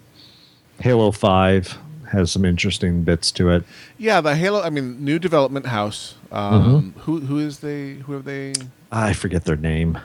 Halo 0.80 1.10
5 1.10 1.78
has 2.12 2.30
some 2.32 2.44
interesting 2.44 3.02
bits 3.02 3.30
to 3.32 3.50
it. 3.50 3.64
Yeah, 3.98 4.20
the 4.20 4.34
Halo. 4.36 4.62
I 4.62 4.70
mean, 4.70 5.04
new 5.04 5.18
development 5.18 5.66
house. 5.66 6.14
Um, 6.32 6.94
Who 7.00 7.20
who 7.20 7.38
is 7.38 7.60
they? 7.60 7.94
Who 7.94 8.12
have 8.14 8.24
they? 8.24 8.52
I 8.92 9.12
forget 9.12 9.44
their 9.44 9.56
name. 9.56 9.98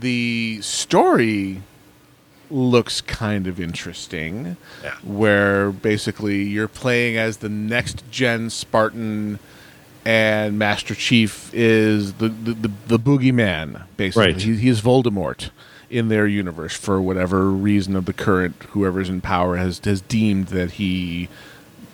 the 0.00 0.58
story 0.62 1.62
looks 2.50 3.00
kind 3.00 3.46
of 3.46 3.58
interesting 3.60 4.56
yeah. 4.82 4.94
where 5.02 5.70
basically 5.70 6.42
you're 6.42 6.68
playing 6.68 7.16
as 7.16 7.38
the 7.38 7.48
next 7.48 8.02
gen 8.10 8.50
spartan 8.50 9.38
and 10.04 10.58
master 10.58 10.94
chief 10.94 11.50
is 11.54 12.14
the 12.14 12.28
the, 12.28 12.52
the, 12.52 12.70
the 12.88 12.98
boogeyman 12.98 13.84
basically 13.96 14.32
Right. 14.32 14.42
he, 14.42 14.56
he's 14.56 14.82
voldemort 14.82 15.48
in 15.92 16.08
their 16.08 16.26
universe 16.26 16.74
for 16.74 17.00
whatever 17.00 17.50
reason 17.50 17.94
of 17.94 18.06
the 18.06 18.12
current 18.12 18.54
whoever's 18.70 19.08
in 19.08 19.20
power 19.20 19.56
has 19.56 19.78
has 19.84 20.00
deemed 20.00 20.48
that 20.48 20.72
he 20.72 21.28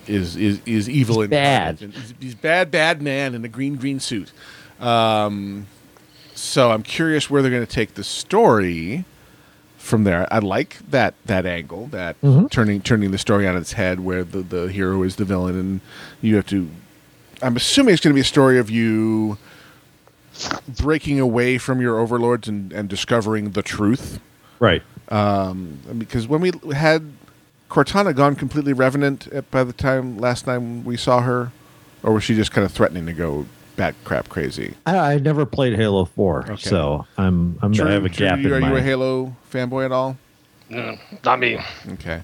is 0.07 0.35
is 0.35 0.61
is 0.65 0.89
evil 0.89 1.21
and 1.21 1.29
bad. 1.29 1.79
He's, 1.79 2.13
he's 2.19 2.35
bad 2.35 2.71
bad 2.71 3.01
man 3.01 3.35
in 3.35 3.45
a 3.45 3.49
green 3.49 3.75
green 3.75 3.99
suit 3.99 4.31
um 4.79 5.67
so 6.33 6.71
I'm 6.71 6.83
curious 6.83 7.29
where 7.29 7.41
they're 7.41 7.51
going 7.51 7.65
to 7.65 7.71
take 7.71 7.95
the 7.95 8.03
story 8.03 9.03
from 9.77 10.05
there. 10.05 10.25
I 10.31 10.39
like 10.39 10.77
that 10.89 11.15
that 11.25 11.45
angle, 11.45 11.87
that 11.87 12.15
turning 12.49 12.81
turning 12.81 13.11
the 13.11 13.17
story 13.17 13.45
on 13.45 13.57
its 13.57 13.73
head, 13.73 13.99
where 13.99 14.23
the 14.23 14.41
the 14.41 14.67
hero 14.71 15.03
is 15.03 15.17
the 15.17 15.25
villain, 15.25 15.59
and 15.59 15.81
you 16.21 16.37
have 16.37 16.45
to. 16.47 16.69
I'm 17.41 17.57
assuming 17.57 17.93
it's 17.93 18.03
going 18.03 18.13
to 18.13 18.15
be 18.15 18.21
a 18.21 18.23
story 18.23 18.57
of 18.57 18.69
you 18.69 19.37
breaking 20.77 21.19
away 21.19 21.57
from 21.57 21.81
your 21.81 21.99
overlords 21.99 22.47
and, 22.47 22.71
and 22.73 22.87
discovering 22.89 23.51
the 23.51 23.61
truth. 23.61 24.19
Right. 24.59 24.83
Um, 25.09 25.79
because 25.97 26.27
when 26.27 26.41
we 26.41 26.51
had 26.73 27.11
Cortana 27.69 28.15
gone 28.15 28.35
completely 28.35 28.73
revenant 28.73 29.27
at, 29.27 29.49
by 29.51 29.63
the 29.63 29.73
time 29.73 30.17
last 30.17 30.45
time 30.45 30.83
we 30.83 30.97
saw 30.97 31.21
her, 31.21 31.51
or 32.03 32.13
was 32.13 32.23
she 32.23 32.35
just 32.35 32.51
kind 32.51 32.65
of 32.65 32.71
threatening 32.71 33.05
to 33.07 33.13
go 33.13 33.45
bat 33.75 33.95
crap 34.03 34.29
crazy? 34.29 34.75
I, 34.85 34.97
I 35.13 35.17
never 35.17 35.45
played 35.45 35.75
Halo 35.75 36.05
Four, 36.05 36.43
Okay. 36.43 36.55
so 36.57 37.05
I'm, 37.17 37.57
I'm 37.61 37.73
I 37.81 37.91
have 37.91 38.05
a 38.05 38.09
True, 38.09 38.27
gap 38.27 38.39
you- 38.39 38.47
in 38.47 38.53
are 38.53 38.59
my. 38.59 38.69
you 38.71 38.77
a 38.77 38.81
Halo 38.81 39.35
fanboy 39.51 39.85
at 39.85 39.91
all? 39.91 40.17
no, 40.69 40.97
not 41.25 41.39
me. 41.39 41.59
Okay. 41.93 42.21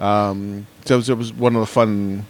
Um, 0.00 0.66
so 0.84 0.98
it 0.98 1.16
was 1.18 1.32
one 1.32 1.54
of 1.54 1.60
the 1.60 1.66
fun 1.66 2.24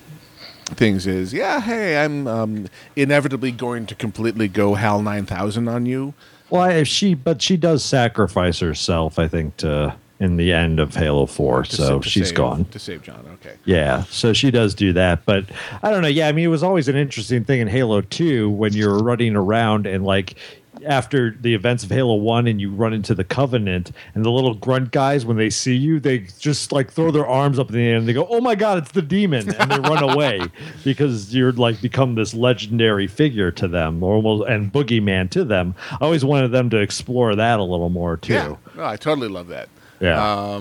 things 0.75 1.07
is, 1.07 1.33
yeah, 1.33 1.61
hey, 1.61 2.03
I'm 2.05 2.27
um, 2.27 2.67
inevitably 2.97 3.53
going 3.53 3.87
to 3.87 3.95
completely 3.95 4.49
go 4.49 4.75
HAL 4.75 5.03
9000 5.03 5.69
on 5.69 5.87
you. 5.87 6.15
well, 6.51 6.63
I, 6.63 6.83
she 6.85 7.15
but 7.15 7.41
she 7.43 7.57
does 7.57 7.85
sacrifice 7.85 8.59
herself, 8.61 9.19
I 9.19 9.29
think, 9.29 9.57
to 9.59 9.95
in 10.21 10.37
the 10.37 10.53
end 10.53 10.79
of 10.79 10.95
Halo 10.95 11.27
Four, 11.27 11.65
to 11.65 11.75
so 11.77 12.01
sa- 12.01 12.09
she's 12.09 12.29
save- 12.29 12.37
gone. 12.37 12.65
To 12.67 12.79
save 12.79 13.03
John, 13.03 13.25
okay. 13.35 13.57
Yeah, 13.65 14.05
so 14.05 14.33
she 14.33 14.51
does 14.53 14.73
do 14.75 14.93
that, 14.93 15.25
but 15.25 15.47
I 15.83 15.91
don't 15.91 16.03
know. 16.03 16.09
Yeah, 16.09 16.29
I 16.29 16.33
mean, 16.33 16.45
it 16.45 16.49
was 16.49 16.63
always 16.63 16.87
an 16.89 16.95
interesting 16.97 17.43
thing 17.45 17.61
in 17.61 17.67
Halo 17.69 18.03
Two 18.03 18.49
when 18.51 18.73
you're 18.73 18.99
running 18.99 19.35
around 19.35 19.87
and 19.87 20.05
like 20.05 20.37
after 20.85 21.37
the 21.41 21.55
events 21.55 21.85
of 21.85 21.91
Halo 21.91 22.15
One, 22.15 22.47
and 22.47 22.61
you 22.61 22.71
run 22.71 22.93
into 22.93 23.15
the 23.15 23.25
Covenant, 23.25 23.93
and 24.15 24.25
the 24.25 24.31
little 24.31 24.55
grunt 24.55 24.91
guys 24.91 25.25
when 25.25 25.37
they 25.37 25.51
see 25.51 25.75
you, 25.77 26.01
they 26.01 26.21
just 26.39 26.73
like 26.73 26.91
throw 26.91 27.11
their 27.11 27.27
arms 27.27 27.59
up 27.59 27.69
in 27.69 27.75
the 27.77 27.83
air 27.83 27.97
and 27.97 28.09
they 28.09 28.13
go, 28.13 28.27
"Oh 28.29 28.41
my 28.41 28.55
god, 28.55 28.79
it's 28.79 28.93
the 28.93 29.03
demon!" 29.03 29.55
and 29.55 29.71
they 29.71 29.79
run 29.81 30.03
away 30.03 30.41
because 30.85 31.35
you're 31.35 31.53
like 31.53 31.81
become 31.81 32.15
this 32.15 32.35
legendary 32.35 33.07
figure 33.07 33.51
to 33.53 33.69
them, 33.69 34.03
or 34.03 34.15
almost 34.15 34.49
and 34.49 34.73
boogeyman 34.73 35.31
to 35.31 35.45
them. 35.45 35.75
I 35.93 35.99
always 36.05 36.25
wanted 36.25 36.49
them 36.53 36.71
to 36.71 36.79
explore 36.79 37.37
that 37.37 37.59
a 37.59 37.65
little 37.65 37.91
more 37.91 38.17
too. 38.17 38.33
Yeah. 38.33 38.57
No, 38.77 38.85
I 38.85 38.97
totally 38.97 39.29
love 39.29 39.49
that. 39.49 39.69
Yeah. 40.01 40.59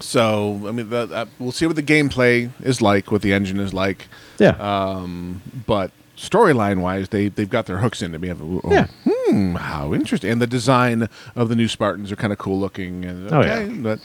So, 0.00 0.62
I 0.66 0.72
mean, 0.72 0.90
the, 0.90 1.08
uh, 1.12 1.26
we'll 1.38 1.52
see 1.52 1.66
what 1.66 1.76
the 1.76 1.82
gameplay 1.82 2.50
is 2.62 2.80
like, 2.80 3.10
what 3.10 3.22
the 3.22 3.32
engine 3.32 3.58
is 3.58 3.74
like. 3.74 4.06
yeah. 4.38 4.50
Um, 4.50 5.42
but 5.66 5.90
storyline 6.18 6.80
wise, 6.80 7.08
they, 7.10 7.28
they've 7.28 7.48
got 7.48 7.66
their 7.66 7.78
hooks 7.78 8.02
into 8.02 8.18
me. 8.18 8.30
Oh, 8.30 8.60
Yeah. 8.70 8.88
Hmm, 9.08 9.54
how 9.54 9.94
interesting. 9.94 10.30
And 10.32 10.42
the 10.42 10.46
design 10.46 11.08
of 11.36 11.48
the 11.48 11.54
new 11.56 11.68
Spartans 11.68 12.10
are 12.12 12.16
kind 12.16 12.32
of 12.32 12.38
cool 12.38 12.58
looking. 12.58 13.04
And, 13.04 13.32
Oh, 13.32 13.40
okay, 13.40 13.68
but 13.68 14.00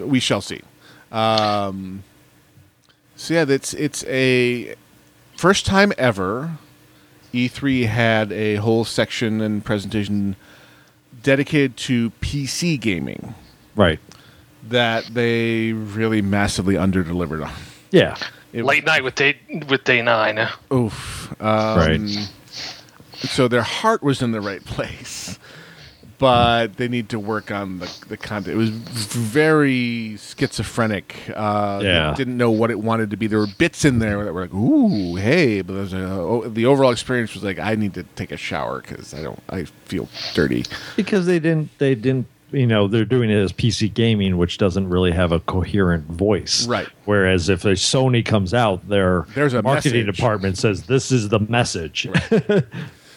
we 0.00 0.20
shall 0.20 0.40
see. 0.40 0.60
Um, 1.10 2.04
so, 3.16 3.34
yeah, 3.34 3.44
it's, 3.48 3.74
it's 3.74 4.04
a 4.06 4.74
first 5.36 5.66
time 5.66 5.92
ever 5.98 6.58
E3 7.34 7.86
had 7.86 8.30
a 8.32 8.56
whole 8.56 8.84
section 8.84 9.40
and 9.40 9.64
presentation 9.64 10.36
dedicated 11.22 11.76
to 11.76 12.10
PC 12.20 12.78
gaming. 12.80 13.34
right. 13.74 13.98
that 14.68 15.04
they 15.12 15.72
really 15.72 16.22
massively 16.22 16.74
underdelivered 16.76 17.44
on. 17.44 17.52
Yeah. 17.90 18.16
It 18.52 18.64
Late 18.64 18.84
night 18.84 19.02
with 19.04 19.14
day 19.14 19.36
with 19.68 19.84
day 19.84 20.02
nine. 20.02 20.48
Oof. 20.72 21.32
Um, 21.40 21.78
Right. 21.78 22.28
So 23.28 23.48
their 23.48 23.62
heart 23.62 24.02
was 24.02 24.20
in 24.20 24.32
the 24.32 24.40
right 24.40 24.64
place, 24.64 25.38
but 26.18 26.76
they 26.76 26.88
need 26.88 27.08
to 27.10 27.18
work 27.20 27.50
on 27.52 27.78
the, 27.78 28.04
the 28.08 28.16
content. 28.16 28.54
It 28.54 28.58
was 28.58 28.70
very 28.70 30.16
schizophrenic. 30.18 31.14
Uh, 31.34 31.78
they 31.78 31.84
Yeah. 31.86 32.14
didn't 32.16 32.36
know 32.36 32.50
what 32.50 32.70
it 32.72 32.80
wanted 32.80 33.10
to 33.10 33.16
be. 33.16 33.28
There 33.28 33.38
were 33.38 33.46
bits 33.46 33.84
in 33.84 34.00
there 34.00 34.24
that 34.24 34.32
were 34.34 34.42
like, 34.42 34.52
"Ooh, 34.54 35.14
hey," 35.16 35.62
but 35.62 35.74
there's 35.74 35.92
a, 35.92 36.02
oh, 36.02 36.48
the 36.48 36.66
overall 36.66 36.90
experience 36.90 37.32
was 37.34 37.44
like, 37.44 37.58
"I 37.60 37.76
need 37.76 37.94
to 37.94 38.02
take 38.16 38.32
a 38.32 38.36
shower 38.36 38.80
because 38.80 39.14
I 39.14 39.22
don't. 39.22 39.40
I 39.48 39.64
feel 39.86 40.08
dirty." 40.34 40.64
because 40.96 41.24
they 41.26 41.38
didn't 41.38 41.70
they 41.78 41.94
didn't 41.94 42.26
you 42.52 42.66
know 42.66 42.86
they're 42.88 43.04
doing 43.04 43.30
it 43.30 43.36
as 43.36 43.52
PC 43.52 43.92
gaming, 43.92 44.36
which 44.36 44.58
doesn't 44.58 44.88
really 44.88 45.10
have 45.12 45.32
a 45.32 45.40
coherent 45.40 46.06
voice. 46.06 46.66
Right. 46.66 46.88
Whereas 47.04 47.48
if 47.48 47.64
a 47.64 47.72
Sony 47.72 48.24
comes 48.24 48.52
out, 48.54 48.88
their 48.88 49.26
There's 49.34 49.54
a 49.54 49.62
marketing 49.62 50.06
message. 50.06 50.16
department 50.16 50.58
says 50.58 50.84
this 50.86 51.10
is 51.12 51.28
the 51.30 51.40
message. 51.40 52.08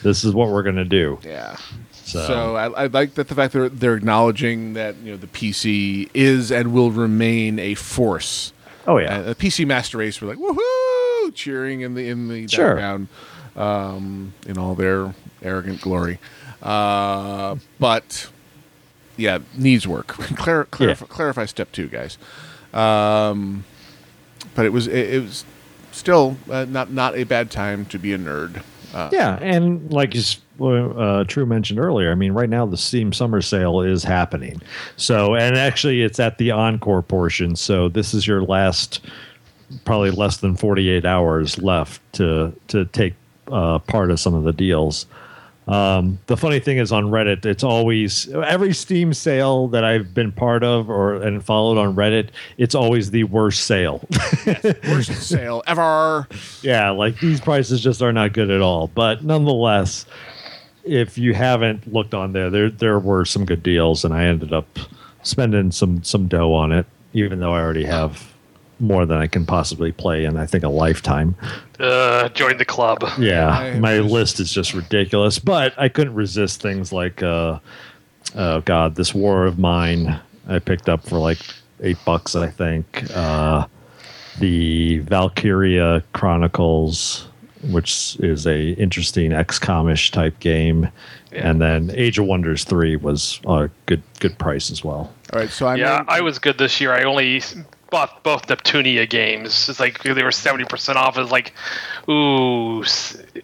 this 0.03 0.23
is 0.23 0.33
what 0.33 0.49
we're 0.49 0.63
going 0.63 0.75
to 0.75 0.85
do. 0.85 1.19
Yeah. 1.23 1.55
So, 1.91 2.25
So 2.27 2.55
I, 2.55 2.83
I 2.83 2.85
like 2.87 3.15
that 3.15 3.27
the 3.29 3.35
fact 3.35 3.53
that 3.53 3.79
they're 3.79 3.95
acknowledging 3.95 4.73
that 4.73 4.95
you 4.97 5.11
know 5.11 5.17
the 5.17 5.27
PC 5.27 6.09
is 6.13 6.51
and 6.51 6.71
will 6.73 6.91
remain 6.91 7.57
a 7.59 7.73
force. 7.75 8.53
oh 8.87 8.97
yeah, 8.99 9.17
Uh, 9.17 9.21
the 9.23 9.35
PC 9.35 9.65
Master 9.65 9.97
Race 9.97 10.21
were 10.21 10.27
like 10.27 10.37
woohoo, 10.37 11.33
cheering 11.33 11.81
in 11.81 11.95
the 11.95 12.07
in 12.07 12.27
the 12.27 12.47
Sure. 12.47 12.75
background, 12.75 13.07
um, 13.55 14.33
in 14.47 14.57
all 14.57 14.75
their 14.75 15.15
arrogant 15.41 15.81
glory. 15.81 16.19
Uh, 16.61 17.55
but 17.79 18.29
yeah, 19.17 19.39
needs 19.57 19.87
work. 19.87 20.07
Clar- 20.07 20.67
Yeah. 20.79 20.95
clarify 20.95 21.45
step 21.45 21.71
two, 21.71 21.87
guys. 21.87 22.17
Um, 22.73 23.63
but 24.55 24.65
it 24.65 24.73
was 24.73 24.87
it, 24.87 25.13
it 25.15 25.21
was 25.23 25.45
still 25.91 26.37
uh, 26.49 26.65
not 26.65 26.91
not 26.91 27.15
a 27.15 27.23
bad 27.23 27.49
time 27.51 27.85
to 27.87 27.97
be 27.99 28.13
a 28.13 28.17
nerd. 28.17 28.61
Uh, 28.93 29.09
yeah, 29.11 29.37
and 29.41 29.91
like 29.91 30.15
is- 30.15 30.37
uh, 30.61 31.25
True 31.25 31.45
mentioned 31.45 31.79
earlier, 31.79 32.11
I 32.11 32.15
mean, 32.15 32.31
right 32.31 32.49
now 32.49 32.65
the 32.65 32.77
Steam 32.77 33.11
Summer 33.11 33.41
Sale 33.41 33.81
is 33.81 34.03
happening. 34.05 34.61
So, 34.95 35.35
and 35.35 35.57
actually, 35.57 36.01
it's 36.01 36.17
at 36.17 36.37
the 36.37 36.51
encore 36.51 37.01
portion. 37.01 37.57
So, 37.57 37.89
this 37.89 38.13
is 38.13 38.25
your 38.25 38.41
last, 38.41 39.01
probably 39.83 40.11
less 40.11 40.37
than 40.37 40.55
forty-eight 40.55 41.05
hours 41.05 41.57
left 41.61 42.01
to 42.13 42.53
to 42.69 42.85
take 42.85 43.15
uh, 43.51 43.79
part 43.79 44.11
of 44.11 44.19
some 44.19 44.33
of 44.33 44.43
the 44.45 44.53
deals. 44.53 45.07
Um, 45.67 46.19
the 46.27 46.37
funny 46.37 46.59
thing 46.59 46.77
is 46.77 46.91
on 46.91 47.05
Reddit, 47.05 47.45
it's 47.45 47.63
always 47.63 48.29
every 48.29 48.73
Steam 48.73 49.13
sale 49.13 49.67
that 49.69 49.83
I've 49.83 50.13
been 50.13 50.31
part 50.31 50.63
of 50.63 50.89
or 50.89 51.15
and 51.15 51.43
followed 51.43 51.79
on 51.79 51.95
Reddit, 51.95 52.29
it's 52.57 52.75
always 52.75 53.09
the 53.09 53.23
worst 53.23 53.63
sale. 53.65 54.07
worst 54.87 55.13
sale 55.23 55.63
ever. 55.65 56.27
yeah, 56.61 56.91
like 56.91 57.19
these 57.19 57.41
prices 57.41 57.81
just 57.81 58.01
are 58.01 58.13
not 58.13 58.33
good 58.33 58.51
at 58.51 58.61
all. 58.61 58.87
But 58.87 59.23
nonetheless, 59.23 60.05
if 60.83 61.17
you 61.17 61.33
haven't 61.33 61.91
looked 61.91 62.13
on 62.13 62.33
there, 62.33 62.51
there 62.51 62.69
there 62.69 62.99
were 62.99 63.25
some 63.25 63.43
good 63.45 63.63
deals, 63.63 64.05
and 64.05 64.13
I 64.13 64.25
ended 64.25 64.53
up 64.53 64.67
spending 65.23 65.71
some 65.71 66.03
some 66.03 66.27
dough 66.27 66.53
on 66.53 66.71
it, 66.71 66.85
even 67.13 67.39
though 67.39 67.53
I 67.53 67.61
already 67.61 67.85
have 67.85 68.34
more 68.79 69.05
than 69.05 69.17
I 69.17 69.27
can 69.27 69.45
possibly 69.45 69.91
play 69.91 70.25
in 70.25 70.37
I 70.37 70.45
think 70.45 70.63
a 70.63 70.69
lifetime. 70.69 71.35
Uh, 71.79 72.29
join 72.29 72.57
the 72.57 72.65
club. 72.65 73.03
Yeah, 73.17 73.49
I 73.49 73.79
my 73.79 73.99
was- 74.01 74.11
list 74.11 74.39
is 74.39 74.51
just 74.51 74.73
ridiculous, 74.73 75.39
but 75.39 75.73
I 75.77 75.89
couldn't 75.89 76.15
resist 76.15 76.61
things 76.61 76.91
like 76.91 77.23
uh 77.23 77.59
oh 78.35 78.61
god, 78.61 78.95
this 78.95 79.13
War 79.13 79.45
of 79.45 79.57
Mine 79.59 80.19
I 80.47 80.59
picked 80.59 80.89
up 80.89 81.07
for 81.07 81.17
like 81.17 81.39
8 81.81 81.97
bucks 82.05 82.35
I 82.35 82.47
think. 82.49 82.85
Uh 83.15 83.67
the 84.39 84.99
Valkyria 84.99 86.03
Chronicles 86.13 87.27
which 87.71 88.17
is 88.19 88.45
a 88.45 88.71
interesting 88.73 89.31
XCOM-ish 89.31 90.11
type 90.11 90.39
game. 90.39 90.87
And 91.31 91.59
then 91.59 91.89
Age 91.95 92.19
of 92.19 92.25
Wonders 92.25 92.63
3 92.63 92.95
was 92.97 93.39
a 93.47 93.69
good 93.87 94.03
good 94.19 94.37
price 94.37 94.69
as 94.69 94.83
well. 94.83 95.11
All 95.33 95.39
right, 95.39 95.49
so 95.49 95.65
I'm 95.67 95.77
Yeah, 95.77 96.01
in- 96.01 96.05
I 96.07 96.21
was 96.21 96.37
good 96.37 96.57
this 96.59 96.79
year. 96.79 96.93
I 96.93 97.03
only 97.03 97.41
bought 97.95 98.23
both 98.23 98.47
Neptunia 98.47 99.09
games. 99.09 99.69
It's 99.69 99.79
like 99.79 100.03
they 100.03 100.21
were 100.21 100.31
seventy 100.31 100.65
percent 100.65 100.97
off. 100.97 101.17
It's 101.17 101.31
like, 101.31 101.53
ooh, 102.09 102.83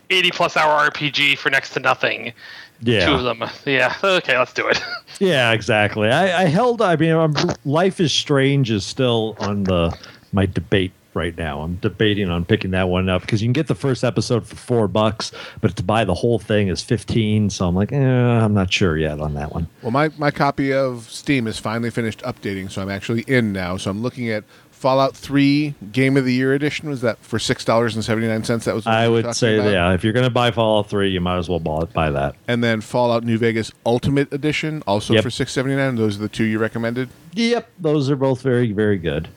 eighty 0.09 0.29
plus 0.29 0.57
hour 0.57 0.89
RPG 0.89 1.37
for 1.37 1.49
next 1.49 1.69
to 1.75 1.79
nothing. 1.79 2.33
Yeah. 2.81 3.05
Two 3.05 3.13
of 3.13 3.23
them. 3.23 3.49
Yeah. 3.65 3.95
Okay, 4.03 4.37
let's 4.37 4.53
do 4.53 4.67
it. 4.67 4.81
Yeah, 5.19 5.51
exactly. 5.51 6.09
I, 6.09 6.43
I 6.43 6.45
held. 6.45 6.81
I 6.81 6.95
mean, 6.95 7.11
um 7.11 7.35
Life 7.63 7.99
is 7.99 8.11
Strange 8.11 8.71
is 8.71 8.83
still 8.83 9.35
on 9.39 9.65
the 9.65 9.95
my 10.33 10.47
debate 10.47 10.91
right 11.13 11.37
now. 11.37 11.61
I'm 11.61 11.75
debating 11.75 12.29
on 12.29 12.45
picking 12.45 12.71
that 12.71 12.89
one 12.89 13.09
up 13.09 13.21
because 13.21 13.41
you 13.41 13.47
can 13.47 13.53
get 13.53 13.67
the 13.67 13.75
first 13.75 14.03
episode 14.03 14.47
for 14.47 14.55
four 14.55 14.87
bucks, 14.87 15.31
but 15.59 15.75
to 15.75 15.83
buy 15.83 16.03
the 16.05 16.13
whole 16.13 16.39
thing 16.39 16.67
is 16.67 16.81
fifteen. 16.81 17.49
So 17.49 17.67
I'm 17.67 17.75
like, 17.75 17.91
eh, 17.91 17.97
I'm 17.97 18.53
not 18.53 18.71
sure 18.71 18.97
yet 18.97 19.19
on 19.19 19.33
that 19.35 19.53
one. 19.53 19.67
Well, 19.81 19.91
my, 19.91 20.09
my 20.17 20.31
copy 20.31 20.73
of 20.73 21.09
Steam 21.09 21.47
is 21.47 21.59
finally 21.59 21.89
finished 21.89 22.19
updating, 22.21 22.71
so 22.71 22.81
I'm 22.81 22.89
actually 22.89 23.21
in 23.27 23.51
now. 23.53 23.77
So 23.77 23.91
I'm 23.91 24.01
looking 24.01 24.29
at 24.29 24.43
Fallout 24.71 25.15
3 25.15 25.75
Game 25.91 26.17
of 26.17 26.25
the 26.25 26.33
Year 26.33 26.55
edition. 26.55 26.89
Was 26.89 27.01
that 27.01 27.19
for 27.19 27.37
six 27.37 27.63
dollars 27.63 27.93
and 27.93 28.03
seventy 28.03 28.27
nine 28.27 28.43
cents? 28.43 28.65
That 28.65 28.73
was. 28.73 28.87
I 28.87 29.07
would 29.07 29.35
say, 29.35 29.57
about? 29.59 29.69
yeah, 29.71 29.93
if 29.93 30.03
you're 30.03 30.13
going 30.13 30.25
to 30.25 30.31
buy 30.31 30.49
Fallout 30.49 30.89
Three, 30.89 31.11
you 31.11 31.21
might 31.21 31.37
as 31.37 31.47
well 31.47 31.59
buy, 31.59 31.83
buy 31.85 32.09
that. 32.09 32.35
And 32.47 32.63
then 32.63 32.81
Fallout 32.81 33.23
New 33.23 33.37
Vegas 33.37 33.71
Ultimate 33.85 34.33
Edition, 34.33 34.81
also 34.87 35.13
Yep. 35.13 35.23
for 35.23 35.29
six 35.29 35.51
seventy 35.51 35.75
nine. 35.75 35.97
Those 35.97 36.17
are 36.17 36.21
the 36.21 36.29
two 36.29 36.45
you 36.45 36.57
recommended. 36.57 37.09
Yep, 37.33 37.69
those 37.79 38.09
are 38.09 38.15
both 38.15 38.41
very, 38.41 38.71
very 38.71 38.97
good. 38.97 39.27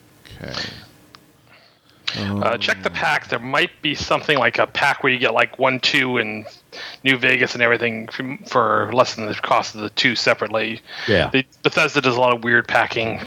Okay. 0.42 0.52
Uh, 2.16 2.56
check 2.58 2.82
the 2.82 2.90
pack. 2.90 3.28
There 3.28 3.38
might 3.38 3.70
be 3.82 3.94
something 3.94 4.38
like 4.38 4.58
a 4.58 4.66
pack 4.66 5.02
where 5.02 5.12
you 5.12 5.18
get 5.18 5.34
like 5.34 5.58
one, 5.58 5.80
two, 5.80 6.18
and 6.18 6.46
New 7.02 7.16
Vegas 7.16 7.54
and 7.54 7.62
everything 7.62 8.08
for 8.46 8.90
less 8.92 9.14
than 9.14 9.26
the 9.26 9.34
cost 9.34 9.74
of 9.74 9.80
the 9.80 9.90
two 9.90 10.14
separately. 10.14 10.80
Yeah. 11.08 11.30
They, 11.30 11.46
Bethesda 11.62 12.00
does 12.00 12.16
a 12.16 12.20
lot 12.20 12.34
of 12.34 12.44
weird 12.44 12.68
packing. 12.68 13.20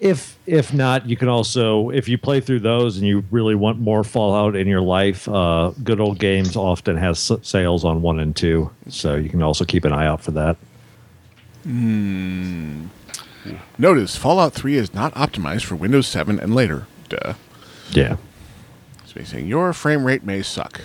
If 0.00 0.38
if 0.46 0.72
not, 0.72 1.06
you 1.06 1.16
can 1.16 1.28
also 1.28 1.90
if 1.90 2.08
you 2.08 2.16
play 2.16 2.40
through 2.40 2.60
those 2.60 2.96
and 2.96 3.06
you 3.06 3.22
really 3.30 3.54
want 3.54 3.78
more 3.78 4.02
Fallout 4.02 4.56
in 4.56 4.66
your 4.66 4.80
life, 4.80 5.28
uh, 5.28 5.72
Good 5.84 6.00
Old 6.00 6.18
Games 6.18 6.56
often 6.56 6.96
has 6.96 7.30
sales 7.42 7.84
on 7.84 8.00
one 8.00 8.18
and 8.18 8.34
two, 8.34 8.70
so 8.88 9.14
you 9.16 9.28
can 9.28 9.42
also 9.42 9.64
keep 9.66 9.84
an 9.84 9.92
eye 9.92 10.06
out 10.06 10.22
for 10.22 10.30
that. 10.32 10.56
Notice 13.78 14.16
Fallout 14.16 14.54
3 14.54 14.76
is 14.76 14.94
not 14.94 15.14
optimized 15.14 15.64
for 15.64 15.76
Windows 15.76 16.06
7 16.06 16.40
and 16.40 16.54
later. 16.54 16.86
Duh. 17.08 17.34
Yeah. 17.92 18.16
Spacing. 19.06 19.46
Your 19.46 19.72
frame 19.72 20.04
rate 20.04 20.22
may 20.24 20.42
suck. 20.42 20.80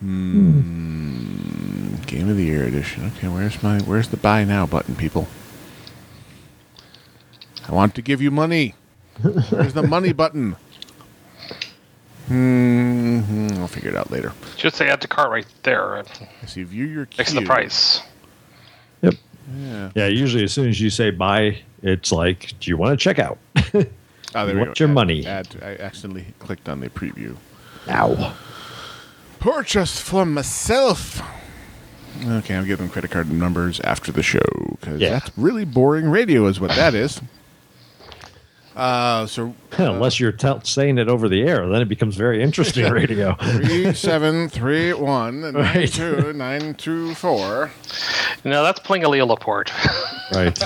Hmm. 0.00 1.94
Game 2.06 2.28
of 2.28 2.36
the 2.36 2.44
Year 2.44 2.64
edition. 2.64 3.10
Okay, 3.16 3.28
where's 3.28 3.62
my 3.62 3.80
where's 3.80 4.08
the 4.08 4.16
buy 4.16 4.44
now 4.44 4.66
button, 4.66 4.94
people? 4.94 5.26
I 7.66 7.72
want 7.72 7.94
to 7.94 8.02
give 8.02 8.20
you 8.20 8.30
money. 8.30 8.74
Where's 9.22 9.72
the 9.72 9.82
money 9.82 10.12
button? 10.22 10.56
Hmm. 12.28 13.48
I'll 13.54 13.68
figure 13.68 13.90
it 13.90 13.96
out 13.96 14.10
later. 14.10 14.32
Just 14.56 14.76
say 14.76 14.88
add 14.88 15.00
to 15.02 15.08
cart 15.08 15.30
right 15.30 15.46
there 15.62 16.04
I 16.42 16.46
see. 16.46 16.62
View 16.62 16.86
your 16.86 17.08
next 17.18 17.30
to 17.30 17.40
the 17.40 17.46
price. 17.46 18.00
Yep. 19.02 19.14
Yeah. 19.56 19.90
Yeah. 19.94 20.06
Usually, 20.06 20.44
as 20.44 20.52
soon 20.52 20.68
as 20.68 20.80
you 20.80 20.90
say 20.90 21.10
buy, 21.10 21.58
it's 21.82 22.12
like, 22.12 22.52
do 22.60 22.70
you 22.70 22.76
want 22.76 22.98
to 22.98 23.02
check 23.02 23.18
out? 23.18 23.38
Oh, 24.34 24.46
there 24.46 24.56
we 24.56 24.64
go. 24.64 24.72
your 24.76 24.88
Add- 24.88 24.94
money. 24.94 25.26
Add, 25.26 25.48
I 25.62 25.76
accidentally 25.76 26.26
clicked 26.38 26.68
on 26.68 26.80
the 26.80 26.88
preview. 26.88 27.36
Ow. 27.88 28.34
Purchase 29.38 30.00
for 30.00 30.24
myself. 30.24 31.20
Okay, 32.26 32.54
I'll 32.54 32.64
give 32.64 32.78
them 32.78 32.88
credit 32.88 33.10
card 33.10 33.30
numbers 33.30 33.80
after 33.80 34.10
the 34.12 34.22
show 34.22 34.40
because 34.80 35.00
Yeah. 35.00 35.10
that's 35.10 35.30
really 35.36 35.64
boring 35.64 36.08
radio, 36.08 36.46
is 36.46 36.60
what 36.60 36.70
that 36.70 36.94
is. 36.94 37.20
Uh, 38.76 39.24
so 39.24 39.54
Unless 39.78 40.18
you're 40.18 40.32
tell 40.32 40.60
saying 40.64 40.98
it 40.98 41.06
over 41.08 41.28
the 41.28 41.42
air, 41.42 41.68
then 41.68 41.80
it 41.80 41.84
becomes 41.88 42.16
very 42.16 42.42
interesting 42.42 42.90
radio. 42.90 43.34
three 43.40 43.94
seven 43.94 44.48
three 44.48 44.92
one 44.92 45.42
nine 45.42 45.54
Right. 45.54 45.88
two 45.92 46.32
nine 46.32 46.74
two 46.74 47.14
four. 47.14 47.70
No, 48.44 48.64
that's 48.64 48.80
playing 48.80 49.04
a 49.04 49.08
Leo 49.08 49.26
Laporte. 49.26 49.70
right. 50.34 50.58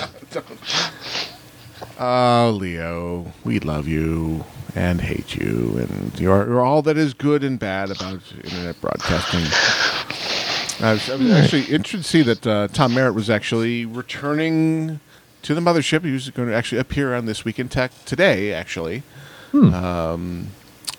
Oh, 2.00 2.56
Leo, 2.56 3.32
we 3.42 3.58
love 3.58 3.88
you 3.88 4.44
and 4.76 5.00
hate 5.00 5.34
you, 5.34 5.78
and 5.78 6.20
you're, 6.20 6.46
you're 6.46 6.60
all 6.64 6.80
that 6.82 6.96
is 6.96 7.12
good 7.12 7.42
and 7.42 7.58
bad 7.58 7.90
about 7.90 8.20
internet 8.44 8.80
broadcasting. 8.80 9.40
I 10.80 10.92
was, 10.92 11.10
I 11.10 11.16
was 11.16 11.30
actually 11.32 11.62
interested 11.62 11.96
to 11.98 12.04
see 12.04 12.22
that 12.22 12.46
uh, 12.46 12.68
Tom 12.68 12.94
Merritt 12.94 13.14
was 13.14 13.28
actually 13.28 13.84
returning 13.84 15.00
to 15.42 15.54
the 15.56 15.60
mothership. 15.60 16.04
He 16.04 16.12
was 16.12 16.30
going 16.30 16.48
to 16.48 16.54
actually 16.54 16.78
appear 16.78 17.16
on 17.16 17.26
This 17.26 17.44
Week 17.44 17.58
in 17.58 17.68
Tech 17.68 17.90
today, 18.04 18.52
actually. 18.52 19.02
Um, 19.74 20.48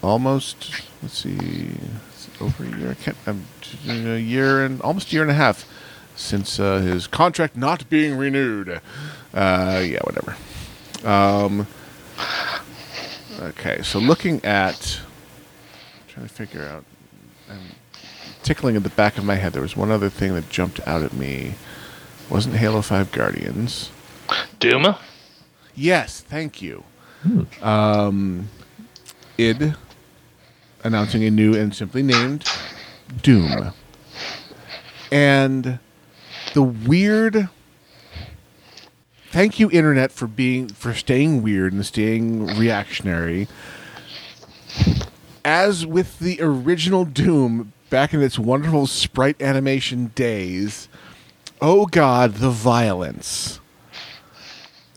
almost, 0.03 0.83
let's 1.01 1.19
see, 1.19 1.71
it's 2.09 2.29
over 2.41 2.65
a 2.65 2.77
year, 2.77 2.91
I 2.91 2.93
can't, 2.95 3.17
um, 3.25 3.45
a 3.87 4.17
year 4.17 4.65
and 4.65 4.81
almost 4.81 5.11
a 5.11 5.13
year 5.13 5.21
and 5.21 5.31
a 5.31 5.35
half 5.35 5.65
since 6.17 6.59
uh, 6.59 6.79
his 6.79 7.07
contract 7.07 7.55
not 7.55 7.89
being 7.89 8.17
renewed. 8.17 8.81
Uh, 9.33 9.81
yeah, 9.85 9.99
whatever. 10.03 10.35
Um, 11.03 11.67
okay, 13.39 13.81
so 13.81 13.99
looking 13.99 14.43
at, 14.43 14.99
trying 16.07 16.27
to 16.27 16.33
figure 16.33 16.63
out, 16.63 16.83
I'm 17.49 17.61
tickling 18.43 18.75
at 18.75 18.83
the 18.83 18.89
back 18.89 19.17
of 19.17 19.23
my 19.23 19.35
head. 19.35 19.53
There 19.53 19.61
was 19.61 19.77
one 19.77 19.91
other 19.91 20.09
thing 20.09 20.33
that 20.35 20.49
jumped 20.49 20.85
out 20.87 21.01
at 21.01 21.13
me. 21.13 21.55
Wasn't 22.29 22.55
Halo 22.55 22.81
Five 22.81 23.11
Guardians? 23.11 23.91
Duma. 24.59 24.99
Yes, 25.75 26.21
thank 26.21 26.61
you. 26.61 26.83
Um, 27.61 28.49
id 29.37 29.75
announcing 30.83 31.23
a 31.23 31.31
new 31.31 31.55
and 31.55 31.75
simply 31.75 32.03
named 32.03 32.45
Doom. 33.21 33.73
And 35.11 35.79
the 36.53 36.63
weird 36.63 37.49
thank 39.31 39.59
you 39.59 39.69
internet 39.71 40.11
for 40.11 40.27
being 40.27 40.67
for 40.69 40.93
staying 40.93 41.41
weird 41.41 41.73
and 41.73 41.85
staying 41.85 42.45
reactionary. 42.57 43.47
As 45.45 45.85
with 45.85 46.19
the 46.19 46.39
original 46.41 47.05
Doom 47.05 47.73
back 47.89 48.13
in 48.13 48.21
its 48.21 48.37
wonderful 48.37 48.87
sprite 48.87 49.41
animation 49.41 50.11
days, 50.15 50.89
oh 51.61 51.85
god, 51.85 52.35
the 52.35 52.49
violence 52.49 53.59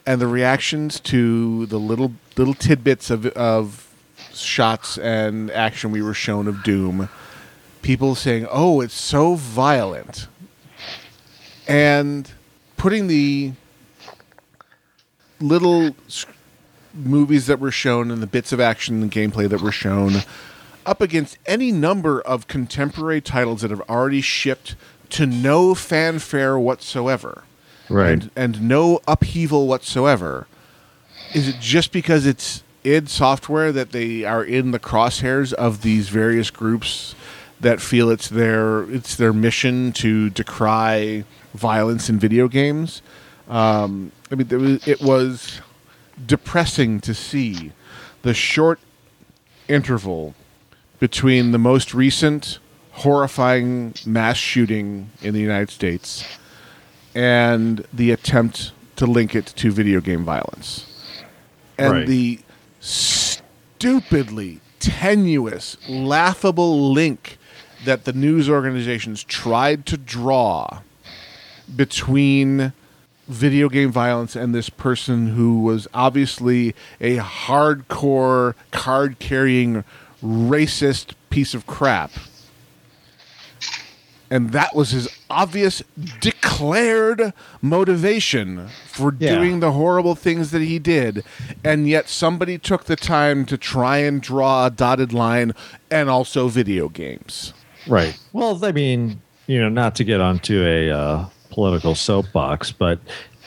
and 0.07 0.21
the 0.21 0.27
reactions 0.27 0.99
to 1.01 1.67
the 1.67 1.79
little 1.79 2.13
little 2.37 2.55
tidbits 2.55 3.11
of 3.11 3.27
of 3.27 3.89
shots 4.35 4.99
and 4.99 5.51
action 5.51 5.91
we 5.93 6.03
were 6.03 6.15
shown 6.15 6.49
of 6.49 6.63
Doom, 6.63 7.09
people 7.83 8.15
saying, 8.15 8.47
"Oh, 8.51 8.81
it's 8.81 8.95
so 8.95 9.35
violent," 9.35 10.29
and 11.69 12.31
putting 12.77 13.07
the 13.07 13.53
little 15.43 15.95
movies 16.95 17.47
that 17.47 17.59
were 17.59 17.71
shown 17.71 18.11
and 18.11 18.23
the 18.23 18.27
bits 18.27 18.53
of 18.53 18.61
action 18.61 19.03
and 19.03 19.11
gameplay 19.11 19.49
that 19.49 19.61
were 19.61 19.73
shown 19.73 20.23
up 20.85 21.01
against 21.01 21.39
any 21.47 21.73
number 21.73 22.21
of 22.21 22.47
contemporary 22.49 23.21
titles 23.21 23.63
that 23.63 23.71
have 23.71 23.81
already 23.83 24.21
shipped 24.21 24.75
to 25.11 25.27
no 25.27 25.75
fanfare 25.75 26.59
whatsoever 26.59 27.45
Right. 27.89 28.11
and, 28.13 28.31
and 28.37 28.63
no 28.63 29.01
upheaval 29.07 29.67
whatsoever. 29.69 30.47
Is 31.35 31.49
it 31.49 31.57
just 31.61 31.93
because 31.93 32.27
it's 32.27 32.63
id 32.85 33.09
Software 33.09 33.71
that 33.73 33.93
they 33.93 34.25
are 34.25 34.43
in 34.45 34.71
the 34.73 34.79
crosshairs 34.79 35.53
of 35.53 35.83
these 35.83 36.09
various 36.09 36.51
groups 36.51 37.15
that 37.61 37.81
feel 37.81 38.11
it's 38.11 38.29
their 38.29 38.83
it's 38.91 39.15
their 39.17 39.33
mission 39.33 39.93
to 39.93 40.31
decry 40.31 41.25
violence 41.55 42.09
in 42.11 42.19
video 42.19 42.49
games? 42.49 43.03
Um, 43.49 44.11
I 44.33 44.35
mean, 44.35 44.49
there 44.49 44.59
was, 44.59 44.89
it 44.89 45.03
was 45.03 45.61
depressing 46.25 47.01
to 47.01 47.13
see 47.13 47.73
the 48.23 48.33
short 48.33 48.81
interval 49.69 50.35
between 50.99 51.53
the 51.53 51.59
most 51.59 51.93
recent 51.93 52.59
horrifying 52.93 53.95
mass 54.07 54.39
shooting 54.39 55.11
in 55.21 55.35
the 55.35 55.41
United 55.41 55.69
States 55.69 56.25
and 57.15 57.87
the 57.93 58.11
attempt 58.11 58.73
to 58.97 59.05
link 59.05 59.35
it 59.35 59.47
to 59.47 59.71
video 59.71 60.01
game 60.01 60.25
violence. 60.25 60.87
And 61.77 61.93
Right. 61.93 62.07
the 62.07 62.39
stupidly 62.81 64.61
tenuous, 64.81 65.77
laughable 65.89 66.91
link 66.93 67.37
that 67.85 68.05
the 68.05 68.13
news 68.15 68.49
organizations 68.49 69.25
tried 69.25 69.85
to 69.87 69.99
draw 69.99 70.81
between 71.75 72.73
video 73.29 73.69
game 73.69 73.91
violence 73.93 74.35
and 74.37 74.55
this 74.55 74.69
person 74.69 75.29
who 75.29 75.61
was 75.61 75.87
obviously 75.95 76.75
a 77.01 77.19
hardcore 77.19 78.55
card 78.71 79.19
carrying 79.19 79.85
racist 80.23 81.15
piece 81.31 81.55
of 81.55 81.67
crap 81.67 82.11
and 84.31 84.51
that 84.53 84.75
was 84.75 84.91
his 84.91 85.09
obvious 85.29 85.83
declared 86.21 87.33
motivation 87.61 88.69
for 88.87 89.15
Yeah. 89.19 89.35
doing 89.37 89.61
the 89.61 89.73
horrible 89.73 90.15
things 90.15 90.51
that 90.51 90.63
he 90.63 90.79
did 90.79 91.23
and 91.65 91.89
yet 91.89 92.09
somebody 92.09 92.59
took 92.59 92.85
the 92.85 92.97
time 92.97 93.45
to 93.47 93.57
try 93.57 93.99
and 93.99 94.21
draw 94.21 94.67
a 94.67 94.71
dotted 94.71 95.13
line 95.13 95.53
and 95.91 96.09
also 96.11 96.49
video 96.49 96.89
games 96.89 97.53
Right. 97.89 98.17
Well, 98.33 98.65
I 98.65 98.71
mean, 98.71 99.23
you 99.49 99.61
know, 99.61 99.69
not 99.69 99.97
to 99.97 100.05
get 100.05 100.21
onto 100.21 100.63
a 100.65 100.89
uh, 100.89 101.25
political 101.53 101.95
soapbox, 101.95 102.73
but 102.73 102.99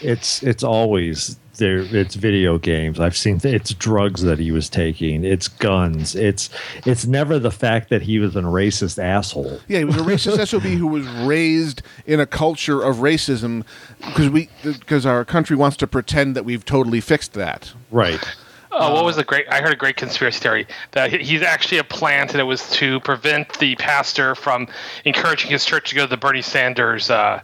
it's 0.01 0.43
it's 0.43 0.63
always 0.63 1.39
there. 1.57 1.79
It's 1.79 2.15
video 2.15 2.57
games. 2.57 2.99
I've 2.99 3.15
seen 3.17 3.39
th- 3.39 3.53
it's 3.55 3.73
drugs 3.73 4.21
that 4.23 4.39
he 4.39 4.51
was 4.51 4.69
taking. 4.69 5.23
It's 5.23 5.47
guns. 5.47 6.15
It's 6.15 6.49
it's 6.85 7.05
never 7.05 7.39
the 7.39 7.51
fact 7.51 7.89
that 7.89 8.01
he 8.03 8.19
was 8.19 8.35
a 8.35 8.41
racist 8.41 9.01
asshole. 9.01 9.59
yeah 9.67 9.79
he 9.79 9.85
was 9.85 9.95
a 9.97 10.01
racist 10.01 10.47
sob 10.47 10.61
who 10.63 10.87
was 10.87 11.07
raised 11.25 11.81
in 12.05 12.19
a 12.19 12.25
culture 12.25 12.81
of 12.83 12.97
racism 12.97 13.63
because 13.99 14.29
we 14.29 14.49
because 14.63 15.05
our 15.05 15.25
country 15.25 15.55
wants 15.55 15.77
to 15.77 15.87
pretend 15.87 16.35
that 16.35 16.45
we've 16.45 16.65
totally 16.65 17.01
fixed 17.01 17.33
that 17.33 17.73
Right. 17.91 18.23
Oh, 18.77 18.93
what 18.93 19.05
was 19.05 19.15
the 19.15 19.23
great? 19.23 19.45
I 19.49 19.61
heard 19.61 19.71
a 19.71 19.77
great 19.77 19.95
conspiracy 19.95 20.39
theory 20.41 20.67
that 20.91 21.09
he's 21.13 21.41
actually 21.41 21.77
a 21.77 21.83
plant, 21.85 22.31
and 22.31 22.41
it 22.41 22.43
was 22.43 22.69
to 22.71 22.99
prevent 22.99 23.57
the 23.59 23.75
pastor 23.77 24.35
from 24.35 24.67
encouraging 25.05 25.49
his 25.49 25.63
church 25.63 25.91
to 25.91 25.95
go 25.95 26.01
to 26.01 26.09
the 26.09 26.17
Bernie 26.17 26.41
Sanders 26.41 27.09
uh, 27.09 27.39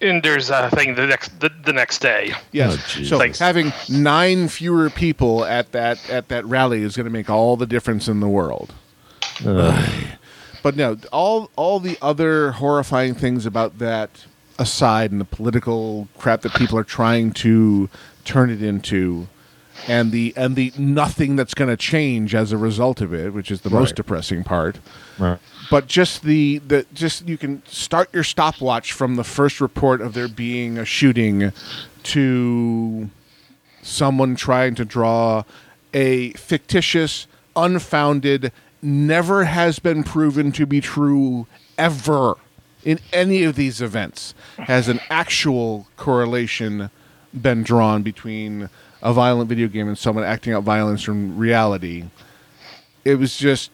Sanders 0.00 0.50
a 0.50 0.70
thing 0.70 0.94
the 0.94 1.06
next 1.06 1.40
the, 1.40 1.50
the 1.64 1.72
next 1.72 1.98
day. 2.00 2.32
Yes. 2.52 2.76
Oh, 2.98 3.02
so 3.04 3.18
Like- 3.18 3.36
having 3.36 3.72
nine 3.88 4.48
fewer 4.48 4.90
people 4.90 5.44
at 5.44 5.72
that 5.72 5.98
at 6.10 6.28
that 6.28 6.44
rally 6.46 6.82
is 6.82 6.96
going 6.96 7.04
to 7.06 7.10
make 7.12 7.28
all 7.28 7.56
the 7.56 7.66
difference 7.66 8.06
in 8.08 8.20
the 8.20 8.28
world. 8.28 8.74
Ugh. 9.44 9.90
But 10.62 10.76
no, 10.76 10.96
all 11.12 11.50
all 11.56 11.80
the 11.80 11.96
other 12.02 12.52
horrifying 12.52 13.14
things 13.14 13.46
about 13.46 13.78
that 13.78 14.24
aside, 14.58 15.12
and 15.12 15.20
the 15.20 15.24
political 15.24 16.08
crap 16.18 16.42
that 16.42 16.52
people 16.54 16.76
are 16.78 16.84
trying 16.84 17.32
to 17.32 17.88
turn 18.24 18.50
it 18.50 18.60
into, 18.62 19.28
and 19.86 20.10
the 20.10 20.32
and 20.36 20.56
the 20.56 20.72
nothing 20.76 21.36
that's 21.36 21.54
going 21.54 21.70
to 21.70 21.76
change 21.76 22.34
as 22.34 22.50
a 22.50 22.56
result 22.58 23.00
of 23.00 23.14
it, 23.14 23.32
which 23.32 23.50
is 23.52 23.60
the 23.60 23.70
most 23.70 23.94
depressing 23.94 24.42
part. 24.44 24.78
right. 25.18 25.38
But 25.70 25.86
just 25.86 26.22
the 26.22 26.58
the 26.58 26.86
just 26.94 27.28
you 27.28 27.36
can 27.36 27.62
start 27.66 28.08
your 28.12 28.24
stopwatch 28.24 28.92
from 28.92 29.16
the 29.16 29.24
first 29.24 29.60
report 29.60 30.00
of 30.00 30.14
there 30.14 30.28
being 30.28 30.78
a 30.78 30.84
shooting 30.84 31.52
to 32.04 33.10
someone 33.82 34.34
trying 34.34 34.74
to 34.76 34.84
draw 34.84 35.44
a 35.92 36.32
fictitious, 36.32 37.26
unfounded, 37.56 38.52
never 38.80 39.44
has 39.44 39.78
been 39.78 40.04
proven 40.04 40.52
to 40.52 40.66
be 40.66 40.80
true 40.80 41.46
ever 41.76 42.36
in 42.84 42.98
any 43.12 43.44
of 43.44 43.56
these 43.56 43.80
events 43.80 44.34
has 44.56 44.88
an 44.88 45.00
actual 45.10 45.86
correlation 45.96 46.90
been 47.38 47.62
drawn 47.62 48.02
between 48.02 48.70
a 49.02 49.12
violent 49.12 49.48
video 49.48 49.68
game 49.68 49.88
and 49.88 49.98
someone 49.98 50.24
acting 50.24 50.52
out 50.52 50.62
violence 50.62 51.06
in 51.06 51.36
reality. 51.36 52.04
It 53.04 53.16
was 53.16 53.36
just 53.36 53.70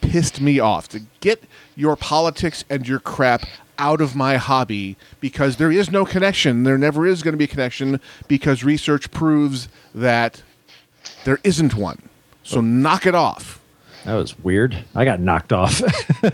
pissed 0.00 0.40
me 0.40 0.58
off 0.58 0.88
to 0.88 1.00
get 1.20 1.44
your 1.76 1.96
politics 1.96 2.64
and 2.70 2.86
your 2.88 3.00
crap 3.00 3.44
out 3.78 4.00
of 4.00 4.14
my 4.14 4.36
hobby 4.36 4.96
because 5.20 5.56
there 5.56 5.72
is 5.72 5.90
no 5.90 6.04
connection. 6.04 6.64
There 6.64 6.76
never 6.78 7.06
is 7.06 7.22
going 7.22 7.32
to 7.32 7.38
be 7.38 7.44
a 7.44 7.48
connection 7.48 8.00
because 8.28 8.62
research 8.64 9.10
proves 9.10 9.68
that 9.94 10.42
there 11.24 11.38
isn't 11.44 11.74
one. 11.74 12.02
So 12.42 12.60
knock 12.60 13.06
it 13.06 13.14
off. 13.14 13.58
That 14.04 14.14
was 14.14 14.38
weird. 14.38 14.84
I 14.94 15.04
got 15.04 15.20
knocked 15.20 15.52
off. 15.52 15.82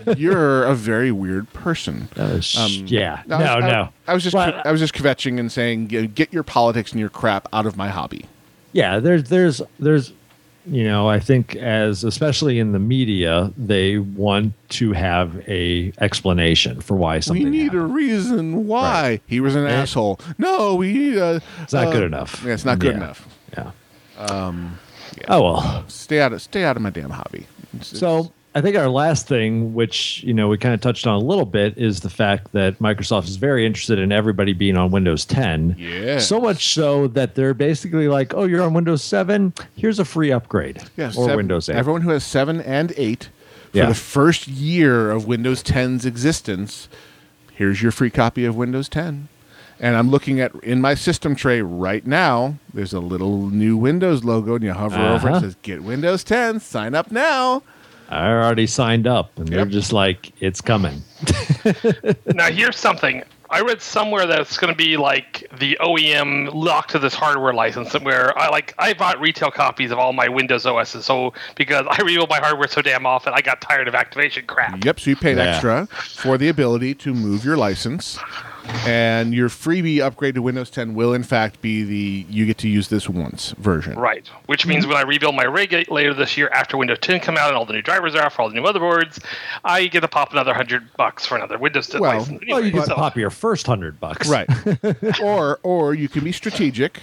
You're 0.17 0.65
a 0.65 0.75
very 0.75 1.11
weird 1.11 1.53
person. 1.53 2.09
was, 2.17 2.57
um, 2.57 2.71
yeah. 2.87 3.23
I 3.25 3.27
No, 3.27 3.37
I- 3.37 3.61
no. 3.71 3.89
I, 4.07 4.15
was 4.15 4.23
just 4.23 4.35
But- 4.35 4.65
I 4.67 4.71
was 4.71 4.81
just 4.81 4.95
kvetching 4.95 5.39
and 5.41 5.51
saying, 5.51 5.89
get 5.89 6.33
your 6.33 6.45
politics 6.45 6.93
and 6.93 7.01
your 7.01 7.09
crap 7.11 7.49
out 7.53 7.67
of 7.67 7.77
my 7.77 7.89
hobby. 7.89 8.27
yeah 8.73 8.99
there's 9.01 9.25
there's 9.31 9.61
there's 9.81 10.13
you 10.67 10.83
know 10.85 11.09
i 11.09 11.21
think 11.21 11.55
as 11.57 12.03
especially 12.03 12.59
in 12.59 12.73
the 12.73 12.79
media 12.79 13.53
they 13.57 13.99
want 13.99 14.53
to 14.69 14.93
have 14.93 15.37
a 15.49 15.93
explanation 16.01 16.81
for 16.81 16.97
why 16.97 17.21
something 17.21 17.45
We 17.45 17.51
need 17.51 17.73
a 17.75 17.81
reason 17.81 18.67
why 18.67 19.03
Right. 19.11 19.23
he 19.27 19.39
was 19.41 19.55
an 19.55 19.67
asshole. 19.67 20.19
No, 20.39 20.75
we 20.75 20.93
need 20.93 21.17
a. 21.19 21.41
it's 21.63 21.73
not 21.73 21.87
uh, 21.89 21.93
good 21.93 22.03
enough 22.03 22.43
Yeah, 22.45 22.55
it's 22.55 22.65
not 22.65 22.79
good 22.81 22.93
Yeah. 22.97 23.03
enough. 23.05 23.29
yeah 23.57 23.71
um 24.19 24.79
oh 25.29 25.43
well 25.43 25.85
Stay 25.89 26.21
out 26.21 26.33
of 26.33 26.43
stay 26.43 26.65
out 26.65 26.77
of 26.77 26.83
my 26.83 26.91
damn 26.91 27.11
hobby. 27.11 27.47
It's- 27.75 27.99
so 27.99 28.33
i 28.57 28.61
think 28.61 28.75
our 28.77 28.89
last 28.89 29.29
thing 29.29 29.75
which 29.75 30.23
you 30.25 30.33
know 30.35 30.49
we 30.49 30.57
kind 30.59 30.75
of 30.75 30.81
touched 30.81 31.07
on 31.07 31.15
a 31.15 31.25
little 31.25 31.45
bit 31.45 31.77
is 31.79 32.01
the 32.01 32.11
fact 32.11 32.51
that 32.53 32.79
microsoft 32.81 33.25
is 33.29 33.37
very 33.37 33.65
interested 33.67 33.99
in 33.99 34.11
everybody 34.11 34.53
being 34.53 34.77
on 34.77 34.91
windows 34.91 35.25
10 35.25 35.77
Yeah. 35.79 36.19
so 36.19 36.41
much 36.41 36.73
so 36.75 37.07
that 37.09 37.35
they're 37.35 37.55
basically 37.55 38.09
like 38.09 38.35
oh 38.35 38.45
you're 38.45 38.63
on 38.63 38.73
windows 38.75 39.03
7 39.05 39.53
here's 39.77 39.99
a 40.01 40.05
free 40.05 40.33
upgrade 40.33 40.83
yeah, 40.97 41.09
or 41.09 41.13
seven- 41.13 41.37
windows 41.37 41.69
8 41.69 41.77
Everyone 41.77 42.01
who 42.03 42.11
has 42.11 42.25
seven 42.25 42.61
and 42.63 42.93
eight 42.97 43.29
for 43.71 43.79
Yeah. 43.79 43.87
the 43.87 43.95
first 43.95 44.49
year 44.49 45.11
of 45.11 45.27
Windows 45.27 45.63
10's 45.63 46.07
existence, 46.07 46.89
here's 47.53 47.83
your 47.83 47.93
free 47.93 48.11
copy 48.11 48.45
of 48.47 48.57
Windows 48.57 48.89
10. 48.89 49.29
And 49.79 49.97
I'm 49.97 50.09
looking 50.11 50.41
at 50.41 50.55
in 50.63 50.81
my 50.81 50.95
system 50.95 51.35
tray 51.35 51.61
right 51.61 52.07
now. 52.07 52.55
There's 52.73 52.95
a 52.95 53.01
little 53.01 53.51
new 53.51 53.77
Windows 53.77 54.25
logo, 54.25 54.55
and 54.55 54.65
you 54.65 54.73
hover 54.73 54.97
over 54.97 55.29
it 55.29 55.33
Uh-huh. 55.33 55.41
says 55.41 55.57
"Get 55.61 55.83
Windows 55.83 56.25
10." 56.25 56.61
Sign 56.61 56.95
up 56.95 57.11
now. 57.13 57.63
I 58.09 58.29
already 58.31 58.67
signed 58.67 59.07
up, 59.07 59.37
and 59.39 59.49
they're 59.49 59.61
Yep. 59.61 59.69
just 59.69 59.93
like, 59.93 60.33
it's 60.41 60.61
coming. 60.61 61.03
now 62.27 62.51
here's 62.51 62.77
something. 62.77 63.23
I 63.49 63.61
read 63.61 63.81
somewhere 63.81 64.27
that 64.27 64.41
it's 64.41 64.59
going 64.59 64.73
to 64.73 64.77
be 64.77 64.97
like 64.97 65.49
the 65.61 65.79
OEM 65.81 66.53
locked 66.53 66.91
to 66.91 66.99
this 66.99 67.15
hardware 67.15 67.53
license, 67.55 67.95
where 68.01 68.37
I 68.37 68.49
like 68.49 68.75
I 68.79 68.93
bought 68.93 69.21
retail 69.21 69.53
copies 69.53 69.93
of 69.93 69.99
all 70.01 70.13
my 70.13 70.29
Windows 70.29 70.67
OSs, 70.67 71.05
so 71.05 71.33
because 71.55 71.87
I 71.89 72.03
rebuild 72.03 72.29
my 72.29 72.39
hardware 72.41 72.67
so 72.67 72.83
damn 72.83 73.07
often, 73.07 73.33
I 73.37 73.41
got 73.43 73.61
tired 73.61 73.87
of 73.87 73.95
activation 73.95 74.47
crap. 74.47 74.85
Yep. 74.85 74.99
So 75.01 75.11
you 75.11 75.17
paid 75.17 75.37
Yeah. 75.37 75.45
extra 75.45 75.87
for 75.87 76.37
the 76.37 76.49
ability 76.49 76.95
to 76.97 77.15
move 77.15 77.45
your 77.45 77.57
license, 77.57 78.19
and 78.87 79.35
your 79.35 79.49
freebie 79.49 80.01
upgrade 80.01 80.35
to 80.35 80.43
Windows 80.43 80.71
10 80.71 80.95
will 80.95 81.13
in 81.15 81.23
fact 81.23 81.61
be 81.61 81.83
the 81.85 82.27
you 82.31 82.47
get 82.47 82.59
to 82.59 82.69
use 82.69 82.89
this 82.89 83.09
once 83.09 83.51
version. 83.59 83.99
Right, 83.99 84.27
which 84.47 84.67
means 84.67 84.87
when 84.87 84.97
I 84.97 85.03
rebuild 85.03 85.35
my 85.35 85.45
rig 85.45 85.73
later 85.91 86.15
this 86.15 86.37
year 86.37 86.49
after 86.53 86.77
Windows 86.77 86.99
10 87.01 87.21
come 87.21 87.37
out 87.37 87.49
and 87.49 87.57
all 87.57 87.65
the 87.67 87.73
new 87.73 87.83
drivers 87.83 88.15
are 88.15 88.23
out 88.23 88.33
for 88.33 88.43
all 88.43 88.49
the 88.49 88.55
new 88.55 88.63
motherboards, 88.63 89.23
I 89.65 89.87
get 89.87 90.01
to 90.01 90.09
pop 90.09 90.33
another 90.33 90.55
hundred 90.55 90.93
bucks 90.97 91.27
for 91.27 91.37
another 91.37 91.59
Windows 91.59 91.89
10 91.89 92.01
Well, 92.01 92.19
license. 92.19 92.41
Well, 92.49 92.61
you 92.61 92.67
Anyway, 92.67 92.81
can 92.81 92.89
so- 92.89 92.95
pop 92.95 93.17
your 93.17 93.31
first 93.31 93.67
hundred 93.67 94.01
bucks. 94.01 94.29
Right. 94.29 94.49
or 95.23 95.59
or 95.63 95.95
you 95.95 96.09
can 96.09 96.25
be 96.25 96.33
strategic 96.33 97.01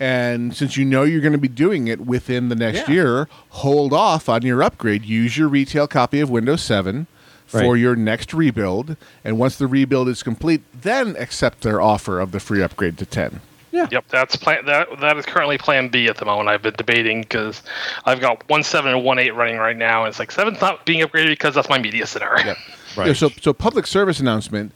and 0.00 0.54
since 0.56 0.76
you 0.76 0.84
know 0.84 1.02
you're 1.02 1.20
going 1.20 1.32
to 1.32 1.38
be 1.38 1.48
doing 1.48 1.88
it 1.88 2.00
within 2.02 2.48
the 2.50 2.54
next 2.54 2.88
Yeah. 2.88 2.94
year, 2.94 3.28
hold 3.48 3.92
off 3.92 4.28
on 4.28 4.42
your 4.42 4.62
upgrade. 4.62 5.04
Use 5.04 5.36
your 5.36 5.48
retail 5.48 5.88
copy 5.88 6.20
of 6.20 6.30
Windows 6.30 6.62
7 6.62 7.08
for 7.48 7.76
your 7.76 7.96
next 7.96 8.32
rebuild, 8.34 8.96
and 9.24 9.38
once 9.38 9.56
the 9.56 9.66
rebuild 9.66 10.08
is 10.08 10.22
complete, 10.22 10.62
then 10.82 11.16
accept 11.16 11.62
their 11.62 11.80
offer 11.80 12.20
of 12.20 12.32
the 12.32 12.40
free 12.40 12.62
upgrade 12.62 12.98
to 12.98 13.06
10. 13.06 13.40
Yeah. 13.70 13.86
Yep, 13.90 14.04
that's 14.08 14.36
plan. 14.36 14.64
That 14.64 14.88
that 15.00 15.18
is 15.18 15.26
currently 15.26 15.58
Plan 15.58 15.88
B 15.88 16.08
at 16.08 16.16
the 16.16 16.24
moment. 16.24 16.48
I've 16.48 16.62
been 16.62 16.74
debating 16.74 17.20
because 17.20 17.62
I've 18.06 18.18
got 18.18 18.48
one 18.48 18.62
seven 18.62 18.92
and 18.94 19.04
one 19.04 19.18
eight 19.18 19.34
running 19.34 19.58
right 19.58 19.76
now, 19.76 20.04
and 20.04 20.08
it's 20.08 20.18
like 20.18 20.32
seven's 20.32 20.60
not 20.60 20.86
being 20.86 21.06
upgraded 21.06 21.28
because 21.28 21.54
that's 21.54 21.68
my 21.68 21.78
media 21.78 22.06
center. 22.06 22.36
Right. 22.96 23.08
Yeah, 23.08 23.12
so 23.12 23.28
so 23.40 23.52
public 23.52 23.86
service 23.86 24.18
announcement, 24.18 24.72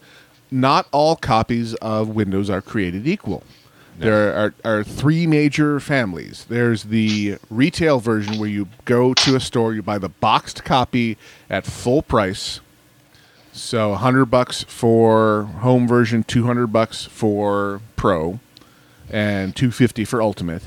not 0.51 0.87
all 0.93 1.17
copies 1.17 1.75
of 1.77 2.11
Windows 2.11 2.51
are 2.51 2.61
created 2.61 3.09
equal. 3.09 3.43
There 3.99 4.35
are, 4.37 4.55
are 4.65 4.85
three 4.85 5.27
major 5.27 5.79
families. 5.81 6.47
There's 6.49 6.85
the 6.85 7.39
retail 7.51 8.01
version 8.01 8.39
where 8.39 8.49
you 8.49 8.69
go 8.85 9.15
to 9.15 9.37
a 9.37 9.41
store, 9.41 9.75
you 9.75 9.83
buy 9.83 9.99
the 9.99 10.09
boxed 10.09 10.65
copy 10.65 11.17
at 11.49 11.65
full 11.65 12.03
price. 12.03 12.61
So 13.53 13.91
100 13.91 14.27
bucks 14.27 14.65
for 14.65 15.45
home 15.61 15.87
version, 15.87 16.25
200 16.25 16.69
bucks 16.69 17.05
for 17.05 17.83
pro, 17.97 18.41
and 19.11 19.55
250 19.55 20.07
for 20.07 20.23
ultimate. 20.23 20.63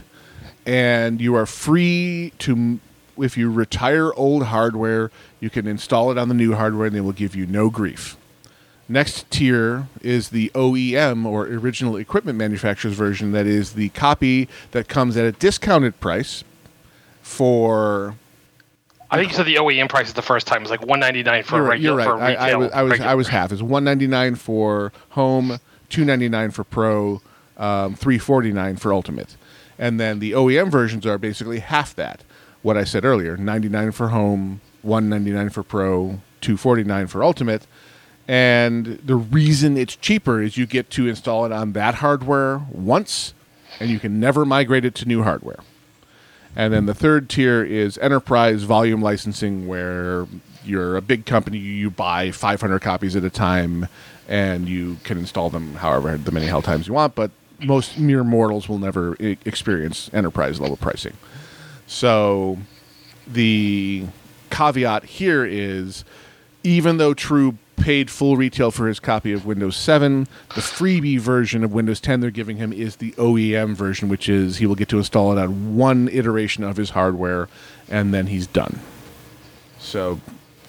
And 0.68 1.20
you 1.20 1.36
are 1.36 1.48
free 1.48 2.34
to 2.40 2.80
if 3.18 3.38
you 3.38 3.50
retire 3.50 4.14
old 4.14 4.44
hardware, 4.44 5.10
you 5.40 5.50
can 5.50 5.68
install 5.68 6.12
it 6.12 6.18
on 6.18 6.28
the 6.28 6.36
new 6.36 6.54
hardware 6.54 6.88
and 6.88 6.96
they 6.96 7.02
will 7.02 7.12
give 7.12 7.36
you 7.36 7.46
no 7.48 7.70
grief. 7.70 8.18
Next 8.88 9.30
tier 9.32 9.88
is 10.02 10.30
the 10.30 10.52
OEM 10.54 11.26
or 11.26 11.48
original 11.48 11.96
equipment 11.96 12.38
manufacturer's 12.38 12.94
version 12.94 13.32
that 13.32 13.48
is 13.48 13.74
the 13.74 13.90
copy 13.90 14.48
that 14.72 14.88
comes 14.88 15.18
at 15.18 15.26
a 15.26 15.32
discounted 15.32 16.00
price 16.00 16.44
for 17.24 18.16
I 19.16 19.20
think 19.20 19.32
you 19.32 19.38
said 19.38 19.46
the 19.46 19.56
OEM 19.56 19.88
price 19.88 20.08
is 20.08 20.14
the 20.14 20.22
first 20.22 20.46
time. 20.46 20.58
It 20.58 20.62
was 20.62 20.72
like 20.72 20.86
one 20.86 21.00
ninety 21.00 21.24
nine 21.24 21.44
for 21.44 21.58
you're, 21.58 21.66
regular 21.66 22.04
you're 22.04 22.16
right. 22.18 22.38
for 22.38 22.42
I. 22.42 22.52
I 22.52 22.56
was 22.56 22.72
I 22.72 22.82
was. 22.84 23.00
I 23.00 23.14
was 23.16 23.28
half. 23.30 23.52
It's 23.52 23.62
one 23.62 23.84
ninety 23.84 24.08
nine 24.08 24.36
for 24.36 24.92
home, 25.10 25.60
two 25.90 26.04
ninety 26.04 26.28
nine 26.28 26.52
for 26.52 26.64
pro, 26.64 27.22
um, 27.58 27.96
three 27.96 28.18
forty 28.18 28.52
nine 28.52 28.76
for 28.76 28.94
ultimate, 28.94 29.38
and 29.80 30.00
then 30.00 30.20
the 30.20 30.34
OEM 30.34 30.70
versions 30.70 31.06
are 31.06 31.18
basically 31.18 31.60
half 31.60 31.96
that. 31.96 32.24
What 32.62 32.78
I 32.78 32.84
said 32.84 33.06
earlier: 33.06 33.38
ninety 33.38 33.70
nine 33.70 33.92
for 33.92 34.10
home, 34.10 34.62
one 34.82 35.08
ninety 35.08 35.32
nine 35.32 35.50
for 35.50 35.64
pro, 35.64 36.20
two 36.42 36.58
forty 36.58 36.84
nine 36.84 37.08
for 37.08 37.24
ultimate. 37.24 37.68
And 38.28 39.00
the 39.06 39.16
reason 39.16 39.78
it's 39.78 39.96
cheaper 39.96 40.42
is 40.42 40.58
you 40.58 40.66
get 40.66 40.90
to 40.92 41.08
install 41.08 41.46
it 41.46 41.52
on 41.52 41.74
that 41.74 41.96
hardware 41.96 42.58
once, 42.72 43.34
and 43.80 43.90
you 43.90 44.00
can 44.00 44.20
never 44.20 44.46
migrate 44.46 44.84
it 44.84 44.96
to 44.96 45.06
new 45.06 45.24
hardware. 45.24 45.60
And 46.56 46.74
then 46.74 46.86
the 46.86 46.94
third 46.94 47.30
tier 47.30 47.64
is 47.64 47.98
enterprise 47.98 48.64
volume 48.64 49.02
licensing, 49.02 49.68
where 49.68 50.26
you're 50.64 50.96
a 50.96 51.02
big 51.02 51.26
company, 51.26 51.58
you 51.58 51.90
buy 51.90 52.32
500 52.32 52.80
copies 52.80 53.16
at 53.16 53.24
a 53.24 53.30
time, 53.30 53.88
and 54.28 54.68
you 54.68 54.98
can 55.04 55.18
install 55.18 55.50
them 55.50 55.76
however 55.76 56.18
the 56.18 56.32
many 56.32 56.46
hell 56.48 56.62
times 56.62 56.88
you 56.88 56.94
want. 56.94 57.14
But 57.16 57.32
most 57.60 57.98
mere 58.00 58.24
mortals 58.24 58.68
will 58.70 58.80
never 58.80 59.16
I- 59.20 59.38
experience 59.46 60.10
enterprise 60.14 60.60
level 60.60 60.78
pricing. 60.78 61.14
So 61.88 62.58
the 63.28 64.06
caveat 64.50 65.06
here 65.06 65.46
is 65.46 66.06
even 66.64 66.98
though 66.98 67.14
True 67.14 67.58
paid 67.86 68.10
full 68.10 68.36
retail 68.36 68.72
for 68.72 68.88
his 68.88 69.00
copy 69.00 69.32
of 69.32 69.46
Windows 69.46 69.78
7, 69.78 70.28
the 70.56 70.62
freebie 70.62 71.20
version 71.20 71.64
of 71.64 71.72
Windows 71.72 72.02
10 72.02 72.20
they're 72.20 72.32
giving 72.32 72.58
him 72.58 72.74
is 72.74 72.96
the 72.96 73.12
OEM 73.12 73.76
version, 73.76 74.10
which 74.10 74.28
is 74.28 74.58
he 74.58 74.66
will 74.66 74.74
get 74.74 74.90
to 74.90 74.98
install 74.98 75.32
it 75.32 75.40
on 75.40 75.78
one 75.78 76.08
iteration 76.08 76.64
of 76.64 76.78
his 76.78 76.90
hardware 76.90 77.48
and 77.88 78.12
then 78.12 78.26
he's 78.26 78.48
done. 78.48 78.80
So 79.78 80.20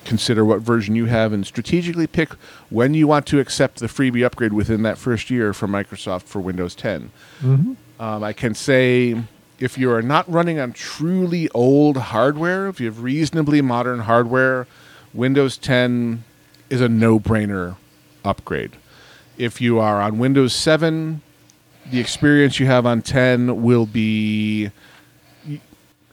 consider 0.05 0.45
what 0.45 0.61
version 0.61 0.95
you 0.95 1.07
have 1.07 1.33
and 1.33 1.47
strategically 1.47 2.07
pick 2.07 2.35
when 2.69 2.93
you 2.93 3.07
want 3.07 3.25
to 3.29 3.41
accept 3.41 3.79
the 3.79 3.87
freebie 3.87 4.23
upgrade 4.23 4.53
within 4.53 4.83
that 4.83 4.99
first 4.99 5.31
year 5.31 5.55
from 5.55 5.73
Microsoft 5.73 6.25
for 6.25 6.41
Windows 6.43 6.75
10. 6.75 7.11
Um, 7.99 8.23
I 8.25 8.35
can 8.35 8.55
say 8.55 9.23
if 9.59 9.79
you 9.79 9.91
are 9.91 10.03
not 10.03 10.31
running 10.31 10.59
on 10.59 10.75
truly 10.75 11.49
old 11.55 11.97
hardware, 11.97 12.69
if 12.69 12.79
you 12.79 12.85
have 12.89 13.03
reasonably 13.03 13.63
modern 13.63 14.01
hardware, 14.01 14.67
Windows 15.15 15.57
10 15.57 16.23
is 16.71 16.81
a 16.81 16.89
no 16.89 17.19
brainer 17.19 17.77
upgrade. 18.25 18.77
If 19.39 19.61
you 19.61 19.79
are 19.79 20.01
on 20.01 20.19
Windows 20.19 20.55
7, 20.55 21.21
the 21.91 22.01
experience 22.01 22.59
you 22.59 22.67
have 22.67 22.87
on 22.87 23.03
10 23.03 23.63
will 23.63 23.87
be 23.87 24.71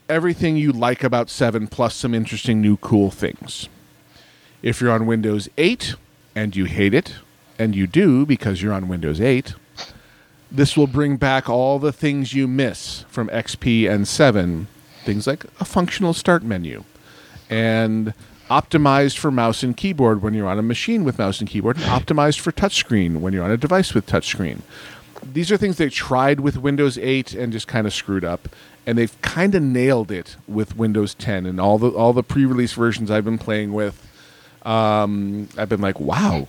everything 0.09 0.57
you 0.57 0.71
like 0.71 1.03
about 1.03 1.29
7 1.29 1.67
plus 1.67 1.95
some 1.95 2.13
interesting 2.13 2.61
new 2.61 2.77
cool 2.77 3.09
things. 3.09 3.69
If 4.61 4.79
you're 4.79 4.91
on 4.91 5.05
Windows 5.05 5.49
8 5.57 5.95
and 6.35 6.55
you 6.55 6.65
hate 6.65 6.93
it, 6.93 7.15
and 7.59 7.75
you 7.75 7.87
do 7.87 8.25
because 8.25 8.61
you're 8.61 8.73
on 8.73 8.87
Windows 8.87 9.21
8, 9.21 9.53
this 10.51 10.75
will 10.75 10.87
bring 10.87 11.17
back 11.17 11.49
all 11.49 11.79
the 11.79 11.91
things 11.91 12.33
you 12.33 12.47
miss 12.47 13.05
from 13.07 13.29
XP 13.29 13.89
and 13.89 14.07
7, 14.07 14.67
things 15.03 15.27
like 15.27 15.45
a 15.59 15.65
functional 15.65 16.13
start 16.13 16.43
menu 16.43 16.83
and 17.49 18.13
optimized 18.61 19.17
for 19.17 19.31
mouse 19.31 19.63
and 19.63 19.75
keyboard 19.75 20.21
when 20.21 20.33
you're 20.33 20.47
on 20.47 20.59
a 20.59 20.63
machine 20.63 21.03
with 21.03 21.17
mouse 21.17 21.39
and 21.39 21.49
keyboard, 21.49 21.77
and 21.77 21.85
optimized 21.85 22.39
for 22.39 22.51
touchscreen 22.51 23.17
when 23.17 23.33
you're 23.33 23.43
on 23.43 23.51
a 23.51 23.57
device 23.57 23.93
with 23.93 24.05
touchscreen. 24.05 24.59
These 25.23 25.51
are 25.51 25.57
things 25.57 25.77
they 25.77 25.89
tried 25.89 26.39
with 26.39 26.57
Windows 26.57 26.97
8 26.97 27.33
and 27.33 27.51
just 27.51 27.67
kind 27.67 27.87
of 27.87 27.93
screwed 27.93 28.25
up, 28.25 28.49
and 28.85 28.97
they've 28.97 29.19
kind 29.21 29.55
of 29.55 29.63
nailed 29.63 30.11
it 30.11 30.35
with 30.47 30.75
Windows 30.75 31.15
10 31.15 31.45
and 31.45 31.59
all 31.59 31.77
the 31.77 31.89
all 31.89 32.13
the 32.13 32.23
pre-release 32.23 32.73
versions 32.73 33.09
I've 33.09 33.25
been 33.25 33.37
playing 33.37 33.73
with. 33.73 34.07
Um, 34.63 35.49
I've 35.57 35.69
been 35.69 35.81
like, 35.81 35.99
wow, 35.99 36.47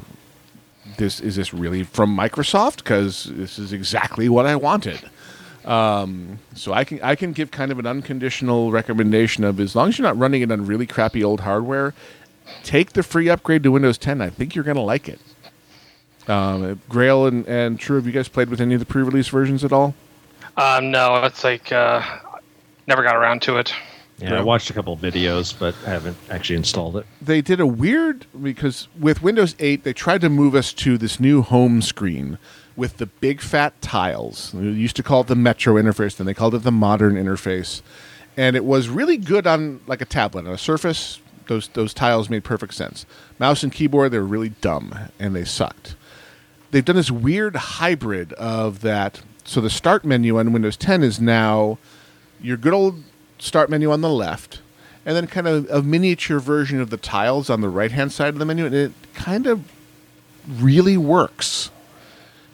this 0.99 1.21
is 1.21 1.37
this 1.37 1.55
really 1.55 1.85
from 1.85 2.17
Microsoft 2.17 2.79
because 2.79 3.25
this 3.25 3.59
is 3.59 3.73
exactly 3.73 4.29
what 4.29 4.47
I 4.47 4.57
wanted. 4.57 5.09
Um, 5.65 6.39
so 6.55 6.73
I 6.73 6.85
can 6.85 7.01
I 7.03 7.15
can 7.15 7.33
give 7.33 7.51
kind 7.51 7.73
of 7.73 7.79
an 7.79 7.87
unconditional 7.87 8.71
recommendation 8.71 9.45
of 9.45 9.59
as 9.61 9.75
long 9.75 9.89
as 9.89 9.99
you're 9.99 10.07
not 10.07 10.19
running 10.19 10.43
it 10.43 10.53
on 10.53 10.67
really 10.67 10.87
crappy 10.87 11.25
old 11.25 11.41
hardware, 11.41 11.95
take 12.63 12.93
the 12.93 13.03
free 13.03 13.29
upgrade 13.31 13.63
to 13.63 13.71
Windows 13.71 13.97
10. 13.97 14.21
I 14.21 14.29
think 14.29 14.55
you're 14.55 14.65
going 14.65 14.77
to 14.77 14.83
like 14.83 15.09
it. 15.09 15.21
Um, 16.29 16.81
Grail 16.89 17.27
and, 17.27 17.47
and 17.47 17.79
True, 17.79 17.97
have 17.97 18.07
you 18.07 18.13
guys 18.13 18.29
played 18.29 18.49
with 18.49 18.61
any 18.61 18.75
of 18.75 18.81
the 18.81 18.87
pre-release 18.87 19.29
versions 19.29 19.65
at 19.65 19.73
all? 19.73 19.95
Um, 20.57 20.91
no, 20.91 21.23
it's 21.25 21.45
like 21.45 21.73
uh, 21.73 22.03
never 22.87 23.03
got 23.03 23.17
around 23.17 23.43
to 23.43 23.57
it. 23.57 23.75
Yeah, 24.19 24.39
I 24.39 24.43
watched 24.43 24.71
a 24.71 24.73
couple 24.73 24.97
videos, 24.97 25.59
but 25.59 25.75
I 25.85 25.91
haven't 25.91 26.17
actually 26.31 26.57
installed 26.57 26.97
it. 26.97 27.07
they 27.21 27.41
did 27.41 27.59
a 27.59 27.67
weird 27.67 28.27
because 28.41 28.87
with 28.99 29.23
Windows 29.23 29.57
8 29.59 29.83
they 29.83 29.93
tried 29.93 30.21
to 30.21 30.29
move 30.31 30.55
us 30.55 30.73
to 30.75 30.97
this 30.97 31.19
new 31.19 31.43
home 31.43 31.83
screen 31.83 32.39
with 32.77 32.97
the 32.97 33.07
big 33.07 33.41
fat 33.41 33.81
tiles. 33.81 34.53
They 34.53 34.65
used 34.65 34.97
to 34.97 35.03
call 35.03 35.23
it 35.23 35.27
the 35.29 35.37
Metro 35.37 35.75
interface, 35.75 36.17
then 36.17 36.27
they 36.27 36.35
called 36.35 36.55
it 36.55 36.63
the 36.63 36.73
modern 36.73 37.15
interface. 37.15 37.83
And 38.37 38.57
it 38.57 38.65
was 38.65 38.89
really 38.89 39.17
good 39.17 39.47
on 39.47 39.81
like 39.87 40.01
a 40.01 40.07
tablet 40.07 40.47
on 40.47 40.53
a 40.53 40.59
Surface. 40.59 41.21
Those 41.47 41.69
those 41.69 41.93
tiles 41.93 42.31
made 42.31 42.43
perfect 42.43 42.75
sense. 42.75 43.07
Mouse 43.39 43.63
and 43.63 43.73
keyboard 43.73 44.11
they 44.11 44.19
were 44.19 44.25
really 44.25 44.49
dumb 44.49 44.95
and 45.19 45.37
they 45.37 45.45
sucked. 45.45 45.95
They've 46.71 46.85
done 46.85 46.97
this 46.97 47.11
weird 47.11 47.55
hybrid 47.55 48.33
of 48.33 48.81
that. 48.81 49.23
So 49.45 49.61
the 49.61 49.71
start 49.71 50.05
menu 50.05 50.39
on 50.39 50.53
Windows 50.53 50.77
10 50.77 51.03
is 51.03 51.21
now 51.21 51.79
your 52.41 52.57
good 52.57 52.73
old 52.73 53.03
start 53.39 53.71
menu 53.71 53.93
on 53.93 54.01
the 54.01 54.09
left, 54.09 54.61
and 55.05 55.15
then 55.15 55.27
kind 55.27 55.47
of 55.47 55.69
a 55.71 55.83
miniature 55.83 56.41
version 56.41 56.81
of 56.81 56.91
the 56.91 56.97
tiles 56.97 57.51
on 57.51 57.61
the 57.61 57.69
right 57.69 57.93
hand 57.93 58.11
side 58.11 58.29
of 58.29 58.39
the 58.39 58.45
menu, 58.45 58.67
and 58.67 58.75
it 58.75 58.93
kind 59.15 59.47
of 59.47 59.71
really 60.49 60.97
works. 60.97 61.71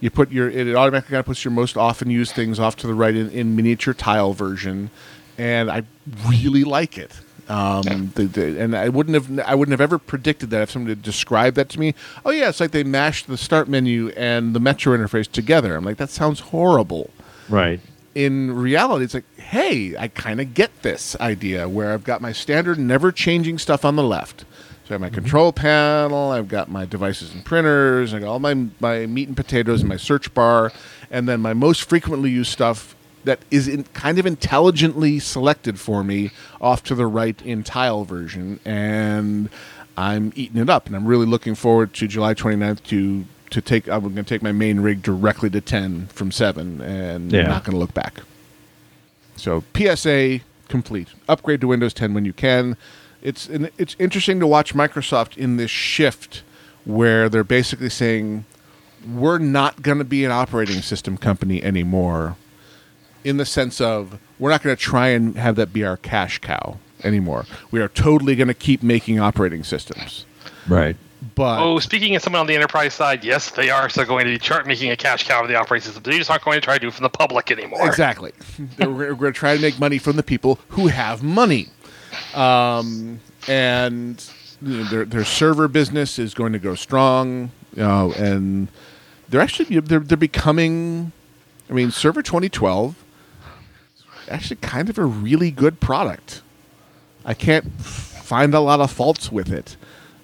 You 0.00 0.10
put 0.10 0.32
your 0.32 0.48
it 0.48 0.74
automatically 0.74 1.12
kind 1.12 1.20
of 1.20 1.26
puts 1.26 1.44
your 1.44 1.52
most 1.52 1.76
often 1.76 2.10
used 2.10 2.34
things 2.34 2.58
off 2.58 2.76
to 2.76 2.86
the 2.86 2.94
right 2.94 3.14
in, 3.14 3.30
in 3.30 3.54
miniature 3.54 3.94
tile 3.94 4.32
version, 4.32 4.90
and 5.36 5.70
I 5.70 5.84
really 6.26 6.64
like 6.64 6.98
it. 6.98 7.20
Um, 7.50 8.12
the, 8.14 8.26
the, 8.26 8.60
and 8.62 8.76
I 8.76 8.88
wouldn't 8.88 9.14
have 9.14 9.46
I 9.46 9.56
wouldn't 9.56 9.72
have 9.72 9.80
ever 9.80 9.98
predicted 9.98 10.50
that 10.50 10.62
if 10.62 10.70
somebody 10.70 10.92
had 10.92 11.02
described 11.02 11.56
that 11.56 11.68
to 11.70 11.80
me. 11.80 11.94
Oh 12.24 12.30
yeah, 12.30 12.48
it's 12.48 12.60
like 12.60 12.70
they 12.70 12.84
mashed 12.84 13.26
the 13.26 13.36
start 13.36 13.68
menu 13.68 14.10
and 14.10 14.54
the 14.54 14.60
Metro 14.60 14.96
interface 14.96 15.30
together. 15.30 15.74
I'm 15.74 15.84
like 15.84 15.96
that 15.96 16.10
sounds 16.10 16.40
horrible. 16.40 17.10
Right. 17.48 17.80
In 18.14 18.54
reality, 18.54 19.04
it's 19.04 19.14
like, 19.14 19.36
hey, 19.36 19.96
I 19.96 20.08
kind 20.08 20.40
of 20.40 20.54
get 20.54 20.82
this 20.82 21.16
idea 21.20 21.68
where 21.68 21.92
I've 21.92 22.04
got 22.04 22.20
my 22.22 22.32
standard 22.32 22.78
never 22.78 23.10
changing 23.10 23.58
stuff 23.58 23.84
on 23.84 23.96
the 23.96 24.02
left. 24.02 24.44
So 24.90 24.94
I 24.94 24.98
have 24.98 25.02
my 25.02 25.08
control 25.08 25.52
panel, 25.52 26.32
I've 26.32 26.48
got 26.48 26.68
my 26.68 26.84
devices 26.84 27.32
and 27.32 27.44
printers, 27.44 28.12
I 28.12 28.18
got 28.18 28.26
all 28.26 28.40
my 28.40 28.54
my 28.80 29.06
meat 29.06 29.28
and 29.28 29.36
potatoes 29.36 29.82
in 29.82 29.88
my 29.88 29.96
search 29.96 30.34
bar, 30.34 30.72
and 31.12 31.28
then 31.28 31.40
my 31.40 31.54
most 31.54 31.88
frequently 31.88 32.28
used 32.28 32.50
stuff 32.50 32.96
that 33.22 33.38
is 33.52 33.68
in, 33.68 33.84
kind 33.84 34.18
of 34.18 34.26
intelligently 34.26 35.20
selected 35.20 35.78
for 35.78 36.02
me 36.02 36.32
off 36.60 36.82
to 36.82 36.96
the 36.96 37.06
right 37.06 37.40
in 37.42 37.62
tile 37.62 38.04
version, 38.04 38.58
and 38.64 39.48
I'm 39.96 40.32
eating 40.34 40.60
it 40.60 40.68
up, 40.68 40.88
and 40.88 40.96
I'm 40.96 41.06
really 41.06 41.26
looking 41.26 41.54
forward 41.54 41.94
to 41.94 42.08
July 42.08 42.34
29th 42.34 42.82
to 42.88 43.26
to 43.50 43.60
take. 43.60 43.88
I'm 43.88 44.00
going 44.00 44.16
to 44.16 44.24
take 44.24 44.42
my 44.42 44.50
main 44.50 44.80
rig 44.80 45.02
directly 45.02 45.50
to 45.50 45.60
10 45.60 46.08
from 46.08 46.32
seven, 46.32 46.80
and 46.80 47.30
Yeah. 47.30 47.42
I'm 47.42 47.48
not 47.48 47.62
going 47.62 47.74
to 47.74 47.78
look 47.78 47.94
back. 47.94 48.22
So 49.36 49.62
PSA 49.72 50.40
complete. 50.68 51.10
Upgrade 51.28 51.60
to 51.60 51.68
Windows 51.68 51.94
10 51.94 52.12
when 52.12 52.24
you 52.24 52.32
can. 52.32 52.76
It's 53.22 53.48
and 53.48 53.70
it's 53.76 53.96
interesting 53.98 54.40
to 54.40 54.46
watch 54.46 54.74
Microsoft 54.74 55.36
in 55.36 55.56
this 55.56 55.70
shift 55.70 56.42
where 56.84 57.28
they're 57.28 57.44
basically 57.44 57.90
saying 57.90 58.44
we're 59.06 59.38
not 59.38 59.82
going 59.82 59.98
to 59.98 60.04
be 60.04 60.24
an 60.24 60.30
operating 60.30 60.82
system 60.82 61.16
company 61.16 61.62
anymore 61.62 62.36
in 63.24 63.36
the 63.36 63.44
sense 63.44 63.80
of 63.80 64.18
we're 64.38 64.50
not 64.50 64.62
going 64.62 64.74
to 64.74 64.80
try 64.82 65.08
and 65.08 65.36
have 65.36 65.56
that 65.56 65.72
be 65.72 65.84
our 65.84 65.96
cash 65.96 66.38
cow 66.38 66.78
anymore. 67.04 67.46
We 67.70 67.80
are 67.80 67.88
totally 67.88 68.34
going 68.34 68.48
to 68.48 68.54
keep 68.54 68.82
making 68.82 69.20
operating 69.20 69.64
systems. 69.64 70.24
Right. 70.68 70.96
But 71.34 71.62
Oh, 71.62 71.78
speaking 71.78 72.16
of 72.16 72.22
someone 72.22 72.40
on 72.40 72.46
the 72.46 72.54
enterprise 72.54 72.94
side, 72.94 73.24
yes, 73.24 73.50
they 73.50 73.68
are 73.68 73.90
still 73.90 74.06
going 74.06 74.24
to 74.24 74.32
be 74.32 74.38
chart 74.38 74.66
making 74.66 74.90
a 74.90 74.96
cash 74.96 75.26
cow 75.26 75.42
of 75.42 75.48
the 75.48 75.54
operating 75.54 75.84
system. 75.84 76.02
They 76.02 76.16
just 76.16 76.30
aren't 76.30 76.44
going 76.44 76.58
to 76.58 76.64
try 76.64 76.74
to 76.74 76.80
do 76.80 76.88
it 76.88 76.94
from 76.94 77.02
the 77.02 77.10
public 77.10 77.50
anymore. 77.50 77.86
Exactly. 77.86 78.32
we're, 78.78 78.88
we're 78.88 79.14
going 79.14 79.32
to 79.32 79.38
try 79.38 79.54
to 79.54 79.60
make 79.60 79.78
money 79.78 79.98
from 79.98 80.16
the 80.16 80.22
people 80.22 80.58
who 80.68 80.86
have 80.86 81.22
money. 81.22 81.68
Um, 82.34 83.20
and 83.48 84.24
you 84.62 84.78
know, 84.78 84.84
their, 84.84 85.04
their 85.04 85.24
server 85.24 85.68
business 85.68 86.18
is 86.18 86.34
going 86.34 86.52
to 86.52 86.58
go 86.58 86.74
strong. 86.74 87.50
You 87.74 87.82
know, 87.82 88.12
and 88.16 88.68
they're 89.28 89.40
actually 89.40 89.80
they're, 89.80 90.00
they're 90.00 90.16
becoming. 90.16 91.12
I 91.68 91.72
mean, 91.72 91.92
Server 91.92 92.20
2012 92.20 92.96
actually 94.30 94.56
kind 94.56 94.88
of 94.88 94.98
a 94.98 95.04
really 95.04 95.50
good 95.50 95.80
product. 95.80 96.42
I 97.24 97.34
can't 97.34 97.70
find 97.80 98.54
a 98.54 98.60
lot 98.60 98.80
of 98.80 98.90
faults 98.90 99.30
with 99.30 99.52
it. 99.52 99.76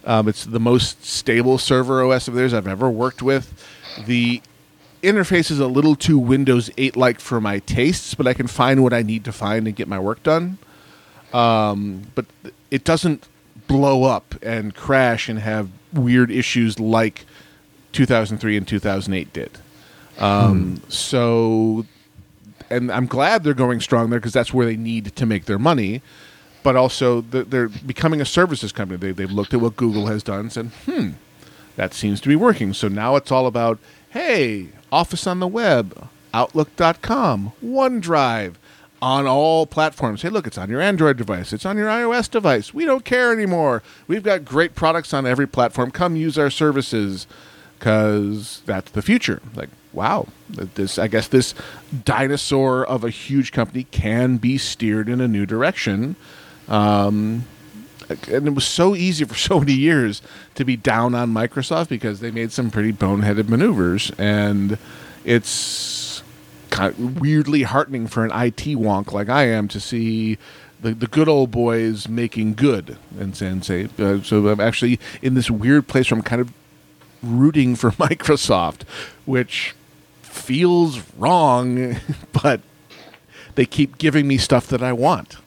Um, 0.04 0.28
it's 0.28 0.44
the 0.44 0.60
most 0.60 1.04
stable 1.04 1.58
server 1.58 2.02
OS 2.04 2.28
of 2.28 2.34
theirs 2.34 2.54
I've 2.54 2.68
ever 2.68 2.88
worked 2.88 3.22
with. 3.22 3.66
The 4.06 4.40
interface 5.02 5.50
is 5.50 5.58
a 5.58 5.66
little 5.66 5.96
too 5.96 6.18
Windows 6.18 6.70
8 6.78 6.96
like 6.96 7.20
for 7.20 7.40
my 7.40 7.58
tastes, 7.60 8.14
but 8.14 8.26
I 8.26 8.32
can 8.32 8.46
find 8.46 8.82
what 8.82 8.92
I 8.92 9.02
need 9.02 9.24
to 9.24 9.32
find 9.32 9.66
and 9.66 9.74
get 9.74 9.88
my 9.88 9.98
work 9.98 10.22
done. 10.22 10.58
Um, 11.36 12.02
but 12.14 12.26
it 12.70 12.84
doesn't 12.84 13.26
blow 13.66 14.04
up 14.04 14.34
and 14.42 14.74
crash 14.74 15.28
and 15.28 15.38
have 15.40 15.68
weird 15.92 16.30
issues 16.30 16.78
like 16.80 17.26
2003 17.92 18.56
and 18.56 18.66
2008 18.66 19.32
did. 19.32 19.58
Um, 20.18 20.80
So, 20.88 21.84
and 22.70 22.90
I'm 22.90 23.06
glad 23.06 23.44
they're 23.44 23.54
going 23.54 23.80
strong 23.80 24.10
there 24.10 24.18
because 24.18 24.32
that's 24.32 24.54
where 24.54 24.66
they 24.66 24.76
need 24.76 25.14
to 25.16 25.26
make 25.26 25.44
their 25.44 25.58
money. 25.58 26.00
But 26.62 26.74
also, 26.74 27.22
th- 27.22 27.46
they're 27.48 27.68
becoming 27.68 28.20
a 28.20 28.24
services 28.24 28.72
company. 28.72 28.96
They, 28.98 29.12
they've 29.12 29.30
looked 29.30 29.54
at 29.54 29.60
what 29.60 29.76
Google 29.76 30.06
has 30.06 30.22
done 30.22 30.40
and 30.40 30.52
said, 30.52 30.66
hmm, 30.86 31.10
that 31.76 31.92
seems 31.94 32.20
to 32.22 32.28
be 32.28 32.36
working. 32.36 32.72
So 32.72 32.88
now 32.88 33.14
it's 33.16 33.30
all 33.30 33.46
about, 33.46 33.78
hey, 34.10 34.68
Office 34.90 35.26
on 35.26 35.38
the 35.40 35.46
web, 35.46 36.08
Outlook.com, 36.34 37.52
OneDrive, 37.64 38.54
on 39.02 39.26
all 39.26 39.66
platforms. 39.66 40.22
Hey, 40.22 40.28
look, 40.28 40.46
it's 40.46 40.58
on 40.58 40.70
your 40.70 40.80
Android 40.80 41.16
device, 41.16 41.52
it's 41.52 41.66
on 41.66 41.76
your 41.76 41.88
iOS 41.88 42.30
device. 42.30 42.72
We 42.72 42.84
don't 42.84 43.04
care 43.04 43.32
anymore. 43.32 43.82
We've 44.06 44.22
got 44.22 44.44
great 44.44 44.74
products 44.74 45.12
on 45.12 45.26
every 45.26 45.46
platform. 45.46 45.90
Come 45.90 46.16
use 46.16 46.38
our 46.38 46.50
services 46.50 47.26
because 47.78 48.62
that's 48.66 48.90
the 48.92 49.02
future. 49.02 49.42
Like, 49.54 49.68
wow, 49.92 50.28
this 50.48 50.98
I 50.98 51.08
guess 51.08 51.28
this 51.28 51.54
dinosaur 52.04 52.86
of 52.86 53.04
a 53.04 53.10
huge 53.10 53.52
company 53.52 53.84
can 53.84 54.36
be 54.38 54.58
steered 54.58 55.08
in 55.08 55.20
a 55.20 55.28
new 55.28 55.46
direction. 55.46 56.16
Um, 56.68 57.44
and 58.08 58.46
it 58.46 58.54
was 58.54 58.66
so 58.66 58.94
easy 58.94 59.24
for 59.24 59.34
so 59.36 59.60
many 59.60 59.72
years 59.72 60.22
to 60.54 60.64
be 60.64 60.76
down 60.76 61.14
on 61.14 61.32
Microsoft 61.32 61.88
because 61.88 62.20
they 62.20 62.30
made 62.30 62.52
some 62.52 62.70
pretty 62.70 62.92
boneheaded 62.92 63.48
maneuvers, 63.48 64.10
and 64.18 64.78
it's 65.24 66.05
kind 66.76 66.92
of 66.92 67.20
weirdly 67.20 67.62
heartening 67.62 68.06
for 68.06 68.24
an 68.24 68.30
IT 68.30 68.76
wonk 68.76 69.12
like 69.12 69.28
I 69.28 69.44
am 69.44 69.68
to 69.68 69.80
see 69.80 70.38
the, 70.80 70.92
the 70.92 71.06
good 71.06 71.28
old 71.28 71.50
boys 71.50 72.08
making 72.08 72.54
good 72.54 72.98
and, 73.18 73.40
and 73.40 73.64
say 73.64 73.88
uh, 73.98 74.20
so 74.22 74.48
I'm 74.48 74.60
actually 74.60 75.00
in 75.22 75.34
this 75.34 75.50
weird 75.50 75.88
place 75.88 76.10
where 76.10 76.18
I'm 76.18 76.24
kind 76.24 76.40
of 76.40 76.52
rooting 77.22 77.76
for 77.76 77.90
Microsoft, 77.92 78.82
which 79.24 79.74
feels 80.22 81.00
wrong, 81.16 81.96
but 82.32 82.60
they 83.54 83.66
keep 83.66 83.98
giving 83.98 84.28
me 84.28 84.38
stuff 84.38 84.66
that 84.68 84.82
I 84.82 84.92
want. 84.92 85.38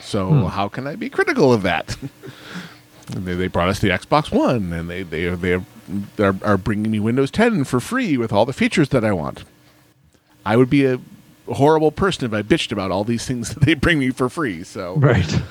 So 0.00 0.46
how 0.46 0.68
can 0.68 0.86
I 0.86 0.96
be 0.96 1.08
critical 1.08 1.52
of 1.52 1.62
that? 1.62 1.96
They, 3.10 3.34
they 3.34 3.48
brought 3.48 3.68
us 3.68 3.80
the 3.80 3.88
Xbox 3.88 4.30
One, 4.30 4.72
and 4.72 4.88
they 4.88 5.02
they 5.02 5.26
they 5.30 5.54
are, 5.54 5.64
are, 6.20 6.36
are 6.44 6.56
bringing 6.56 6.92
me 6.92 7.00
Windows 7.00 7.32
10 7.32 7.64
for 7.64 7.80
free 7.80 8.16
with 8.16 8.32
all 8.32 8.46
the 8.46 8.52
features 8.52 8.90
that 8.90 9.04
I 9.04 9.10
want. 9.10 9.42
I 10.44 10.56
would 10.56 10.70
be 10.70 10.86
a 10.86 11.00
horrible 11.48 11.90
person 11.92 12.24
if 12.24 12.32
I 12.32 12.42
bitched 12.42 12.72
about 12.72 12.90
all 12.90 13.04
these 13.04 13.26
things 13.26 13.48
that 13.54 13.60
they 13.64 13.74
bring 13.74 13.98
me 13.98 14.10
for 14.10 14.28
free. 14.28 14.62
So 14.64 14.94
Right. 14.96 15.42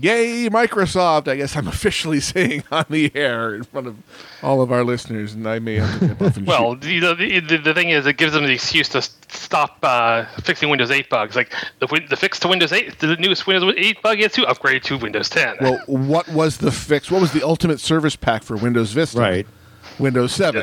yay 0.00 0.48
Microsoft! 0.48 1.28
I 1.28 1.36
guess 1.36 1.56
I'm 1.56 1.68
officially 1.68 2.20
saying 2.32 2.64
on 2.70 2.84
the 2.88 3.10
air 3.14 3.54
in 3.54 3.64
front 3.64 3.86
of 3.88 3.96
all 4.42 4.62
of 4.62 4.72
our 4.72 4.84
listeners, 4.84 5.34
and 5.34 5.46
I 5.46 5.58
may 5.58 5.76
have 5.76 5.98
to 6.00 6.06
dip 6.08 6.22
off 6.22 6.36
and 6.36 6.46
Well, 6.46 6.74
shoot. 6.80 7.00
the, 7.00 7.14
the, 7.14 7.40
the, 7.40 7.56
the 7.58 7.74
thing 7.74 7.90
is, 7.90 8.06
it 8.06 8.16
gives 8.16 8.32
them 8.32 8.44
the 8.44 8.52
excuse 8.52 8.88
to 8.90 9.02
stop 9.02 9.78
uh, 9.82 10.24
fixing 10.42 10.68
Windows 10.70 10.90
8 10.90 11.08
bugs. 11.10 11.36
Like 11.36 11.52
the, 11.80 11.86
the 12.08 12.16
fix 12.16 12.38
to 12.40 12.48
Windows 12.48 12.72
8, 12.72 12.98
the 13.00 13.16
newest 13.16 13.46
Windows 13.46 13.74
8 13.76 14.02
bug 14.02 14.20
is 14.20 14.32
to 14.32 14.46
upgrade 14.46 14.82
to 14.84 14.96
Windows 14.98 15.28
10. 15.28 15.56
Well, 15.60 15.78
what 15.86 16.28
was 16.28 16.58
the 16.58 16.72
fix? 16.72 17.10
What 17.10 17.20
was 17.20 17.32
the 17.32 17.42
ultimate 17.42 17.80
service 17.80 18.16
pack 18.16 18.42
for 18.42 18.56
Windows 18.56 18.92
Vista? 18.92 19.18
Right. 19.20 19.46
Windows 19.98 20.32
7. 20.34 20.62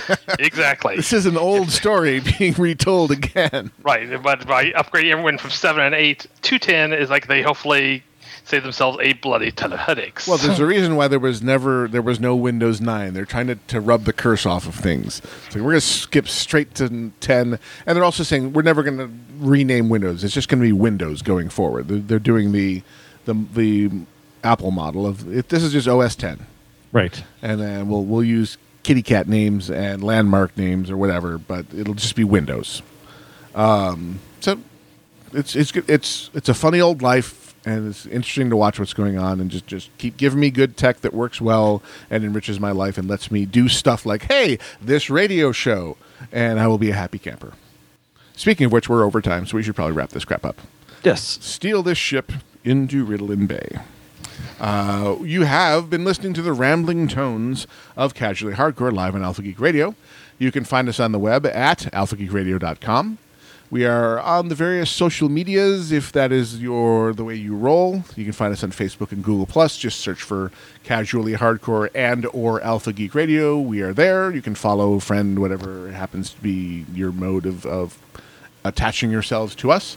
exactly. 0.38 0.96
This 0.96 1.12
is 1.12 1.26
an 1.26 1.36
old 1.36 1.70
story 1.70 2.20
being 2.38 2.54
retold 2.54 3.10
again. 3.10 3.70
Right, 3.82 4.22
but 4.22 4.46
by 4.46 4.70
upgrading 4.72 5.12
everyone 5.12 5.38
from 5.38 5.50
7 5.50 5.82
and 5.82 5.94
8 5.94 6.26
to 6.42 6.58
10 6.58 6.92
is 6.92 7.10
like 7.10 7.26
they 7.26 7.42
hopefully 7.42 8.02
save 8.44 8.62
themselves 8.62 8.98
a 9.00 9.12
bloody 9.14 9.50
ton 9.52 9.72
of 9.72 9.78
headaches. 9.78 10.26
Well, 10.26 10.38
there's 10.38 10.58
a 10.58 10.66
reason 10.74 10.96
why 10.96 11.08
there 11.08 11.18
was 11.18 11.42
never 11.42 11.86
there 11.86 12.02
was 12.02 12.18
no 12.18 12.34
Windows 12.34 12.80
9. 12.80 13.14
They're 13.14 13.24
trying 13.24 13.46
to, 13.48 13.54
to 13.68 13.80
rub 13.80 14.04
the 14.04 14.12
curse 14.12 14.44
off 14.46 14.66
of 14.66 14.74
things. 14.74 15.22
So 15.50 15.60
we're 15.60 15.70
going 15.72 15.74
to 15.76 15.80
skip 15.82 16.26
straight 16.28 16.74
to 16.76 17.12
10, 17.20 17.58
and 17.86 17.96
they're 17.96 18.04
also 18.04 18.22
saying 18.22 18.52
we're 18.52 18.62
never 18.62 18.82
going 18.82 18.98
to 18.98 19.10
rename 19.38 19.88
Windows. 19.88 20.24
It's 20.24 20.34
just 20.34 20.48
going 20.48 20.60
to 20.60 20.66
be 20.66 20.72
Windows 20.72 21.22
going 21.22 21.48
forward. 21.48 21.88
They're, 21.88 21.98
they're 21.98 22.18
doing 22.18 22.52
the 22.52 22.82
the 23.26 23.34
the 23.34 23.90
Apple 24.42 24.70
model 24.70 25.06
of 25.06 25.32
it, 25.32 25.50
this 25.50 25.62
is 25.62 25.72
just 25.72 25.86
OS 25.86 26.16
10, 26.16 26.46
Right. 26.92 27.22
and 27.42 27.60
then 27.60 27.88
we'll 27.88 28.04
we'll 28.04 28.24
use 28.24 28.56
kitty 28.82 29.02
cat 29.02 29.28
names 29.28 29.70
and 29.70 30.02
landmark 30.02 30.56
names 30.56 30.90
or 30.90 30.96
whatever, 30.96 31.38
but 31.38 31.66
it'll 31.76 31.94
just 31.94 32.16
be 32.16 32.24
Windows. 32.24 32.82
Um, 33.54 34.20
so 34.40 34.58
it's 35.32 35.54
it's 35.56 35.72
good- 35.72 35.88
it's 35.88 36.30
it's 36.34 36.48
a 36.48 36.54
funny 36.54 36.80
old 36.80 37.02
life, 37.02 37.54
and 37.64 37.88
it's 37.88 38.06
interesting 38.06 38.48
to 38.50 38.56
watch 38.56 38.78
what's 38.78 38.94
going 38.94 39.18
on, 39.18 39.40
and 39.40 39.50
just 39.50 39.66
just 39.66 39.90
keep 39.98 40.16
giving 40.16 40.40
me 40.40 40.50
good 40.50 40.76
tech 40.76 41.00
that 41.02 41.12
works 41.12 41.40
well 41.40 41.82
and 42.10 42.24
enriches 42.24 42.58
my 42.60 42.70
life 42.70 42.96
and 42.98 43.08
lets 43.08 43.30
me 43.30 43.44
do 43.46 43.68
stuff 43.68 44.06
like, 44.06 44.24
hey, 44.30 44.58
this 44.80 45.10
radio 45.10 45.52
show, 45.52 45.96
and 46.32 46.58
I 46.60 46.66
will 46.66 46.78
be 46.78 46.90
a 46.90 46.94
happy 46.94 47.18
camper. 47.18 47.52
Speaking 48.36 48.66
of 48.66 48.72
which, 48.72 48.88
we're 48.88 49.04
over 49.04 49.20
time, 49.20 49.46
so 49.46 49.56
we 49.56 49.62
should 49.62 49.74
probably 49.74 49.92
wrap 49.94 50.10
this 50.10 50.24
crap 50.24 50.44
up. 50.46 50.60
Yes. 51.04 51.38
Steal 51.42 51.82
this 51.82 51.98
ship 51.98 52.32
into 52.64 53.04
Riddlin 53.04 53.46
Bay. 53.46 53.78
Uh, 54.60 55.16
you 55.22 55.44
have 55.44 55.88
been 55.90 56.04
listening 56.04 56.34
to 56.34 56.42
the 56.42 56.52
rambling 56.52 57.08
tones 57.08 57.66
of 57.96 58.14
Casually 58.14 58.54
Hardcore 58.54 58.92
live 58.92 59.14
on 59.14 59.22
Alpha 59.22 59.42
Geek 59.42 59.60
Radio. 59.60 59.94
You 60.38 60.50
can 60.52 60.64
find 60.64 60.88
us 60.88 61.00
on 61.00 61.12
the 61.12 61.18
web 61.18 61.46
at 61.46 61.80
alphageekradio.com. 61.92 63.18
We 63.70 63.86
are 63.86 64.18
on 64.18 64.48
the 64.48 64.56
various 64.56 64.90
social 64.90 65.28
medias 65.28 65.92
if 65.92 66.10
that 66.10 66.32
is 66.32 66.60
your 66.60 67.12
the 67.12 67.22
way 67.22 67.36
you 67.36 67.54
roll. 67.54 68.02
You 68.16 68.24
can 68.24 68.32
find 68.32 68.52
us 68.52 68.64
on 68.64 68.72
Facebook 68.72 69.12
and 69.12 69.22
Google 69.22 69.46
Plus. 69.46 69.76
Just 69.78 70.00
search 70.00 70.22
for 70.22 70.50
Casually 70.82 71.34
Hardcore 71.34 71.88
and 71.94 72.26
or 72.32 72.60
Alpha 72.62 72.92
Geek 72.92 73.14
Radio. 73.14 73.60
We 73.60 73.80
are 73.82 73.92
there. 73.92 74.32
You 74.32 74.42
can 74.42 74.56
follow, 74.56 74.98
friend, 74.98 75.38
whatever 75.38 75.92
happens 75.92 76.30
to 76.30 76.40
be 76.40 76.84
your 76.92 77.12
mode 77.12 77.46
of, 77.46 77.64
of 77.64 77.96
attaching 78.64 79.12
yourselves 79.12 79.54
to 79.56 79.70
us. 79.70 79.96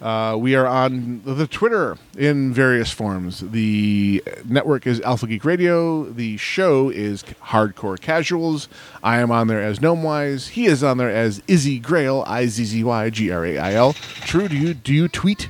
Uh, 0.00 0.36
we 0.38 0.54
are 0.54 0.66
on 0.66 1.22
the 1.24 1.46
Twitter 1.46 1.96
in 2.18 2.52
various 2.52 2.90
forms. 2.90 3.40
The 3.40 4.22
network 4.44 4.86
is 4.86 5.00
Alpha 5.00 5.26
Geek 5.26 5.44
Radio. 5.44 6.04
The 6.04 6.36
show 6.36 6.90
is 6.90 7.22
Hardcore 7.22 8.00
Casuals. 8.00 8.68
I 9.02 9.18
am 9.18 9.30
on 9.30 9.48
there 9.48 9.62
as 9.62 9.78
Gnomewise. 9.78 10.50
He 10.50 10.66
is 10.66 10.82
on 10.82 10.98
there 10.98 11.10
as 11.10 11.42
Izzy 11.48 11.78
Grail, 11.78 12.24
I 12.26 12.46
Z 12.46 12.64
Z 12.64 12.84
Y 12.84 13.10
G 13.10 13.30
R 13.30 13.46
A 13.46 13.58
I 13.58 13.72
L. 13.74 13.92
True, 13.92 14.48
do 14.48 14.56
you 14.56 14.74
do 14.74 14.92
you 14.92 15.08
tweet? 15.08 15.48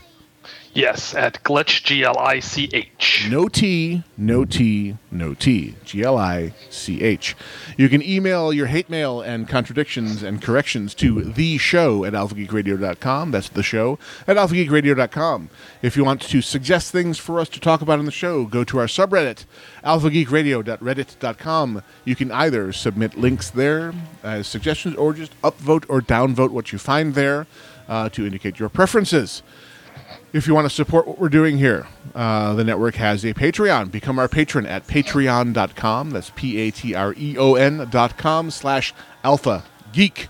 Yes, 0.76 1.14
at 1.14 1.42
Glich 1.42 1.82
G 1.84 2.04
L 2.04 2.18
I 2.18 2.38
C 2.38 2.68
H. 2.70 3.28
No 3.30 3.48
T, 3.48 4.02
no 4.18 4.44
T, 4.44 4.98
no 5.10 5.32
T. 5.32 5.74
G 5.86 6.02
L 6.02 6.18
I 6.18 6.52
C 6.68 7.00
H. 7.00 7.34
You 7.78 7.88
can 7.88 8.02
email 8.02 8.52
your 8.52 8.66
hate 8.66 8.90
mail 8.90 9.22
and 9.22 9.48
contradictions 9.48 10.22
and 10.22 10.42
corrections 10.42 10.94
to 10.96 11.22
the 11.22 11.56
show 11.56 12.04
at 12.04 12.12
alphageekradio.com. 12.12 13.30
That's 13.30 13.48
the 13.48 13.62
show 13.62 13.98
at 14.26 14.36
alphageekradio.com. 14.36 15.48
If 15.80 15.96
you 15.96 16.04
want 16.04 16.20
to 16.20 16.42
suggest 16.42 16.92
things 16.92 17.16
for 17.16 17.40
us 17.40 17.48
to 17.48 17.58
talk 17.58 17.80
about 17.80 17.98
on 17.98 18.04
the 18.04 18.10
show, 18.10 18.44
go 18.44 18.62
to 18.64 18.78
our 18.78 18.84
subreddit, 18.84 19.46
alphageekradio.reddit.com. 19.82 21.82
You 22.04 22.14
can 22.14 22.30
either 22.30 22.70
submit 22.74 23.16
links 23.16 23.48
there 23.48 23.94
as 24.22 24.46
suggestions 24.46 24.94
or 24.96 25.14
just 25.14 25.40
upvote 25.40 25.86
or 25.88 26.02
downvote 26.02 26.50
what 26.50 26.70
you 26.70 26.78
find 26.78 27.14
there 27.14 27.46
uh, 27.88 28.10
to 28.10 28.26
indicate 28.26 28.58
your 28.58 28.68
preferences. 28.68 29.42
If 30.36 30.46
you 30.46 30.54
want 30.54 30.66
to 30.66 30.74
support 30.74 31.06
what 31.06 31.18
we're 31.18 31.30
doing 31.30 31.56
here, 31.56 31.86
uh, 32.14 32.52
the 32.52 32.62
network 32.62 32.96
has 32.96 33.24
a 33.24 33.32
Patreon. 33.32 33.90
Become 33.90 34.18
our 34.18 34.28
patron 34.28 34.66
at 34.66 34.86
patreon.com. 34.86 36.10
That's 36.10 36.30
P 36.36 36.58
A 36.58 36.70
T 36.70 36.94
R 36.94 37.14
E 37.16 37.38
O 37.38 37.54
N 37.54 37.88
dot 37.90 38.18
com 38.18 38.50
slash 38.50 38.92
alpha 39.24 39.64
geek. 39.94 40.28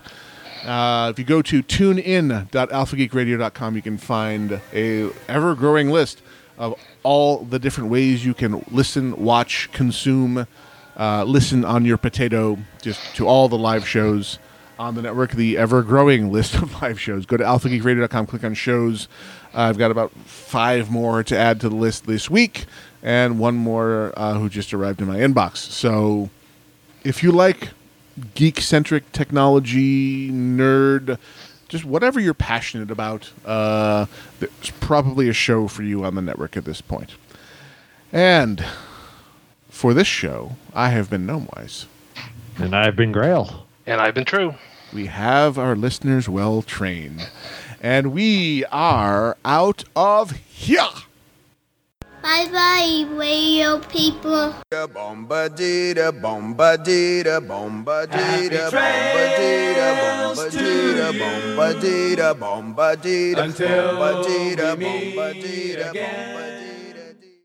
Uh, 0.63 1.09
if 1.11 1.19
you 1.19 1.25
go 1.25 1.41
to 1.41 1.61
tunein.alphageekradio.com, 1.61 3.75
you 3.75 3.81
can 3.81 3.97
find 3.97 4.61
a 4.73 5.09
ever 5.27 5.55
growing 5.55 5.89
list 5.89 6.21
of 6.57 6.79
all 7.03 7.43
the 7.43 7.59
different 7.59 7.89
ways 7.89 8.25
you 8.25 8.33
can 8.33 8.63
listen, 8.71 9.13
watch, 9.21 9.69
consume, 9.73 10.47
uh, 10.95 11.25
listen 11.25 11.65
on 11.65 11.83
your 11.83 11.97
potato, 11.97 12.57
just 12.81 13.13
to 13.17 13.27
all 13.27 13.49
the 13.49 13.57
live 13.57 13.85
shows 13.85 14.39
on 14.79 14.95
the 14.95 15.01
network, 15.01 15.31
the 15.31 15.57
ever 15.57 15.81
growing 15.81 16.31
list 16.37 16.55
of 16.55 16.81
live 16.81 16.97
shows. 16.97 17.25
Go 17.25 17.35
to 17.35 17.43
alphageekradio.com, 17.43 18.27
click 18.27 18.45
on 18.45 18.53
shows. 18.53 19.09
Uh, 19.57 19.61
I've 19.61 19.79
got 19.79 19.89
about 19.89 20.11
five 20.11 20.91
more 20.91 21.23
to 21.23 21.35
add 21.35 21.59
to 21.61 21.69
the 21.69 21.75
list 21.75 22.05
this 22.05 22.29
week, 22.29 22.65
and 23.01 23.39
one 23.39 23.55
more 23.55 24.13
uh, 24.15 24.35
who 24.35 24.49
just 24.49 24.71
arrived 24.71 25.01
in 25.01 25.07
my 25.07 25.17
inbox. 25.17 25.57
So 25.57 26.29
if 27.03 27.23
you 27.23 27.31
like 27.31 27.69
geek 28.35 28.61
centric 28.61 29.11
technology, 29.13 30.29
nerd, 30.29 31.17
just 31.69 31.85
whatever 31.85 32.19
you're 32.19 32.35
passionate 32.35 32.91
about, 32.91 33.31
uh, 33.45 34.05
there's 34.39 34.69
probably 34.79 35.27
a 35.27 35.33
show 35.33 35.67
for 35.67 35.81
you 35.81 36.03
on 36.03 36.13
the 36.13 36.21
network 36.21 36.55
at 36.55 36.65
this 36.65 36.79
point. 36.79 37.15
And 38.13 38.63
for 39.69 39.91
this 39.95 40.07
show, 40.07 40.55
I 40.71 40.89
have 40.89 41.09
been 41.09 41.25
Gnomewise. 41.25 41.87
And 42.57 42.75
I've 42.75 42.95
been 42.95 43.11
Grail. 43.11 43.65
And 43.87 44.01
I've 44.01 44.13
been 44.13 44.25
True. 44.25 44.53
We 44.93 45.07
have 45.07 45.57
our 45.57 45.75
listeners 45.75 46.29
well 46.29 46.61
trained. 46.61 47.27
And 47.81 48.13
we 48.13 48.65
are 48.71 49.37
out 49.45 49.83
of 49.95 50.31
here. 50.31 50.81
Bye 52.23 52.47
bye, 52.51 53.05
radio 53.15 53.79
people. 53.79 54.53
Bomba 54.69 55.49
dita, 55.49 56.11
bomba 56.11 56.77
dita, 56.83 57.39
bomba 57.39 58.05
dita, 58.07 58.69
bomba 58.73 59.39
dita, 59.39 59.93
bomba 62.35 62.95
dita, 65.39 65.93